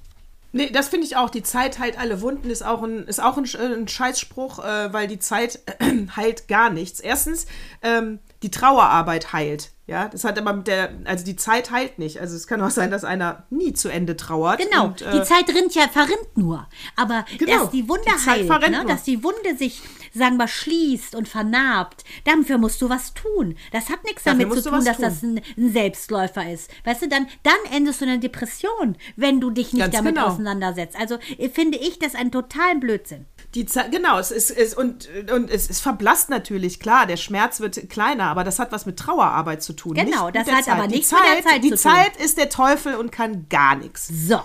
Nee, 0.55 0.70
das 0.70 0.88
finde 0.88 1.07
ich 1.07 1.16
auch. 1.16 1.30
Die 1.30 1.42
Zeit 1.42 1.78
heilt 1.78 1.98
alle 1.98 2.20
Wunden, 2.20 2.50
ist 2.50 2.64
auch 2.64 2.82
ein, 2.82 3.07
ist 3.07 3.22
auch 3.22 3.38
ein, 3.38 3.46
ein 3.59 3.88
Scheißspruch, 3.88 4.59
äh, 4.59 4.92
weil 4.92 5.09
die 5.09 5.18
Zeit 5.18 5.61
äh, 5.78 6.07
heilt 6.16 6.46
gar 6.46 6.68
nichts. 6.68 7.00
Erstens, 7.00 7.46
ähm, 7.82 8.18
die 8.43 8.51
Trauerarbeit 8.51 9.32
heilt. 9.32 9.70
Ja, 9.86 10.09
das 10.09 10.24
hat 10.24 10.38
aber 10.38 10.53
mit 10.53 10.68
der, 10.68 10.90
also 11.05 11.24
die 11.24 11.36
Zeit 11.36 11.70
heilt 11.70 11.99
nicht. 11.99 12.20
Also 12.20 12.36
es 12.36 12.47
kann 12.47 12.62
auch 12.62 12.70
sein, 12.70 12.90
dass 12.90 13.05
einer 13.05 13.45
nie 13.51 13.72
zu 13.72 13.88
Ende 13.88 14.16
trauert. 14.16 14.61
Genau, 14.61 14.86
und, 14.86 15.03
äh, 15.03 15.12
die 15.12 15.22
Zeit 15.22 15.49
rinnt 15.49 15.74
ja, 15.74 15.88
verrinnt 15.88 16.36
nur. 16.36 16.68
Aber 16.97 17.24
genau, 17.36 17.62
dass 17.62 17.70
die 17.70 17.88
Wunde 17.88 18.05
die 18.07 18.30
heilt, 18.30 18.70
ne? 18.70 18.84
dass 18.86 19.03
die 19.03 19.22
Wunde 19.24 19.57
sich, 19.57 19.82
sagen 20.12 20.36
wir, 20.36 20.48
schließt 20.48 21.14
und 21.14 21.28
vernarbt, 21.28 22.04
dafür 22.24 22.58
musst 22.58 22.80
du 22.82 22.88
was 22.88 23.14
tun. 23.14 23.56
Das 23.72 23.88
hat 23.88 24.04
nichts 24.04 24.24
damit 24.24 24.52
zu 24.52 24.62
tun, 24.62 24.84
dass 24.84 24.96
tun. 24.96 25.04
das 25.04 25.22
ein, 25.22 25.40
ein, 25.56 25.72
Selbstläufer 25.72 26.50
ist. 26.50 26.70
Weißt 26.84 27.02
du, 27.02 27.08
dann, 27.08 27.26
dann 27.42 27.54
endest 27.72 28.00
du 28.00 28.04
in 28.04 28.12
einer 28.12 28.20
Depression, 28.20 28.96
wenn 29.16 29.40
du 29.40 29.50
dich 29.50 29.72
nicht 29.72 29.82
Ganz 29.82 29.94
damit 29.94 30.14
genau. 30.14 30.28
auseinandersetzt. 30.28 30.96
Also 30.98 31.18
finde 31.52 31.78
ich 31.78 31.98
das 31.98 32.14
einen 32.14 32.30
totalen 32.30 32.80
Blödsinn. 32.80 33.26
Die 33.54 33.66
Zeit, 33.66 33.92
genau, 33.92 34.18
es 34.18 34.30
ist, 34.30 34.50
es, 34.50 34.74
und, 34.74 35.08
und 35.30 35.50
es, 35.50 35.68
es 35.68 35.80
verblasst 35.80 36.30
natürlich, 36.30 36.80
klar, 36.80 37.06
der 37.06 37.18
Schmerz 37.18 37.60
wird 37.60 37.90
kleiner, 37.90 38.24
aber 38.24 38.44
das 38.44 38.58
hat 38.58 38.72
was 38.72 38.86
mit 38.86 38.98
Trauerarbeit 38.98 39.62
zu 39.62 39.74
tun. 39.74 39.94
Genau, 39.94 40.30
das 40.30 40.50
hat 40.50 40.64
Zeit. 40.64 40.74
aber 40.74 40.86
nichts 40.86 41.10
Zeit, 41.10 41.20
mit 41.20 41.44
der 41.44 41.52
Zeit 41.52 41.64
die 41.64 41.70
zu 41.70 41.82
tun. 41.82 41.92
Die 41.92 42.02
Zeit 42.04 42.24
ist 42.24 42.38
der 42.38 42.48
Teufel 42.48 42.94
und 42.94 43.12
kann 43.12 43.46
gar 43.50 43.76
nichts. 43.76 44.08
So. 44.08 44.40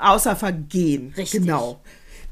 Außer 0.00 0.36
vergehen. 0.36 1.12
Richtig. 1.16 1.40
Genau. 1.40 1.80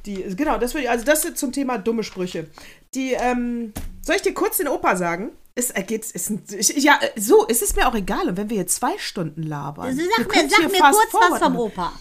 Die, 0.06 0.22
genau, 0.36 0.58
das 0.58 0.74
würde 0.74 0.84
ich, 0.84 0.90
also 0.90 1.04
das 1.04 1.26
zum 1.34 1.52
Thema 1.52 1.78
dumme 1.78 2.04
Sprüche. 2.04 2.48
Die, 2.94 3.12
ähm, 3.12 3.72
soll 4.02 4.16
ich 4.16 4.22
dir 4.22 4.34
kurz 4.34 4.56
den 4.56 4.68
Opa 4.68 4.96
sagen? 4.96 5.30
Es 5.54 5.70
ergeht, 5.70 6.04
ist 6.04 6.30
ein, 6.30 6.42
ich, 6.56 6.68
ja, 6.82 6.98
so, 7.16 7.46
es 7.48 7.60
ist 7.60 7.76
mir 7.76 7.86
auch 7.86 7.94
egal. 7.94 8.28
Und 8.28 8.36
wenn 8.36 8.50
wir 8.50 8.56
jetzt 8.56 8.76
zwei 8.76 8.96
Stunden 8.98 9.42
labern. 9.42 9.94
Sag 10.16 10.34
mir, 10.34 10.48
sag 10.48 10.72
mir 10.72 10.78
kurz 10.78 11.12
was 11.12 11.38
vom 11.38 11.58
Opa. 11.58 11.92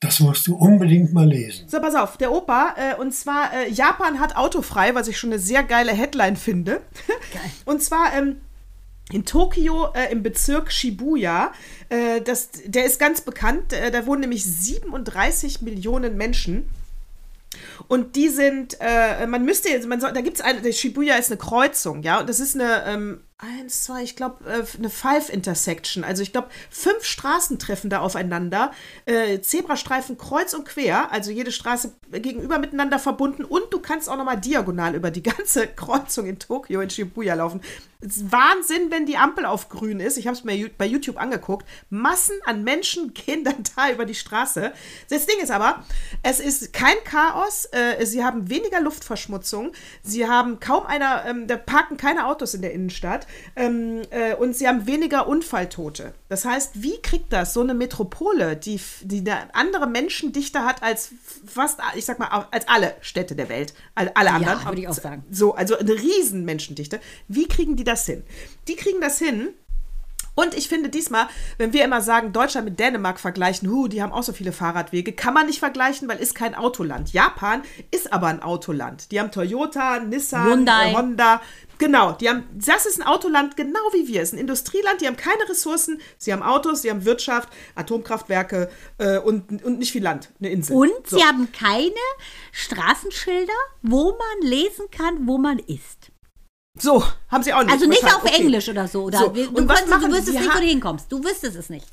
Das 0.00 0.20
musst 0.20 0.46
du 0.46 0.54
unbedingt 0.54 1.12
mal 1.12 1.26
lesen. 1.26 1.68
So, 1.68 1.80
pass 1.80 1.94
auf, 1.94 2.16
der 2.18 2.30
Opa, 2.30 2.74
äh, 2.76 2.94
und 3.00 3.12
zwar, 3.12 3.52
äh, 3.52 3.68
Japan 3.68 4.20
hat 4.20 4.36
autofrei, 4.36 4.94
was 4.94 5.08
ich 5.08 5.18
schon 5.18 5.30
eine 5.30 5.40
sehr 5.40 5.64
geile 5.64 5.92
Headline 5.92 6.36
finde. 6.36 6.82
Geil. 7.32 7.50
Und 7.64 7.82
zwar, 7.82 8.14
ähm, 8.14 8.40
in 9.12 9.24
Tokio 9.24 9.92
äh, 9.94 10.12
im 10.12 10.22
Bezirk 10.22 10.70
Shibuya, 10.70 11.52
äh, 11.88 12.20
das, 12.20 12.50
der 12.64 12.84
ist 12.84 12.98
ganz 12.98 13.20
bekannt, 13.20 13.72
äh, 13.72 13.90
da 13.90 14.06
wohnen 14.06 14.20
nämlich 14.20 14.44
37 14.44 15.62
Millionen 15.62 16.16
Menschen. 16.16 16.68
Und 17.88 18.16
die 18.16 18.28
sind, 18.28 18.76
äh, 18.80 19.26
man 19.26 19.44
müsste 19.44 19.68
man 19.86 20.00
soll, 20.00 20.12
da 20.12 20.20
gibt 20.20 20.36
es 20.36 20.42
eine, 20.42 20.72
Shibuya 20.72 21.16
ist 21.16 21.30
eine 21.30 21.38
Kreuzung, 21.38 22.02
ja, 22.02 22.20
und 22.20 22.28
das 22.28 22.40
ist 22.40 22.54
eine, 22.54 22.84
ähm, 22.86 23.20
eins, 23.38 23.84
zwei, 23.84 24.02
ich 24.02 24.16
glaube, 24.16 24.44
äh, 24.44 24.64
eine 24.76 24.90
Five 24.90 25.28
Intersection. 25.30 26.02
Also 26.02 26.22
ich 26.22 26.32
glaube, 26.32 26.48
fünf 26.70 27.04
Straßen 27.04 27.58
treffen 27.60 27.88
da 27.88 28.00
aufeinander. 28.00 28.72
Äh, 29.06 29.40
Zebrastreifen 29.40 30.18
kreuz 30.18 30.54
und 30.54 30.64
quer, 30.64 31.12
also 31.12 31.30
jede 31.30 31.52
Straße 31.52 31.92
gegenüber 32.10 32.58
miteinander 32.58 32.98
verbunden. 32.98 33.44
Und 33.44 33.72
du 33.72 33.78
kannst 33.78 34.08
auch 34.08 34.16
nochmal 34.16 34.40
diagonal 34.40 34.96
über 34.96 35.12
die 35.12 35.22
ganze 35.22 35.66
Kreuzung 35.76 36.26
in 36.26 36.40
Tokio, 36.40 36.80
in 36.80 36.90
Shibuya 36.90 37.34
laufen. 37.34 37.60
Wahnsinn, 38.00 38.90
wenn 38.90 39.06
die 39.06 39.16
Ampel 39.16 39.44
auf 39.44 39.68
grün 39.68 39.98
ist. 39.98 40.18
Ich 40.18 40.28
habe 40.28 40.36
es 40.36 40.44
mir 40.44 40.70
bei 40.76 40.86
YouTube 40.86 41.16
angeguckt. 41.16 41.66
Massen 41.90 42.36
an 42.44 42.64
Menschen 42.64 43.14
gehen 43.14 43.44
dann 43.44 43.62
da 43.76 43.90
über 43.90 44.04
die 44.04 44.14
Straße. 44.16 44.72
Das 45.10 45.26
Ding 45.26 45.38
ist 45.40 45.50
aber, 45.50 45.84
es 46.22 46.40
ist 46.40 46.72
kein 46.72 46.96
Chaos. 47.04 47.66
Äh, 47.70 48.04
sie 48.04 48.24
haben 48.24 48.50
weniger 48.50 48.80
Luftverschmutzung. 48.80 49.72
Sie 50.02 50.28
haben 50.28 50.58
kaum 50.58 50.86
einer, 50.86 51.24
ähm, 51.26 51.46
da 51.46 51.56
parken 51.56 51.96
keine 51.96 52.26
Autos 52.26 52.54
in 52.54 52.62
der 52.62 52.72
Innenstadt. 52.72 53.27
Ähm, 53.56 54.02
äh, 54.10 54.34
und 54.34 54.56
sie 54.56 54.68
haben 54.68 54.86
weniger 54.86 55.26
Unfalltote. 55.26 56.14
Das 56.28 56.44
heißt, 56.44 56.82
wie 56.82 57.00
kriegt 57.02 57.32
das 57.32 57.54
so 57.54 57.60
eine 57.60 57.74
Metropole, 57.74 58.56
die, 58.56 58.80
die 59.02 59.18
eine 59.18 59.54
andere 59.54 59.86
Menschendichte 59.86 60.64
hat 60.64 60.82
als 60.82 61.10
fast, 61.46 61.80
ich 61.94 62.04
sag 62.04 62.18
mal, 62.18 62.46
als 62.50 62.68
alle 62.68 62.94
Städte 63.00 63.34
der 63.34 63.48
Welt, 63.48 63.74
alle 63.94 64.14
anderen. 64.14 64.60
Ja, 64.60 64.66
würde 64.66 64.80
ich 64.80 64.88
auch 64.88 64.94
sagen. 64.94 65.24
So, 65.30 65.54
also 65.54 65.76
eine 65.76 65.92
riesen 65.94 66.44
Menschendichte. 66.44 67.00
Wie 67.28 67.46
kriegen 67.46 67.76
die 67.76 67.84
das 67.84 68.06
hin? 68.06 68.22
Die 68.66 68.76
kriegen 68.76 69.00
das 69.00 69.18
hin, 69.18 69.54
und 70.38 70.54
ich 70.54 70.68
finde 70.68 70.88
diesmal, 70.88 71.26
wenn 71.56 71.72
wir 71.72 71.84
immer 71.84 72.00
sagen, 72.00 72.32
Deutschland 72.32 72.64
mit 72.64 72.78
Dänemark 72.78 73.18
vergleichen, 73.18 73.68
hu, 73.68 73.88
die 73.88 74.04
haben 74.04 74.12
auch 74.12 74.22
so 74.22 74.32
viele 74.32 74.52
Fahrradwege, 74.52 75.12
kann 75.12 75.34
man 75.34 75.46
nicht 75.46 75.58
vergleichen, 75.58 76.08
weil 76.08 76.18
ist 76.18 76.36
kein 76.36 76.54
Autoland. 76.54 77.12
Japan 77.12 77.62
ist 77.90 78.12
aber 78.12 78.28
ein 78.28 78.40
Autoland. 78.40 79.10
Die 79.10 79.18
haben 79.18 79.32
Toyota, 79.32 79.98
Nissan, 79.98 80.46
Hyundai. 80.46 80.92
Honda. 80.92 81.40
Genau, 81.78 82.12
die 82.12 82.28
haben, 82.28 82.44
das 82.52 82.86
ist 82.86 83.00
ein 83.00 83.06
Autoland 83.06 83.56
genau 83.56 83.80
wie 83.92 84.08
wir. 84.08 84.22
Es 84.22 84.28
ist 84.30 84.34
ein 84.34 84.38
Industrieland, 84.38 85.00
die 85.00 85.06
haben 85.06 85.16
keine 85.16 85.48
Ressourcen, 85.48 86.00
sie 86.18 86.32
haben 86.32 86.42
Autos, 86.42 86.82
sie 86.82 86.90
haben 86.90 87.04
Wirtschaft, 87.04 87.48
Atomkraftwerke 87.76 88.70
äh, 88.98 89.18
und, 89.18 89.62
und 89.64 89.78
nicht 89.78 89.92
viel 89.92 90.02
Land, 90.02 90.30
eine 90.40 90.50
Insel. 90.50 90.76
Und 90.76 90.90
So. 91.06 91.16
sie 91.16 91.24
haben 91.24 91.50
keine 91.52 91.94
Straßenschilder, 92.52 93.52
wo 93.82 94.10
man 94.12 94.50
lesen 94.50 94.90
kann, 94.90 95.26
wo 95.26 95.38
man 95.38 95.58
ist. 95.60 96.10
So, 96.80 97.04
haben 97.28 97.42
sie 97.42 97.52
auch 97.52 97.62
nicht. 97.62 97.72
Also 97.72 97.86
nicht 97.86 98.04
auf. 98.04 98.24
Okay. 98.24 98.42
Englisch 98.42 98.68
oder 98.68 98.86
so. 98.86 99.04
Oder 99.04 99.18
So, 99.18 99.26
und 99.26 99.56
du, 99.56 99.68
was 99.68 99.84
könntest, 99.84 100.02
du 100.02 100.12
wüsstest 100.12 100.38
nicht, 100.38 100.54
wo 100.54 100.58
du 100.58 100.64
hinkommst. 100.64 101.12
Du 101.12 101.24
wüsstest 101.24 101.56
es 101.56 101.70
nicht. 101.70 101.86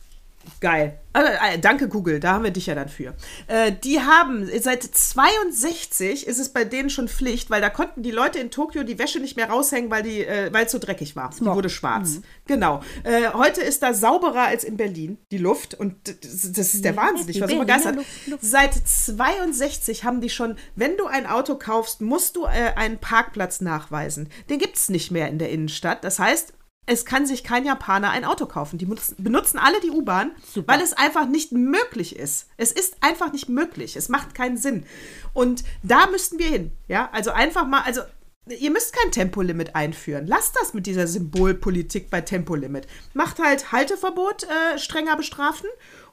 Geil. 0.59 0.99
Äh, 1.13 1.59
danke, 1.59 1.87
Google. 1.87 2.19
Da 2.19 2.33
haben 2.33 2.43
wir 2.43 2.51
dich 2.51 2.65
ja 2.65 2.75
dann 2.75 2.89
für. 2.89 3.13
Äh, 3.47 3.71
die 3.71 4.01
haben, 4.01 4.49
seit 4.59 4.83
62 4.83 6.27
ist 6.27 6.39
es 6.39 6.49
bei 6.49 6.65
denen 6.65 6.89
schon 6.89 7.07
Pflicht, 7.07 7.49
weil 7.49 7.61
da 7.61 7.69
konnten 7.69 8.03
die 8.03 8.11
Leute 8.11 8.39
in 8.39 8.51
Tokio 8.51 8.83
die 8.83 8.99
Wäsche 8.99 9.19
nicht 9.19 9.37
mehr 9.37 9.49
raushängen, 9.49 9.89
weil 9.89 10.03
die, 10.03 10.25
äh, 10.25 10.51
weil 10.51 10.65
es 10.65 10.71
so 10.71 10.79
dreckig 10.79 11.15
war. 11.15 11.31
Die 11.39 11.45
wurde 11.45 11.69
schwarz. 11.69 12.21
Genau. 12.47 12.81
Äh, 13.03 13.29
heute 13.33 13.61
ist 13.61 13.81
da 13.83 13.93
sauberer 13.93 14.43
als 14.43 14.63
in 14.63 14.77
Berlin, 14.77 15.17
die 15.31 15.37
Luft. 15.37 15.73
Und 15.73 15.95
das, 16.05 16.51
das 16.51 16.73
ist 16.73 16.83
der 16.83 16.95
Wahnsinn. 16.95 17.29
Ich 17.29 17.39
war 17.39 17.47
so 17.47 17.59
begeistert. 17.59 17.95
Luft, 17.95 18.27
Luft. 18.27 18.43
Seit 18.43 18.73
62 18.73 20.03
haben 20.03 20.19
die 20.21 20.29
schon, 20.29 20.57
wenn 20.75 20.97
du 20.97 21.05
ein 21.05 21.27
Auto 21.27 21.55
kaufst, 21.55 22.01
musst 22.01 22.35
du 22.35 22.45
äh, 22.45 22.73
einen 22.75 22.97
Parkplatz 22.97 23.61
nachweisen. 23.61 24.29
Den 24.49 24.59
gibt 24.59 24.75
es 24.75 24.89
nicht 24.89 25.11
mehr 25.11 25.29
in 25.29 25.39
der 25.39 25.49
Innenstadt. 25.49 26.03
Das 26.03 26.19
heißt, 26.19 26.53
es 26.85 27.05
kann 27.05 27.25
sich 27.25 27.43
kein 27.43 27.65
Japaner 27.65 28.11
ein 28.11 28.25
Auto 28.25 28.45
kaufen. 28.45 28.77
Die 28.77 28.85
benutzen, 28.85 29.59
alle 29.59 29.79
die 29.81 29.91
U-Bahn, 29.91 30.31
weil 30.67 30.81
es 30.81 30.93
einfach 30.93 31.27
nicht 31.27 31.51
möglich 31.51 32.15
ist. 32.15 32.47
Es 32.57 32.71
ist 32.71 32.97
einfach 33.01 33.31
nicht 33.31 33.49
möglich. 33.49 33.95
Es 33.95 34.09
macht 34.09 34.35
keinen 34.35 34.57
Sinn. 34.57 34.85
Und 35.33 35.63
da 35.83 36.07
müssten 36.07 36.37
wir 36.37 36.47
hin. 36.47 36.71
Ja, 36.87 37.09
also 37.11 37.31
einfach 37.31 37.65
mal, 37.65 37.81
also 37.81 38.01
ihr 38.47 38.71
müsst 38.71 38.95
kein 38.95 39.11
Tempolimit 39.11 39.75
einführen. 39.75 40.27
Lasst 40.27 40.55
das 40.61 40.73
mit 40.73 40.85
dieser 40.85 41.07
Symbolpolitik 41.07 42.09
bei 42.09 42.21
Tempolimit. 42.21 42.87
Macht 43.13 43.39
halt 43.39 43.71
Halteverbot 43.71 44.43
äh, 44.43 44.77
strenger 44.77 45.17
bestrafen. 45.17 45.69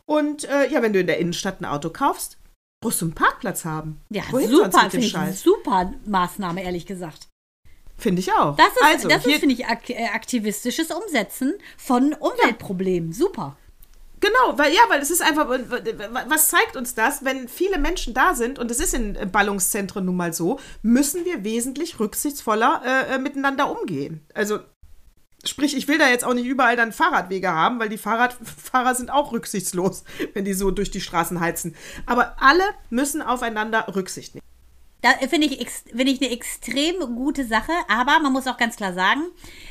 Und 0.07 0.45
äh, 0.45 0.71
ja, 0.71 0.83
wenn 0.83 0.93
du 0.93 1.01
in 1.01 1.07
der 1.07 1.19
Innenstadt 1.19 1.61
ein 1.61 1.67
Auto 1.67 1.91
kaufst, 1.91 2.39
musst 2.83 3.01
du 3.01 3.07
einen 3.07 3.15
Parkplatz 3.15 3.65
haben. 3.65 4.01
Ja, 4.09 4.23
Wohin 4.31 4.51
super. 4.51 4.91
Finde 4.91 5.07
ich 5.07 5.17
eine 5.17 5.33
super 5.35 5.93
Maßnahme, 6.07 6.63
ehrlich 6.63 6.87
gesagt. 6.87 7.29
Finde 8.03 8.21
ich 8.21 8.33
auch. 8.33 8.57
Das 8.57 8.67
ist, 8.67 8.83
also, 8.83 9.09
das 9.09 9.25
ist 9.25 9.39
finde 9.39 9.55
ich, 9.55 9.67
ak 9.67 9.89
äh, 9.89 10.09
aktivistisches 10.13 10.91
Umsetzen 10.91 11.55
von 11.77 12.13
Umweltproblemen. 12.15 13.13
Super. 13.13 13.57
Genau, 14.19 14.59
weil 14.59 14.73
ja, 14.73 14.81
weil 14.89 15.01
es 15.01 15.11
ist 15.11 15.23
einfach, 15.23 15.49
was 15.49 16.49
zeigt 16.49 16.77
uns 16.77 16.95
das, 16.95 17.25
wenn 17.25 17.49
viele 17.49 17.79
Menschen 17.79 18.13
da 18.13 18.35
sind 18.35 18.59
und 18.59 18.71
es 18.71 18.81
ist 18.81 18.95
in 18.95 19.17
Ballungszentren 19.31 20.05
nun 20.05 20.17
mal 20.17 20.33
so, 20.33 20.59
müssen 20.83 21.25
wir 21.25 21.45
wesentlich 21.45 22.01
rücksichtsvoller 22.01 22.83
äh, 22.85 23.15
äh, 23.15 23.19
miteinander 23.19 23.71
umgehen. 23.71 24.25
Also 24.35 24.61
sprich, 25.45 25.77
ich 25.77 25.87
will 25.87 25.99
da 25.99 26.09
jetzt 26.09 26.25
auch 26.25 26.35
nicht 26.35 26.47
überall 26.47 26.77
dann 26.77 26.93
Fahrradwege 26.93 27.51
haben, 27.51 27.79
weil 27.79 27.89
die 27.89 27.99
Fahrradfahrer 27.99 28.95
sind 28.97 29.11
auch 29.11 29.33
rücksichtslos, 29.33 30.05
wenn 30.35 30.45
die 30.45 30.55
so 30.55 30.73
durch 30.73 30.91
die 30.91 31.01
Straßen 31.01 31.41
heizen. 31.41 31.77
Aber 32.07 32.37
alle 32.41 32.65
müssen 32.91 33.23
aufeinander 33.23 33.87
Rücksicht 33.95 34.35
nehmen. 34.35 34.52
Da 35.03 35.11
finde 35.29 35.49
ich, 35.49 35.69
finde 35.69 36.11
ich 36.13 36.23
eine 36.23 36.31
extrem 36.31 37.01
gute 37.17 37.45
Sache, 37.45 37.73
aber 37.89 38.21
man 38.21 38.33
muss 38.33 38.47
auch 38.47 38.57
ganz 38.57 38.77
klar 38.77 38.95
sagen, 38.95 39.23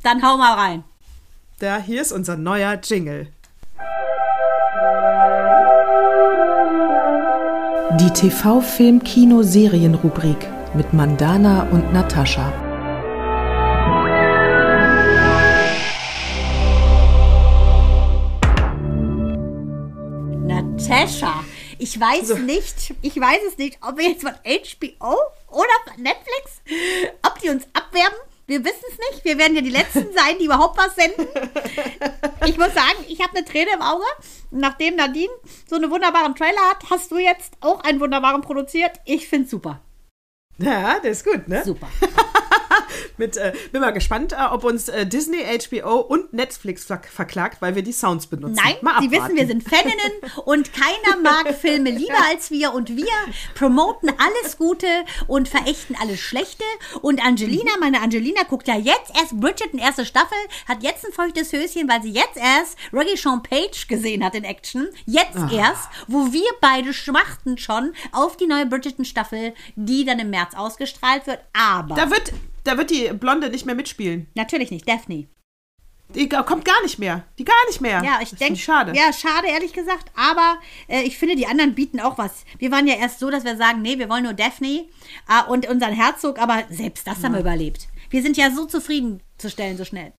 Dann 0.04 0.22
hau 0.24 0.38
mal 0.38 0.54
rein. 0.54 0.84
Da, 1.60 1.78
hier 1.78 2.02
ist 2.02 2.12
unser 2.12 2.38
neuer 2.38 2.80
Jingle. 2.84 3.28
Die 7.98 8.12
TV-Film-Kino-Serien-Rubrik 8.12 10.48
mit 10.76 10.94
Mandana 10.94 11.64
und 11.72 11.92
Natascha. 11.92 12.54
Natascha, 20.46 21.44
ich 21.80 22.00
weiß 22.00 22.28
So. 22.28 22.38
nicht, 22.38 22.94
ich 23.02 23.20
weiß 23.20 23.40
es 23.48 23.58
nicht, 23.58 23.80
ob 23.82 23.98
wir 23.98 24.10
jetzt 24.10 24.22
von 24.22 24.34
HBO 24.34 25.16
oder 25.48 25.74
von 25.88 26.04
Netflix, 26.04 26.62
ob 27.26 27.40
die 27.40 27.50
uns 27.50 27.64
abwerben. 27.74 28.16
Wir 28.50 28.66
wissen 28.66 28.84
es 28.89 28.97
nicht. 28.97 29.26
Wir 29.26 29.38
werden 29.38 29.56
ja 29.56 29.62
die 29.62 29.70
Letzten 29.70 30.12
sein, 30.16 30.39
die 30.39 30.45
überhaupt 30.45 30.76
was 30.76 30.95
senden. 30.95 31.28
Ich 32.47 32.58
muss 32.58 32.74
sagen, 32.74 33.06
ich 33.08 33.22
habe 33.22 33.38
eine 33.38 33.45
Träne 33.45 33.70
im 33.76 33.82
Auge. 33.84 34.04
Nachdem 34.50 34.95
Nadine 34.95 35.32
so 35.70 35.76
einen 35.76 35.91
wunderbaren 35.91 36.34
Trailer 36.34 36.62
hat, 36.72 36.89
hast 36.89 37.12
du 37.12 37.20
jetzt 37.20 37.54
auch 37.62 37.84
einen 37.84 38.00
wunderbaren 38.00 38.41
produziert. 38.41 39.00
Ich 39.06 39.28
finde 39.28 39.45
es 39.45 39.52
super. 39.52 39.82
Ja, 40.58 41.00
der 41.00 41.12
ist 41.12 41.24
gut, 41.24 41.47
ne? 41.47 41.64
Super. 41.64 41.89
Mit, 43.20 43.38
äh, 43.38 43.53
bin 43.72 43.82
mal 43.82 43.91
gespannt, 43.91 44.34
äh, 44.34 44.38
ob 44.49 44.63
uns 44.63 44.89
äh, 44.89 45.05
Disney, 45.05 45.43
HBO 45.43 45.97
und 45.99 46.34
Netflix 46.34 46.86
ver 46.86 47.01
verklagt, 47.03 47.61
weil 47.61 47.76
wir 47.76 47.84
die 47.84 47.91
Sounds 47.91 48.28
benutzen. 48.28 48.59
Nein, 48.63 48.76
mal 48.82 49.01
sie 49.01 49.11
wissen, 49.11 49.36
wir 49.36 49.45
sind 49.45 49.63
Faninnen 49.63 50.13
und 50.45 50.72
keiner 50.74 51.22
mag 51.22 51.53
Filme 51.61 51.91
lieber 51.91 52.17
als 52.32 52.49
wir 52.49 52.74
und 52.74 52.95
wir 52.95 53.05
promoten 53.55 54.09
alles 54.09 54.57
Gute 54.57 54.88
und 55.28 55.47
verächten 55.47 55.95
alles 56.01 56.20
Schlechte. 56.20 56.63
Und 57.01 57.24
Angelina, 57.26 57.72
meine 57.80 58.01
Angelina, 58.01 58.43
guckt 58.43 58.67
ja 58.67 58.76
jetzt 58.76 59.11
erst 59.15 59.39
Bridgerton 59.39 59.80
erste 59.80 60.05
Staffel, 60.05 60.38
hat 60.67 60.82
jetzt 60.82 61.05
ein 61.05 61.11
feuchtes 61.11 61.51
Höschen, 61.51 61.89
weil 61.89 62.01
sie 62.01 62.11
jetzt 62.11 62.38
erst 62.38 62.78
Reggie 62.93 63.17
Sean 63.17 63.43
Page 63.43 63.88
gesehen 63.88 64.24
hat 64.24 64.36
in 64.36 64.45
Action. 64.45 64.88
Jetzt 65.05 65.39
erst, 65.51 65.89
wo 66.07 66.32
wir 66.32 66.49
beide 66.61 66.93
schmachten 66.93 67.57
schon 67.57 67.93
auf 68.11 68.38
die 68.38 68.47
neue 68.47 68.65
Bridgerton 68.65 69.05
Staffel, 69.05 69.53
die 69.76 70.05
dann 70.05 70.20
im 70.20 70.30
März 70.30 70.53
ausgestrahlt 70.55 71.28
wird. 71.28 71.39
Aber 71.53 71.95
Da 71.95 72.09
wird, 72.09 72.32
da 72.64 72.78
wird 72.78 72.89
die 72.89 73.12
Blonde 73.14 73.49
nicht 73.49 73.66
mehr 73.66 73.76
mitspielen. 73.76 74.28
natürlich 74.36 74.72
nicht, 74.72 74.88
Daphne. 74.88 75.28
Die 76.16 76.28
kommt 76.28 76.66
gar 76.66 76.82
nicht 76.82 76.97
mehr. 76.97 77.24
Die 77.38 77.45
gar 77.45 77.68
nicht 77.68 77.82
mehr. 77.82 78.01
Ja, 78.03 78.20
ich 78.22 78.32
denke, 78.32 78.57
schade. 78.60 78.93
Ja, 78.95 79.14
schade, 79.14 79.47
ehrlich 79.47 79.74
gesagt. 79.74 80.12
Aber 80.16 80.57
äh, 80.88 81.03
ich 81.03 81.20
finde, 81.20 81.36
die 81.36 81.45
anderen 81.45 81.76
bieten 81.76 81.99
auch 81.99 82.18
was. 82.18 82.45
Wir 82.57 82.72
waren 82.72 82.88
ja 82.88 82.95
erst 82.95 83.20
so, 83.20 83.30
dass 83.30 83.43
wir 83.45 83.57
sagen, 83.57 83.84
nee, 83.84 83.99
wir 83.99 84.10
wollen 84.10 84.24
nur 84.24 84.34
Daphne 84.34 84.88
äh, 85.28 85.43
und 85.47 85.70
unseren 85.70 85.93
Herzog, 85.93 86.39
aber 86.39 86.64
selbst 86.72 87.05
das 87.05 87.24
haben 87.24 87.34
wir 87.34 87.41
überlebt. 87.41 87.89
Wir 88.10 88.24
sind 88.24 88.38
ja 88.38 88.49
so 88.49 88.66
zufriedenzustellen, 88.66 89.78
so 89.78 89.86
schnell. 89.86 90.14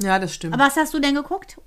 Ja, 0.00 0.20
das 0.20 0.34
stimmt. 0.34 0.54
Aber 0.54 0.64
was 0.64 0.76
hast 0.76 0.94
du 0.94 1.00
denn 1.00 1.16
geguckt? 1.16 1.58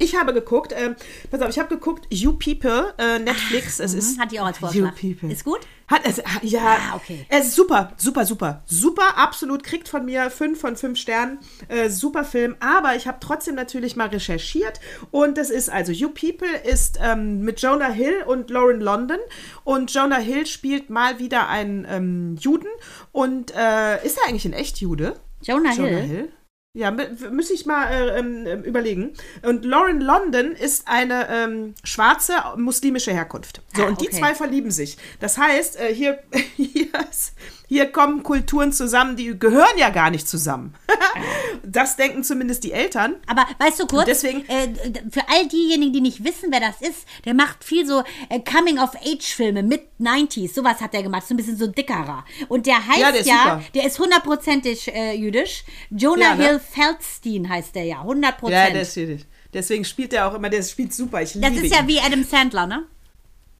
Ich 0.00 0.16
habe 0.16 0.32
geguckt, 0.32 0.72
äh, 0.72 0.94
pass 1.30 1.40
auf, 1.42 1.50
ich 1.50 1.58
habe 1.58 1.68
geguckt, 1.68 2.06
You 2.10 2.32
People, 2.32 2.94
äh, 2.98 3.18
Netflix. 3.18 3.80
Ach, 3.80 3.84
es 3.84 3.94
ist. 3.94 4.16
Mhm, 4.16 4.22
Hat 4.22 4.32
die 4.32 4.40
auch 4.40 4.46
als 4.46 4.58
Vorschlag. 4.58 4.96
You 5.00 5.12
People. 5.14 5.30
Ist 5.30 5.44
gut? 5.44 5.60
Hat 5.88 6.02
es, 6.04 6.22
ja, 6.42 6.78
Ah, 6.92 6.96
okay. 6.96 7.26
es 7.28 7.48
ist 7.48 7.56
super, 7.56 7.92
super, 7.96 8.24
super, 8.24 8.62
super, 8.64 9.18
absolut, 9.18 9.64
kriegt 9.64 9.88
von 9.88 10.04
mir 10.04 10.30
fünf 10.30 10.60
von 10.60 10.76
fünf 10.76 10.98
Sternen, 11.00 11.38
äh, 11.66 11.90
super 11.90 12.22
Film, 12.24 12.54
aber 12.60 12.94
ich 12.94 13.08
habe 13.08 13.18
trotzdem 13.20 13.56
natürlich 13.56 13.96
mal 13.96 14.06
recherchiert 14.06 14.78
und 15.10 15.36
das 15.36 15.50
ist 15.50 15.68
also, 15.68 15.90
You 15.90 16.10
People 16.10 16.48
ist 16.64 17.00
ähm, 17.02 17.40
mit 17.40 17.60
Jonah 17.60 17.90
Hill 17.90 18.22
und 18.24 18.50
Lauren 18.50 18.80
London 18.80 19.18
und 19.64 19.92
Jonah 19.92 20.18
Hill 20.18 20.46
spielt 20.46 20.90
mal 20.90 21.18
wieder 21.18 21.48
einen 21.48 21.84
ähm, 21.90 22.36
Juden 22.40 22.68
und 23.10 23.50
äh, 23.56 24.06
ist 24.06 24.16
er 24.18 24.28
eigentlich 24.28 24.44
ein 24.44 24.52
echt 24.52 24.78
Jude? 24.78 25.16
Jonah, 25.42 25.72
Jonah 25.74 25.88
Hill. 25.88 26.02
Hill? 26.02 26.32
Ja, 26.72 26.90
mü- 26.90 27.30
müsste 27.30 27.52
ich 27.54 27.66
mal 27.66 27.86
äh, 27.90 28.18
ähm, 28.18 28.46
ähm, 28.46 28.62
überlegen. 28.62 29.12
Und 29.42 29.64
Lauren 29.64 30.00
London 30.00 30.52
ist 30.52 30.86
eine 30.86 31.26
ähm, 31.28 31.74
schwarze 31.82 32.34
muslimische 32.56 33.10
Herkunft. 33.12 33.60
So, 33.74 33.82
Ah, 33.82 33.86
und 33.88 34.00
die 34.00 34.08
zwei 34.10 34.34
verlieben 34.36 34.70
sich. 34.70 34.96
Das 35.18 35.36
heißt, 35.36 35.80
äh, 35.80 35.92
hier, 35.92 36.20
hier, 36.56 36.86
ist, 37.10 37.32
hier 37.70 37.86
kommen 37.92 38.24
Kulturen 38.24 38.72
zusammen, 38.72 39.14
die 39.14 39.38
gehören 39.38 39.78
ja 39.78 39.90
gar 39.90 40.10
nicht 40.10 40.28
zusammen. 40.28 40.74
das 41.62 41.94
denken 41.94 42.24
zumindest 42.24 42.64
die 42.64 42.72
Eltern. 42.72 43.14
Aber 43.28 43.46
weißt 43.60 43.78
du 43.78 43.86
kurz, 43.86 44.06
Deswegen- 44.06 44.44
äh, 44.48 44.74
für 45.08 45.28
all 45.28 45.46
diejenigen, 45.46 45.92
die 45.92 46.00
nicht 46.00 46.24
wissen, 46.24 46.48
wer 46.50 46.58
das 46.58 46.80
ist, 46.80 47.06
der 47.24 47.32
macht 47.32 47.62
viel 47.62 47.86
so 47.86 48.02
äh, 48.28 48.40
Coming-of-Age-Filme 48.40 49.62
mit 49.62 49.82
90s. 50.00 50.52
Sowas 50.52 50.80
hat 50.80 50.94
er 50.94 51.04
gemacht, 51.04 51.28
so 51.28 51.32
ein 51.32 51.36
bisschen 51.36 51.56
so 51.56 51.68
dickerer. 51.68 52.24
Und 52.48 52.66
der 52.66 52.84
heißt 52.84 52.98
Ja, 52.98 53.12
der 53.12 53.20
ist 53.20 53.28
ja, 53.28 53.62
der 53.72 53.86
ist 53.86 54.00
hundertprozentig 54.00 54.92
äh, 54.92 55.14
jüdisch. 55.14 55.62
Jonah 55.90 56.30
Ja, 56.30 56.34
ne? 56.34 56.48
Hill 56.48 56.60
Feldstein 56.60 57.48
heißt 57.48 57.76
der 57.76 57.84
ja, 57.84 58.00
100 58.00 58.34
Ja, 58.48 58.70
der 58.70 58.82
ist 58.82 58.94
schwierig. 58.94 59.26
Deswegen 59.54 59.84
spielt 59.84 60.12
er 60.12 60.26
auch 60.26 60.34
immer, 60.34 60.50
der 60.50 60.64
spielt 60.64 60.92
super. 60.92 61.22
Ich 61.22 61.34
das 61.34 61.52
liebe 61.52 61.66
ist 61.66 61.72
ja 61.72 61.82
ihn. 61.82 61.86
wie 61.86 62.00
Adam 62.00 62.24
Sandler, 62.24 62.66
ne? 62.66 62.86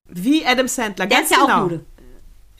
wie 0.08 0.44
Adam 0.44 0.66
Sandler. 0.66 1.06
Der 1.06 1.18
ganz 1.18 1.30
ist 1.30 1.36
ja 1.36 1.44
genau. 1.44 1.58
auch 1.58 1.62
Jude. 1.70 1.84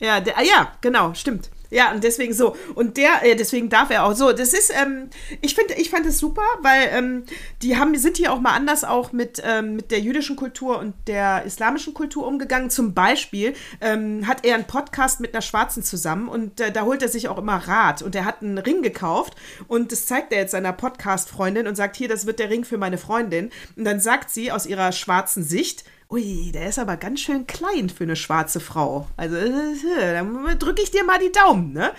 Ja, 0.01 0.19
der, 0.19 0.37
ah, 0.37 0.41
ja, 0.41 0.71
genau, 0.81 1.13
stimmt. 1.13 1.49
Ja, 1.69 1.93
und 1.93 2.03
deswegen 2.03 2.33
so. 2.33 2.55
Und 2.75 2.97
der, 2.97 3.23
äh, 3.23 3.35
deswegen 3.35 3.69
darf 3.69 3.91
er 3.91 4.03
auch 4.03 4.13
so. 4.13 4.33
Das 4.33 4.53
ist, 4.53 4.73
ähm, 4.75 5.09
ich 5.41 5.55
finde, 5.55 5.75
ich 5.75 5.89
fand 5.89 6.05
es 6.05 6.19
super, 6.19 6.41
weil 6.61 6.89
ähm, 6.91 7.23
die 7.61 7.77
haben, 7.77 7.97
sind 7.97 8.17
hier 8.17 8.33
auch 8.33 8.41
mal 8.41 8.51
anders 8.51 8.83
auch 8.83 9.13
mit, 9.13 9.41
ähm, 9.45 9.77
mit 9.77 9.89
der 9.89 10.01
jüdischen 10.01 10.35
Kultur 10.35 10.79
und 10.79 10.93
der 11.07 11.43
islamischen 11.45 11.93
Kultur 11.93 12.27
umgegangen. 12.27 12.69
Zum 12.69 12.93
Beispiel 12.93 13.53
ähm, 13.79 14.27
hat 14.27 14.45
er 14.45 14.55
einen 14.55 14.67
Podcast 14.67 15.21
mit 15.21 15.33
einer 15.33 15.41
Schwarzen 15.41 15.81
zusammen 15.81 16.27
und 16.27 16.59
äh, 16.59 16.73
da 16.73 16.81
holt 16.81 17.01
er 17.01 17.07
sich 17.07 17.29
auch 17.29 17.37
immer 17.37 17.55
Rat. 17.55 18.01
Und 18.01 18.15
er 18.15 18.25
hat 18.25 18.41
einen 18.41 18.57
Ring 18.57 18.81
gekauft 18.81 19.35
und 19.69 19.93
das 19.93 20.07
zeigt 20.07 20.33
er 20.33 20.39
jetzt 20.39 20.51
seiner 20.51 20.73
Podcast-Freundin 20.73 21.67
und 21.67 21.75
sagt, 21.75 21.95
hier, 21.95 22.09
das 22.09 22.25
wird 22.25 22.39
der 22.39 22.49
Ring 22.49 22.65
für 22.65 22.77
meine 22.77 22.97
Freundin. 22.97 23.49
Und 23.77 23.85
dann 23.85 24.01
sagt 24.01 24.29
sie 24.29 24.51
aus 24.51 24.65
ihrer 24.65 24.91
schwarzen 24.91 25.43
Sicht, 25.43 25.85
Ui, 26.11 26.51
der 26.51 26.67
ist 26.67 26.77
aber 26.77 26.97
ganz 26.97 27.21
schön 27.21 27.47
klein 27.47 27.89
für 27.89 28.03
eine 28.03 28.17
schwarze 28.17 28.59
Frau. 28.59 29.07
Also, 29.15 29.37
äh, 29.37 30.13
dann 30.13 30.59
drücke 30.59 30.81
ich 30.81 30.91
dir 30.91 31.05
mal 31.05 31.19
die 31.19 31.31
Daumen, 31.31 31.71
ne? 31.71 31.93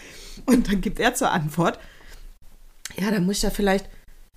Und 0.45 0.69
dann 0.69 0.83
gibt 0.83 1.01
er 1.01 1.15
zur 1.15 1.31
Antwort, 1.31 1.79
ja, 2.97 3.11
dann 3.11 3.25
muss 3.25 3.39
ich 3.39 3.43
ja 3.43 3.49
vielleicht, 3.49 3.89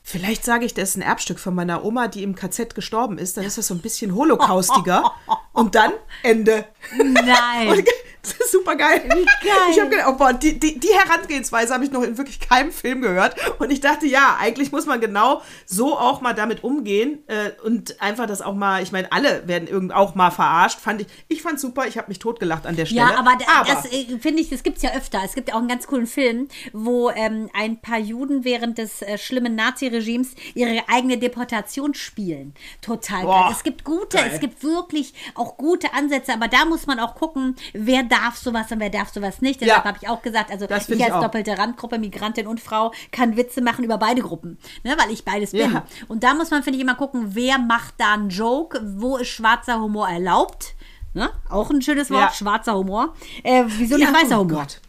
vielleicht 0.01 0.45
sage 0.45 0.65
ich, 0.65 0.73
das 0.73 0.91
ist 0.91 0.95
ein 0.95 1.01
Erbstück 1.01 1.39
von 1.39 1.53
meiner 1.53 1.83
Oma, 1.83 2.07
die 2.07 2.23
im 2.23 2.35
KZ 2.35 2.73
gestorben 2.73 3.17
ist, 3.17 3.35
dann 3.35 3.43
ist 3.43 3.57
das 3.57 3.67
so 3.67 3.73
ein 3.73 3.81
bisschen 3.81 4.15
holokaustiger. 4.15 5.11
Und 5.51 5.75
dann 5.75 5.91
Ende. 6.23 6.65
Nein. 6.97 7.67
Und, 7.67 7.83
das 8.25 8.39
ist 8.47 8.51
super 8.51 8.75
geil. 8.75 9.03
Wie 9.05 9.25
geil. 9.25 9.55
Ich 9.71 9.79
habe 9.79 9.89
gedacht, 9.89 10.07
oh 10.09 10.13
boah, 10.17 10.33
die, 10.33 10.59
die, 10.59 10.79
die 10.79 10.89
Herangehensweise 10.93 11.73
habe 11.73 11.83
ich 11.85 11.91
noch 11.91 12.01
in 12.03 12.17
wirklich 12.17 12.39
keinem 12.39 12.71
Film 12.71 13.01
gehört. 13.01 13.35
Und 13.59 13.71
ich 13.71 13.81
dachte, 13.81 14.05
ja, 14.07 14.37
eigentlich 14.39 14.71
muss 14.71 14.85
man 14.85 14.99
genau 15.01 15.41
so 15.65 15.97
auch 15.97 16.21
mal 16.21 16.33
damit 16.33 16.63
umgehen 16.63 17.19
äh, 17.27 17.51
und 17.63 18.01
einfach 18.01 18.25
das 18.27 18.41
auch 18.41 18.53
mal, 18.55 18.81
ich 18.83 18.91
meine, 18.91 19.11
alle 19.11 19.47
werden 19.47 19.67
irgend 19.67 19.93
auch 19.93 20.15
mal 20.15 20.31
verarscht. 20.31 20.79
Fand 20.79 21.01
ich, 21.01 21.07
ich 21.27 21.41
fand 21.41 21.59
super, 21.59 21.87
ich 21.87 21.97
habe 21.97 22.07
mich 22.07 22.19
totgelacht 22.19 22.65
an 22.65 22.75
der 22.75 22.85
Stelle. 22.85 23.01
Ja, 23.01 23.17
aber, 23.17 23.37
da- 23.39 23.63
das 23.73 23.85
äh, 23.91 24.17
finde 24.19 24.41
ich, 24.41 24.49
das 24.49 24.63
gibt 24.63 24.77
es 24.77 24.83
ja 24.83 24.91
öfter. 24.95 25.21
Es 25.23 25.33
gibt 25.33 25.49
ja 25.49 25.55
auch 25.55 25.59
einen 25.59 25.67
ganz 25.67 25.87
coolen 25.87 26.07
Film, 26.07 26.47
wo 26.73 27.09
ähm, 27.11 27.49
ein 27.53 27.79
paar 27.81 27.99
Juden 27.99 28.43
während 28.43 28.77
des 28.77 29.01
äh, 29.01 29.17
schlimmen 29.17 29.55
Nazi-Regimes 29.55 30.29
ihre 30.53 30.83
eigene 30.89 31.17
Deportation 31.17 31.93
spielen. 31.93 32.53
Total 32.81 33.17
geil. 33.19 33.25
Boah, 33.25 33.49
Es 33.51 33.63
gibt 33.63 33.83
gute, 33.83 34.17
geil. 34.17 34.31
es 34.33 34.39
gibt 34.39 34.63
wirklich 34.63 35.13
auch 35.35 35.57
gute 35.57 35.93
Ansätze, 35.93 36.33
aber 36.33 36.47
da 36.47 36.65
muss 36.65 36.87
man 36.87 36.99
auch 36.99 37.15
gucken, 37.15 37.55
wer 37.73 38.03
darf 38.19 38.37
sowas 38.37 38.71
und 38.71 38.79
wer 38.79 38.89
darf 38.89 39.09
sowas 39.13 39.41
nicht. 39.41 39.61
Deshalb 39.61 39.83
Ja. 39.83 39.89
habe 39.89 39.97
ich 40.01 40.07
auch 40.09 40.21
gesagt, 40.21 40.51
also 40.51 40.67
Das 40.67 40.89
ich 40.89 40.95
ich 40.97 41.03
als 41.03 41.13
auch. 41.13 41.21
doppelte 41.23 41.57
Randgruppe, 41.57 41.97
Migrantin 41.99 42.47
und 42.47 42.59
Frau, 42.59 42.91
kann 43.11 43.35
Witze 43.37 43.61
machen 43.61 43.83
über 43.83 43.97
beide 43.97 44.21
Gruppen, 44.21 44.57
ne, 44.83 44.95
weil 44.97 45.11
ich 45.11 45.23
beides 45.25 45.51
bin. 45.51 45.71
Ja. 45.73 45.85
Und 46.07 46.23
da 46.23 46.33
muss 46.33 46.51
man, 46.51 46.63
finde 46.63 46.77
ich, 46.77 46.83
immer 46.83 46.95
gucken, 46.95 47.35
wer 47.35 47.57
macht 47.57 47.95
da 47.97 48.13
einen 48.13 48.29
Joke, 48.29 48.81
wo 48.97 49.17
ist 49.17 49.29
schwarzer 49.29 49.79
Humor 49.79 50.07
erlaubt. 50.09 50.73
Ne? 51.13 51.29
Auch 51.49 51.69
ein 51.69 51.81
schönes 51.81 52.09
Wort, 52.11 52.21
Ja. 52.21 52.31
schwarzer 52.33 52.75
Humor. 52.75 53.15
Äh, 53.43 53.63
wieso 53.67 53.95
nicht 53.97 54.13
weißer 54.13 54.37
oh 54.37 54.41
Humor? 54.43 54.59
Gott. 54.61 54.81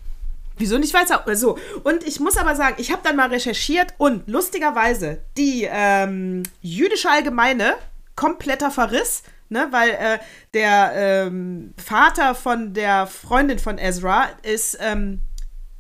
Wieso 0.59 0.79
nicht 0.79 0.93
weißer? 0.95 1.23
So. 1.37 1.59
Und 1.85 2.03
ich 2.05 2.19
muss 2.19 2.37
aber 2.37 2.57
sagen, 2.57 2.77
ich 2.79 2.91
habe 2.91 3.03
dann 3.05 3.15
mal 3.15 3.29
recherchiert 3.29 3.95
und 3.99 4.27
lustigerweise 4.27 5.21
die 5.37 5.69
ähm, 5.71 6.43
jüdische 6.63 7.11
Allgemeine 7.11 7.75
kompletter 8.17 8.71
Verriss, 8.71 9.23
ne, 9.49 9.69
weil 9.71 9.91
äh, 9.91 10.19
der 10.55 10.93
ähm, 10.95 11.75
Vater 11.77 12.35
von 12.35 12.75
der 12.75 13.07
Freundin 13.07 13.59
von 13.59 13.79
Ezra 13.79 14.29
ist 14.43 14.79
ähm, 14.81 15.21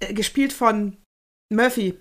äh, 0.01 0.13
gespielt 0.13 0.53
von 0.53 0.97
Murphy. 1.53 2.01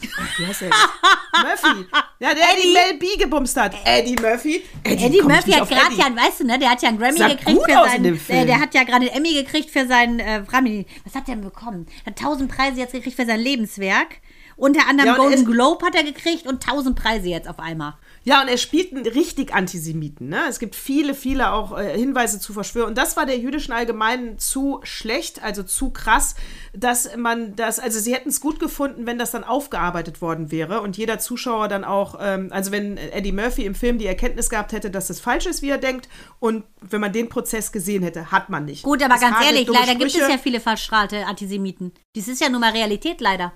Wie 0.00 0.46
heißt 0.46 0.62
er? 0.62 0.70
Murphy. 1.42 1.86
Ja, 2.18 2.34
der 2.34 2.44
Eddie. 2.52 2.62
die 2.62 2.72
Mel 2.72 2.98
B 2.98 3.16
gebumst 3.16 3.56
hat. 3.56 3.74
Eddie 3.84 4.16
Murphy. 4.20 4.62
Eddie 4.84 5.18
ich 5.18 5.22
Murphy 5.22 5.52
hat 5.52 5.68
gerade 5.68 5.86
Eddie. 5.86 6.00
ja, 6.00 6.16
weißt 6.16 6.40
du, 6.40 6.46
ne, 6.46 6.58
der 6.58 6.70
hat 6.70 6.82
ja 6.82 6.88
einen 6.88 6.98
Grammy 6.98 7.18
Sah 7.18 7.28
gekriegt 7.28 7.62
für 7.64 7.72
seinen, 7.72 8.04
äh, 8.04 8.16
Film. 8.16 8.46
der 8.46 8.60
hat 8.60 8.74
ja 8.74 8.84
gerade 8.84 9.06
einen 9.10 9.16
Emmy 9.16 9.34
gekriegt 9.34 9.70
für 9.70 9.86
seinen, 9.86 10.20
äh, 10.20 10.42
nicht, 10.62 10.88
was 11.04 11.14
hat 11.14 11.28
der 11.28 11.36
denn 11.36 11.44
bekommen? 11.44 11.86
Hat 12.06 12.18
tausend 12.18 12.50
Preise 12.50 12.80
jetzt 12.80 12.92
gekriegt 12.92 13.16
für 13.16 13.26
sein 13.26 13.40
Lebenswerk. 13.40 14.20
Unter 14.56 14.86
anderem 14.88 15.08
Ja, 15.08 15.16
Golden 15.16 15.44
Globe 15.44 15.84
hat 15.86 15.94
er 15.94 16.04
gekriegt 16.04 16.46
und 16.46 16.62
tausend 16.62 16.96
Preise 16.96 17.28
jetzt 17.28 17.48
auf 17.48 17.58
einmal. 17.58 17.94
Ja, 18.24 18.40
und 18.42 18.48
er 18.48 18.58
spielt 18.58 18.94
einen 18.94 19.06
richtig 19.06 19.52
Antisemiten. 19.52 20.28
Ne? 20.28 20.42
Es 20.48 20.58
gibt 20.58 20.76
viele, 20.76 21.14
viele 21.14 21.52
auch 21.52 21.76
äh, 21.76 21.98
Hinweise 21.98 22.38
zu 22.38 22.52
Verschwörung. 22.52 22.90
Und 22.90 22.98
das 22.98 23.16
war 23.16 23.26
der 23.26 23.38
jüdischen 23.38 23.72
Allgemeinen 23.72 24.38
zu 24.38 24.80
schlecht, 24.84 25.42
also 25.42 25.62
zu 25.62 25.90
krass, 25.90 26.36
dass 26.72 27.16
man 27.16 27.56
das, 27.56 27.78
also 27.78 27.98
sie 27.98 28.14
hätten 28.14 28.28
es 28.28 28.40
gut 28.40 28.60
gefunden, 28.60 29.06
wenn 29.06 29.18
das 29.18 29.32
dann 29.32 29.42
aufgearbeitet 29.44 30.22
worden 30.22 30.52
wäre 30.52 30.80
und 30.82 30.96
jeder 30.96 31.18
Zuschauer 31.18 31.68
dann 31.68 31.84
auch, 31.84 32.18
ähm, 32.20 32.48
also 32.50 32.70
wenn 32.70 32.96
Eddie 32.96 33.32
Murphy 33.32 33.64
im 33.64 33.74
Film 33.74 33.98
die 33.98 34.06
Erkenntnis 34.06 34.50
gehabt 34.50 34.72
hätte, 34.72 34.90
dass 34.90 35.08
das 35.08 35.18
falsch 35.18 35.46
ist, 35.46 35.62
wie 35.62 35.70
er 35.70 35.78
denkt, 35.78 36.08
und 36.38 36.64
wenn 36.80 37.00
man 37.00 37.12
den 37.12 37.28
Prozess 37.28 37.72
gesehen 37.72 38.02
hätte, 38.02 38.30
hat 38.30 38.48
man 38.50 38.64
nicht. 38.64 38.84
Gut, 38.84 39.02
aber 39.02 39.14
Das 39.14 39.22
ganz 39.22 39.44
ehrlich, 39.44 39.66
leider 39.68 39.94
gibt 39.94 40.10
es 40.10 40.12
Sprüche. 40.14 40.30
ja 40.32 40.38
viele 40.38 40.60
verstrahlte 40.60 41.26
Antisemiten. 41.26 41.92
Das 42.14 42.28
ist 42.28 42.40
ja 42.40 42.48
nun 42.48 42.60
mal 42.60 42.72
Realität 42.72 43.20
leider. 43.20 43.52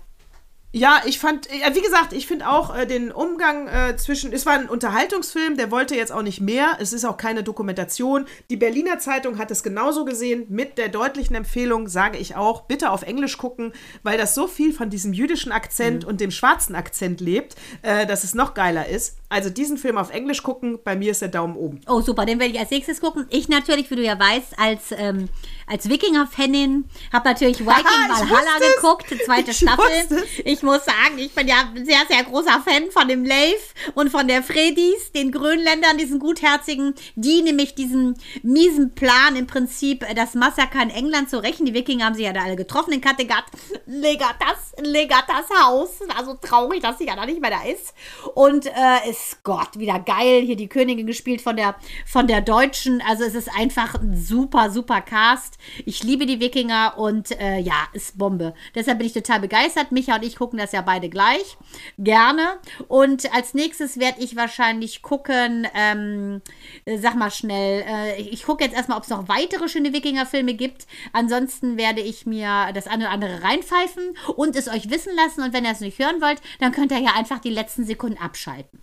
Ja, 0.72 1.00
ich 1.06 1.18
fand, 1.18 1.48
ja, 1.50 1.74
wie 1.74 1.80
gesagt, 1.80 2.12
ich 2.12 2.26
finde 2.26 2.48
auch 2.48 2.76
äh, 2.76 2.86
den 2.86 3.10
Umgang 3.10 3.66
äh, 3.66 3.96
zwischen, 3.96 4.32
es 4.32 4.44
war 4.44 4.52
ein 4.52 4.68
Unterhaltungsfilm, 4.68 5.56
der 5.56 5.70
wollte 5.70 5.94
jetzt 5.94 6.12
auch 6.12 6.22
nicht 6.22 6.40
mehr, 6.40 6.76
es 6.80 6.92
ist 6.92 7.06
auch 7.06 7.16
keine 7.16 7.42
Dokumentation. 7.42 8.26
Die 8.50 8.56
Berliner 8.56 8.98
Zeitung 8.98 9.38
hat 9.38 9.50
es 9.50 9.62
genauso 9.62 10.04
gesehen, 10.04 10.44
mit 10.50 10.76
der 10.76 10.88
deutlichen 10.88 11.34
Empfehlung, 11.34 11.88
sage 11.88 12.18
ich 12.18 12.36
auch, 12.36 12.62
bitte 12.62 12.90
auf 12.90 13.02
Englisch 13.02 13.38
gucken, 13.38 13.72
weil 14.02 14.18
das 14.18 14.34
so 14.34 14.48
viel 14.48 14.74
von 14.74 14.90
diesem 14.90 15.14
jüdischen 15.14 15.50
Akzent 15.50 16.04
und 16.04 16.20
dem 16.20 16.30
schwarzen 16.30 16.74
Akzent 16.74 17.22
lebt, 17.22 17.56
äh, 17.80 18.04
dass 18.04 18.22
es 18.22 18.34
noch 18.34 18.52
geiler 18.52 18.86
ist. 18.86 19.16
Also 19.28 19.50
diesen 19.50 19.76
Film 19.76 19.98
auf 19.98 20.10
Englisch 20.10 20.42
gucken, 20.44 20.78
bei 20.84 20.94
mir 20.94 21.10
ist 21.10 21.20
der 21.20 21.28
Daumen 21.28 21.56
oben. 21.56 21.80
Oh, 21.88 22.00
super, 22.00 22.24
den 22.26 22.38
werde 22.38 22.52
ich 22.52 22.60
als 22.60 22.70
nächstes 22.70 23.00
gucken. 23.00 23.26
Ich 23.30 23.48
natürlich, 23.48 23.90
wie 23.90 23.96
du 23.96 24.02
ja 24.02 24.16
weißt, 24.18 24.56
als, 24.56 24.92
ähm, 24.92 25.28
als 25.66 25.88
Wikinger-Fanin 25.88 26.84
habe 27.12 27.28
natürlich 27.28 27.58
Viking 27.66 27.74
ich 27.74 28.30
Valhalla 28.30 28.74
geguckt, 28.76 29.06
die 29.10 29.18
zweite 29.18 29.50
Ich 29.50 29.56
Staffel. 29.58 29.84
wusste. 29.84 30.24
Ich 30.44 30.62
muss 30.62 30.84
sagen, 30.84 31.18
ich 31.18 31.34
bin 31.34 31.48
ja 31.48 31.56
ein 31.74 31.84
sehr, 31.84 32.02
sehr 32.08 32.22
großer 32.22 32.62
Fan 32.64 32.90
von 32.92 33.08
dem 33.08 33.24
Leif 33.24 33.74
und 33.94 34.10
von 34.10 34.28
der 34.28 34.44
Fredis, 34.44 35.10
den 35.12 35.32
Grönländern, 35.32 35.98
diesen 35.98 36.20
gutherzigen, 36.20 36.94
die 37.16 37.42
nämlich 37.42 37.74
diesen 37.74 38.16
miesen 38.44 38.94
Plan 38.94 39.34
im 39.34 39.48
Prinzip, 39.48 40.08
äh, 40.08 40.14
das 40.14 40.34
Massaker 40.34 40.82
in 40.82 40.90
England 40.90 41.30
zu 41.30 41.42
rächen. 41.42 41.66
Die 41.66 41.74
Wikinger 41.74 42.04
haben 42.06 42.14
sich 42.14 42.24
ja 42.26 42.32
da 42.32 42.42
alle 42.44 42.54
getroffen 42.54 42.92
in 42.92 43.00
Kattegat. 43.00 43.44
Legatas, 43.86 44.72
Legatas 44.78 45.46
Haus. 45.64 45.98
War 46.14 46.24
so 46.24 46.34
traurig, 46.34 46.80
dass 46.80 46.98
sie 46.98 47.06
ja 47.06 47.16
da 47.16 47.26
nicht 47.26 47.40
mehr 47.40 47.50
da 47.50 47.64
ist. 47.64 47.92
Und 48.34 48.66
äh, 48.66 48.70
ist 49.16 49.44
Gott 49.44 49.78
wieder 49.78 49.98
geil. 49.98 50.42
Hier 50.42 50.56
die 50.56 50.68
Königin 50.68 51.06
gespielt 51.06 51.40
von 51.40 51.56
der, 51.56 51.76
von 52.04 52.26
der 52.26 52.40
Deutschen. 52.40 53.02
Also 53.06 53.24
es 53.24 53.34
ist 53.34 53.50
einfach 53.56 53.94
ein 53.94 54.16
super, 54.16 54.70
super 54.70 55.00
Cast. 55.00 55.58
Ich 55.84 56.02
liebe 56.02 56.26
die 56.26 56.40
Wikinger 56.40 56.94
und 56.96 57.38
äh, 57.40 57.58
ja, 57.58 57.88
ist 57.92 58.18
Bombe. 58.18 58.54
Deshalb 58.74 58.98
bin 58.98 59.06
ich 59.06 59.12
total 59.12 59.40
begeistert. 59.40 59.92
Micha 59.92 60.16
und 60.16 60.24
ich 60.24 60.36
gucken 60.36 60.58
das 60.58 60.72
ja 60.72 60.82
beide 60.82 61.08
gleich. 61.08 61.56
Gerne. 61.98 62.58
Und 62.88 63.32
als 63.34 63.54
nächstes 63.54 63.98
werde 63.98 64.22
ich 64.22 64.36
wahrscheinlich 64.36 65.02
gucken, 65.02 65.66
ähm, 65.74 66.42
sag 66.98 67.16
mal 67.16 67.30
schnell, 67.30 67.84
äh, 67.86 68.20
ich 68.20 68.44
gucke 68.44 68.64
jetzt 68.64 68.76
erstmal, 68.76 68.98
ob 68.98 69.04
es 69.04 69.10
noch 69.10 69.28
weitere 69.28 69.68
schöne 69.68 69.92
Wikinger-Filme 69.92 70.54
gibt. 70.54 70.86
Ansonsten 71.12 71.76
werde 71.76 72.00
ich 72.00 72.26
mir 72.26 72.70
das 72.74 72.86
eine 72.86 73.04
oder 73.04 73.12
andere 73.12 73.42
reinpfeifen 73.42 74.16
und 74.36 74.56
es 74.56 74.68
euch 74.68 74.90
wissen 74.90 75.14
lassen. 75.16 75.42
Und 75.42 75.52
wenn 75.52 75.64
ihr 75.64 75.72
es 75.72 75.80
nicht 75.80 75.98
hören 75.98 76.20
wollt, 76.20 76.40
dann 76.60 76.72
könnt 76.72 76.92
ihr 76.92 76.98
ja 76.98 77.14
einfach 77.14 77.38
die 77.38 77.50
letzten 77.50 77.84
Sekunden 77.84 78.18
abschalten. 78.18 78.80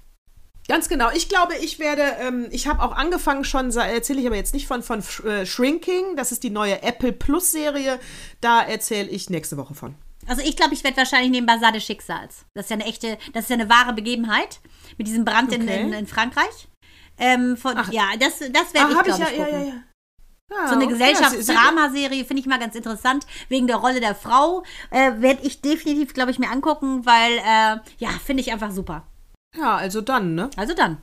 Ganz 0.68 0.88
genau. 0.88 1.10
Ich 1.14 1.28
glaube, 1.28 1.56
ich 1.56 1.80
werde, 1.80 2.04
ähm, 2.20 2.48
ich 2.52 2.68
habe 2.68 2.82
auch 2.82 2.94
angefangen 2.94 3.44
schon, 3.44 3.72
erzähle 3.72 4.22
ich 4.22 4.28
aber 4.28 4.38
jetzt 4.38 4.54
nicht 4.54 4.66
von, 4.66 4.82
von 4.82 5.04
äh, 5.26 5.46
Shrinking. 5.46 6.16
Das 6.16 6.32
ist 6.32 6.44
die 6.44 6.50
neue 6.50 6.82
Apple 6.84 7.12
Plus 7.12 7.52
Serie. 7.52 8.00
Da 8.40 8.62
erzähle 8.62 9.10
ich 9.10 9.30
nächste 9.30 9.58
Woche 9.58 9.74
von. 9.74 9.96
Also 10.26 10.42
ich 10.42 10.56
glaube, 10.56 10.74
ich 10.74 10.84
werde 10.86 10.98
wahrscheinlich 10.98 11.32
nehmen 11.32 11.48
Basar 11.48 11.74
des 11.74 11.84
Schicksals. 11.84 12.46
Das 12.54 12.66
ist 12.66 12.70
ja 12.70 12.76
eine 12.76 12.86
echte, 12.86 13.18
das 13.34 13.44
ist 13.44 13.50
ja 13.50 13.56
eine 13.56 13.70
wahre 13.70 13.94
Begebenheit 13.94 14.62
mit 14.98 15.08
diesem 15.08 15.26
Brand 15.26 15.52
okay. 15.52 15.62
in, 15.62 15.68
in, 15.68 15.94
in, 15.94 16.08
Frankreich. 16.08 16.70
Ähm, 17.18 17.58
von, 17.58 17.74
Ach. 17.76 17.92
ja, 17.92 18.06
das, 18.18 18.40
das 18.40 18.74
werde 18.74 18.88
ah, 18.88 18.90
ich, 18.90 19.04
glaube 19.04 19.10
ich, 19.10 19.18
ja, 19.18 19.26
gucken. 19.26 19.40
Ja, 19.40 19.60
ja, 19.60 19.66
ja. 19.66 19.84
Ja, 20.52 20.68
so 20.68 20.76
eine 20.76 20.88
Gesellschaftsdramaserie 20.88 22.26
finde 22.26 22.42
ich 22.42 22.46
mal 22.46 22.60
ganz 22.60 22.76
interessant. 22.76 23.26
Wegen 23.50 23.66
der 23.66 23.78
Rolle 23.78 24.00
der 24.00 24.14
Frau 24.14 24.64
äh, 24.92 25.14
werde 25.18 25.42
ich 25.44 25.62
definitiv, 25.62 26.14
glaube 26.14 26.32
ich, 26.32 26.38
mir 26.38 26.52
angucken, 26.52 27.06
weil, 27.06 27.38
äh, 27.40 27.80
ja, 27.98 28.10
finde 28.24 28.42
ich 28.42 28.52
einfach 28.52 28.72
super. 28.72 29.08
Ja, 29.56 29.78
also 29.78 30.02
dann, 30.02 30.36
ne? 30.36 30.50
Also 30.56 30.74
dann. 30.74 31.02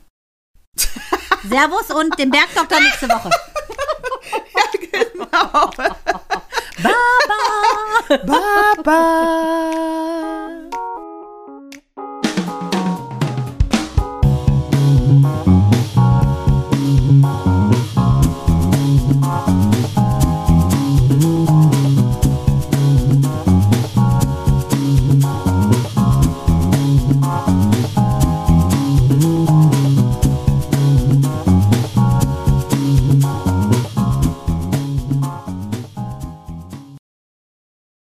Servus 1.43 1.89
und 1.91 2.17
den 2.19 2.29
Bergdoktor 2.29 2.79
nächste 2.79 3.07
Woche. 3.09 3.29
ja, 4.55 4.63
genau. 4.79 5.25
Baba. 5.31 5.95
Baba. 8.83 10.11